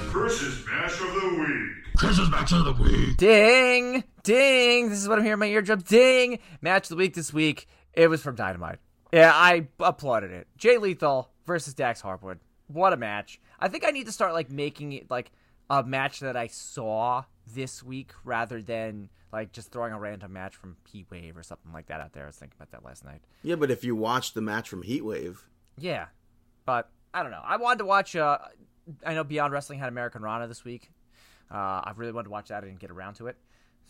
Chris's 0.10 0.66
match 0.66 0.94
of 0.94 1.14
the 1.14 1.36
week. 1.40 1.96
Chris's 1.96 2.32
match 2.32 2.52
of 2.52 2.66
the 2.66 2.74
week. 2.74 3.16
Ding, 3.18 4.04
ding. 4.24 4.90
This 4.90 4.98
is 4.98 5.08
what 5.08 5.20
I'm 5.20 5.24
hearing 5.24 5.34
in 5.36 5.40
my 5.40 5.46
eardrum. 5.46 5.82
Ding. 5.82 6.40
Match 6.62 6.86
of 6.86 6.90
the 6.90 6.96
week 6.96 7.14
this 7.14 7.32
week. 7.32 7.68
It 7.94 8.08
was 8.08 8.24
from 8.24 8.36
Dynamite. 8.36 8.80
Yeah, 9.14 9.32
I 9.32 9.68
applauded 9.80 10.32
it. 10.32 10.48
Jay 10.58 10.80
Lethal 10.80 11.30
versus 11.46 11.76
Dax 11.76 12.02
Harwood. 12.02 12.40
What 12.68 12.92
a 12.92 12.98
match. 12.98 13.40
I 13.60 13.68
think 13.68 13.86
I 13.86 13.92
need 13.92 14.08
to 14.08 14.12
start 14.12 14.34
like 14.34 14.50
making 14.50 14.94
it 14.94 15.12
like 15.12 15.32
a 15.70 15.84
match 15.84 16.22
that 16.22 16.36
I 16.36 16.48
saw 16.48 17.26
this 17.54 17.84
week 17.84 18.14
rather 18.24 18.64
than 18.64 19.10
like 19.32 19.52
just 19.52 19.72
throwing 19.72 19.94
a 19.94 20.00
random 20.00 20.34
match 20.34 20.56
from 20.56 20.78
Heat 20.88 21.08
Wave 21.10 21.38
or 21.38 21.44
something 21.44 21.72
like 21.72 21.88
that 21.88 22.02
out 22.02 22.14
there. 22.14 22.24
I 22.24 22.28
was 22.28 22.36
thinking 22.36 22.56
about 22.58 22.72
that 22.72 22.84
last 22.86 23.06
night. 23.06 23.22
Yeah, 23.44 23.56
but 23.56 23.72
if 23.72 23.84
you 23.84 23.96
watch 23.96 24.34
the 24.34 24.42
match 24.42 24.70
from 24.70 24.84
Heatwave, 24.84 25.38
Yeah, 25.78 26.06
but 26.66 26.90
I 27.14 27.24
don't 27.24 27.32
know. 27.32 27.42
I 27.44 27.58
wanted 27.58 27.80
to 27.80 27.86
watch. 27.86 28.16
Uh, 28.16 28.38
I 29.06 29.14
know 29.14 29.24
Beyond 29.24 29.54
Wrestling 29.54 29.80
had 29.80 29.92
Americanrana 29.94 30.48
this 30.48 30.64
week. 30.66 30.92
Uh, 31.50 31.56
I 31.84 31.94
really 31.96 32.12
wanted 32.12 32.26
to 32.26 32.30
watch 32.32 32.50
that. 32.50 32.64
I 32.64 32.68
didn't 32.68 32.80
get 32.80 32.92
around 32.92 33.16
to 33.16 33.28
it, 33.28 33.38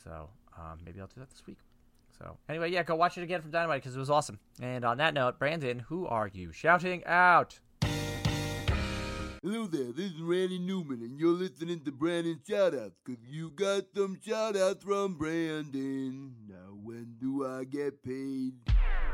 so 0.04 0.30
um, 0.58 0.80
maybe 0.86 1.00
I'll 1.00 1.08
do 1.08 1.20
that 1.20 1.30
this 1.30 1.46
week. 1.46 1.58
So 2.18 2.38
anyway, 2.50 2.72
yeah, 2.72 2.84
go 2.84 2.96
watch 2.96 3.18
it 3.18 3.24
again 3.24 3.42
from 3.42 3.52
Dynamite 3.52 3.82
because 3.82 3.96
it 3.96 4.00
was 4.00 4.10
awesome. 4.10 4.40
And 4.62 4.86
on 4.86 4.98
that 4.98 5.14
note, 5.14 5.40
Brandon, 5.40 5.80
who 5.80 6.06
are 6.08 6.28
you 6.28 6.52
shouting 6.52 7.04
out? 7.06 7.60
Hello 9.44 9.66
there, 9.66 9.92
this 9.92 10.12
is 10.12 10.22
Randy 10.22 10.60
Newman, 10.60 11.02
and 11.02 11.20
you're 11.20 11.32
listening 11.34 11.80
to 11.84 11.92
Brandon 11.92 12.40
Shoutouts, 12.48 12.92
because 13.04 13.24
you 13.28 13.50
got 13.50 13.86
some 13.96 14.16
shoutouts 14.16 14.84
from 14.84 15.16
Brandon. 15.16 16.36
Now, 16.48 16.76
when 16.84 17.16
do 17.20 17.48
I 17.48 17.64
get 17.64 18.04
paid? 18.04 18.54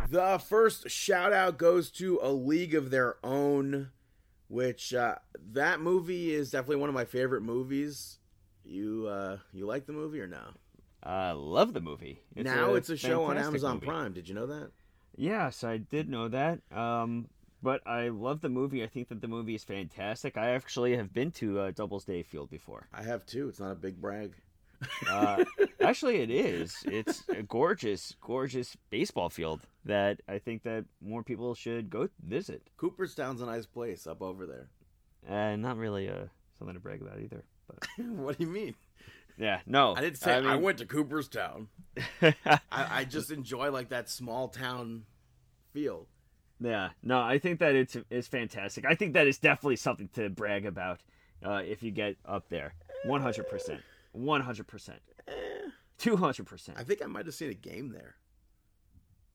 The 0.10 0.38
first 0.38 0.88
shoutout 0.88 1.56
goes 1.56 1.90
to 1.91 2.20
A 2.22 2.30
League 2.34 2.76
of 2.76 2.91
Their 2.91 3.16
Own, 3.24 3.91
which 4.49 4.94
uh, 4.94 5.16
that 5.54 5.80
movie 5.80 6.34
is 6.34 6.52
definitely 6.52 6.76
one 6.76 6.90
of 6.90 6.95
my 6.95 7.06
favorite 7.06 7.41
movies. 7.41 8.20
You 8.66 9.08
uh, 9.08 9.38
you 9.54 9.66
like 9.66 9.86
the 9.86 9.94
movie 9.94 10.20
or 10.20 10.28
no? 10.28 10.44
I 11.02 11.32
love 11.32 11.74
the 11.74 11.80
movie. 11.80 12.20
now 12.36 12.74
it's 12.74 12.90
a 12.90 12.98
show 12.98 13.24
on 13.24 13.38
Amazon 13.38 13.76
movie. 13.76 13.86
Prime. 13.86 14.12
Did 14.12 14.28
you 14.28 14.36
know 14.36 14.48
that? 14.48 14.72
Yes, 15.16 15.64
I 15.64 15.78
did 15.78 16.10
know 16.10 16.28
that. 16.28 16.60
Um, 16.70 17.30
but 17.62 17.86
I 17.88 18.10
love 18.10 18.42
the 18.42 18.50
movie. 18.50 18.84
I 18.84 18.88
think 18.88 19.10
that 19.10 19.22
the 19.22 19.28
movie 19.28 19.56
is 19.56 19.64
fantastic. 19.64 20.38
I 20.38 20.52
actually 20.52 20.96
have 20.96 21.14
been 21.14 21.32
to 21.34 21.60
uh, 21.60 21.72
Doubleday 21.72 22.24
Field 22.24 22.50
before. 22.50 22.88
I 22.94 23.04
have 23.04 23.26
too. 23.26 23.48
It's 23.50 23.60
not 23.60 23.72
a 23.72 23.76
big 23.76 24.02
brag. 24.02 24.34
Uh, 25.10 25.44
actually, 25.82 26.18
it 26.18 26.30
is. 26.30 26.84
It's 26.86 27.24
a 27.30 27.42
gorgeous, 27.44 28.16
gorgeous 28.22 28.78
baseball 28.90 29.30
field 29.30 29.62
that 29.86 30.22
I 30.28 30.40
think 30.40 30.64
that 30.64 30.86
more 31.02 31.24
people 31.24 31.56
should 31.56 31.90
go 31.90 32.10
visit. 32.26 32.62
Cooperstown's 32.78 33.42
a 33.42 33.46
nice 33.46 33.66
place 33.66 34.06
up 34.08 34.22
over 34.22 34.46
there. 34.46 34.70
And 35.28 35.62
not 35.62 35.78
really 35.78 36.10
uh, 36.10 36.26
something 36.58 36.76
to 36.76 36.80
brag 36.80 37.02
about 37.02 37.20
either. 37.20 37.44
But 37.68 38.06
what 38.06 38.38
do 38.38 38.44
you 38.44 38.50
mean? 38.50 38.76
yeah, 39.38 39.60
no, 39.66 39.96
I 39.96 40.02
didn't 40.02 40.18
say 40.18 40.36
I, 40.36 40.42
mean- 40.42 40.62
went 40.62 40.78
to 40.80 40.86
Cooperstown. 40.86 41.68
I, 42.22 42.60
I 42.72 43.04
just 43.04 43.32
enjoy 43.32 43.72
like 43.72 43.90
that 43.90 44.10
small 44.10 44.48
town 44.48 45.04
feel. 45.74 46.08
Yeah, 46.60 46.90
no, 47.04 47.22
I 47.22 47.38
think 47.38 47.60
that 47.60 47.76
it's 47.76 47.96
it's 48.10 48.28
fantastic. 48.28 48.86
I 48.86 48.96
think 48.96 49.14
that 49.14 49.28
is 49.28 49.38
definitely 49.38 49.76
something 49.76 50.10
to 50.14 50.30
brag 50.30 50.66
about 50.66 51.02
uh, 51.46 51.62
if 51.66 51.84
you 51.84 51.92
get 51.92 52.18
up 52.26 52.50
there. 52.50 52.74
One 53.06 53.22
hundred 53.22 53.48
percent, 53.48 53.82
one 54.12 54.42
hundred 54.42 54.68
percent, 54.68 55.00
two 56.00 56.18
hundred 56.18 56.48
percent. 56.48 56.78
I 56.80 56.84
think 56.84 57.04
I 57.04 57.08
might 57.08 57.26
have 57.28 57.36
seen 57.36 57.52
a 57.52 57.54
game 57.54 57.92
there. 57.92 58.16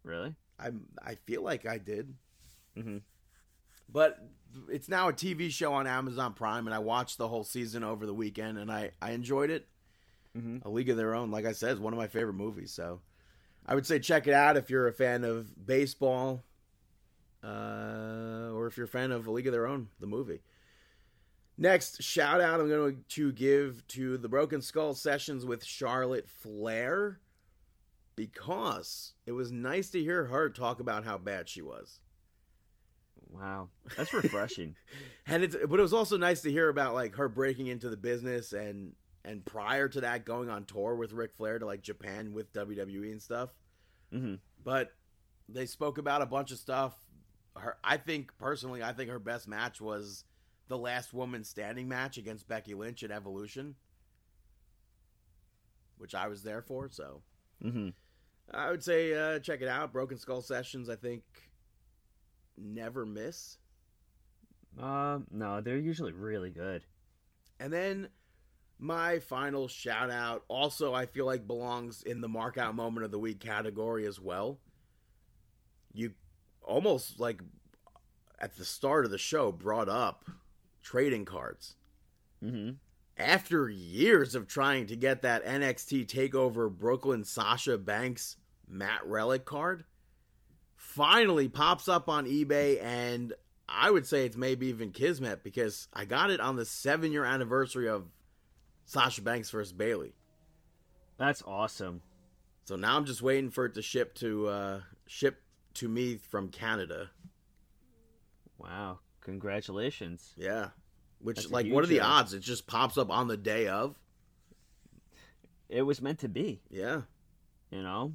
Really? 0.03 0.35
I 0.59 0.71
I 1.05 1.15
feel 1.15 1.43
like 1.43 1.65
I 1.65 1.79
did. 1.79 2.15
Mhm. 2.77 3.03
But 3.89 4.19
it's 4.69 4.89
now 4.89 5.09
a 5.09 5.13
TV 5.13 5.51
show 5.51 5.73
on 5.75 5.87
Amazon 5.87 6.35
Prime, 6.35 6.67
and 6.67 6.75
I 6.75 6.79
watched 6.81 7.19
the 7.19 7.29
whole 7.29 7.45
season 7.45 7.85
over 7.85 8.05
the 8.05 8.15
weekend, 8.15 8.59
and 8.59 8.71
I 8.71 8.91
I 9.01 9.13
enjoyed 9.13 9.51
it. 9.51 9.69
Mhm. 10.37 10.65
A 10.65 10.69
League 10.71 10.89
of 10.89 10.97
Their 10.97 11.15
Own, 11.15 11.31
like 11.31 11.45
I 11.45 11.53
said, 11.53 11.75
is 11.75 11.79
one 11.81 11.93
of 11.93 11.99
my 11.99 12.09
favorite 12.09 12.33
movies. 12.35 12.73
So 12.73 13.01
I 13.65 13.77
would 13.77 13.87
say 13.87 14.01
check 14.01 14.27
it 14.27 14.35
out 14.35 14.57
if 14.57 14.71
you're 14.71 14.89
a 14.89 14.93
fan 14.93 15.23
of 15.25 15.67
baseball, 15.67 16.43
uh, 17.43 18.51
or 18.53 18.67
if 18.67 18.77
you're 18.77 18.85
a 18.87 18.89
fan 18.89 19.13
of 19.13 19.27
A 19.27 19.31
League 19.31 19.47
of 19.47 19.53
Their 19.53 19.67
Own, 19.67 19.89
the 20.01 20.07
movie. 20.07 20.41
Next 21.59 22.03
shout 22.03 22.41
out 22.41 22.61
I'm 22.61 22.69
going 22.69 23.05
to 23.11 23.33
give 23.33 23.87
to 23.89 24.17
the 24.17 24.29
Broken 24.29 24.63
Skull 24.63 24.95
sessions 24.95 25.45
with 25.45 25.63
Charlotte 25.65 26.29
Flair 26.29 27.21
because 28.17 29.13
it 29.27 29.33
was 29.33 29.53
nice 29.53 29.91
to 29.91 30.01
hear 30.03 30.25
her 30.27 30.49
talk 30.49 30.81
about 30.81 31.05
how 31.05 31.19
bad 31.19 31.49
she 31.49 31.63
was. 31.63 32.01
Wow, 33.31 33.69
that's 33.97 34.13
refreshing. 34.13 34.77
And 35.27 35.45
it's 35.45 35.55
but 35.55 35.79
it 35.79 35.83
was 35.83 35.93
also 35.93 36.17
nice 36.17 36.41
to 36.43 36.51
hear 36.51 36.69
about 36.69 36.95
like 36.95 37.15
her 37.15 37.29
breaking 37.29 37.69
into 37.69 37.89
the 37.89 37.97
business 37.97 38.53
and 38.53 38.93
and 39.25 39.45
prior 39.45 39.89
to 39.89 40.01
that 40.01 40.25
going 40.25 40.51
on 40.51 40.65
tour 40.65 40.97
with 40.97 41.13
Ric 41.13 41.33
Flair 41.37 41.61
to 41.61 41.65
like 41.65 41.81
Japan 41.81 42.33
with 42.33 42.53
WWE 42.53 43.13
and 43.13 43.23
stuff. 43.23 43.51
Mhm. 44.13 44.41
But 44.65 44.91
they 45.49 45.67
spoke 45.67 45.99
about 45.99 46.23
a 46.23 46.27
bunch 46.27 46.51
of 46.51 46.59
stuff. 46.59 46.97
Her 47.57 47.77
I 47.85 47.97
think 47.99 48.37
personally 48.39 48.83
I 48.83 48.93
think 48.93 49.11
her 49.11 49.19
best 49.19 49.47
match 49.49 49.81
was 49.81 50.25
the 50.69 50.79
last 50.79 51.13
woman 51.13 51.45
standing 51.45 51.89
match 51.89 52.19
against 52.19 52.49
Becky 52.49 52.75
Lynch 52.75 53.03
at 53.03 53.11
Evolution. 53.11 53.77
Which 55.97 56.15
I 56.15 56.29
was 56.29 56.43
there 56.43 56.63
for, 56.63 56.89
so 56.91 57.23
hmm 57.61 57.91
I 58.53 58.71
would 58.71 58.83
say 58.83 59.15
uh, 59.15 59.39
check 59.39 59.63
it 59.63 59.69
out. 59.69 59.93
Broken 59.93 60.19
Skull 60.19 60.43
Sessions, 60.43 60.89
I 60.89 60.97
think, 60.97 61.23
never 62.57 63.07
miss. 63.07 63.59
Um, 64.79 65.27
no, 65.31 65.61
they're 65.61 65.79
usually 65.79 66.13
really 66.13 66.51
good. 66.51 66.85
And 67.61 67.73
then 67.73 68.09
my 68.79 69.21
final 69.21 69.69
shout 69.69 70.11
out 70.11 70.45
also 70.49 70.95
I 70.95 71.07
feel 71.07 71.27
like 71.27 71.47
belongs 71.47 72.03
in 72.03 72.21
the 72.21 72.29
mark 72.29 72.59
out 72.59 72.75
moment 72.75 73.05
of 73.05 73.11
the 73.11 73.19
week 73.19 73.41
category 73.41 74.07
as 74.07 74.21
well. 74.21 74.59
You 75.93 76.13
almost 76.65 77.21
like 77.21 77.41
at 78.39 78.57
the 78.57 78.65
start 78.65 79.05
of 79.05 79.11
the 79.11 79.19
show 79.19 79.53
brought 79.53 79.89
up 79.89 80.25
trading 80.83 81.25
cards. 81.25 81.77
Mm-hmm. 82.43 82.73
After 83.17 83.69
years 83.69 84.35
of 84.35 84.49
trying 84.49 84.87
to 84.87 84.97
get 84.97 85.23
that 85.23 85.45
NXT 85.45 86.07
takeover 86.07 86.71
Brooklyn 86.71 87.25
Sasha 87.25 87.79
Banks 87.79 88.37
Matt 88.69 89.07
Relic 89.07 89.45
card, 89.45 89.85
finally 90.77 91.49
pops 91.49 91.89
up 91.89 92.09
on 92.09 92.27
eBay 92.27 92.83
and 92.83 93.33
I 93.69 93.91
would 93.91 94.07
say 94.07 94.27
it's 94.27 94.37
maybe 94.37 94.67
even 94.67 94.91
Kismet 94.91 95.43
because 95.43 95.89
I 95.93 96.05
got 96.05 96.31
it 96.31 96.41
on 96.41 96.57
the 96.57 96.65
seven 96.65 97.13
year 97.13 97.25
anniversary 97.25 97.89
of 97.89 98.07
Sasha 98.85 99.23
Banks 99.23 99.51
versus 99.51 99.73
Bayley. 99.73 100.15
That's 101.17 101.43
awesome. 101.47 102.03
So 102.65 102.77
now 102.77 102.97
I'm 102.97 103.05
just 103.05 103.23
waiting 103.23 103.51
for 103.51 103.67
it 103.67 103.75
to 103.75 103.83
ship 103.83 104.15
to 104.17 104.49
uh, 104.49 104.81
ship 105.07 105.41
to 105.75 105.89
me 105.89 106.17
from 106.17 106.49
Canada. 106.49 107.11
Wow. 108.59 109.01
Congratulations. 109.23 110.33
Yeah. 110.37 110.69
Which 111.21 111.37
That's 111.37 111.51
like 111.51 111.69
what 111.69 111.85
are 111.85 111.87
the 111.87 111.95
huge, 111.95 112.03
uh, 112.05 112.09
odds? 112.09 112.35
It 112.35 112.41
just 112.41 112.67
pops 112.67 112.99
up 112.99 113.11
on 113.11 113.29
the 113.29 113.37
day 113.37 113.69
of. 113.69 113.97
It 115.69 115.83
was 115.83 116.03
meant 116.03 116.19
to 116.21 116.29
be, 116.29 116.61
Yeah. 116.71 117.03
you 117.71 117.83
know? 117.83 118.13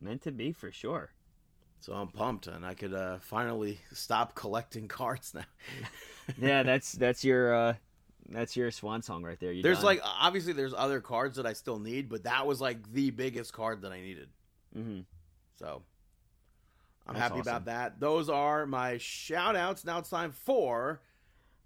Meant 0.00 0.22
to 0.22 0.32
be 0.32 0.52
for 0.52 0.72
sure. 0.72 1.10
So 1.80 1.92
I'm 1.92 2.08
pumped 2.08 2.46
and 2.46 2.64
I 2.66 2.74
could 2.74 2.92
uh, 2.94 3.18
finally 3.20 3.78
stop 3.92 4.34
collecting 4.34 4.88
cards 4.88 5.34
now. 5.34 5.44
Yeah, 6.38 6.62
that's 6.64 6.92
that's 6.92 7.24
your 7.24 7.54
uh 7.54 7.74
that's 8.28 8.56
your 8.56 8.70
swan 8.70 9.02
song 9.02 9.22
right 9.22 9.38
there. 9.40 9.52
You 9.52 9.62
There's 9.62 9.78
done. 9.78 9.86
like 9.86 10.00
obviously 10.04 10.52
there's 10.52 10.74
other 10.74 11.00
cards 11.00 11.36
that 11.36 11.46
I 11.46 11.52
still 11.52 11.78
need, 11.78 12.08
but 12.08 12.24
that 12.24 12.46
was 12.46 12.60
like 12.60 12.92
the 12.92 13.10
biggest 13.10 13.52
card 13.52 13.82
that 13.82 13.92
I 13.92 14.00
needed. 14.00 14.28
Mhm. 14.76 15.04
So 15.58 15.82
I'm 17.10 17.16
That's 17.16 17.22
happy 17.24 17.40
awesome. 17.40 17.50
about 17.50 17.64
that. 17.64 17.98
Those 17.98 18.30
are 18.30 18.66
my 18.66 18.96
shout 18.98 19.56
outs. 19.56 19.84
Now 19.84 19.98
it's 19.98 20.10
time 20.10 20.30
for 20.30 21.00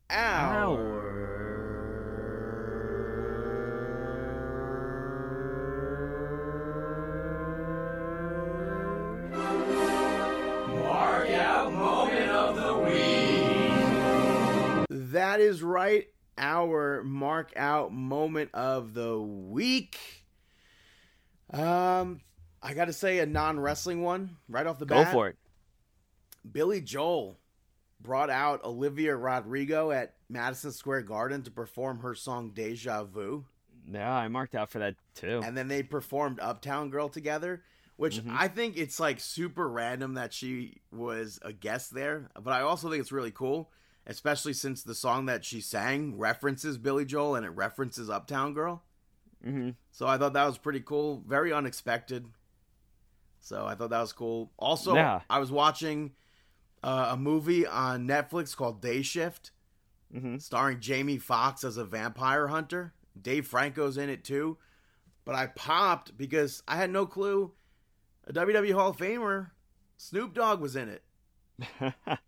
our 0.09 1.05
Mark 10.67 11.29
out 11.29 11.73
moment 11.75 12.31
of 12.31 12.57
the 12.57 12.75
week. 12.79 14.89
That 15.13 15.41
is 15.41 15.63
right. 15.63 16.07
Our 16.39 17.03
mark 17.05 17.53
out 17.55 17.93
moment 17.93 18.49
of 18.55 18.95
the 18.95 19.21
week. 19.21 19.99
Um, 21.53 22.23
I 22.65 22.73
got 22.75 22.87
to 22.87 22.93
say 22.93 23.19
a 23.19 23.27
non 23.27 23.61
wrestling 23.61 24.03
one 24.03 24.37
right 24.49 24.67
off 24.67 24.79
the 24.79 24.87
bat. 24.87 25.07
Go 25.07 25.13
for 25.13 25.29
it. 25.29 25.37
Billy 26.51 26.81
Joel 26.81 27.39
brought 28.01 28.31
out 28.31 28.65
Olivia 28.65 29.15
Rodrigo 29.17 29.91
at 29.91 30.15
Madison 30.29 30.73
Square 30.73 31.03
Garden 31.03 31.43
to 31.43 31.51
perform 31.51 32.01
her 32.01 32.15
song 32.15 32.51
Deja 32.51 33.05
Vu. 33.05 33.45
Yeah, 33.91 34.13
I 34.13 34.29
marked 34.29 34.55
out 34.55 34.71
for 34.71 34.79
that 34.79 34.95
too. 35.15 35.43
And 35.45 35.57
then 35.57 35.69
they 35.69 35.83
performed 35.83 36.41
Uptown 36.41 36.89
Girl 36.91 37.09
together, 37.11 37.63
which 37.97 38.23
I 38.31 38.49
think 38.49 38.77
it's 38.79 38.99
like 38.99 39.21
super 39.21 39.69
random 39.69 40.15
that 40.15 40.33
she 40.33 40.79
was 40.91 41.39
a 41.43 41.53
guest 41.53 41.95
there. 41.95 42.31
But 42.41 42.53
I 42.55 42.63
also 42.63 42.91
think 42.91 43.01
it's 43.01 43.13
really 43.13 43.31
cool, 43.31 43.71
especially 44.07 44.55
since 44.55 44.83
the 44.83 44.95
song 44.95 45.27
that 45.27 45.45
she 45.45 45.61
sang 45.61 46.17
references 46.19 46.79
Billy 46.79 47.05
Joel 47.05 47.35
and 47.37 47.45
it 47.45 47.51
references 47.51 48.09
Uptown 48.09 48.55
Girl. 48.55 48.83
hmm 49.43 49.71
So 49.93 50.07
I 50.07 50.17
thought 50.17 50.33
that 50.33 50.47
was 50.47 50.57
pretty 50.59 50.81
cool. 50.81 51.23
Very 51.27 51.53
unexpected. 51.53 52.27
So 53.45 53.67
I 53.67 53.75
thought 53.75 53.91
that 53.91 54.01
was 54.01 54.15
cool. 54.15 54.51
Also, 54.59 54.95
Yeah. 54.95 55.21
I 55.29 55.39
was 55.39 55.53
watching 55.53 56.13
uh, 56.83 57.09
a 57.13 57.17
movie 57.17 57.67
on 57.67 58.07
Netflix 58.09 58.57
called 58.57 58.81
Day 58.81 59.03
Shift, 59.03 59.51
Mhm. 60.15 60.41
starring 60.41 60.81
Jamie 60.81 61.19
Foxx 61.19 61.63
as 61.65 61.77
a 61.77 61.85
vampire 61.85 62.49
hunter. 62.49 62.95
Dave 63.21 63.47
Franco's 63.47 63.97
in 63.99 64.09
it 64.09 64.25
too. 64.25 64.57
But 65.27 65.35
I 65.35 65.47
popped 65.49 66.17
because 66.17 66.63
I 66.69 66.77
had 66.77 66.91
no 66.91 67.05
clue 67.07 67.53
a 68.27 68.33
WWE 68.33 68.73
Hall 68.73 68.91
of 68.91 68.97
Famer, 68.97 69.51
Snoop 69.99 70.33
Dogg, 70.35 70.61
was 70.61 70.75
in 70.77 70.89
it. 70.89 71.05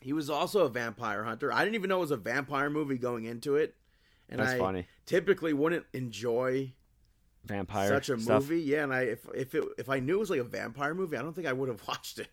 He 0.00 0.12
was 0.12 0.28
also 0.28 0.64
a 0.66 0.68
vampire 0.68 1.22
hunter. 1.22 1.52
I 1.52 1.62
didn't 1.62 1.76
even 1.76 1.88
know 1.88 1.98
it 1.98 2.00
was 2.00 2.10
a 2.10 2.16
vampire 2.16 2.68
movie 2.68 2.98
going 2.98 3.24
into 3.24 3.54
it. 3.54 3.76
And 4.28 4.40
That's 4.40 4.54
I 4.54 4.58
funny. 4.58 4.86
typically 5.06 5.52
wouldn't 5.52 5.86
enjoy 5.92 6.72
Vampire 7.44 7.88
such 7.88 8.08
a 8.08 8.18
stuff. 8.20 8.42
movie. 8.42 8.60
Yeah, 8.62 8.84
and 8.84 8.94
I 8.94 9.00
if 9.02 9.26
if 9.34 9.54
it 9.54 9.64
if 9.78 9.88
I 9.88 9.98
knew 10.00 10.16
it 10.16 10.20
was 10.20 10.30
like 10.30 10.40
a 10.40 10.44
vampire 10.44 10.94
movie, 10.94 11.16
I 11.16 11.22
don't 11.22 11.34
think 11.34 11.46
I 11.46 11.52
would 11.52 11.68
have 11.68 11.82
watched 11.88 12.18
it. 12.18 12.28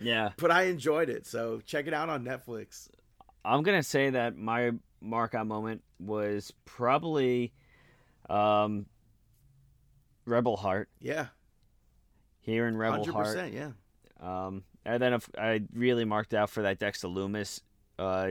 Yeah. 0.00 0.30
But 0.36 0.50
I 0.50 0.64
enjoyed 0.64 1.08
it, 1.08 1.26
so 1.26 1.60
check 1.64 1.86
it 1.86 1.94
out 1.94 2.08
on 2.08 2.24
Netflix. 2.24 2.88
I'm 3.44 3.62
gonna 3.62 3.82
say 3.82 4.10
that 4.10 4.36
my 4.36 4.72
mark 5.00 5.34
out 5.34 5.46
moment 5.46 5.82
was 5.98 6.52
probably 6.64 7.52
um 8.30 8.86
Rebel 10.24 10.56
Heart. 10.56 10.88
Yeah, 11.00 11.26
Here 12.40 12.66
in 12.66 12.76
Rebel 12.76 13.04
Heart. 13.12 13.52
Yeah, 13.52 13.72
Um, 14.20 14.62
and 14.86 15.02
then 15.02 15.12
if, 15.14 15.28
I 15.36 15.62
really 15.74 16.04
marked 16.06 16.32
out 16.32 16.48
for 16.48 16.62
that 16.62 16.78
Dexter 16.78 17.08
Lumis 17.08 17.60
uh, 17.98 18.30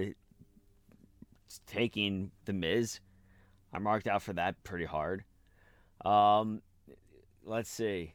taking 1.67 2.31
the 2.45 2.53
Miz. 2.53 2.99
I 3.71 3.79
marked 3.79 4.07
out 4.07 4.21
for 4.21 4.33
that 4.33 4.63
pretty 4.63 4.85
hard. 4.85 5.23
Um, 6.05 6.61
let's 7.45 7.69
see. 7.69 8.13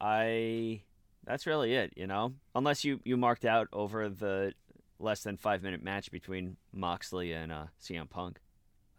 I 0.00 0.82
that's 1.24 1.46
really 1.46 1.74
it, 1.74 1.92
you 1.96 2.06
know. 2.06 2.34
Unless 2.54 2.84
you 2.84 3.00
you 3.04 3.16
marked 3.16 3.44
out 3.44 3.68
over 3.72 4.08
the 4.08 4.52
less 4.98 5.22
than 5.22 5.36
five 5.36 5.62
minute 5.62 5.82
match 5.82 6.10
between 6.10 6.56
Moxley 6.72 7.32
and 7.32 7.52
uh, 7.52 7.64
CM 7.82 8.08
Punk. 8.08 8.40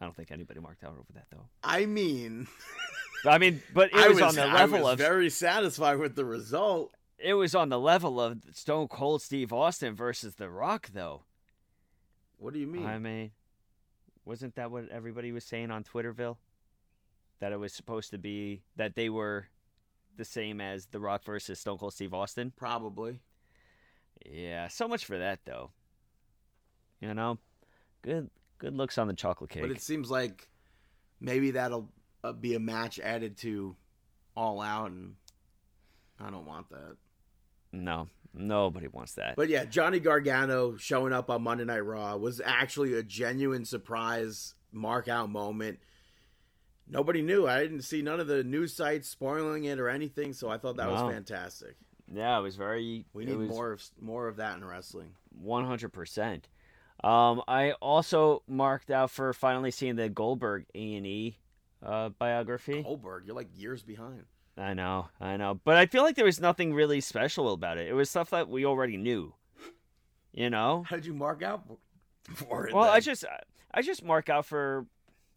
I 0.01 0.05
don't 0.05 0.15
think 0.15 0.31
anybody 0.31 0.59
marked 0.59 0.83
out 0.83 0.91
over 0.91 1.13
that 1.13 1.27
though. 1.31 1.45
I 1.63 1.85
mean, 1.85 2.47
I 3.25 3.37
mean, 3.37 3.61
but 3.73 3.89
it 3.91 3.95
I 3.97 4.09
was, 4.09 4.21
on 4.21 4.35
the 4.35 4.43
I 4.45 4.53
level 4.53 4.81
was 4.83 4.93
of 4.93 4.97
very 4.99 5.29
satisfied 5.29 5.99
with 5.99 6.15
the 6.15 6.25
result. 6.25 6.91
it 7.17 7.33
was 7.33 7.55
on 7.55 7.69
the 7.69 7.79
level 7.79 8.19
of 8.19 8.39
Stone 8.53 8.87
Cold 8.89 9.21
Steve 9.21 9.53
Austin 9.53 9.95
versus 9.95 10.35
The 10.35 10.49
Rock, 10.49 10.89
though. 10.93 11.23
What 12.37 12.53
do 12.53 12.59
you 12.59 12.67
mean? 12.67 12.85
I 12.85 12.99
mean, 12.99 13.31
wasn't 14.25 14.55
that 14.55 14.69
what 14.69 14.89
everybody 14.89 15.31
was 15.31 15.45
saying 15.45 15.71
on 15.71 15.83
Twitterville? 15.83 16.37
That 17.39 17.51
it 17.51 17.59
was 17.59 17.73
supposed 17.73 18.11
to 18.11 18.17
be 18.17 18.61
that 18.77 18.95
they 18.95 19.09
were 19.09 19.47
the 20.17 20.25
same 20.25 20.61
as 20.61 20.85
The 20.87 20.99
Rock 20.99 21.23
versus 21.25 21.59
Stone 21.59 21.77
Cold 21.77 21.93
Steve 21.93 22.13
Austin. 22.13 22.53
Probably. 22.55 23.19
Yeah, 24.25 24.67
so 24.69 24.87
much 24.87 25.05
for 25.05 25.17
that, 25.17 25.39
though. 25.45 25.71
You 27.01 27.13
know, 27.13 27.37
good 28.01 28.29
good 28.57 28.73
looks 28.73 28.97
on 28.97 29.07
the 29.07 29.13
chocolate 29.13 29.49
cake. 29.49 29.61
But 29.61 29.71
it 29.71 29.81
seems 29.81 30.09
like 30.09 30.47
maybe 31.19 31.51
that'll 31.51 31.89
uh, 32.23 32.33
be 32.33 32.55
a 32.55 32.59
match 32.59 32.99
added 32.99 33.37
to 33.39 33.75
All 34.35 34.61
Out, 34.61 34.91
and 34.91 35.15
I 36.19 36.29
don't 36.29 36.45
want 36.45 36.69
that. 36.69 36.95
No, 37.71 38.07
nobody 38.33 38.87
wants 38.87 39.13
that. 39.15 39.35
But 39.35 39.49
yeah, 39.49 39.65
Johnny 39.65 39.99
Gargano 39.99 40.77
showing 40.77 41.13
up 41.13 41.29
on 41.29 41.43
Monday 41.43 41.65
Night 41.65 41.85
Raw 41.85 42.15
was 42.15 42.41
actually 42.43 42.93
a 42.93 43.03
genuine 43.03 43.65
surprise 43.65 44.55
mark 44.71 45.07
out 45.07 45.29
moment. 45.29 45.79
Nobody 46.87 47.21
knew. 47.21 47.47
I 47.47 47.61
didn't 47.61 47.81
see 47.81 48.01
none 48.01 48.19
of 48.19 48.27
the 48.27 48.43
news 48.43 48.73
sites 48.73 49.09
spoiling 49.09 49.63
it 49.65 49.79
or 49.79 49.89
anything, 49.89 50.33
so 50.33 50.49
I 50.49 50.57
thought 50.57 50.77
that 50.77 50.87
No. 50.87 50.93
was 51.05 51.13
fantastic. 51.13 51.75
yeah, 52.11 52.37
it 52.37 52.41
was 52.41 52.55
very. 52.55 53.05
We 53.13 53.25
need 53.25 53.37
was 53.37 53.49
more 53.49 53.71
of 53.71 53.83
more 53.99 54.27
of 54.27 54.35
that 54.37 54.57
in 54.57 54.63
wrestling. 54.65 55.11
One 55.41 55.65
hundred 55.65 55.89
percent. 55.93 56.47
Um, 57.03 57.41
I 57.47 57.71
also 57.81 58.43
marked 58.47 58.89
out 58.91 59.11
for 59.11 59.33
finally 59.33 59.71
seeing 59.71 59.95
the 59.95 60.09
Goldberg 60.09 60.65
A 60.75 60.93
and 60.95 61.05
E 61.07 61.37
uh, 61.83 62.09
biography. 62.09 62.83
Goldberg, 62.83 63.23
you're 63.25 63.35
like 63.35 63.49
years 63.55 63.81
behind. 63.83 64.23
I 64.57 64.73
know, 64.73 65.09
I 65.19 65.35
know, 65.35 65.59
but 65.65 65.75
I 65.75 65.85
feel 65.87 66.03
like 66.03 66.15
there 66.15 66.23
was 66.25 66.39
nothing 66.39 66.73
really 66.73 67.01
special 67.01 67.51
about 67.51 67.77
it. 67.77 67.87
It 67.87 67.93
was 67.93 68.09
stuff 68.09 68.29
that 68.29 68.47
we 68.47 68.65
already 68.65 68.95
knew. 68.95 69.33
You 70.31 70.49
know. 70.49 70.83
How 70.87 70.95
did 70.95 71.05
you 71.05 71.13
mark 71.13 71.41
out 71.43 71.63
for 72.33 72.67
it? 72.67 72.73
Well, 72.73 72.89
I 72.89 72.99
just 73.01 73.25
I 73.73 73.81
just 73.81 74.03
mark 74.03 74.29
out 74.29 74.45
for 74.45 74.85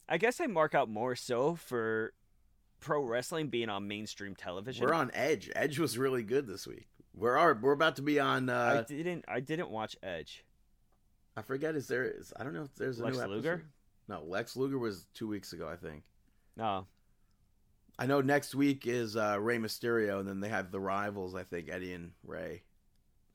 I 0.08 0.18
guess 0.18 0.40
I 0.40 0.46
mark 0.46 0.74
out 0.74 0.88
more 0.88 1.14
so 1.16 1.54
for 1.54 2.12
pro 2.80 3.02
wrestling 3.02 3.48
being 3.48 3.68
on 3.68 3.88
mainstream 3.88 4.34
television. 4.34 4.86
we're 4.86 4.94
on 4.94 5.10
Edge. 5.14 5.50
Edge 5.54 5.78
was 5.78 5.98
really 5.98 6.22
good 6.22 6.46
this 6.46 6.66
week. 6.66 6.86
We're 7.14 7.36
are, 7.36 7.54
we're 7.60 7.72
about 7.72 7.96
to 7.96 8.02
be 8.02 8.20
on. 8.20 8.48
I 8.48 8.76
Uh, 8.78 8.82
didn't 8.82 9.24
I 9.28 9.40
didn't 9.40 9.70
watch 9.70 9.96
Edge. 10.02 10.44
I 11.36 11.42
forget. 11.42 11.74
Is 11.74 11.88
there? 11.88 12.04
Is, 12.04 12.32
I 12.38 12.44
don't 12.44 12.54
know 12.54 12.62
if 12.62 12.74
there's 12.76 13.00
a 13.00 13.04
Lex 13.04 13.16
new 13.16 13.22
episode. 13.22 13.34
Luger? 13.36 13.64
No, 14.08 14.22
Lex 14.24 14.56
Luger 14.56 14.78
was 14.78 15.06
two 15.14 15.28
weeks 15.28 15.52
ago, 15.52 15.68
I 15.68 15.76
think. 15.76 16.02
No. 16.56 16.86
I 17.98 18.06
know 18.06 18.20
next 18.20 18.54
week 18.54 18.86
is 18.86 19.16
uh, 19.16 19.36
Rey 19.40 19.58
Mysterio, 19.58 20.20
and 20.20 20.28
then 20.28 20.40
they 20.40 20.48
have 20.48 20.70
the 20.70 20.80
rivals. 20.80 21.34
I 21.34 21.42
think 21.42 21.68
Eddie 21.68 21.92
and 21.94 22.12
Rey. 22.24 22.62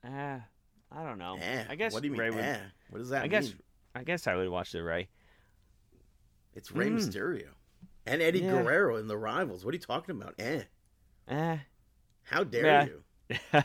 Eh, 0.05 0.39
I 0.91 1.03
don't 1.03 1.17
know. 1.17 1.37
Eh, 1.41 1.63
I 1.69 1.75
guess 1.75 1.93
What 1.93 2.01
do 2.01 2.07
you 2.07 2.13
mean? 2.13 2.21
Rey 2.21 2.29
would, 2.29 2.39
eh? 2.43 2.57
What 2.89 2.99
does 2.99 3.09
that 3.09 3.19
I 3.19 3.21
mean? 3.23 3.31
guess 3.31 3.53
I 3.93 4.03
guess 4.03 4.25
I 4.27 4.35
would 4.35 4.49
watch 4.49 4.71
the 4.71 4.81
Rey. 4.83 5.09
It's 6.55 6.71
Rey 6.71 6.89
Mysterio 6.89 7.47
and 8.05 8.21
Eddie. 8.21 8.39
Yeah. 8.39 8.51
Guerrero 8.51 8.97
in 8.97 9.07
the 9.07 9.17
rivals. 9.17 9.65
What 9.65 9.73
are 9.73 9.77
you 9.77 9.81
talking 9.81 10.15
about? 10.15 10.35
Eh? 10.39 10.61
Eh. 11.27 11.57
How 12.23 12.43
dare 12.43 12.65
Yeah. 12.65 12.85
you? 12.85 13.03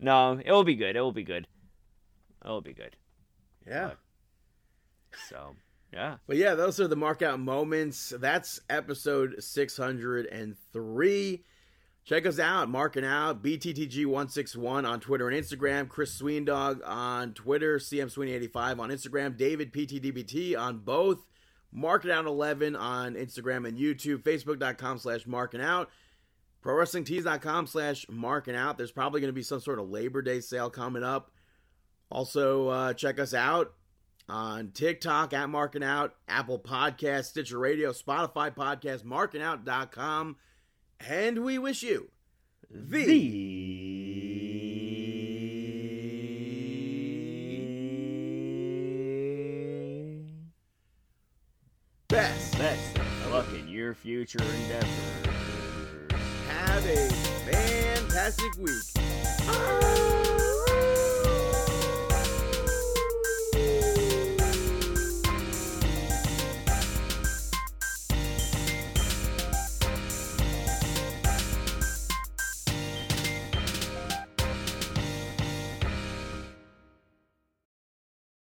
no, 0.00 0.40
it 0.44 0.50
will 0.50 0.64
be 0.64 0.74
good. 0.74 0.96
It 0.96 1.00
will 1.00 1.12
be 1.12 1.22
good. 1.24 1.46
It 2.44 2.48
will 2.48 2.60
be 2.60 2.72
good. 2.72 2.96
Yeah. 3.66 3.92
So, 5.28 5.54
yeah. 5.92 6.16
But 6.26 6.36
yeah, 6.36 6.54
those 6.54 6.80
are 6.80 6.88
the 6.88 6.96
mark 6.96 7.22
out 7.22 7.38
moments. 7.40 8.12
That's 8.18 8.60
episode 8.68 9.42
603. 9.42 11.44
Check 12.04 12.26
us 12.26 12.38
out, 12.38 12.70
marking 12.70 13.04
out 13.04 13.42
BTTG161 13.42 14.88
on 14.88 15.00
Twitter 15.00 15.28
and 15.28 15.44
Instagram, 15.44 15.88
Chris 15.90 16.18
Sweendog 16.20 16.80
on 16.86 17.34
Twitter, 17.34 17.76
CM 17.78 18.06
Sweeney85 18.06 18.78
on 18.78 18.88
Instagram, 18.88 19.36
David 19.36 19.72
PTDBT 19.74 20.56
on 20.58 20.78
both, 20.78 21.26
Marking 21.72 22.10
Out 22.10 22.26
11 22.26 22.76
on 22.76 23.14
Instagram 23.14 23.66
and 23.68 23.78
YouTube, 23.78 24.22
Facebook.com 24.22 24.98
slash 24.98 25.26
marking 25.26 25.60
out, 25.60 25.90
ProWrestlingTees.com 26.64 27.66
slash 27.66 28.06
marking 28.08 28.56
out. 28.56 28.78
There's 28.78 28.92
probably 28.92 29.20
going 29.20 29.28
to 29.28 29.34
be 29.34 29.42
some 29.42 29.60
sort 29.60 29.78
of 29.78 29.88
Labor 29.90 30.22
Day 30.22 30.40
sale 30.40 30.70
coming 30.70 31.02
up. 31.04 31.30
Also, 32.10 32.68
uh, 32.68 32.92
check 32.94 33.20
us 33.20 33.34
out 33.34 33.74
on 34.28 34.70
TikTok 34.72 35.32
at 35.32 35.48
Marking 35.48 35.82
Out, 35.82 36.14
Apple 36.26 36.58
Podcast, 36.58 37.26
Stitcher 37.26 37.58
Radio, 37.58 37.92
Spotify 37.92 38.54
Podcast, 38.54 39.04
markingout.com. 39.04 40.36
And 41.00 41.44
we 41.44 41.58
wish 41.58 41.82
you 41.82 42.10
the 42.70 43.97
future 54.02 54.38
endeavors. 54.42 54.88
Have 56.48 56.86
a 56.86 57.08
fantastic 57.50 58.56
week. 58.58 59.87